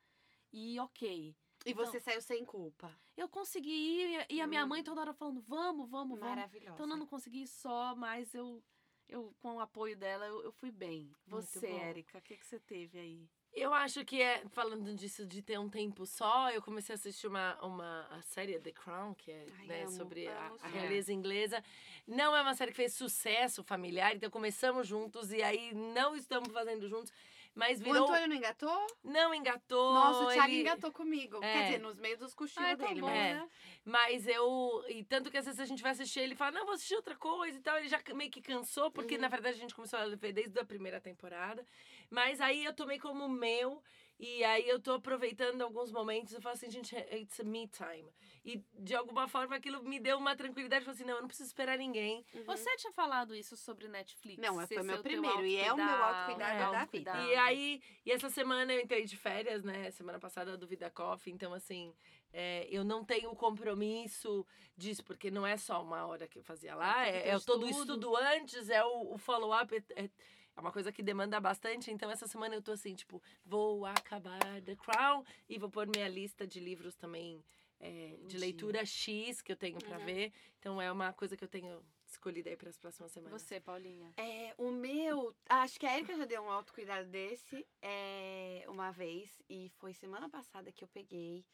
e 0.52 0.78
ok. 0.80 1.34
E 1.64 1.70
então- 1.72 1.84
você 1.86 1.98
saiu 1.98 2.20
sem 2.20 2.44
culpa. 2.44 2.94
Eu 3.16 3.28
consegui 3.28 3.70
ir 3.70 4.26
e 4.28 4.40
a 4.42 4.46
minha 4.46 4.64
Hum. 4.64 4.68
mãe 4.68 4.84
toda 4.84 5.00
hora 5.00 5.14
falando, 5.14 5.40
vamos, 5.40 5.88
vamos, 5.88 6.18
vamos. 6.20 6.36
Maravilhosa. 6.36 6.74
Então 6.74 6.88
eu 6.90 6.96
não 6.98 7.06
consegui 7.06 7.42
ir 7.42 7.46
só, 7.48 7.94
mas 7.96 8.34
eu, 8.34 8.62
eu 9.08 9.34
com 9.40 9.54
o 9.56 9.60
apoio 9.60 9.96
dela, 9.96 10.26
eu, 10.26 10.42
eu 10.42 10.52
fui 10.52 10.70
bem. 10.70 11.10
Você. 11.26 11.66
Érica, 11.66 12.18
o 12.18 12.22
que, 12.22 12.36
que 12.36 12.46
você 12.46 12.60
teve 12.60 12.98
aí? 12.98 13.30
Eu 13.56 13.72
acho 13.72 14.04
que 14.04 14.20
é, 14.20 14.42
falando 14.50 14.94
disso 14.94 15.24
de 15.24 15.40
ter 15.40 15.58
um 15.58 15.70
tempo 15.70 16.04
só, 16.04 16.50
eu 16.50 16.60
comecei 16.60 16.92
a 16.92 16.96
assistir 16.96 17.26
uma, 17.26 17.56
uma 17.64 18.06
a 18.10 18.20
série 18.20 18.58
The 18.60 18.70
Crown, 18.72 19.14
que 19.14 19.30
é 19.32 19.46
Ai, 19.60 19.66
né, 19.66 19.82
amo, 19.84 19.92
sobre 19.92 20.28
a, 20.28 20.46
amo 20.48 20.58
a 20.62 20.68
realeza 20.68 21.10
inglesa. 21.10 21.64
Não 22.06 22.36
é 22.36 22.42
uma 22.42 22.54
série 22.54 22.70
que 22.70 22.76
fez 22.76 22.92
sucesso 22.92 23.64
familiar, 23.64 24.14
então 24.14 24.30
começamos 24.30 24.86
juntos 24.86 25.32
e 25.32 25.42
aí 25.42 25.72
não 25.74 26.14
estamos 26.14 26.52
fazendo 26.52 26.86
juntos, 26.86 27.10
mas 27.54 27.80
O 27.80 27.84
virou. 27.84 28.02
Antônio 28.04 28.28
não 28.28 28.36
engatou? 28.36 28.86
Não 29.02 29.34
engatou. 29.34 29.94
Nossa, 29.94 30.24
o 30.24 30.26
Thiago 30.34 30.48
ele- 30.52 30.60
engatou 30.60 30.92
comigo. 30.92 31.38
É. 31.42 31.52
Quer 31.54 31.64
dizer, 31.64 31.78
nos 31.80 31.98
meios 31.98 32.18
dos 32.18 32.34
cochilos 32.34 32.68
Ah, 32.70 32.76
tão 32.76 32.86
dele, 32.88 33.00
bom, 33.00 33.06
mas... 33.06 33.16
É. 33.16 33.34
né? 33.36 33.48
Mas 33.86 34.26
eu. 34.28 34.84
E 34.88 35.02
tanto 35.04 35.30
que 35.30 35.38
às 35.38 35.46
vezes 35.46 35.60
a 35.60 35.64
gente 35.64 35.82
vai 35.82 35.92
assistir, 35.92 36.20
ele 36.20 36.34
fala, 36.34 36.50
não, 36.50 36.66
vou 36.66 36.74
assistir 36.74 36.96
outra 36.96 37.16
coisa 37.16 37.56
e 37.56 37.60
tal. 37.62 37.78
Ele 37.78 37.88
já 37.88 38.02
meio 38.14 38.30
que 38.30 38.42
cansou, 38.42 38.90
porque 38.90 39.14
Uhum. 39.14 39.20
na 39.22 39.28
verdade 39.28 39.56
a 39.56 39.60
gente 39.60 39.74
começou 39.74 39.98
a 39.98 40.06
ver 40.08 40.32
desde 40.32 40.58
a 40.58 40.64
primeira 40.66 41.00
temporada. 41.00 41.64
Mas 42.10 42.40
aí 42.40 42.64
eu 42.64 42.74
tomei 42.74 42.98
como 42.98 43.28
meu. 43.28 43.82
E 44.18 44.42
aí 44.44 44.66
eu 44.66 44.80
tô 44.80 44.92
aproveitando 44.92 45.60
alguns 45.60 45.92
momentos. 45.92 46.32
Eu 46.32 46.40
falo 46.40 46.54
assim, 46.54 46.70
gente, 46.70 46.96
it's 46.96 47.38
a 47.38 47.44
me 47.44 47.68
time. 47.68 48.10
E 48.42 48.64
de 48.72 48.94
alguma 48.94 49.28
forma 49.28 49.56
aquilo 49.56 49.82
me 49.82 50.00
deu 50.00 50.16
uma 50.16 50.34
tranquilidade. 50.34 50.82
Eu 50.82 50.86
falei 50.86 50.96
assim, 50.96 51.04
não, 51.04 51.16
eu 51.16 51.20
não 51.20 51.28
preciso 51.28 51.48
esperar 51.48 51.76
ninguém. 51.76 52.24
Você 52.46 52.76
tinha 52.76 52.92
falado 52.92 53.34
isso 53.34 53.56
sobre 53.56 53.88
Netflix? 53.88 54.40
Não, 54.40 54.66
foi 54.66 54.82
meu 54.82 55.02
primeiro, 55.02 55.44
e 55.44 55.56
é 55.56 55.70
o 55.70 55.76
meu 55.76 55.86
autocuidado 55.86 56.72
da 56.72 56.84
vida. 56.86 57.24
E 57.24 57.34
aí, 57.34 57.82
e 58.06 58.10
essa 58.10 58.30
semana 58.30 58.72
eu 58.72 58.80
entrei 58.80 59.04
de 59.04 59.16
férias, 59.18 59.62
né? 59.62 59.90
Semana 59.90 60.18
passada 60.18 60.56
do 60.56 60.66
Vida 60.66 60.90
Coffee, 60.90 61.32
então 61.32 61.52
assim, 61.52 61.92
é, 62.32 62.66
eu 62.70 62.84
não 62.84 63.04
tenho 63.04 63.34
compromisso 63.34 64.46
disso, 64.76 65.04
porque 65.04 65.30
não 65.30 65.46
é 65.46 65.56
só 65.56 65.82
uma 65.82 66.06
hora 66.06 66.26
que 66.26 66.38
eu 66.38 66.42
fazia 66.42 66.74
lá, 66.74 67.06
é, 67.06 67.30
é 67.30 67.36
o 67.36 67.40
todo 67.40 67.64
o 67.64 67.68
estudo. 67.68 67.94
estudo 67.94 68.16
antes, 68.16 68.70
é 68.70 68.84
o, 68.84 69.14
o 69.14 69.18
follow-up, 69.18 69.74
é, 69.96 70.08
é- 70.56 70.60
uma 70.60 70.72
coisa 70.72 70.90
que 70.90 71.02
demanda 71.02 71.38
bastante, 71.40 71.90
então 71.90 72.10
essa 72.10 72.26
semana 72.26 72.54
eu 72.54 72.62
tô 72.62 72.72
assim, 72.72 72.94
tipo, 72.94 73.22
vou 73.44 73.84
acabar 73.84 74.40
The 74.62 74.74
Crown 74.76 75.24
e 75.48 75.58
vou 75.58 75.70
pôr 75.70 75.86
minha 75.86 76.08
lista 76.08 76.46
de 76.46 76.58
livros 76.60 76.94
também 76.96 77.44
é, 77.78 78.16
de 78.26 78.38
leitura 78.38 78.86
X 78.86 79.42
que 79.42 79.52
eu 79.52 79.56
tenho 79.56 79.78
pra 79.78 79.98
Uhum. 79.98 80.04
ver, 80.06 80.32
então 80.58 80.80
é 80.80 80.90
uma 80.90 81.12
coisa 81.12 81.36
que 81.36 81.44
eu 81.44 81.48
tenho 81.48 81.84
escolhido 82.06 82.48
aí 82.48 82.56
para 82.56 82.70
as 82.70 82.78
próximas 82.78 83.12
semanas. 83.12 83.42
Você, 83.42 83.60
Paulinha. 83.60 84.14
É, 84.16 84.54
o 84.56 84.70
meu, 84.70 85.36
acho 85.46 85.78
que 85.78 85.84
a 85.84 85.94
Erika 85.94 86.16
já 86.16 86.24
deu 86.24 86.42
um 86.42 86.50
autocuidado 86.50 87.06
desse 87.10 87.66
é, 87.82 88.64
uma 88.68 88.90
vez, 88.92 89.42
e 89.46 89.68
foi 89.76 89.92
semana 89.92 90.26
passada 90.26 90.72
que 90.72 90.82
eu 90.82 90.88
peguei, 90.88 91.44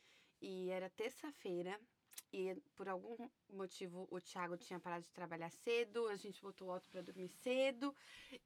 e 0.41 0.71
era 0.71 0.89
terça-feira, 0.91 1.81
e 2.33 2.55
por 2.75 2.89
algum 2.89 3.29
motivo 3.51 4.07
o 4.11 4.21
Thiago 4.21 4.57
tinha 4.57 4.79
parado 4.81 5.05
de 5.05 5.13
trabalhar 5.13 5.51
cedo, 5.51 6.07
a 6.09 6.17
gente 6.17 6.41
botou 6.41 6.69
o 6.69 6.75
Otto 6.75 6.89
pra 6.91 7.03
dormir 7.03 7.29
cedo, 7.29 7.95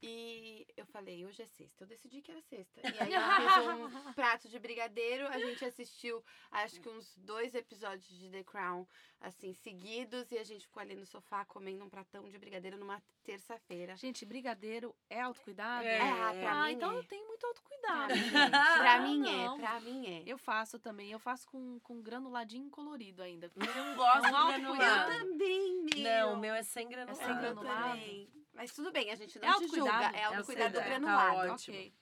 e 0.02 0.66
eu 0.76 0.86
falei, 0.86 1.24
hoje 1.24 1.42
é 1.42 1.46
sexta. 1.46 1.84
Eu 1.84 1.88
decidi 1.88 2.22
que 2.22 2.30
era 2.30 2.40
sexta. 2.42 2.80
E 2.80 2.98
aí 2.98 3.12
eu 3.12 3.20
fiz 3.20 4.06
um 4.08 4.12
prato 4.14 4.48
de 4.48 4.58
brigadeiro, 4.58 5.26
a 5.28 5.38
gente 5.38 5.64
assistiu 5.64 6.24
acho 6.50 6.80
que 6.80 6.88
uns 6.88 7.16
dois 7.18 7.54
episódios 7.54 8.08
de 8.08 8.30
The 8.30 8.42
Crown, 8.44 8.86
assim, 9.20 9.52
seguidos, 9.52 10.30
e 10.32 10.38
a 10.38 10.44
gente 10.44 10.66
ficou 10.66 10.80
ali 10.80 10.94
no 10.94 11.04
sofá 11.06 11.44
comendo 11.44 11.84
um 11.84 11.90
pratão 11.90 12.28
de 12.28 12.38
brigadeiro 12.38 12.76
numa 12.78 13.02
terça-feira. 13.22 13.96
Gente, 13.96 14.24
brigadeiro 14.24 14.94
é 15.10 15.20
autocuidado? 15.20 15.86
É, 15.86 16.00
Ah, 16.00 16.32
pra 16.32 16.62
ah, 16.62 16.66
mim 16.66 16.72
então 16.72 16.92
é. 16.92 16.98
eu 16.98 17.04
tenho 17.04 17.26
muito 17.26 17.35
autocuidado. 17.44 18.06
Pra 18.06 18.14
mim, 18.16 18.22
gente. 18.22 18.78
pra 18.78 18.94
Ah, 18.94 19.00
mim 19.00 19.28
é, 19.28 19.58
pra 19.58 19.80
mim 19.80 20.06
é. 20.06 20.22
Eu 20.24 20.38
faço 20.38 20.78
também. 20.78 21.10
Eu 21.10 21.18
faço 21.18 21.46
com, 21.48 21.78
com 21.80 22.00
granuladinho 22.00 22.70
colorido 22.70 23.22
ainda. 23.22 23.50
Eu 23.54 23.84
não 23.84 23.96
gosto 23.96 24.26
É 24.26 24.30
de 24.30 24.34
autocuidado. 24.64 25.12
Eu 25.12 25.18
também, 25.18 25.82
meu. 25.84 26.02
Não, 26.04 26.34
o 26.34 26.36
meu 26.38 26.54
é 26.54 26.62
sem 26.62 26.88
granulado. 26.88 27.18
sem 27.18 27.28
Eu 27.34 27.40
granulado. 27.40 27.90
também. 27.90 28.30
Mas 28.54 28.72
tudo 28.72 28.90
bem, 28.90 29.10
a 29.10 29.14
gente 29.16 29.36
É 29.36 29.40
não 29.40 29.48
te 29.58 29.64
autocuidado? 29.64 30.04
julga. 30.04 30.16
É 30.16 30.20
É 30.20 30.24
autocuidado 30.24 30.72
do 30.72 30.78
autocuidado, 30.78 31.02
granulado. 31.04 31.46
tá 31.48 31.52
ótimo. 31.54 31.76
Ok. 31.76 31.94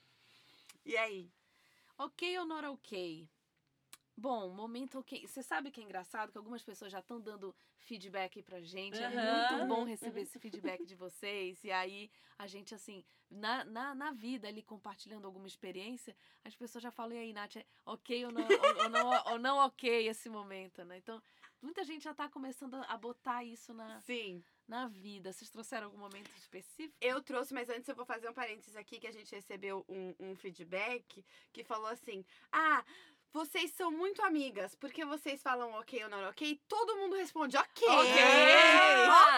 E 0.85 0.97
aí? 0.97 1.31
Ok 1.99 2.39
ou 2.39 2.45
not 2.47 2.67
ok? 2.67 3.29
Bom, 4.17 4.49
momento 4.51 5.01
ok. 5.01 5.27
Você 5.27 5.43
sabe 5.43 5.71
que 5.71 5.81
é 5.81 5.85
engraçado 5.85 6.31
que 6.31 6.39
algumas 6.39 6.63
pessoas 6.63 6.93
já 6.93 7.01
estão 7.01 7.21
dando 7.21 7.55
feedback 7.79 8.43
pra 8.43 8.61
gente. 8.61 9.03
É 9.03 9.09
Aham. 9.09 9.41
muito 9.41 9.67
bom 9.67 9.85
receber 9.85 10.23
esse 10.23 10.39
feedback 10.39 10.87
de 10.87 10.95
vocês. 10.95 11.63
E 11.65 11.71
aí, 11.73 12.11
a 12.39 12.47
gente, 12.47 12.75
assim, 12.75 13.05
na, 13.29 13.65
na, 13.65 13.95
na 13.95 14.13
vida 14.13 14.47
ali, 14.47 14.63
compartilhando 14.63 15.27
alguma 15.27 15.49
experiência, 15.49 16.17
as 16.45 16.55
pessoas 16.55 16.83
já 16.83 16.93
falam, 16.93 17.17
e 17.17 17.19
aí, 17.19 17.33
Nath, 17.33 17.57
é 17.57 17.67
ok 17.85 18.25
ou 18.27 18.33
não, 18.33 18.45
ou, 18.45 18.83
ou 18.83 18.89
não, 18.89 19.25
ou 19.33 19.39
não 19.39 19.57
ok 19.59 20.09
esse 20.09 20.29
momento, 20.29 20.85
né? 20.85 20.99
Então, 20.99 21.21
muita 21.61 21.83
gente 21.83 22.05
já 22.05 22.15
tá 22.15 22.29
começando 22.29 22.75
a 22.75 22.97
botar 22.97 23.43
isso 23.43 23.75
na, 23.75 24.01
Sim. 24.03 24.45
na 24.69 24.87
vida. 24.87 25.33
Vocês 25.33 25.51
trouxeram 25.51 25.87
algum 25.87 25.99
momento 25.99 26.31
específico? 26.37 26.97
Eu 27.01 27.21
trouxe, 27.21 27.53
mas 27.53 27.69
antes 27.69 27.89
eu 27.89 27.97
vou 27.97 28.05
fazer 28.05 28.29
um 28.29 28.35
parênteses 28.35 28.77
aqui 28.77 29.01
que 29.01 29.07
a 29.07 29.13
gente 29.13 29.35
recebeu 29.35 29.85
um, 29.89 30.15
um 30.21 30.37
feedback 30.37 31.25
que 31.53 31.65
falou 31.65 31.89
assim: 31.89 32.25
Ah, 32.53 32.85
vocês 33.35 33.73
são 33.73 33.91
muito 33.91 34.23
amigas, 34.23 34.77
porque 34.77 35.05
vocês 35.05 35.43
falam 35.43 35.73
ok 35.73 36.05
ou 36.05 36.09
não 36.09 36.23
ok, 36.29 36.59
todo 36.69 36.97
mundo 36.97 37.17
responde 37.17 37.57
ok. 37.57 37.89
Ok. 37.89 38.15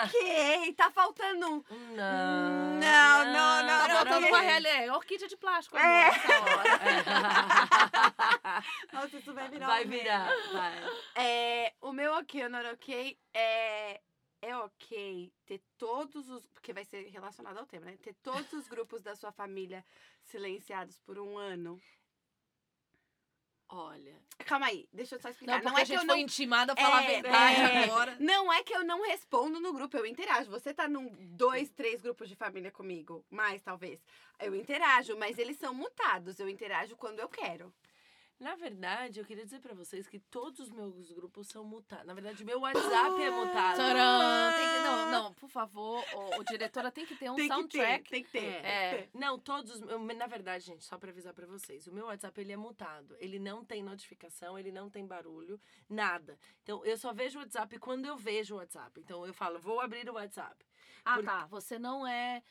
Ok, 0.04 0.72
tá 0.74 0.90
faltando 0.90 1.46
um. 1.48 1.64
Não. 1.96 2.78
Não, 2.78 3.24
não, 3.32 3.62
não, 3.64 3.80
Tá 3.80 3.88
não, 3.88 3.96
voltando 3.96 4.20
não. 4.20 4.28
com 4.28 4.34
a 4.36 4.40
realidade. 4.40 4.84
É 4.84 4.92
orquídea 4.92 5.26
de 5.26 5.36
plástico, 5.38 5.78
É. 5.78 6.08
hora. 6.10 6.12
Nossa, 8.92 9.16
isso 9.16 9.32
vai 9.32 9.48
virar 9.48 9.66
Vai 9.66 9.86
um 9.86 9.88
virar, 9.88 10.28
vai. 10.52 10.74
É, 11.14 11.72
o 11.80 11.90
meu 11.92 12.12
ok 12.18 12.44
ou 12.44 12.50
não 12.50 12.60
ok 12.72 13.18
é. 13.32 14.00
É 14.42 14.54
ok 14.58 15.32
ter 15.46 15.62
todos 15.78 16.28
os. 16.28 16.46
Porque 16.48 16.70
vai 16.72 16.84
ser 16.84 17.08
relacionado 17.08 17.56
ao 17.56 17.64
tema, 17.66 17.86
né? 17.86 17.96
Ter 18.02 18.14
todos 18.22 18.52
os 18.52 18.68
grupos 18.68 19.02
da 19.02 19.16
sua 19.16 19.32
família 19.32 19.82
silenciados 20.22 20.98
por 21.00 21.18
um 21.18 21.38
ano. 21.38 21.80
Olha, 23.68 24.14
Calma 24.44 24.66
aí, 24.66 24.88
deixa 24.92 25.16
eu 25.16 25.20
só 25.20 25.28
explicar. 25.28 25.54
Não, 25.56 25.62
porque 25.62 25.80
é 25.80 25.82
a 25.82 25.84
gente 25.84 25.96
que 25.98 26.02
eu 26.04 26.06
foi 26.06 26.16
não. 26.16 26.22
intimada 26.22 26.72
a 26.72 26.76
falar 26.76 27.02
É, 27.02 27.06
a 27.06 27.22
verdade 27.22 27.60
é. 27.60 27.84
agora. 27.84 28.16
Não 28.20 28.52
é 28.52 28.62
que 28.62 28.72
eu 28.72 28.84
não 28.84 29.02
respondo 29.02 29.58
no 29.58 29.72
grupo, 29.72 29.96
eu 29.96 30.06
interajo. 30.06 30.48
Você 30.50 30.72
tá 30.72 30.86
num 30.86 31.08
dois, 31.36 31.70
três 31.70 32.00
grupos 32.00 32.28
de 32.28 32.36
família 32.36 32.70
comigo, 32.70 33.24
mais 33.28 33.60
talvez. 33.62 33.98
Eu 34.38 34.54
interajo, 34.54 35.16
mas 35.16 35.36
eles 35.38 35.56
são 35.56 35.74
mutados. 35.74 36.38
Eu 36.38 36.48
interajo 36.48 36.94
quando 36.96 37.18
eu 37.18 37.28
quero. 37.28 37.74
Na 38.38 38.54
verdade, 38.54 39.18
eu 39.20 39.24
queria 39.24 39.44
dizer 39.44 39.60
pra 39.60 39.74
vocês 39.74 40.06
que 40.08 40.18
todos 40.18 40.60
os 40.60 40.70
meus 40.70 41.10
grupos 41.12 41.48
são 41.48 41.64
mutados. 41.64 42.06
Na 42.06 42.12
verdade, 42.14 42.44
meu 42.44 42.60
WhatsApp 42.60 43.22
é 43.22 43.30
mutado. 43.30 43.76
Tcharam! 43.76 44.56
Tem 44.56 44.68
que, 44.68 44.78
não, 44.88 45.10
não, 45.10 45.34
por 45.34 45.48
favor, 45.48 46.04
o, 46.14 46.40
o 46.40 46.44
diretora 46.44 46.90
tem 46.92 47.06
que 47.06 47.14
ter 47.16 47.30
um 47.30 47.34
tem 47.36 47.48
que 47.48 47.54
soundtrack. 47.54 48.04
ter, 48.04 48.10
tem 48.10 48.24
que 48.24 48.30
ter. 48.30 48.38
É. 48.44 48.50
tem 48.52 48.60
que 48.62 48.66
É. 48.68 49.02
ter. 49.02 49.10
Não, 49.18 49.38
todos. 49.38 49.80
Na 49.80 50.26
verdade, 50.26 50.64
gente, 50.64 50.84
só 50.84 50.98
pra 50.98 51.10
avisar 51.10 51.32
pra 51.32 51.46
vocês, 51.46 51.86
o 51.86 51.92
meu 51.92 52.06
WhatsApp 52.06 52.40
ele 52.40 52.52
é 52.52 52.56
mutado. 52.56 53.16
Ele 53.18 53.38
não 53.38 53.64
tem 53.64 53.82
notificação, 53.82 54.58
ele 54.58 54.70
não 54.70 54.90
tem 54.90 55.06
barulho, 55.06 55.58
nada. 55.88 56.38
Então, 56.62 56.84
eu 56.84 56.96
só 56.98 57.12
vejo 57.12 57.38
o 57.38 57.42
WhatsApp 57.42 57.78
quando 57.78 58.04
eu 58.04 58.16
vejo 58.16 58.54
o 58.54 58.58
WhatsApp. 58.58 59.00
Então, 59.00 59.26
eu 59.26 59.32
falo, 59.32 59.58
vou 59.58 59.80
abrir 59.80 60.08
o 60.10 60.14
WhatsApp. 60.14 60.64
Ah, 61.04 61.14
Por- 61.16 61.24
tá. 61.24 61.46
Você 61.46 61.78
não 61.78 62.06
é. 62.06 62.42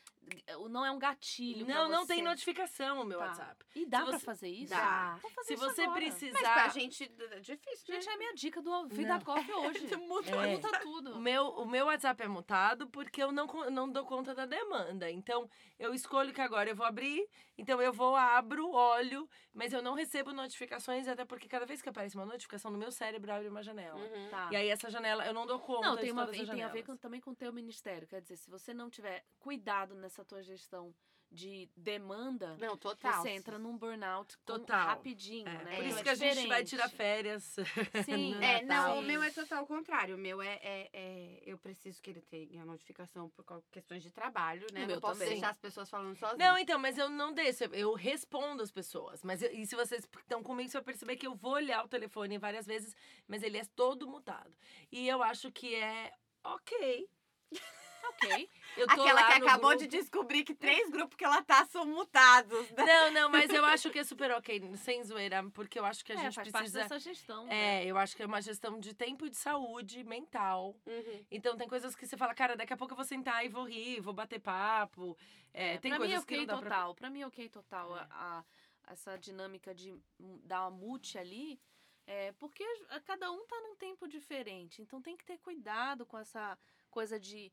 Não 0.70 0.86
é 0.86 0.92
um 0.92 1.00
gatilho. 1.00 1.66
pra 1.66 1.76
Não, 1.76 1.90
não 1.90 2.06
tem 2.08 2.22
notificação 2.22 3.02
o 3.02 3.06
meu 3.06 3.20
Tá. 3.20 3.26
WhatsApp. 3.26 3.66
E 3.76 3.86
dá 3.86 4.00
Se 4.00 4.06
pra 4.06 4.20
você- 4.20 4.26
fazer 4.26 4.50
isso? 4.50 4.74
Dá. 4.74 5.18
Vou 5.22 5.32
fazer 5.32 5.48
Se 5.48 5.54
isso 5.54 5.64
você 5.64 5.82
agora. 5.84 6.00
precisar. 6.02 6.40
Mas 6.42 6.54
pra 6.54 6.68
gente 6.70 7.04
é 7.04 7.08
difícil, 7.40 7.86
né? 7.94 7.96
Gente, 8.02 8.10
é 8.10 8.14
a 8.14 8.18
minha 8.18 8.34
dica 8.34 8.62
do 8.62 8.88
Vida. 8.88 9.20
Coffee 9.22 9.54
hoje. 9.88 9.96
Muda. 9.98 10.32
É. 10.32 10.52
Muda 10.56 10.68
O 10.68 10.80
tudo. 10.82 11.20
meu, 11.22 11.48
o 11.48 11.66
meu 11.66 11.86
WhatsApp 11.88 12.24
é 12.24 12.28
mutado 12.28 12.88
porque 12.88 13.22
eu 13.22 13.32
não, 13.32 13.46
não 13.72 13.90
dou 13.90 14.06
conta 14.06 14.34
da 14.34 14.46
demanda. 14.46 15.10
Então, 15.12 15.50
eu 15.80 15.94
escolho 15.94 16.34
que 16.34 16.42
agora 16.42 16.70
eu 16.70 16.76
vou 16.76 16.86
abrir, 16.86 17.28
então 17.58 17.82
eu 17.82 17.94
vou, 17.94 18.16
abro, 18.16 18.70
olho, 18.72 19.30
mas 19.54 19.74
eu 19.74 19.82
não 19.82 19.94
recebo 19.94 20.32
notificações, 20.34 21.08
até 21.08 21.24
porque 21.26 21.48
cada 21.48 21.66
vez 21.66 21.82
que 21.82 21.90
aparece 21.90 22.16
uma 22.16 22.26
notificação 22.26 22.72
no 22.72 22.78
meu 22.78 22.92
cérebro, 22.92 23.32
abre 23.32 23.48
uma 23.48 23.62
janela. 23.64 24.00
Uhum. 24.00 24.30
Tá. 24.30 24.50
E 24.52 24.56
aí, 24.56 24.70
essa 24.70 24.90
janela, 24.90 25.26
eu 25.26 25.34
não 25.34 25.46
dou 25.46 25.60
conta 25.60 25.88
Não, 25.88 25.96
tem, 25.96 26.06
de 26.06 26.12
uma, 26.12 26.24
e 26.36 26.46
tem 26.46 26.64
a 26.64 26.68
ver 26.68 26.84
com- 26.84 26.98
também 26.98 27.20
com 27.22 27.32
o 27.32 27.36
teu 27.36 27.52
ministério. 27.54 28.08
Quer 28.08 28.22
dizer, 28.22 28.38
se 28.38 28.50
você 28.50 28.74
não 28.74 28.90
tiver 28.90 29.24
cuidado 29.40 29.96
nessa 29.96 30.15
tua 30.24 30.42
gestão 30.44 30.94
de 31.32 31.68
demanda, 31.76 32.56
Não, 32.58 32.78
total. 32.78 33.22
você 33.22 33.32
entra 33.32 33.58
num 33.58 33.76
burnout 33.76 34.38
com- 34.38 34.44
Total. 34.46 34.88
rapidinho, 34.88 35.46
É, 35.50 35.52
né? 35.52 35.64
Por 35.64 35.74
Então 35.74 35.86
isso 35.88 36.00
é 36.00 36.04
que 36.04 36.10
a 36.10 36.16
gente 36.16 36.48
vai 36.48 36.64
tirar 36.64 36.88
férias. 36.88 37.44
Sim, 37.44 37.66
no 38.40 38.44
É, 38.44 38.62
Natal. 38.62 38.96
não, 38.96 39.00
o 39.00 39.02
meu 39.02 39.22
é 39.24 39.32
total 39.32 39.64
o 39.64 39.68
contrário. 39.68 40.16
O 40.16 40.18
meu 40.20 40.42
é, 40.42 40.54
é, 40.62 40.90
é- 40.94 41.42
Eu 41.46 41.58
preciso 41.58 42.02
que 42.02 42.12
ele 42.12 42.22
tenha 42.22 42.64
notificação 42.64 43.30
por 43.32 43.44
questões 43.72 44.04
de 44.04 44.12
trabalho, 44.12 44.66
né? 44.72 44.82
O 44.82 44.82
não 44.84 44.88
meu 44.88 45.02
posso 45.02 45.16
também. 45.20 45.34
deixar 45.34 45.50
as 45.50 45.58
pessoas 45.58 45.90
falando 45.90 46.16
sozinhas. 46.16 46.38
Não, 46.40 46.58
então, 46.58 46.80
mas 46.80 46.98
eu 46.98 47.10
não 47.10 47.34
deixo, 47.34 47.64
eu 47.66 47.94
respondo 47.96 48.62
as 48.64 48.72
pessoas. 48.72 49.22
Mas 49.24 49.42
eu- 49.42 49.52
e 49.52 49.66
se 49.66 49.76
vocês 49.76 50.08
estão 50.20 50.42
comigo, 50.44 50.70
você 50.70 50.78
vai 50.78 50.86
perceber 50.86 51.18
que 51.18 51.28
eu 51.28 51.36
vou 51.36 51.54
olhar 51.54 51.84
o 51.84 51.90
telefone 51.90 52.38
várias 52.38 52.66
vezes, 52.68 52.96
mas 53.28 53.42
ele 53.44 53.58
é 53.58 53.66
todo 53.76 54.08
mutado. 54.08 54.56
E 54.92 55.06
eu 55.08 55.22
acho 55.24 55.52
que 55.52 55.76
é 55.76 56.14
ok. 56.44 57.10
ok. 58.24 58.50
Eu 58.78 58.88
tô 58.88 58.94
Aquela 58.94 59.22
lá 59.22 59.34
que 59.34 59.40
no 59.40 59.46
acabou 59.48 59.70
grupo. 59.70 59.84
de 59.84 59.88
descobrir 59.88 60.44
que 60.44 60.54
três 60.54 60.90
grupos 60.90 61.16
que 61.16 61.24
ela 61.24 61.42
tá 61.42 61.66
são 61.66 61.86
mutados. 61.86 62.70
né? 62.72 62.84
Não, 62.86 63.12
não, 63.12 63.30
mas 63.30 63.50
eu 63.50 63.64
acho 63.66 63.90
que 63.90 64.00
é 64.00 64.04
super 64.04 64.32
ok, 64.32 64.76
sem 64.78 65.04
zoeira, 65.04 65.44
porque 65.54 65.80
eu 65.80 65.86
acho 65.86 66.04
que 66.04 66.12
a 66.12 66.16
é, 66.16 66.18
gente 66.20 66.36
faz 66.36 66.50
precisa. 66.50 66.80
parte 66.80 66.90
dessa 66.90 67.00
gestão. 67.00 67.46
né? 67.46 67.84
É, 67.84 67.86
eu 67.86 67.98
acho 67.98 68.16
que 68.16 68.24
é 68.24 68.26
uma 68.26 68.42
gestão 68.42 68.80
de 68.80 68.94
tempo 68.94 69.26
e 69.26 69.30
de 69.30 69.38
saúde 69.38 70.04
mental. 70.04 70.76
Uhum. 70.86 71.26
Então 71.32 71.56
tem 71.58 71.68
coisas 71.68 71.96
que 71.96 72.06
você 72.06 72.18
fala, 72.18 72.34
cara, 72.34 72.56
daqui 72.58 72.74
a 72.74 72.78
pouco 72.78 72.94
eu 72.94 72.98
vou 72.98 73.06
sentar 73.06 73.46
e 73.46 73.50
vou 73.50 73.64
rir, 73.64 74.02
vou 74.02 74.14
bater 74.14 74.40
papo. 74.40 75.18
É, 75.54 75.78
tem 75.78 75.92
pra 75.92 76.00
coisas 76.00 76.18
mim 76.18 76.22
é 76.22 76.26
que 76.26 76.34
ok 76.34 76.38
não 76.40 76.46
dá 76.46 76.58
pra... 76.58 76.70
total. 76.76 76.96
Pra 76.96 77.10
mim 77.10 77.22
é 77.22 77.28
ok 77.28 77.50
total. 77.50 77.98
É. 77.98 78.00
A, 78.12 78.40
a- 78.40 78.44
essa 78.88 79.18
dinâmica 79.18 79.74
de 79.74 79.96
dar 80.20 80.62
uma 80.62 80.70
multi 80.72 81.18
ali. 81.18 81.60
É, 82.08 82.34
porque 82.34 82.64
a- 82.90 83.00
cada 83.00 83.32
um 83.32 83.44
tá 83.48 83.60
num 83.62 83.76
tempo 83.76 84.08
diferente. 84.08 84.82
Então 84.82 85.02
tem 85.02 85.18
que 85.18 85.26
ter 85.26 85.40
cuidado 85.40 86.06
com 86.06 86.20
essa 86.20 86.56
coisa 86.92 87.20
de, 87.20 87.52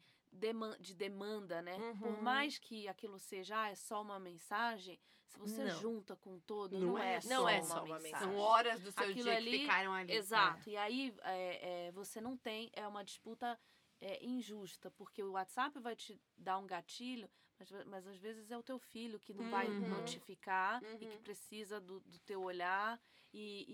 de 0.80 0.94
demanda, 0.94 1.60
né? 1.62 1.76
Por 1.98 2.08
Uhum. 2.08 2.22
mais 2.22 2.58
que 2.58 2.88
aquilo 2.88 3.18
seja 3.18 3.62
ah, 3.62 3.70
é 3.70 3.74
só 3.74 4.00
uma 4.02 4.18
mensagem, 4.18 4.98
se 5.26 5.38
você 5.38 5.64
Não. 5.64 5.80
junta 5.80 6.16
com 6.16 6.38
todo, 6.40 6.78
Não 6.78 6.88
não, 6.92 6.98
é 6.98 7.14
é, 7.14 7.20
só 7.20 7.28
só 7.28 7.40
uma 7.42 7.50
uma 7.50 7.54
mensagem. 7.54 8.02
mensagem. 8.02 8.28
São 8.28 8.36
horas 8.38 8.80
do 8.80 8.90
seu 8.92 9.02
Aquilo 9.04 9.22
dia 9.24 9.36
ali- 9.36 9.50
que 9.50 9.58
ficaram 9.60 9.92
ali. 9.92 10.12
Exato. 10.12 10.68
E 10.68 10.76
aí 10.76 11.14
é, 11.22 11.86
é, 11.88 11.92
você 11.92 12.20
não 12.20 12.36
tem. 12.36 12.70
É 12.72 12.86
uma 12.86 13.04
disputa 13.04 13.58
é, 14.00 14.24
injusta, 14.24 14.90
porque 14.90 15.22
o 15.22 15.32
WhatsApp 15.32 15.78
vai 15.78 15.94
te 15.94 16.20
dar 16.36 16.58
um 16.58 16.66
gatilho, 16.66 17.30
mas, 17.86 18.06
às 18.06 18.16
vezes 18.18 18.50
é 18.50 18.56
o 18.58 18.62
teu 18.62 18.78
filho 18.78 19.20
que 19.20 19.32
não 19.34 19.48
vai 19.50 19.68
Uhum. 19.68 19.88
notificar 19.88 20.82
e 21.00 21.06
que 21.06 21.16
Uhum. 21.16 21.22
precisa 21.22 21.80
do, 21.80 22.00
do 22.00 22.18
teu 22.20 22.42
olhar. 22.42 23.00
E, 23.32 23.64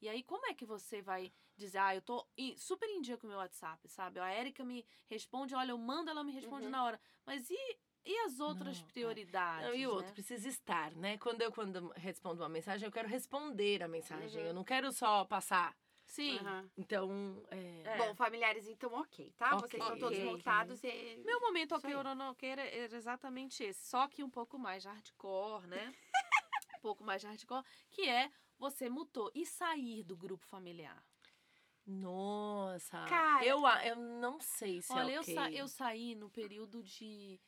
e, 0.00 0.04
e 0.04 0.08
aí, 0.08 0.22
como 0.22 0.46
é 0.46 0.54
que 0.54 0.64
você 0.66 1.00
vai 1.02 1.32
dizer, 1.56 1.78
ah, 1.78 1.94
eu 1.94 2.02
tô 2.02 2.26
super 2.56 2.88
em 2.88 3.00
dia 3.00 3.16
com 3.16 3.26
o 3.26 3.30
meu 3.30 3.38
WhatsApp, 3.38 3.86
sabe? 3.88 4.18
A 4.18 4.28
Érica 4.30 4.64
me 4.64 4.84
responde, 5.08 5.54
olha, 5.54 5.72
eu 5.72 5.78
mando, 5.78 6.10
ela 6.10 6.24
me 6.24 6.32
responde 6.32 6.66
Uhum. 6.66 6.72
na 6.72 6.84
hora. 6.84 7.00
Mas 7.26 7.48
e, 7.50 7.78
e 8.04 8.18
as 8.20 8.40
outras 8.40 8.78
Não, 8.80 8.86
é. 8.88 8.92
prioridades? 8.92 9.66
Não, 9.68 9.74
e 9.74 9.86
o 9.86 9.90
outro, 9.90 10.06
né? 10.08 10.12
precisa 10.14 10.48
estar, 10.48 10.90
né? 10.96 11.18
Quando 11.18 11.42
eu 11.42 11.52
quando 11.52 11.88
respondo 11.96 12.42
uma 12.42 12.48
mensagem, 12.48 12.86
eu 12.86 12.92
quero 12.92 13.08
responder 13.08 13.82
a 13.82 13.88
mensagem. 13.88 14.42
Uhum. 14.42 14.48
Eu 14.48 14.54
não 14.54 14.64
quero 14.64 14.90
só 14.92 15.24
passar. 15.24 15.76
Sim. 16.10 16.38
Aham. 16.40 16.70
Então, 16.76 17.46
é... 17.50 17.82
É. 17.84 17.98
Bom, 17.98 18.14
familiares, 18.16 18.66
então 18.66 18.92
ok, 18.94 19.32
tá? 19.38 19.56
Ok. 19.56 19.68
Vocês 19.68 19.82
estão 19.82 19.98
todos 19.98 20.18
Ok. 20.18 20.30
mutados 20.30 20.82
e. 20.82 21.22
Meu 21.24 21.40
momento 21.40 21.76
ok 21.76 21.94
ou 21.94 22.02
não 22.02 22.30
ok 22.32 22.48
era, 22.48 22.96
exatamente 22.96 23.62
esse. 23.62 23.88
Só 23.88 24.08
que 24.08 24.24
um 24.24 24.28
pouco 24.28 24.58
mais 24.58 24.84
hardcore, 24.84 25.68
né? 25.68 25.94
um 26.76 26.80
pouco 26.80 27.04
mais 27.04 27.22
hardcore, 27.22 27.64
que 27.90 28.08
é 28.08 28.28
você 28.58 28.90
mutou 28.90 29.30
e 29.34 29.46
sair 29.46 30.02
do 30.02 30.16
grupo 30.16 30.44
familiar. 30.46 31.00
Nossa. 31.86 33.06
Cara- 33.06 33.44
eu, 33.46 33.64
eu 33.84 33.96
não 33.96 34.40
sei 34.40 34.82
se 34.82 34.92
Olha, 34.92 35.12
é 35.12 35.16
eu, 35.16 35.20
ok. 35.22 35.34
sa 35.34 35.50
eu 35.52 35.68
saí 35.68 36.14
no 36.16 36.28
período 36.28 36.82
de, 36.82 37.40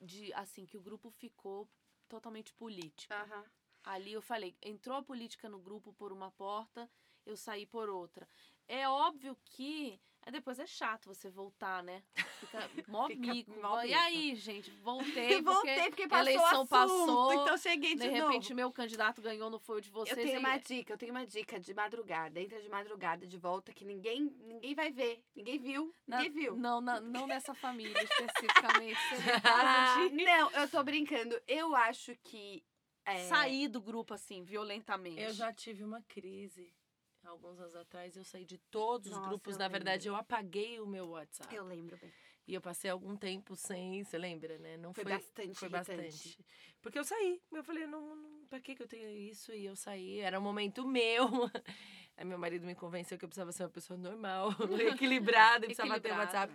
de, 0.00 0.32
assim, 0.34 0.64
que 0.64 0.76
o 0.78 0.80
grupo 0.82 1.10
ficou 1.10 1.68
totalmente 2.08 2.52
político. 2.54 3.12
Aham. 3.12 3.44
Ali 3.82 4.12
eu 4.12 4.22
falei, 4.22 4.56
entrou 4.62 4.96
a 4.96 5.02
política 5.02 5.48
no 5.48 5.58
grupo 5.58 5.92
por 5.92 6.12
uma 6.12 6.30
porta, 6.30 6.88
eu 7.26 7.36
saí 7.36 7.66
por 7.66 7.88
outra. 7.88 8.26
É 8.66 8.88
óbvio 8.88 9.36
que 9.44 10.00
aí 10.22 10.32
depois 10.32 10.58
é 10.58 10.66
chato 10.66 11.06
você 11.06 11.28
voltar, 11.28 11.82
né? 11.82 12.02
Fica 12.40 12.58
mó 12.88 13.06
Fica 13.06 13.20
mico. 13.20 13.60
mó 13.60 13.82
E 13.82 13.92
aí, 13.92 14.34
gente, 14.34 14.70
voltei, 14.70 15.40
Voltei 15.42 15.74
porque 15.74 15.88
porque 15.90 16.02
a 16.04 16.08
passou 16.08 16.22
eleição 16.30 16.46
assunto, 16.62 16.68
passou. 16.70 17.32
então 17.34 17.58
cheguei 17.58 17.94
de, 17.94 18.00
de 18.00 18.10
novo. 18.10 18.28
repente 18.28 18.54
meu 18.54 18.72
candidato 18.72 19.20
ganhou, 19.20 19.50
não 19.50 19.58
foi 19.58 19.78
o 19.78 19.80
de 19.82 19.90
vocês. 19.90 20.16
Eu 20.16 20.24
tenho 20.24 20.36
e- 20.36 20.38
uma 20.38 20.56
dica, 20.56 20.92
eu 20.94 20.98
tenho 20.98 21.12
uma 21.12 21.26
dica 21.26 21.60
de 21.60 21.74
madrugada. 21.74 22.40
Entra 22.40 22.58
de 22.62 22.68
madrugada 22.70 23.26
de 23.26 23.36
volta 23.36 23.70
que 23.70 23.84
ninguém, 23.84 24.34
ninguém 24.40 24.74
vai 24.74 24.90
ver. 24.90 25.22
Ninguém 25.36 25.58
viu. 25.58 25.94
Na- 26.06 26.16
Ninguém 26.22 26.32
viu. 26.32 26.56
Não, 26.56 26.80
na- 26.80 27.00
não 27.02 27.26
nessa 27.26 27.52
família 27.54 28.02
especificamente. 28.02 28.98
de 30.08 30.24
Não, 30.24 30.50
eu 30.52 30.68
tô 30.70 30.82
brincando. 30.82 31.38
Eu 31.46 31.76
acho 31.76 32.16
que. 32.24 32.64
é, 33.04 33.28
sair 33.28 33.68
do 33.68 33.80
grupo 33.82 34.14
assim, 34.14 34.42
violentamente. 34.42 35.20
Eu 35.20 35.32
já 35.34 35.52
tive 35.52 35.84
uma 35.84 36.00
crise. 36.02 36.72
Alguns 37.24 37.58
anos 37.58 37.74
atrás, 37.74 38.16
eu 38.16 38.24
saí 38.24 38.44
de 38.44 38.58
todos 38.58 39.06
os 39.10 39.16
Nossa, 39.16 39.28
grupos. 39.28 39.54
eu 39.54 39.58
Na 39.58 39.68
verdade, 39.68 40.08
eu 40.08 40.14
apaguei 40.14 40.78
o 40.80 40.86
meu 40.86 41.08
WhatsApp. 41.10 41.54
Eu 41.54 41.64
lembro 41.64 41.96
bem. 41.96 42.12
E 42.46 42.52
eu 42.52 42.60
passei 42.60 42.90
algum 42.90 43.16
tempo 43.16 43.56
sem, 43.56 44.04
você 44.04 44.18
lembra, 44.18 44.58
né? 44.58 44.76
Não 44.76 44.92
Foi 44.92 45.02
foi, 45.02 45.12
bastante 45.14 45.54
foi 45.58 45.68
irritante. 45.68 45.96
bastante. 45.96 46.46
Porque 46.82 46.98
eu 46.98 47.04
saí. 47.04 47.40
Eu 47.50 47.64
falei, 47.64 47.86
não, 47.86 48.14
não, 48.14 48.46
pra 48.46 48.60
que 48.60 48.74
que 48.74 48.82
eu 48.82 48.86
tenho 48.86 49.08
isso? 49.08 49.50
E 49.52 49.64
eu 49.64 49.74
saí. 49.74 50.20
Era 50.20 50.38
um 50.38 50.42
momento 50.42 50.86
meu. 50.86 51.26
Aí 52.16 52.24
meu 52.24 52.38
marido 52.38 52.66
me 52.66 52.74
convenceu 52.74 53.16
que 53.18 53.24
eu 53.24 53.28
precisava 53.28 53.50
ser 53.50 53.62
uma 53.64 53.70
pessoa 53.70 53.96
normal, 53.98 54.50
equilibrada, 54.94 55.64
e 55.64 55.68
precisava 55.68 55.98
ter 55.98 56.10
Equilibrada. 56.10 56.38
WhatsApp. 56.38 56.54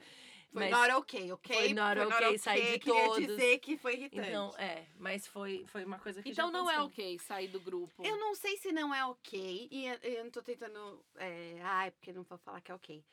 Foi 0.52 0.68
Mas- 0.68 0.72
not 0.72 0.92
ok, 0.96 1.32
ok? 1.34 1.56
Foi 1.56 1.74
not 1.74 2.00
ok, 2.00 2.38
saí 2.40 2.62
de 2.74 2.80
queria 2.80 3.04
todos. 3.06 3.28
dizer 3.28 3.60
que 3.60 3.78
foi 3.78 3.94
irritante. 3.94 4.28
Então, 4.30 4.52
é, 4.58 4.86
mas 4.98 5.28
foi, 5.28 5.64
foi 5.68 5.86
uma 5.86 6.00
coisa 6.00 6.24
que 6.24 6.30
Então 6.32 6.48
já 6.48 6.52
não 6.52 6.70
é 6.70 6.82
ok 6.82 7.20
sair 7.20 7.48
do 7.50 7.60
grupo. 7.60 8.04
Eu 8.04 8.18
não 8.18 8.34
sei 8.34 8.58
se 8.58 8.72
não 8.72 8.94
é 8.94 9.06
ok, 9.06 9.68
e 9.72 9.86
eu- 9.86 10.00
eu 10.02 10.24
não 10.24 10.32
tô 10.32 10.42
tentando. 10.42 11.06
É, 11.18 11.60
ai, 11.62 11.92
porque 11.92 12.12
não 12.12 12.24
vou 12.24 12.38
falar 12.40 12.62
que 12.62 12.72
é 12.72 12.76
ok. 12.76 13.04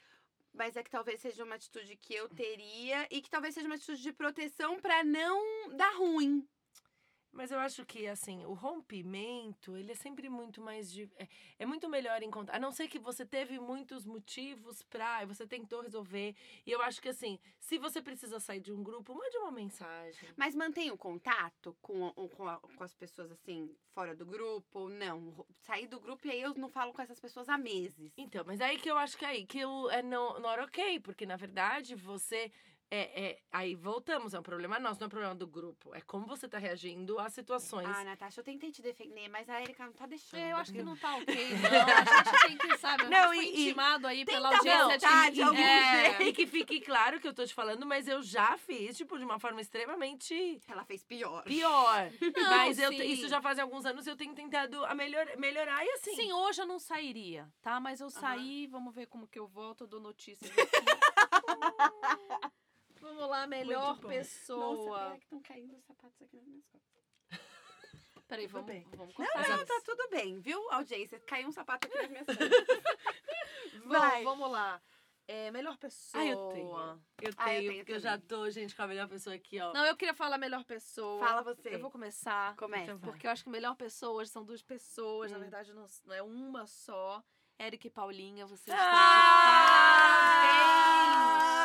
Mas 0.54 0.74
é 0.76 0.82
que 0.82 0.90
talvez 0.90 1.20
seja 1.20 1.44
uma 1.44 1.56
atitude 1.56 1.94
que 1.96 2.14
eu 2.14 2.26
teria 2.30 3.06
e 3.10 3.20
que 3.20 3.28
talvez 3.28 3.52
seja 3.52 3.66
uma 3.66 3.74
atitude 3.74 4.00
de 4.00 4.12
proteção 4.14 4.80
pra 4.80 5.04
não 5.04 5.68
dar 5.76 5.94
ruim. 5.96 6.48
Mas 7.36 7.50
eu 7.50 7.58
acho 7.58 7.84
que, 7.84 8.06
assim, 8.06 8.44
o 8.46 8.54
rompimento, 8.54 9.76
ele 9.76 9.92
é 9.92 9.94
sempre 9.94 10.28
muito 10.28 10.60
mais. 10.60 10.90
De, 10.90 11.08
é, 11.18 11.28
é 11.58 11.66
muito 11.66 11.88
melhor 11.88 12.22
encontrar. 12.22 12.56
A 12.56 12.58
não 12.58 12.72
ser 12.72 12.88
que 12.88 12.98
você 12.98 13.26
teve 13.26 13.58
muitos 13.60 14.04
motivos 14.06 14.82
pra. 14.82 15.24
você 15.26 15.46
tentou 15.46 15.82
resolver. 15.82 16.34
E 16.64 16.70
eu 16.72 16.80
acho 16.82 17.00
que, 17.00 17.08
assim, 17.10 17.38
se 17.58 17.78
você 17.78 18.00
precisa 18.00 18.40
sair 18.40 18.60
de 18.60 18.72
um 18.72 18.82
grupo, 18.82 19.14
mande 19.14 19.36
uma 19.36 19.50
mensagem. 19.52 20.28
Mas 20.36 20.54
mantém 20.54 20.90
o 20.90 20.96
contato 20.96 21.76
com, 21.82 22.10
com, 22.12 22.48
a- 22.48 22.58
com 22.60 22.82
as 22.84 22.94
pessoas 22.94 23.30
assim, 23.30 23.74
fora 23.92 24.14
do 24.14 24.24
grupo 24.24 24.78
ou 24.80 24.88
não? 24.88 25.44
Sair 25.60 25.86
do 25.86 26.00
grupo 26.00 26.26
e 26.26 26.30
aí 26.30 26.40
eu 26.40 26.54
não 26.54 26.68
falo 26.70 26.92
com 26.92 27.02
essas 27.02 27.20
pessoas 27.20 27.48
há 27.48 27.58
meses. 27.58 28.12
Então, 28.16 28.44
mas 28.46 28.60
aí 28.60 28.78
que 28.78 28.90
eu 28.90 28.96
acho 28.96 29.16
que 29.16 29.24
é 29.24 29.28
aí 29.28 29.46
que 29.46 29.58
eu, 29.58 29.90
é 29.90 30.02
não, 30.02 30.40
não 30.40 30.50
era 30.50 30.64
ok, 30.64 31.00
porque 31.00 31.26
na 31.26 31.36
verdade 31.36 31.94
você. 31.94 32.50
É, 32.88 33.30
é, 33.30 33.38
aí 33.50 33.74
voltamos, 33.74 34.32
é 34.32 34.38
um 34.38 34.42
problema 34.42 34.78
nosso, 34.78 35.00
não 35.00 35.06
é 35.06 35.08
um 35.08 35.10
problema 35.10 35.34
do 35.34 35.46
grupo. 35.46 35.92
É 35.92 36.00
como 36.00 36.24
você 36.24 36.48
tá 36.48 36.56
reagindo 36.56 37.18
às 37.18 37.32
situações. 37.32 37.88
Ah, 37.88 38.04
Natasha, 38.04 38.40
eu 38.40 38.44
tentei 38.44 38.70
te 38.70 38.80
defender, 38.80 39.28
mas 39.28 39.48
a 39.48 39.60
Erika 39.60 39.84
não 39.84 39.92
tá 39.92 40.06
deixando. 40.06 40.38
É, 40.38 40.52
eu 40.52 40.56
acho 40.56 40.72
que 40.72 40.82
não 40.84 40.96
tá 40.96 41.16
ok, 41.16 41.34
não. 41.34 41.94
A 41.96 42.22
gente 42.22 42.46
tem 42.46 42.58
que, 42.58 42.78
sabe, 42.78 43.04
Não, 43.06 43.24
foi 43.24 43.44
e- 43.44 43.48
intimado 43.64 44.06
aí 44.06 44.24
pela 44.24 44.56
audiência 44.56 45.30
de 45.32 45.42
algum 45.42 45.58
é, 45.58 46.04
jeito. 46.04 46.22
E 46.22 46.32
que 46.32 46.46
fique 46.46 46.80
claro 46.80 47.18
que 47.18 47.26
eu 47.26 47.34
tô 47.34 47.44
te 47.44 47.52
falando, 47.52 47.84
mas 47.84 48.06
eu 48.06 48.22
já 48.22 48.56
fiz, 48.56 48.96
tipo, 48.96 49.18
de 49.18 49.24
uma 49.24 49.40
forma 49.40 49.60
extremamente 49.60 50.60
Ela 50.68 50.84
fez 50.84 51.02
pior. 51.02 51.42
pior. 51.42 52.10
Não, 52.36 52.50
mas 52.50 52.78
eu, 52.78 52.92
isso 52.92 53.28
já 53.28 53.42
faz 53.42 53.58
alguns 53.58 53.84
anos 53.84 54.06
eu 54.06 54.16
tenho 54.16 54.32
tentado 54.32 54.84
a 54.84 54.94
melhor, 54.94 55.26
melhorar 55.38 55.84
e 55.84 55.90
assim. 55.90 56.14
Sim, 56.14 56.32
hoje 56.32 56.62
eu 56.62 56.66
não 56.66 56.78
sairia, 56.78 57.48
tá? 57.60 57.80
Mas 57.80 58.00
eu 58.00 58.10
saí, 58.10 58.68
vamos 58.68 58.94
ver 58.94 59.06
como 59.06 59.26
que 59.26 59.38
eu 59.40 59.48
volto, 59.48 59.82
eu 59.84 59.88
dou 59.88 60.00
notícias 60.00 60.50
aqui. 60.56 60.66
Vamos 63.06 63.28
lá, 63.30 63.46
melhor 63.46 63.96
bom. 63.96 64.02
Nossa, 64.02 64.08
pessoa. 64.08 64.98
pera 64.98 65.16
que 65.18 65.24
estão 65.24 65.40
caindo 65.40 65.76
os 65.76 65.84
sapatos 65.84 66.22
aqui 66.22 66.36
nas 66.36 66.46
minhas 66.46 66.64
costas. 66.66 67.02
Peraí, 68.28 68.46
vamos, 68.48 68.66
bem. 68.66 68.82
vamos 68.94 69.14
Não, 69.16 69.24
cortar 69.26 69.48
não, 69.48 69.56
isso. 69.56 69.66
tá 69.66 69.80
tudo 69.84 70.08
bem, 70.10 70.40
viu, 70.40 70.70
audiência? 70.72 71.20
Caiu 71.20 71.46
um 71.48 71.52
sapato 71.52 71.86
aqui 71.86 71.96
nas 71.96 72.10
minhas 72.10 72.26
costas. 72.26 72.48
Bom, 73.84 73.88
Vai. 73.90 74.24
vamos 74.24 74.50
lá. 74.50 74.82
É, 75.28 75.50
melhor 75.50 75.76
pessoa. 75.76 76.22
Ah, 76.22 76.26
eu 76.26 76.36
tenho. 76.52 76.70
Eu 76.70 77.34
tenho, 77.34 77.34
Ah, 77.38 77.54
eu 77.54 77.60
tenho 77.62 77.74
porque 77.78 77.92
eu 77.92 77.98
já 78.00 78.16
tô, 78.18 78.48
gente, 78.50 78.74
com 78.76 78.82
a 78.82 78.86
melhor 78.86 79.08
pessoa 79.08 79.34
aqui, 79.34 79.60
ó. 79.60 79.72
Não, 79.72 79.84
eu 79.84 79.96
queria 79.96 80.14
falar 80.14 80.38
melhor 80.38 80.64
pessoa. 80.64 81.18
Fala 81.24 81.42
você. 81.42 81.74
Eu 81.74 81.80
vou 81.80 81.90
começar. 81.90 82.54
Começa. 82.56 82.92
Então. 82.92 82.98
Porque 83.00 83.26
eu 83.26 83.30
acho 83.32 83.42
que 83.42 83.50
melhor 83.50 83.74
pessoa 83.74 84.12
hoje 84.20 84.30
são 84.30 84.44
duas 84.44 84.62
pessoas, 84.62 85.30
na 85.32 85.38
Hum. 85.38 85.40
verdade 85.40 85.72
não, 85.72 85.84
não 86.04 86.14
é 86.14 86.22
uma 86.22 86.66
só. 86.66 87.22
Érica 87.58 87.86
e 87.86 87.90
Paulinha, 87.90 88.46
vocês 88.46 88.76
Ah, 88.76 88.78
estão 88.78 88.90
de 90.42 90.46
parabéns! 90.46 91.55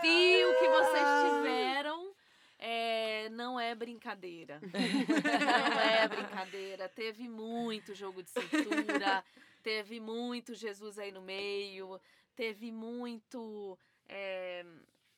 Desafio 0.00 0.58
que 0.58 0.68
vocês 0.68 1.06
tiveram 1.24 2.14
é, 2.58 3.28
não 3.30 3.58
é 3.58 3.74
brincadeira. 3.74 4.60
não 4.62 5.80
é 5.80 6.08
brincadeira. 6.08 6.88
Teve 6.88 7.28
muito 7.28 7.94
jogo 7.94 8.22
de 8.22 8.30
cintura, 8.30 9.24
teve 9.62 10.00
muito 10.00 10.54
Jesus 10.54 10.98
aí 10.98 11.12
no 11.12 11.22
meio, 11.22 12.00
teve 12.34 12.72
muito 12.72 13.78
é, 14.08 14.64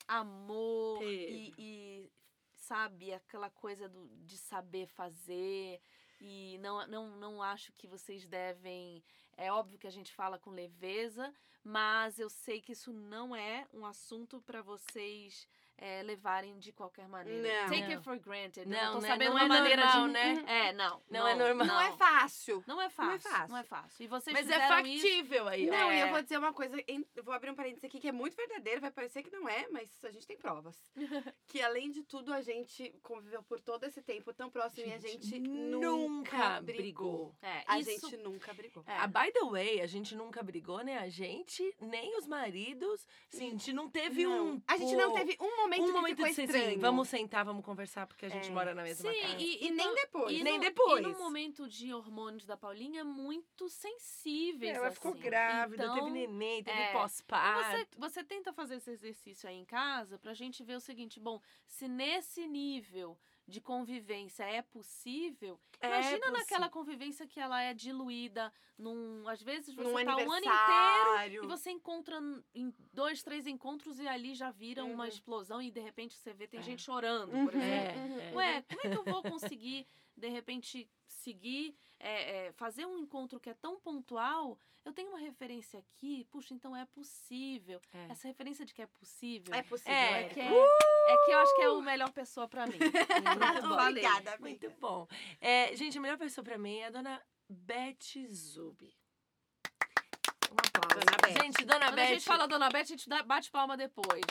amor 0.06 1.02
e, 1.02 1.54
e 1.58 2.10
sabe, 2.54 3.12
aquela 3.12 3.50
coisa 3.50 3.88
do, 3.88 4.08
de 4.24 4.36
saber 4.36 4.86
fazer. 4.86 5.80
E 6.20 6.58
não, 6.58 6.86
não, 6.86 7.16
não 7.16 7.42
acho 7.42 7.72
que 7.72 7.86
vocês 7.86 8.26
devem. 8.26 9.02
É 9.36 9.50
óbvio 9.50 9.78
que 9.78 9.86
a 9.86 9.92
gente 9.92 10.12
fala 10.12 10.38
com 10.38 10.50
leveza, 10.50 11.32
mas 11.64 12.18
eu 12.18 12.28
sei 12.28 12.60
que 12.60 12.72
isso 12.72 12.92
não 12.92 13.34
é 13.34 13.66
um 13.72 13.86
assunto 13.86 14.40
para 14.42 14.60
vocês 14.60 15.48
é, 15.80 16.02
levarem 16.02 16.58
de 16.58 16.72
qualquer 16.72 17.08
maneira. 17.08 17.62
Não. 17.62 17.68
Take 17.70 17.80
Não. 17.82 17.90
it 17.90 18.02
for 18.04 18.18
granted. 18.18 18.66
Não, 18.68 18.94
não 18.94 19.00
né? 19.00 19.08
sabendo 19.08 19.28
Não 19.30 19.36
uma 19.36 19.44
é 19.44 19.48
maneira 19.48 19.84
normal, 19.84 20.06
de. 20.06 20.12
né? 20.12 20.44
É, 20.46 20.72
não. 20.74 21.02
Não 21.10 21.26
é 21.26 21.34
normal. 21.34 21.66
Não 21.66 21.80
é 21.80 21.92
fácil. 21.96 22.62
Não 22.66 22.80
é 22.80 22.90
fácil. 22.90 23.06
Não 23.08 23.14
é 23.14 23.18
fácil. 23.18 23.48
Não 23.48 23.56
é 23.58 23.64
fácil. 23.64 24.04
E 24.04 24.06
vocês 24.06 24.32
Mas 24.34 24.48
é 24.48 24.52
fizeram 24.52 24.86
isso. 24.86 25.02
factível 25.02 25.48
aí, 25.48 25.68
ó. 25.68 25.72
Não, 25.72 25.92
e 25.92 26.00
eu 26.00 26.06
É. 26.06 26.10
vou 26.10 26.22
dizer 26.22 26.38
uma 26.38 26.52
coisa, 26.52 26.76
vou 27.24 27.32
abrir 27.34 27.50
um 27.50 27.54
parênteses 27.54 27.84
aqui 27.84 27.98
que 27.98 28.08
é 28.08 28.12
muito 28.12 28.36
verdadeiro, 28.36 28.80
vai 28.80 28.90
parecer 28.90 29.22
que 29.22 29.30
não 29.30 29.48
é, 29.48 29.66
mas 29.70 29.88
a 30.04 30.10
gente 30.10 30.26
tem 30.26 30.36
provas. 30.36 30.76
que 31.46 31.62
além 31.62 31.90
de 31.90 32.02
tudo, 32.04 32.32
a 32.34 32.42
gente 32.42 32.94
conviveu 33.02 33.42
por 33.42 33.58
todo 33.60 33.84
esse 33.84 34.02
tempo 34.02 34.34
tão 34.34 34.50
próximo 34.50 34.86
e 34.86 34.92
a 34.92 34.98
gente 34.98 35.38
nunca 35.38 36.60
brigou. 36.60 37.34
É, 37.42 37.62
A 37.66 37.78
isso, 37.78 38.08
gente 38.10 38.16
nunca 38.18 38.52
brigou. 38.52 38.84
É. 38.86 38.96
Ah, 38.98 39.06
by 39.06 39.32
the 39.32 39.44
way, 39.46 39.80
a 39.80 39.86
gente 39.86 40.14
nunca 40.14 40.42
brigou, 40.42 40.82
né? 40.84 40.98
A 40.98 41.08
gente, 41.08 41.74
nem 41.80 42.16
os 42.18 42.26
maridos. 42.26 43.06
Assim, 43.32 43.46
a 43.46 43.50
gente 43.50 43.72
não 43.72 43.88
teve 43.88 44.24
Não. 44.24 44.46
um. 44.54 44.62
A 44.66 44.76
gente 44.76 44.94
não 44.94 45.14
teve 45.14 45.36
um 45.40 45.56
momento 45.56 45.69
um 45.78 45.86
que 45.86 45.92
momento 45.92 46.16
ficou 46.16 46.28
de 46.28 46.34
ser 46.34 46.42
assim, 46.44 46.56
estranho. 46.58 46.80
vamos 46.80 47.08
sentar, 47.08 47.44
vamos 47.44 47.64
conversar, 47.64 48.06
porque 48.06 48.24
a 48.26 48.28
gente 48.30 48.48
É. 48.48 48.50
mora 48.50 48.74
na 48.74 48.82
mesma 48.82 49.12
Sim, 49.12 49.20
casa. 49.20 49.36
e, 49.38 49.66
E 49.66 49.70
nem 49.70 49.86
no- 49.88 49.94
depois. 49.94 50.36
E 50.38 50.42
Nem 50.42 50.54
no, 50.54 50.60
depois. 50.64 51.04
E 51.04 51.08
no 51.08 51.18
momento 51.18 51.68
de 51.68 51.92
hormônios 51.94 52.46
da 52.46 52.56
Paulinha, 52.56 53.04
muito 53.04 53.68
sensíveis. 53.68 54.76
Ela 54.76 54.90
ficou 54.90 55.12
assim. 55.12 55.20
grávida, 55.20 55.84
Então, 55.84 55.94
teve 55.94 56.10
neném, 56.10 56.64
teve 56.64 56.78
é, 56.78 56.92
pós-parto. 56.92 57.70
Você, 57.70 57.86
você 57.98 58.24
tenta 58.24 58.52
fazer 58.52 58.76
esse 58.76 58.90
exercício 58.90 59.48
aí 59.48 59.56
em 59.56 59.64
casa 59.64 60.18
pra 60.18 60.32
gente 60.34 60.64
ver 60.64 60.76
o 60.76 60.80
seguinte: 60.80 61.20
bom, 61.20 61.40
se 61.68 61.86
nesse 61.86 62.46
nível 62.46 63.16
de 63.50 63.60
convivência 63.60 64.44
é 64.44 64.62
possível, 64.62 65.60
É 65.80 65.88
imagina 65.88 66.18
possível. 66.18 66.32
naquela 66.38 66.68
convivência 66.70 67.26
que 67.26 67.38
ela 67.40 67.60
é 67.60 67.74
diluída 67.74 68.52
num. 68.78 69.26
Às 69.28 69.42
vezes 69.42 69.74
você 69.74 69.82
Num 69.82 70.04
tá 70.04 70.16
um 70.16 70.30
ano 70.32 70.46
inteiro 70.46 71.44
e 71.44 71.46
você 71.46 71.70
encontra 71.70 72.18
em 72.54 72.72
dois, 72.92 73.22
três 73.22 73.46
encontros 73.46 73.98
e 73.98 74.06
ali 74.08 74.34
já 74.34 74.50
vira 74.50 74.84
uma 74.84 75.02
Uhum. 75.04 75.08
explosão 75.08 75.60
e 75.60 75.70
de 75.70 75.80
repente 75.80 76.16
você 76.16 76.32
vê 76.32 76.46
tem 76.46 76.60
É. 76.60 76.62
gente 76.62 76.82
chorando, 76.82 77.32
Uhum, 77.32 77.44
por 77.44 77.54
exemplo. 77.54 77.98
É, 78.00 78.30
uhum. 78.30 78.36
Ué, 78.36 78.62
como 78.62 78.80
é 78.84 78.88
que 78.90 78.96
eu 78.98 79.04
vou 79.04 79.22
conseguir, 79.22 79.86
de 80.16 80.28
repente, 80.28 80.88
seguir, 81.06 81.74
é, 82.00 82.46
é, 82.46 82.52
fazer 82.52 82.86
um 82.86 82.98
encontro 82.98 83.38
que 83.38 83.50
é 83.50 83.54
tão 83.54 83.78
pontual? 83.78 84.58
Eu 84.84 84.92
tenho 84.94 85.10
uma 85.10 85.18
referência 85.18 85.78
aqui, 85.78 86.26
puxa, 86.30 86.54
então 86.54 86.74
é 86.74 86.86
possível. 86.86 87.80
É. 87.92 88.12
Essa 88.12 88.26
referência 88.28 88.64
de 88.64 88.72
que 88.72 88.80
é 88.80 88.86
possível 88.86 89.54
É 89.54 89.62
possível. 89.62 89.92
É, 89.92 90.22
é 90.22 90.28
que, 90.30 90.40
é, 90.40 90.46
é 90.46 91.16
que 91.24 91.30
eu 91.30 91.38
acho 91.38 91.54
que 91.54 91.62
é 91.62 91.66
a 91.66 91.74
melhor 91.82 92.10
pessoa 92.10 92.48
pra 92.48 92.66
mim. 92.66 92.78
Muito 93.60 93.68
bom. 93.68 93.88
Obrigada, 93.88 94.38
Muito 94.38 94.66
amiga. 94.66 94.80
bom. 94.80 95.06
É, 95.40 95.76
gente, 95.76 95.98
a 95.98 96.00
melhor 96.00 96.16
pessoa 96.16 96.42
pra 96.42 96.56
mim 96.56 96.78
é 96.78 96.86
a 96.86 96.90
dona 96.90 97.22
Beth 97.48 98.26
Zubi. 98.32 98.94
Um 100.50 100.56
aplauso. 100.56 101.06
Dona 101.06 101.16
Beth. 101.22 101.42
Gente, 101.42 101.64
dona 101.64 101.86
Quando 101.86 101.94
Beth. 101.96 102.02
a 102.02 102.06
gente 102.06 102.24
fala 102.24 102.48
Dona 102.48 102.68
Beth, 102.70 102.80
a 102.80 102.84
gente 102.84 103.08
bate 103.26 103.50
palma 103.50 103.76
depois. 103.76 104.22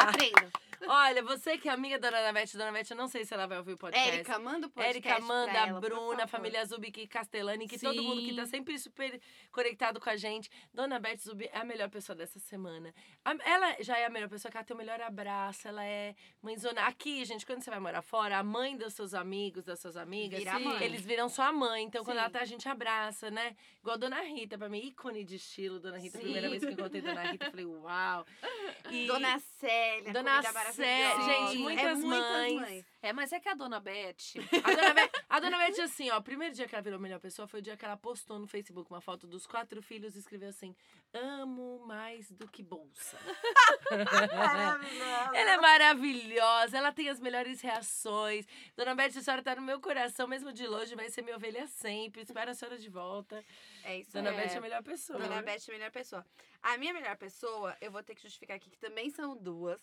Aprenda. 0.00 0.50
Olha, 0.86 1.22
você 1.22 1.56
que 1.56 1.68
é 1.68 1.72
amiga 1.72 1.98
da 1.98 2.10
dona 2.10 2.32
Beth, 2.32 2.52
dona 2.54 2.72
Beth, 2.72 2.86
eu 2.90 2.96
não 2.96 3.08
sei 3.08 3.24
se 3.24 3.32
ela 3.32 3.46
vai 3.46 3.58
ouvir 3.58 3.72
o 3.72 3.78
podcast. 3.78 4.10
Érica, 4.10 4.38
manda 4.38 4.66
o 4.66 4.70
podcast 4.70 4.96
Érica, 5.08 5.16
Amanda, 5.24 5.50
pra 5.52 5.66
ela, 5.68 5.80
Bruna, 5.80 6.26
família 6.26 6.64
Zubic 6.64 7.06
Castellani, 7.06 7.66
que 7.66 7.78
todo 7.78 8.02
mundo 8.02 8.20
que 8.20 8.34
tá 8.34 8.44
Sim. 8.44 8.50
sempre 8.50 8.78
super 8.78 9.20
conectado 9.50 10.00
com 10.00 10.10
a 10.10 10.16
gente. 10.16 10.50
Dona 10.72 10.98
Beth 10.98 11.18
Zubi 11.18 11.48
é 11.52 11.58
a 11.58 11.64
melhor 11.64 11.88
pessoa 11.88 12.14
dessa 12.16 12.38
semana. 12.38 12.92
Ela 13.44 13.76
já 13.80 13.98
é 13.98 14.04
a 14.04 14.10
melhor 14.10 14.28
pessoa, 14.28 14.50
que 14.50 14.56
ela 14.56 14.64
tem 14.64 14.74
o 14.74 14.78
melhor 14.78 15.00
abraço, 15.00 15.66
ela 15.68 15.84
é 15.84 16.14
mãezona. 16.42 16.82
Aqui, 16.82 17.24
gente, 17.24 17.46
quando 17.46 17.62
você 17.62 17.70
vai 17.70 17.80
morar 17.80 18.02
fora, 18.02 18.38
a 18.38 18.42
mãe 18.42 18.76
dos 18.76 18.94
seus 18.94 19.14
amigos, 19.14 19.64
das 19.64 19.80
suas 19.80 19.96
amigas, 19.96 20.38
Vira 20.38 20.84
eles 20.84 21.04
viram 21.04 21.28
sua 21.28 21.52
mãe. 21.52 21.84
Então, 21.84 22.04
quando 22.04 22.16
Sim. 22.16 22.22
ela 22.22 22.30
tá, 22.30 22.40
a 22.40 22.44
gente 22.44 22.68
abraça, 22.68 23.30
né? 23.30 23.56
Igual 23.80 23.94
a 23.94 23.98
Dona 23.98 24.20
Rita, 24.22 24.58
pra 24.58 24.68
mim, 24.68 24.78
ícone 24.78 25.24
de 25.24 25.36
estilo, 25.36 25.78
Dona 25.78 25.98
Rita. 25.98 26.18
A 26.18 26.20
primeira 26.20 26.48
Sim. 26.48 26.50
vez 26.50 26.62
que 26.62 26.68
eu 26.68 26.72
encontrei 26.72 27.00
Dona 27.02 27.22
Rita, 27.22 27.46
eu 27.46 27.50
falei, 27.50 27.66
uau. 27.66 28.26
E- 28.90 29.06
Dona 29.06 29.38
Célia, 29.38 30.12
Dona 30.12 30.42
Célia, 30.76 31.14
maravilhosa. 31.16 31.46
gente, 31.52 31.56
É 31.56 31.62
muitas 31.62 31.98
muitas 31.98 32.30
mães. 32.30 32.60
mães. 32.60 32.86
É, 33.02 33.12
mas 33.12 33.32
é 33.32 33.40
que 33.40 33.48
a 33.48 33.54
Dona 33.54 33.80
Beth... 33.80 34.16
A 34.64 34.70
dona, 34.74 34.94
Beth, 34.94 35.10
a 35.28 35.40
dona 35.40 35.58
Beth, 35.58 35.80
assim, 35.82 36.10
ó, 36.10 36.18
o 36.18 36.22
primeiro 36.22 36.54
dia 36.54 36.66
que 36.66 36.74
ela 36.74 36.82
virou 36.82 36.98
melhor 36.98 37.20
pessoa 37.20 37.46
foi 37.46 37.60
o 37.60 37.62
dia 37.62 37.76
que 37.76 37.84
ela 37.84 37.96
postou 37.96 38.38
no 38.38 38.46
Facebook 38.46 38.90
uma 38.90 39.00
foto 39.00 39.26
dos 39.26 39.46
quatro 39.46 39.82
filhos 39.82 40.16
e 40.16 40.20
escreveu 40.20 40.48
assim: 40.48 40.74
Amo 41.12 41.84
mais 41.86 42.30
do 42.30 42.48
que 42.48 42.62
bolsa. 42.62 43.18
ela 45.34 45.50
é 45.52 45.56
maravilhosa, 45.58 46.78
ela 46.78 46.92
tem 46.92 47.08
as 47.08 47.20
melhores 47.20 47.60
reações. 47.60 48.46
Dona 48.76 48.94
Beth, 48.94 49.16
a 49.18 49.22
senhora 49.22 49.42
tá 49.42 49.54
no 49.56 49.62
meu 49.62 49.80
coração, 49.80 50.26
mesmo 50.26 50.52
de 50.52 50.66
longe, 50.66 50.94
vai 50.94 51.08
ser 51.10 51.22
minha 51.22 51.36
ovelha 51.36 51.66
sempre. 51.66 52.22
Espero 52.22 52.50
a 52.50 52.54
senhora 52.54 52.78
de 52.78 52.88
volta. 52.88 53.44
É 53.84 53.98
isso 53.98 54.12
Dona 54.12 54.30
aí. 54.30 54.36
Beth 54.36 54.54
é 54.54 54.56
a 54.56 54.60
melhor 54.60 54.82
pessoa. 54.82 55.18
Dona 55.18 55.42
Beth 55.42 55.60
é 55.68 55.70
a 55.70 55.72
melhor 55.74 55.90
pessoa. 55.90 56.26
A 56.62 56.78
minha 56.78 56.92
melhor 56.94 57.16
pessoa, 57.16 57.76
eu 57.80 57.90
vou 57.90 58.02
ter 58.02 58.14
que 58.14 58.22
justificar 58.22 58.56
aqui 58.56 58.70
que 58.70 58.78
também 58.78 59.10
são 59.10 59.36
duas. 59.36 59.78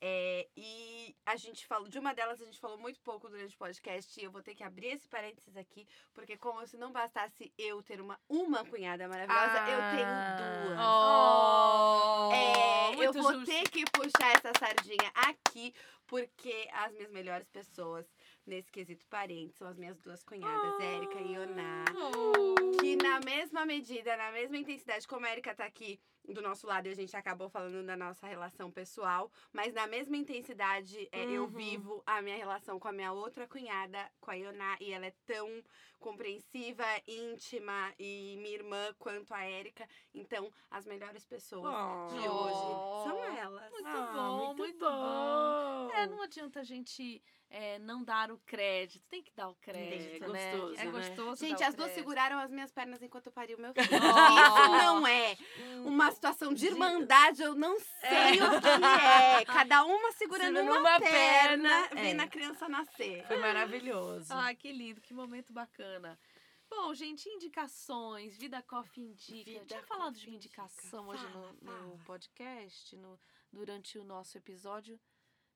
É, 0.00 0.46
e 0.56 1.16
a 1.26 1.34
gente 1.36 1.66
falou, 1.66 1.88
de 1.88 1.98
uma 1.98 2.14
delas 2.14 2.40
a 2.40 2.44
gente 2.44 2.60
falou 2.60 2.78
muito 2.78 3.00
pouco 3.00 3.28
durante 3.28 3.54
o 3.54 3.58
podcast, 3.58 4.18
e 4.20 4.22
eu 4.24 4.30
vou 4.30 4.42
ter 4.42 4.54
que 4.54 4.62
abrir 4.62 4.88
esse 4.88 5.08
parênteses 5.08 5.56
aqui, 5.56 5.86
porque 6.14 6.36
como 6.36 6.64
se 6.66 6.76
não 6.76 6.92
bastasse 6.92 7.52
eu 7.58 7.82
ter 7.82 8.00
uma, 8.00 8.18
uma 8.28 8.64
cunhada 8.64 9.08
maravilhosa, 9.08 9.58
eu 9.70 9.80
tenho 9.96 10.68
duas. 10.68 10.78
Oh, 10.80 12.30
É, 12.32 12.94
eu 13.06 13.12
vou 13.12 13.32
justo. 13.32 13.46
ter 13.46 13.68
que 13.70 13.84
puxar 13.90 14.36
essa 14.36 14.52
sardinha 14.58 15.10
aqui, 15.14 15.74
porque 16.06 16.68
as 16.72 16.92
minhas 16.92 17.10
melhores 17.10 17.48
pessoas 17.48 18.06
nesse 18.48 18.72
quesito 18.72 19.06
parente 19.06 19.54
são 19.56 19.68
as 19.68 19.76
minhas 19.76 19.98
duas 20.00 20.22
cunhadas, 20.24 20.80
Érica 20.80 21.20
e 21.20 21.32
Ioná. 21.34 21.84
Que 22.80 22.96
na 22.96 23.20
mesma 23.20 23.64
medida, 23.66 24.16
na 24.16 24.32
mesma 24.32 24.56
intensidade, 24.56 25.06
como 25.06 25.26
a 25.26 25.30
Erika 25.32 25.54
tá 25.54 25.64
aqui 25.64 26.00
do 26.26 26.42
nosso 26.42 26.66
lado 26.66 26.86
e 26.86 26.90
a 26.90 26.94
gente 26.94 27.16
acabou 27.16 27.48
falando 27.48 27.84
da 27.86 27.96
nossa 27.96 28.26
relação 28.26 28.70
pessoal, 28.70 29.30
mas 29.52 29.72
na 29.72 29.86
mesma 29.86 30.16
intensidade 30.16 31.08
é, 31.10 31.24
eu 31.24 31.44
Uhum. 31.44 31.48
vivo 31.48 32.02
a 32.06 32.20
minha 32.20 32.36
relação 32.36 32.78
com 32.78 32.86
a 32.88 32.92
minha 32.92 33.12
outra 33.12 33.46
cunhada, 33.48 34.10
com 34.20 34.30
a 34.30 34.34
Ioná, 34.34 34.76
e 34.80 34.92
ela 34.92 35.06
é 35.06 35.14
tão 35.24 35.62
compreensiva, 35.98 36.84
íntima 37.06 37.94
e 37.98 38.36
minha 38.42 38.54
irmã 38.56 38.94
quanto 38.98 39.32
a 39.32 39.42
Érica. 39.42 39.88
Então, 40.14 40.52
as 40.70 40.86
melhores 40.86 41.24
pessoas 41.24 41.72
de 42.12 42.28
Oh. 42.28 42.32
hoje 42.32 43.08
são 43.08 43.24
elas. 43.24 43.70
Muito 43.72 43.88
Ah, 43.88 44.12
bom, 44.14 44.54
muito 44.54 44.78
bom. 44.78 45.90
É, 45.94 46.06
não 46.06 46.22
adianta 46.22 46.60
a 46.60 46.64
gente 46.64 47.22
é, 47.50 47.78
não 47.78 48.04
dar 48.04 48.30
o 48.30 48.38
crédito. 48.38 49.02
Tem 49.08 49.22
que 49.22 49.32
dar 49.34 49.48
o 49.48 49.54
crédito, 49.56 50.24
É 50.24 50.28
né? 50.28 50.52
gostoso, 50.52 50.74
É 50.80 50.84
né? 50.84 50.90
gostoso. 50.90 51.40
Gente, 51.44 51.58
dar 51.58 51.64
o 51.64 51.68
as 51.68 51.74
duas 51.74 51.86
crédito. 51.88 51.94
seguraram 51.94 52.38
as 52.38 52.50
minhas 52.50 52.70
pernas 52.72 53.02
enquanto 53.02 53.26
eu 53.26 53.32
pari 53.32 53.54
o 53.54 53.60
meu 53.60 53.72
filho. 53.72 53.88
Oh. 53.90 53.96
Isso 53.96 54.68
não 54.84 55.06
é 55.06 55.36
uma 55.84 56.10
situação 56.12 56.52
de 56.52 56.66
irmandade, 56.66 57.42
eu 57.42 57.54
não 57.54 57.78
sei 57.80 58.42
o 58.42 58.60
que 58.60 59.02
é. 59.02 59.44
Cada 59.46 59.84
uma 59.84 60.12
segurando 60.12 60.60
uma, 60.60 60.78
uma 60.78 61.00
perna, 61.00 61.68
perna, 61.88 62.02
vendo 62.02 62.20
é. 62.20 62.24
a 62.24 62.28
criança 62.28 62.68
nascer. 62.68 63.26
Foi 63.26 63.38
maravilhoso. 63.38 64.32
Ai, 64.32 64.54
que 64.54 64.70
lindo, 64.72 65.00
que 65.00 65.14
momento 65.14 65.52
bacana. 65.52 66.18
Bom, 66.70 66.92
gente, 66.92 67.26
indicações. 67.30 68.36
Vida 68.36 68.60
Coffee 68.62 69.02
indica. 69.04 69.50
Vida 69.50 69.64
Tinha 69.64 69.82
falado 69.84 70.14
de 70.14 70.28
indica. 70.28 70.36
indicação 70.36 71.08
hoje 71.08 71.24
Fala, 71.26 71.52
no, 71.62 71.72
no 71.72 71.72
fala. 71.80 71.98
podcast, 72.04 72.94
no, 72.96 73.18
durante 73.50 73.98
o 73.98 74.04
nosso 74.04 74.36
episódio. 74.36 75.00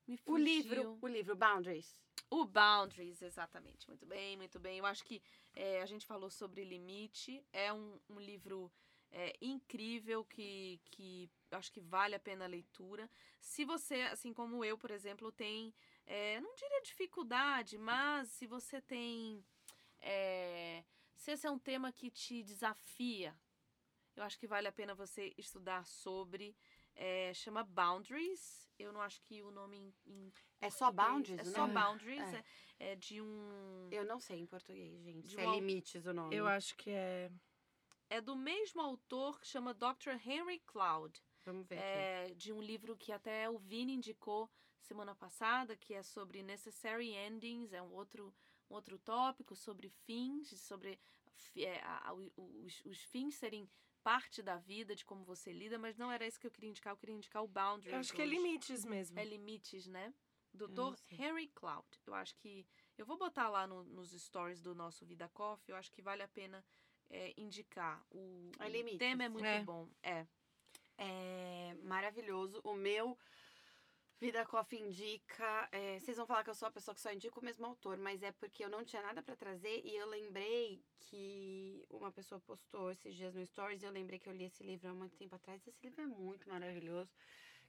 Me 0.06 0.18
O 0.26 0.36
livro, 0.36 0.98
o 1.00 1.06
livro 1.08 1.36
Boundaries. 1.36 2.00
O 2.30 2.44
Boundaries, 2.44 3.22
exatamente. 3.22 3.86
Muito 3.88 4.06
bem, 4.06 4.36
muito 4.36 4.58
bem. 4.58 4.78
Eu 4.78 4.86
acho 4.86 5.04
que 5.04 5.22
é, 5.54 5.82
a 5.82 5.86
gente 5.86 6.06
falou 6.06 6.30
sobre 6.30 6.64
limite. 6.64 7.44
É 7.52 7.72
um, 7.72 8.00
um 8.08 8.18
livro 8.18 8.72
é, 9.10 9.36
incrível 9.40 10.24
que, 10.24 10.80
que 10.86 11.30
acho 11.50 11.70
que 11.70 11.80
vale 11.80 12.14
a 12.14 12.20
pena 12.20 12.44
a 12.44 12.48
leitura. 12.48 13.08
Se 13.40 13.64
você, 13.64 14.02
assim 14.02 14.32
como 14.32 14.64
eu, 14.64 14.78
por 14.78 14.90
exemplo, 14.90 15.30
tem, 15.30 15.74
é, 16.06 16.40
não 16.40 16.54
diria 16.54 16.82
dificuldade, 16.82 17.76
mas 17.78 18.28
se 18.30 18.46
você 18.46 18.80
tem. 18.80 19.44
é, 20.00 20.82
se 21.14 21.30
esse 21.30 21.46
é 21.46 21.50
um 21.50 21.58
tema 21.58 21.92
que 21.92 22.10
te 22.10 22.42
desafia, 22.42 23.36
eu 24.16 24.24
acho 24.24 24.38
que 24.38 24.46
vale 24.46 24.66
a 24.66 24.72
pena 24.72 24.94
você 24.94 25.32
estudar 25.36 25.86
sobre. 25.86 26.56
É, 26.94 27.32
chama 27.34 27.64
Boundaries. 27.64 28.68
Eu 28.78 28.92
não 28.92 29.00
acho 29.00 29.20
que 29.22 29.42
o 29.42 29.50
nome 29.50 29.76
em, 29.76 29.94
em 30.06 30.32
É 30.60 30.70
só 30.70 30.90
Boundaries, 30.90 31.38
É 31.38 31.42
o 31.50 31.54
só? 31.54 31.66
Boundaries. 31.68 32.20
É. 32.34 32.44
É, 32.80 32.92
é 32.92 32.96
de 32.96 33.20
um. 33.20 33.88
Eu 33.90 34.04
não 34.04 34.18
sei 34.20 34.38
em 34.40 34.46
português, 34.46 35.00
gente. 35.02 35.22
De 35.28 35.34
Se 35.34 35.40
é 35.40 35.48
um- 35.48 35.54
limites 35.54 36.04
o 36.06 36.12
nome. 36.12 36.34
Eu 36.34 36.46
acho 36.46 36.76
que 36.76 36.90
é. 36.90 37.30
É 38.10 38.20
do 38.20 38.36
mesmo 38.36 38.80
autor 38.82 39.40
que 39.40 39.46
chama 39.46 39.72
Dr. 39.72 40.10
Henry 40.26 40.58
Cloud. 40.60 41.18
Vamos 41.44 41.66
ver 41.66 41.78
aqui. 41.78 41.84
É, 41.86 42.34
de 42.34 42.52
um 42.52 42.60
livro 42.60 42.96
que 42.96 43.10
até 43.10 43.48
o 43.48 43.58
Vini 43.58 43.94
indicou 43.94 44.50
semana 44.80 45.14
passada, 45.14 45.76
que 45.76 45.94
é 45.94 46.02
sobre 46.02 46.42
Necessary 46.42 47.14
Endings, 47.14 47.72
é 47.72 47.80
um 47.80 47.92
outro, 47.92 48.34
um 48.68 48.74
outro 48.74 48.98
tópico 48.98 49.56
sobre 49.56 49.88
fins, 49.88 50.48
sobre 50.60 50.98
é, 51.56 51.80
a- 51.80 52.08
a- 52.10 52.12
o- 52.14 52.32
os, 52.64 52.84
os 52.84 52.98
fins 53.04 53.34
serem 53.36 53.68
parte 54.02 54.42
da 54.42 54.56
vida, 54.56 54.94
de 54.94 55.04
como 55.04 55.24
você 55.24 55.52
lida, 55.52 55.78
mas 55.78 55.96
não 55.96 56.10
era 56.10 56.26
isso 56.26 56.38
que 56.40 56.46
eu 56.46 56.50
queria 56.50 56.70
indicar, 56.70 56.92
eu 56.92 56.96
queria 56.96 57.14
indicar 57.14 57.42
o 57.42 57.48
Boundaries. 57.48 57.92
Eu 57.92 57.98
acho 58.00 58.12
que 58.12 58.20
é 58.22 58.24
hoje. 58.24 58.34
limites 58.36 58.84
mesmo. 58.84 59.18
É 59.18 59.24
limites, 59.24 59.86
né? 59.86 60.12
Dr. 60.54 60.94
Henry 61.10 61.48
Cloud. 61.48 61.86
Eu 62.06 62.12
acho 62.14 62.34
que. 62.36 62.66
Eu 62.98 63.06
vou 63.06 63.16
botar 63.16 63.48
lá 63.48 63.66
no- 63.66 63.84
nos 63.84 64.10
stories 64.12 64.60
do 64.60 64.74
nosso 64.74 65.06
Vida 65.06 65.28
Coffee. 65.30 65.72
Eu 65.72 65.76
acho 65.76 65.90
que 65.90 66.02
vale 66.02 66.22
a 66.22 66.28
pena 66.28 66.62
é, 67.08 67.32
indicar. 67.36 68.04
O, 68.10 68.50
É 68.58 68.66
o 68.66 68.68
limites. 68.68 68.98
tema 68.98 69.24
é 69.24 69.28
muito 69.28 69.46
É. 69.46 69.62
bom. 69.62 69.88
É. 70.02 70.26
É 70.98 71.74
maravilhoso. 71.82 72.60
O 72.64 72.74
meu 72.74 73.18
Vida 74.22 74.46
Coffee 74.46 74.78
indica. 74.80 75.68
é, 75.72 75.98
vocês 75.98 76.16
vão 76.16 76.24
falar 76.24 76.44
que 76.44 76.50
eu 76.50 76.54
sou 76.54 76.68
a 76.68 76.70
pessoa 76.70 76.94
que 76.94 77.00
só 77.00 77.12
indica 77.12 77.40
o 77.40 77.44
mesmo 77.44 77.66
autor, 77.66 77.96
mas 77.98 78.22
é 78.22 78.30
porque 78.30 78.64
eu 78.64 78.68
não 78.70 78.84
tinha 78.84 79.02
nada 79.02 79.20
pra 79.20 79.34
trazer 79.34 79.82
e 79.84 79.96
eu 79.96 80.06
lembrei 80.06 80.80
que 81.00 81.84
uma 81.90 82.12
pessoa 82.12 82.40
postou 82.40 82.92
esses 82.92 83.16
dias 83.16 83.34
no 83.34 83.44
Stories 83.44 83.82
e 83.82 83.86
eu 83.86 83.90
lembrei 83.90 84.20
que 84.20 84.28
eu 84.28 84.32
li 84.32 84.44
esse 84.44 84.62
livro 84.62 84.88
há 84.88 84.94
muito 84.94 85.16
tempo 85.16 85.34
atrás. 85.34 85.66
Esse 85.66 85.82
livro 85.84 86.02
é 86.02 86.06
muito 86.06 86.48
maravilhoso, 86.48 87.10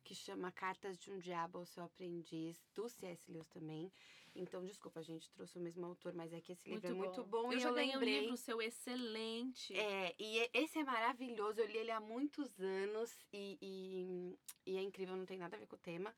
que 0.04 0.14
chama 0.14 0.52
Cartas 0.52 0.96
de 1.00 1.10
um 1.10 1.18
Diabo 1.18 1.58
ao 1.58 1.66
Seu 1.66 1.84
Aprendiz, 1.86 2.64
do 2.76 2.88
C.S. 2.88 3.32
Lewis 3.32 3.48
também. 3.48 3.92
Então, 4.36 4.64
desculpa, 4.64 5.00
a 5.00 5.04
gente 5.04 5.32
trouxe 5.32 5.58
o 5.58 5.62
mesmo 5.62 5.84
autor, 5.88 6.14
mas 6.14 6.32
é 6.34 6.40
que 6.40 6.52
esse 6.52 6.70
livro 6.70 6.88
Muito 6.96 7.04
é 7.04 7.08
muito 7.08 7.24
bom. 7.24 7.44
bom, 7.46 7.52
Eu 7.52 7.58
e 7.58 7.62
já 7.62 7.70
eu 7.70 7.74
lembrei. 7.74 8.18
um 8.18 8.22
livro 8.22 8.38
seu 8.38 8.62
excelente. 8.62 9.76
É, 9.76 10.14
e 10.20 10.38
e- 10.40 10.50
esse 10.54 10.78
é 10.78 10.84
maravilhoso. 10.84 11.60
Eu 11.62 11.66
li 11.68 11.78
ele 11.80 11.92
há 11.92 12.00
muitos 12.00 12.60
anos 12.60 13.12
e, 13.32 13.58
e, 13.60 14.72
e 14.72 14.78
é 14.78 14.82
incrível, 14.84 15.16
não 15.16 15.26
tem 15.26 15.38
nada 15.40 15.56
a 15.56 15.60
ver 15.60 15.66
com 15.68 15.76
o 15.76 15.80
tema. 15.80 16.14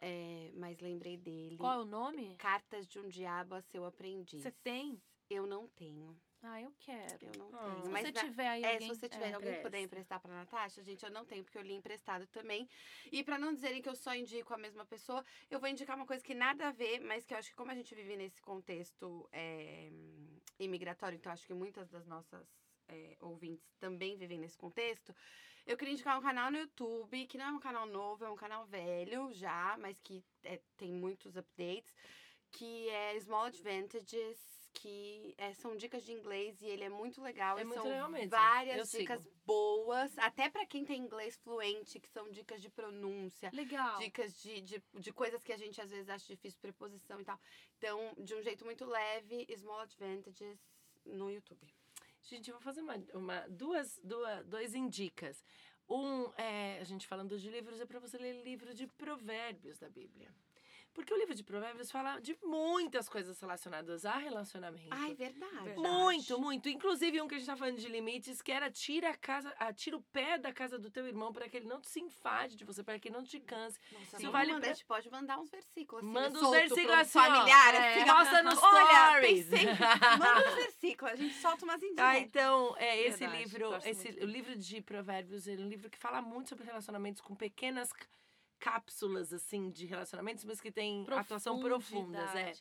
É, 0.00 0.50
mas 0.54 0.78
lembrei 0.80 1.16
dele. 1.16 1.56
Qual 1.56 1.80
é 1.80 1.82
o 1.82 1.84
nome? 1.84 2.34
Cartas 2.36 2.86
de 2.86 2.98
um 2.98 3.08
Diabo 3.08 3.54
a 3.54 3.60
seu 3.62 3.84
aprendiz. 3.84 4.42
Você 4.42 4.50
tem? 4.50 5.00
Eu 5.28 5.46
não 5.46 5.68
tenho. 5.68 6.18
Ah, 6.42 6.58
eu 6.60 6.72
quero. 6.80 7.18
Eu 7.26 7.32
não 7.38 7.50
Ah. 7.54 7.64
tenho. 7.70 7.82
Se 7.84 7.90
mas 7.90 8.02
você 8.06 8.12
na- 8.12 8.20
tiver 8.24 8.48
aí 8.48 8.62
é, 8.64 8.72
alguém... 8.72 8.88
se 8.88 8.98
você 8.98 9.08
tiver 9.10 9.28
é. 9.30 9.34
alguém 9.34 9.50
que 9.52 9.58
puder 9.58 9.70
Presta. 9.70 9.84
emprestar 9.84 10.20
pra 10.20 10.32
Natasha, 10.34 10.82
gente, 10.82 11.04
eu 11.04 11.10
não 11.10 11.24
tenho, 11.26 11.44
porque 11.44 11.58
eu 11.58 11.62
li 11.62 11.74
emprestado 11.74 12.26
também. 12.28 12.66
E 13.12 13.22
pra 13.22 13.38
não 13.38 13.52
dizerem 13.52 13.82
que 13.82 13.88
eu 13.88 13.94
só 13.94 14.14
indico 14.14 14.54
a 14.54 14.58
mesma 14.58 14.86
pessoa, 14.86 15.22
eu 15.50 15.60
vou 15.60 15.68
indicar 15.68 15.94
uma 15.94 16.06
coisa 16.06 16.24
que 16.24 16.34
nada 16.34 16.68
a 16.68 16.72
ver, 16.72 16.98
mas 17.00 17.26
que 17.26 17.34
eu 17.34 17.38
acho 17.38 17.50
que 17.50 17.54
como 17.56 17.70
a 17.70 17.74
gente 17.74 17.94
vive 17.94 18.16
nesse 18.16 18.40
contexto 18.40 19.28
é, 19.30 19.92
imigratório, 20.58 21.16
então 21.16 21.30
acho 21.30 21.46
que 21.46 21.52
muitas 21.54 21.90
das 21.90 22.06
nossas 22.06 22.48
é, 22.90 23.16
ouvintes 23.20 23.74
também 23.78 24.16
vivem 24.16 24.38
nesse 24.38 24.58
contexto. 24.58 25.14
Eu 25.66 25.76
queria 25.76 25.92
indicar 25.92 26.18
um 26.18 26.22
canal 26.22 26.50
no 26.50 26.58
YouTube, 26.58 27.26
que 27.26 27.38
não 27.38 27.44
é 27.46 27.52
um 27.52 27.60
canal 27.60 27.86
novo, 27.86 28.24
é 28.24 28.30
um 28.30 28.36
canal 28.36 28.66
velho 28.66 29.32
já, 29.32 29.76
mas 29.78 30.00
que 30.00 30.24
é, 30.42 30.60
tem 30.76 30.92
muitos 30.92 31.36
updates, 31.36 31.94
que 32.50 32.88
é 32.88 33.18
Small 33.20 33.44
Advantages, 33.44 34.38
que 34.72 35.34
é, 35.36 35.52
são 35.54 35.76
dicas 35.76 36.04
de 36.04 36.12
inglês 36.12 36.60
e 36.62 36.66
ele 36.66 36.84
é 36.84 36.88
muito 36.88 37.20
legal. 37.20 37.58
É 37.58 37.64
muito 37.64 37.82
são 37.82 37.90
legal 37.90 38.08
mesmo. 38.08 38.26
Eu 38.26 38.30
várias 38.30 38.88
sigo. 38.88 39.02
dicas 39.02 39.22
boas, 39.44 40.16
até 40.18 40.48
pra 40.48 40.66
quem 40.66 40.84
tem 40.84 41.02
inglês 41.02 41.36
fluente, 41.36 42.00
que 42.00 42.08
são 42.08 42.30
dicas 42.30 42.60
de 42.62 42.70
pronúncia. 42.70 43.50
Legal. 43.52 43.98
Dicas 43.98 44.40
de, 44.40 44.60
de, 44.60 44.82
de 44.94 45.12
coisas 45.12 45.42
que 45.42 45.52
a 45.52 45.56
gente 45.56 45.80
às 45.80 45.90
vezes 45.90 46.08
acha 46.08 46.26
difícil, 46.26 46.58
preposição 46.60 47.20
e 47.20 47.24
tal. 47.24 47.38
Então, 47.78 48.14
de 48.18 48.34
um 48.34 48.42
jeito 48.42 48.64
muito 48.64 48.84
leve, 48.84 49.46
Small 49.56 49.80
Advantages 49.80 50.58
no 51.04 51.30
YouTube. 51.30 51.72
Gente, 52.22 52.48
eu 52.50 52.54
vou 52.54 52.62
fazer 52.62 52.80
uma, 52.80 52.96
uma- 53.14 53.46
duas, 53.48 53.98
duas, 54.04 54.46
dois 54.46 54.74
indicas. 54.74 55.44
Um, 55.88 56.26
é, 56.36 56.78
a 56.80 56.84
gente 56.84 57.06
falando 57.06 57.36
de 57.38 57.50
livros, 57.50 57.80
é 57.80 57.86
para 57.86 57.98
você 57.98 58.16
ler 58.16 58.44
livro 58.44 58.72
de 58.74 58.86
provérbios 58.86 59.78
da 59.78 59.88
Bíblia. 59.88 60.32
Porque 60.92 61.14
o 61.14 61.16
livro 61.16 61.34
de 61.34 61.44
provérbios 61.44 61.90
fala 61.90 62.18
de 62.20 62.36
muitas 62.42 63.08
coisas 63.08 63.38
relacionadas 63.40 64.04
a 64.04 64.16
relacionamento. 64.16 64.88
Ai, 64.90 65.14
verdade. 65.14 65.54
Verdade. 65.62 65.80
Muito, 65.80 66.38
muito. 66.40 66.68
Inclusive 66.68 67.20
um 67.22 67.28
que 67.28 67.36
a 67.36 67.38
gente 67.38 67.46
tá 67.46 67.56
falando 67.56 67.78
de 67.78 67.88
limites, 67.88 68.42
que 68.42 68.50
era 68.50 68.68
tira 68.70 69.10
a 69.10 69.16
casa, 69.16 69.54
ah, 69.58 69.72
tira 69.72 69.96
o 69.96 70.02
pé 70.12 70.36
da 70.36 70.52
casa 70.52 70.78
do 70.78 70.90
teu 70.90 71.06
irmão 71.06 71.32
para 71.32 71.48
que 71.48 71.56
ele 71.58 71.66
não 71.68 71.80
se 71.82 72.00
enfade 72.00 72.56
de 72.56 72.64
você, 72.64 72.82
para 72.82 72.98
que 72.98 73.06
ele 73.08 73.16
não 73.16 73.22
te 73.22 73.38
canse. 73.38 73.78
Nossa, 73.92 74.16
Isso 74.16 74.30
vale 74.32 74.52
mandar, 74.52 74.60
pra- 74.62 74.70
a 74.70 74.74
gente 74.74 74.84
pode 74.86 75.10
mandar 75.10 75.38
uns 75.38 75.48
versículos. 75.50 76.02
Assim, 76.04 76.12
Manda 76.12 76.38
uns 76.40 76.50
versículos 76.50 76.98
assim, 76.98 77.18
ó, 77.18 77.22
familiar, 77.22 77.74
é, 77.74 77.94
assim, 78.00 78.10
ó. 78.10 78.16
posta 78.16 78.42
nos 78.42 78.58
Olha, 78.62 79.06
stories. 79.06 79.46
pensei, 79.48 79.66
manda 80.18 80.48
uns 80.48 80.54
versículos, 80.56 81.12
a 81.12 81.16
gente 81.16 81.34
solta 81.36 81.64
umas 81.64 81.80
indiretas. 81.84 82.04
Ah, 82.04 82.18
então, 82.18 82.74
é, 82.78 83.00
esse 83.02 83.18
Verdade, 83.20 83.38
livro, 83.44 83.76
esse, 83.84 84.08
o 84.08 84.26
livro 84.26 84.56
de 84.58 84.80
provérbios, 84.82 85.46
ele 85.46 85.62
é 85.62 85.64
um 85.64 85.68
livro 85.68 85.88
que 85.88 85.98
fala 85.98 86.20
muito 86.20 86.48
sobre 86.48 86.64
relacionamentos 86.66 87.20
com 87.22 87.34
pequenas 87.36 87.92
cápsulas, 88.60 89.32
assim, 89.32 89.70
de 89.70 89.86
relacionamentos, 89.86 90.44
mas 90.44 90.60
que 90.60 90.70
tem 90.70 91.04
atuação 91.10 91.58
profunda, 91.58 92.18
é. 92.38 92.52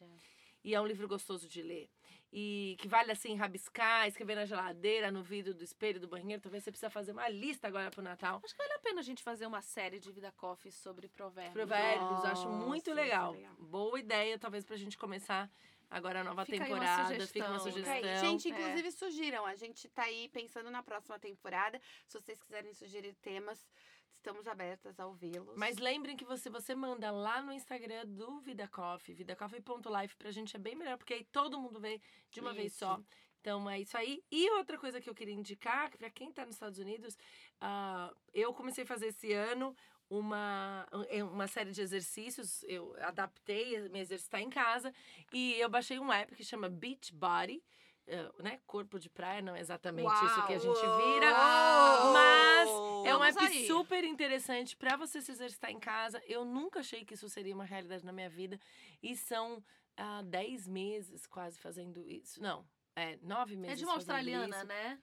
E 0.64 0.74
é 0.74 0.82
um 0.82 0.88
livro 0.88 1.08
gostoso 1.08 1.48
de 1.48 1.62
ler. 1.62 1.90
E 2.32 2.76
que 2.80 2.88
vale, 2.88 3.12
assim, 3.12 3.36
rabiscar, 3.36 4.08
escrever 4.08 4.36
na 4.36 4.46
geladeira, 4.46 5.10
no 5.10 5.24
vidro 5.24 5.54
do 5.54 5.64
espelho, 5.64 6.00
do 6.00 6.08
banheiro. 6.08 6.42
Talvez 6.42 6.64
você 6.64 6.72
precisa 6.72 6.90
fazer 6.90 7.12
uma 7.12 7.28
lista 7.28 7.68
agora 7.68 7.90
pro 7.90 8.04
Natal. 8.04 8.40
Acho 8.44 8.54
que 8.54 8.62
vale 8.62 8.74
a 8.74 8.80
pena 8.80 9.00
a 9.00 9.04
gente 9.04 9.24
fazer 9.24 9.48
uma 9.48 9.62
série 9.62 10.00
de 10.00 10.12
Vida 10.12 10.32
Coffee 10.34 10.72
sobre 10.72 11.08
provérbios. 11.08 11.54
Provérbios, 11.54 12.26
acho 12.26 12.48
muito 12.50 12.92
é 12.92 12.94
legal. 12.94 13.32
legal. 13.32 13.56
Boa 13.58 14.00
ideia, 14.00 14.38
talvez, 14.38 14.64
pra 14.64 14.78
gente 14.78 14.98
começar 14.98 15.50
agora 15.90 16.22
a 16.22 16.24
nova 16.24 16.46
Fica 16.46 16.58
uma 16.58 16.66
temporada. 16.66 17.28
Fica 17.28 17.50
uma 17.50 17.60
sugestão. 17.60 17.96
Fica. 17.96 18.16
Gente, 18.18 18.48
É. 18.48 18.52
inclusive 18.52 18.92
sugiram. 18.92 19.46
A 19.46 19.56
gente 19.56 19.90
tá 19.90 20.04
aí 20.04 20.30
pensando 20.30 20.70
na 20.70 20.84
próxima 20.84 21.20
temporada. 21.20 21.82
Se 22.08 22.20
vocês 22.20 22.42
quiserem 22.42 22.74
sugerir 22.74 23.16
temas, 23.16 23.68
estamos 24.16 24.48
abertas 24.48 25.00
a 25.00 25.08
ouvi-los. 25.08 25.56
Mas 25.58 25.78
lembrem 25.78 26.16
que 26.16 26.26
você, 26.26 26.50
você 26.50 26.76
manda 26.76 27.10
lá 27.12 27.42
no 27.42 27.52
Instagram 27.52 28.06
do 28.06 28.40
Vida 28.42 28.68
Coffee, 28.68 29.16
vidacoffee.life, 29.16 30.16
pra 30.16 30.32
gente 30.32 30.56
é 30.56 30.60
bem 30.60 30.76
melhor, 30.76 30.98
porque 30.98 31.14
aí 31.14 31.24
todo 31.26 31.60
mundo 31.60 31.80
vê 31.80 32.02
de 32.30 32.40
uma 32.40 32.54
vez 32.54 32.72
Isso. 32.72 32.80
só. 32.80 33.00
Então 33.42 33.70
é 33.70 33.80
isso 33.80 33.98
aí. 33.98 34.22
E 34.30 34.50
outra 34.52 34.78
coisa 34.78 35.00
que 35.00 35.10
eu 35.10 35.16
queria 35.16 35.34
indicar, 35.34 35.90
que 35.90 35.98
pra 35.98 36.10
quem 36.10 36.30
tá 36.30 36.46
nos 36.46 36.56
Estados 36.56 36.78
Unidos, 36.78 37.18
ah, 37.62 38.14
eu 38.34 38.54
comecei 38.54 38.84
a 38.84 38.88
fazer 38.88 39.08
esse 39.08 39.32
ano 39.32 39.74
uma, 40.10 40.88
um- 40.92 41.26
uma 41.28 41.48
série 41.48 41.72
de 41.72 41.82
exercícios. 41.82 42.64
Eu 42.64 42.96
adaptei 43.02 43.88
me 43.90 44.00
exercitar 44.00 44.42
em 44.42 44.50
casa 44.50 44.94
e 45.32 45.54
eu 45.60 45.70
baixei 45.70 46.00
um 46.00 46.12
app 46.12 46.36
que 46.36 46.44
chama 46.44 46.68
Beach 46.70 47.14
Body. 47.14 47.62
eh, 48.12 48.32
né? 48.40 48.60
Corpo 48.66 48.98
de 49.00 49.08
praia, 49.08 49.40
não 49.40 49.56
é 49.56 49.60
exatamente 49.60 50.12
isso 50.26 50.46
que 50.48 50.54
a 50.54 50.58
gente 50.58 50.80
vira. 50.80 51.32
Mas 52.14 52.70
é 53.06 53.16
um 53.16 53.24
app 53.24 53.38
aí. 53.46 53.68
super 53.68 54.04
interessante 54.04 54.76
pra 54.76 54.96
você 54.98 55.22
se 55.22 55.32
exercitar 55.32 55.70
em 55.72 55.80
casa. 55.80 56.22
Eu 56.26 56.44
nunca 56.44 56.80
achei 56.80 57.06
que 57.06 57.14
isso 57.14 57.30
seria 57.30 57.54
uma 57.54 57.66
realidade 57.66 58.04
na 58.06 58.12
minha 58.12 58.30
vida. 58.30 58.60
E 59.04 59.16
são 59.16 59.64
ah, 59.96 60.22
10 60.24 60.68
meses 60.68 61.28
quase 61.28 61.60
fazendo 61.60 62.08
isso. 62.10 62.42
Não, 62.42 62.66
é 62.96 63.18
9 63.22 63.56
meses. 63.56 63.74
É 63.74 63.76
de 63.78 63.86
uma 63.86 63.94
australiana, 63.94 64.58
isso. 64.58 64.66
né? 64.68 65.00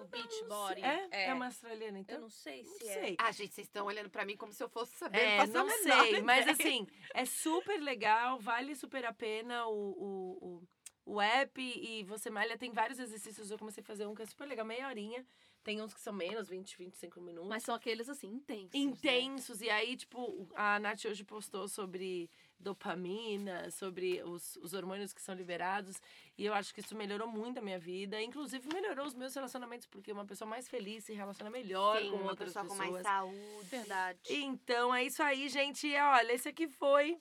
O 0.00 0.04
Beach 0.06 0.40
Não 0.42 0.48
Body. 0.48 0.80
sei. 0.80 0.90
É? 0.90 1.08
É, 1.28 1.34
uma 1.34 1.46
australiana, 1.46 1.98
então? 1.98 2.16
Eu 2.16 2.20
não 2.22 2.30
sei 2.30 2.62
Não 2.62 2.72
se 2.74 2.88
é. 2.88 2.92
sei. 2.94 3.16
Ah, 3.18 3.30
gente, 3.32 3.54
vocês 3.54 3.66
estão 3.66 3.86
olhando 3.86 4.08
pra 4.10 4.24
mim 4.24 4.36
como 4.36 4.52
se 4.52 4.62
eu 4.62 4.68
fosse 4.68 4.94
saber. 4.96 5.18
É, 5.18 5.46
não 5.46 5.68
sei, 5.68 6.20
mas 6.22 6.46
ideia. 6.46 6.52
assim, 6.52 6.86
é 7.14 7.24
super 7.24 7.80
legal, 7.80 8.38
vale 8.38 8.74
super 8.74 9.04
a 9.04 9.12
pena 9.12 9.66
o, 9.66 9.72
o, 9.74 10.62
o, 11.06 11.14
o 11.14 11.20
app 11.20 11.60
e 11.60 12.02
você 12.04 12.30
malha, 12.30 12.56
tem 12.58 12.70
vários 12.72 12.98
exercícios, 12.98 13.50
eu 13.50 13.58
comecei 13.58 13.82
a 13.82 13.86
fazer 13.86 14.06
um 14.06 14.14
que 14.14 14.22
é 14.22 14.26
super 14.26 14.46
legal, 14.46 14.64
meia 14.64 14.88
horinha, 14.88 15.26
tem 15.62 15.80
uns 15.80 15.94
que 15.94 16.00
são 16.00 16.12
menos, 16.12 16.48
20, 16.48 16.76
25 16.76 17.20
minutos. 17.20 17.48
Mas 17.48 17.62
são 17.62 17.74
aqueles 17.74 18.08
assim, 18.08 18.26
intensos. 18.28 18.72
né? 18.72 18.80
intensos. 18.80 19.60
E 19.62 19.70
aí, 19.70 19.96
tipo, 19.96 20.48
a 20.56 20.80
Nath 20.80 21.04
hoje 21.04 21.22
postou 21.22 21.68
sobre 21.68 22.28
dopamina, 22.62 23.70
sobre 23.70 24.22
os, 24.22 24.56
os 24.56 24.72
hormônios 24.72 25.12
que 25.12 25.20
são 25.20 25.34
liberados. 25.34 26.00
E 26.38 26.46
eu 26.46 26.54
acho 26.54 26.72
que 26.72 26.80
isso 26.80 26.94
melhorou 26.94 27.28
muito 27.28 27.58
a 27.58 27.62
minha 27.62 27.78
vida. 27.78 28.20
Inclusive, 28.22 28.66
melhorou 28.72 29.06
os 29.06 29.14
meus 29.14 29.34
relacionamentos, 29.34 29.86
porque 29.86 30.12
uma 30.12 30.24
pessoa 30.24 30.48
mais 30.48 30.68
feliz 30.68 31.04
se 31.04 31.12
relaciona 31.12 31.50
melhor 31.50 32.00
Sim, 32.00 32.10
com 32.10 32.16
uma 32.16 32.30
outras 32.30 32.48
pessoa 32.48 32.64
com 32.64 32.76
pessoas. 32.76 32.92
mais 32.92 33.06
saúde. 33.06 33.66
Verdade. 33.68 34.18
Então, 34.30 34.94
é 34.94 35.04
isso 35.04 35.22
aí, 35.22 35.48
gente. 35.48 35.86
E, 35.86 35.98
Olha, 35.98 36.32
esse 36.32 36.48
aqui 36.48 36.68
foi 36.68 37.20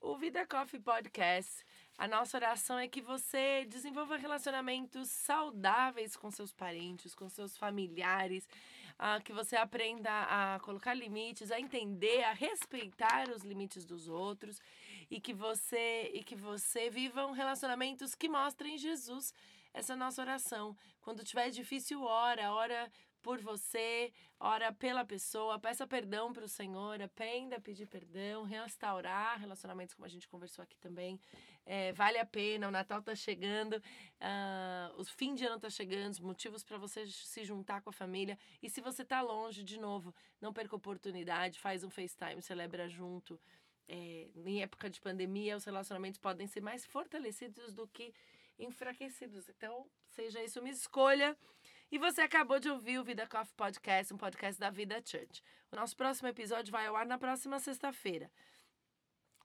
o 0.00 0.16
Vida 0.16 0.46
Coffee 0.46 0.80
Podcast. 0.80 1.64
A 1.98 2.08
nossa 2.08 2.36
oração 2.36 2.78
é 2.78 2.88
que 2.88 3.02
você 3.02 3.66
desenvolva 3.66 4.16
relacionamentos 4.16 5.10
saudáveis 5.10 6.16
com 6.16 6.30
seus 6.30 6.52
parentes, 6.52 7.14
com 7.14 7.28
seus 7.28 7.58
familiares, 7.58 8.48
ah, 8.98 9.20
que 9.20 9.32
você 9.32 9.56
aprenda 9.56 10.10
a 10.10 10.58
colocar 10.60 10.94
limites, 10.94 11.50
a 11.50 11.60
entender, 11.60 12.22
a 12.24 12.32
respeitar 12.32 13.28
os 13.30 13.42
limites 13.42 13.84
dos 13.84 14.08
outros 14.08 14.60
e 15.10 15.20
que 15.20 15.34
você 15.34 16.10
e 16.14 16.22
que 16.22 16.36
você 16.36 16.88
vivam 16.88 17.32
relacionamentos 17.32 18.14
que 18.14 18.28
mostrem 18.28 18.78
Jesus. 18.78 19.34
Essa 19.72 19.92
é 19.92 19.96
nossa 19.96 20.22
oração. 20.22 20.76
Quando 21.00 21.24
tiver 21.24 21.50
difícil, 21.50 22.02
ora, 22.02 22.52
ora 22.52 22.90
por 23.22 23.40
você, 23.40 24.12
ora 24.38 24.72
pela 24.72 25.04
pessoa, 25.04 25.58
peça 25.58 25.86
perdão 25.86 26.32
para 26.32 26.44
o 26.44 26.48
Senhor, 26.48 27.00
aprenda 27.02 27.56
a 27.56 27.60
pedir 27.60 27.86
perdão, 27.86 28.44
restaurar 28.44 29.38
relacionamentos, 29.38 29.94
como 29.94 30.06
a 30.06 30.08
gente 30.08 30.26
conversou 30.28 30.62
aqui 30.62 30.76
também. 30.78 31.20
É, 31.66 31.92
vale 31.92 32.18
a 32.18 32.24
pena, 32.24 32.66
o 32.66 32.70
Natal 32.70 33.02
tá 33.02 33.14
chegando, 33.14 33.80
ah, 34.20 34.92
o 34.96 35.04
fim 35.04 35.34
de 35.34 35.44
ano 35.44 35.60
tá 35.60 35.68
chegando, 35.68 36.12
os 36.12 36.20
motivos 36.20 36.64
para 36.64 36.78
você 36.78 37.06
se 37.06 37.44
juntar 37.44 37.82
com 37.82 37.90
a 37.90 37.92
família. 37.92 38.38
E 38.62 38.68
se 38.68 38.80
você 38.80 39.04
tá 39.04 39.20
longe, 39.20 39.62
de 39.62 39.78
novo, 39.78 40.14
não 40.40 40.52
perca 40.52 40.74
oportunidade, 40.74 41.60
faz 41.60 41.84
um 41.84 41.90
FaceTime, 41.90 42.42
celebra 42.42 42.88
junto. 42.88 43.38
É, 43.92 44.28
em 44.46 44.62
época 44.62 44.88
de 44.88 45.00
pandemia, 45.00 45.56
os 45.56 45.64
relacionamentos 45.64 46.16
podem 46.16 46.46
ser 46.46 46.60
mais 46.60 46.86
fortalecidos 46.86 47.72
do 47.72 47.88
que 47.88 48.14
enfraquecidos. 48.56 49.48
Então, 49.48 49.84
seja 50.10 50.40
isso 50.44 50.60
uma 50.60 50.68
escolha. 50.68 51.36
E 51.90 51.98
você 51.98 52.20
acabou 52.20 52.60
de 52.60 52.70
ouvir 52.70 53.00
o 53.00 53.04
Vida 53.04 53.26
Coffee 53.26 53.52
Podcast, 53.56 54.14
um 54.14 54.16
podcast 54.16 54.60
da 54.60 54.70
Vida 54.70 55.02
Church. 55.04 55.42
O 55.72 55.76
nosso 55.76 55.96
próximo 55.96 56.28
episódio 56.28 56.70
vai 56.70 56.86
ao 56.86 56.94
ar 56.94 57.04
na 57.04 57.18
próxima 57.18 57.58
sexta-feira. 57.58 58.30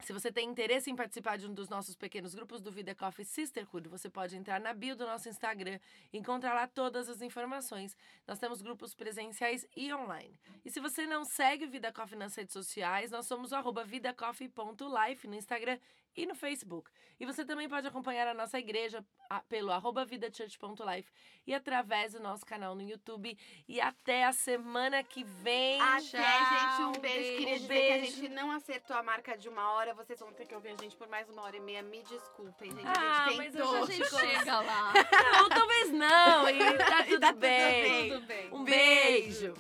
Se 0.01 0.13
você 0.13 0.31
tem 0.31 0.47
interesse 0.47 0.91
em 0.91 0.95
participar 0.95 1.38
de 1.38 1.47
um 1.47 1.53
dos 1.53 1.69
nossos 1.69 1.95
pequenos 1.95 2.35
grupos 2.35 2.61
do 2.61 2.72
Vida 2.72 2.93
Coffee 2.93 3.26
Sisterhood, 3.26 3.89
você 3.89 4.09
pode 4.09 4.35
entrar 4.35 4.59
na 4.59 4.73
bio 4.73 4.95
do 4.95 5.05
nosso 5.05 5.30
Instagram 5.30 5.80
e 6.13 6.17
encontrar 6.17 6.53
lá 6.53 6.67
todas 6.67 7.09
as 7.09 7.22
informações. 7.22 7.95
Nós 8.27 8.38
temos 8.38 8.61
grupos 8.61 8.93
presenciais 8.93 9.65
e 9.76 9.91
online. 9.93 10.39
E 10.63 10.69
se 10.69 10.80
você 10.80 11.07
não 11.07 11.26
segue 11.26 11.65
o 11.65 11.69
Vida 11.69 11.91
Coffee 11.91 12.17
nas 12.17 12.35
redes 12.35 12.53
sociais, 12.53 13.09
nós 13.09 13.26
somos 13.26 13.51
o 13.51 13.55
arroba 13.55 13.84
vidacoffee.life 13.84 15.27
no 15.27 15.35
Instagram 15.35 15.80
e 16.16 16.26
no 16.26 16.36
Facebook. 16.36 16.90
E 17.20 17.26
você 17.26 17.46
também 17.46 17.68
pode 17.70 17.88
acompanhar 17.88 18.28
a 18.28 18.34
nossa 18.34 18.60
igreja 18.60 19.04
pelo 19.48 19.72
arroba 19.72 20.04
vidachurch.life 20.06 21.10
e 21.48 21.54
através 21.54 22.14
do 22.14 22.20
nosso 22.20 22.46
canal 22.46 22.76
no 22.76 22.82
YouTube. 22.82 23.38
E 23.68 23.80
até 23.80 24.26
a 24.26 24.34
semana 24.34 25.04
que 25.04 25.24
vem. 25.24 25.80
Até, 25.82 26.02
Tchau. 26.02 26.20
gente, 26.22 26.98
um 26.98 27.02
beijo. 27.02 27.38
Queria 27.38 27.54
Um 27.56 27.58
dizer 27.60 27.68
que 27.68 27.74
a 27.74 27.98
beijo. 27.98 28.16
gente 28.18 28.30
não 28.30 28.52
acertou 28.52 28.96
a 28.98 29.04
marca 29.04 29.38
de 29.38 29.48
uma 29.50 29.72
hora. 29.74 29.94
Vocês 29.94 30.20
vão 30.20 30.32
ter 30.34 30.46
que 30.46 30.54
ouvir 30.56 30.70
a 30.70 30.76
gente 30.82 30.96
por 30.98 31.08
mais 31.08 31.30
uma 31.30 31.42
hora 31.44 31.56
e 31.56 31.60
meia. 31.62 31.82
Me 31.84 32.02
desculpem, 32.04 32.72
gente. 32.72 32.86
Ah, 32.88 33.26
a 33.26 33.30
gente 33.30 33.38
mas 33.38 33.54
tentou. 33.54 33.76
eu 33.78 33.84
A 33.84 33.86
gente 33.88 34.10
chega 34.10 34.60
lá. 34.62 34.94
Não, 35.34 35.50
talvez 35.50 35.92
não. 35.92 36.50
E 36.50 36.78
tá 36.78 37.02
E 37.06 37.10
tudo 37.10 37.20
tá 37.20 37.28
tudo 37.34 37.40
bem. 37.40 38.10
Tudo 38.12 38.26
bem. 38.26 38.50
Um 38.54 38.64
beijo. 38.64 39.54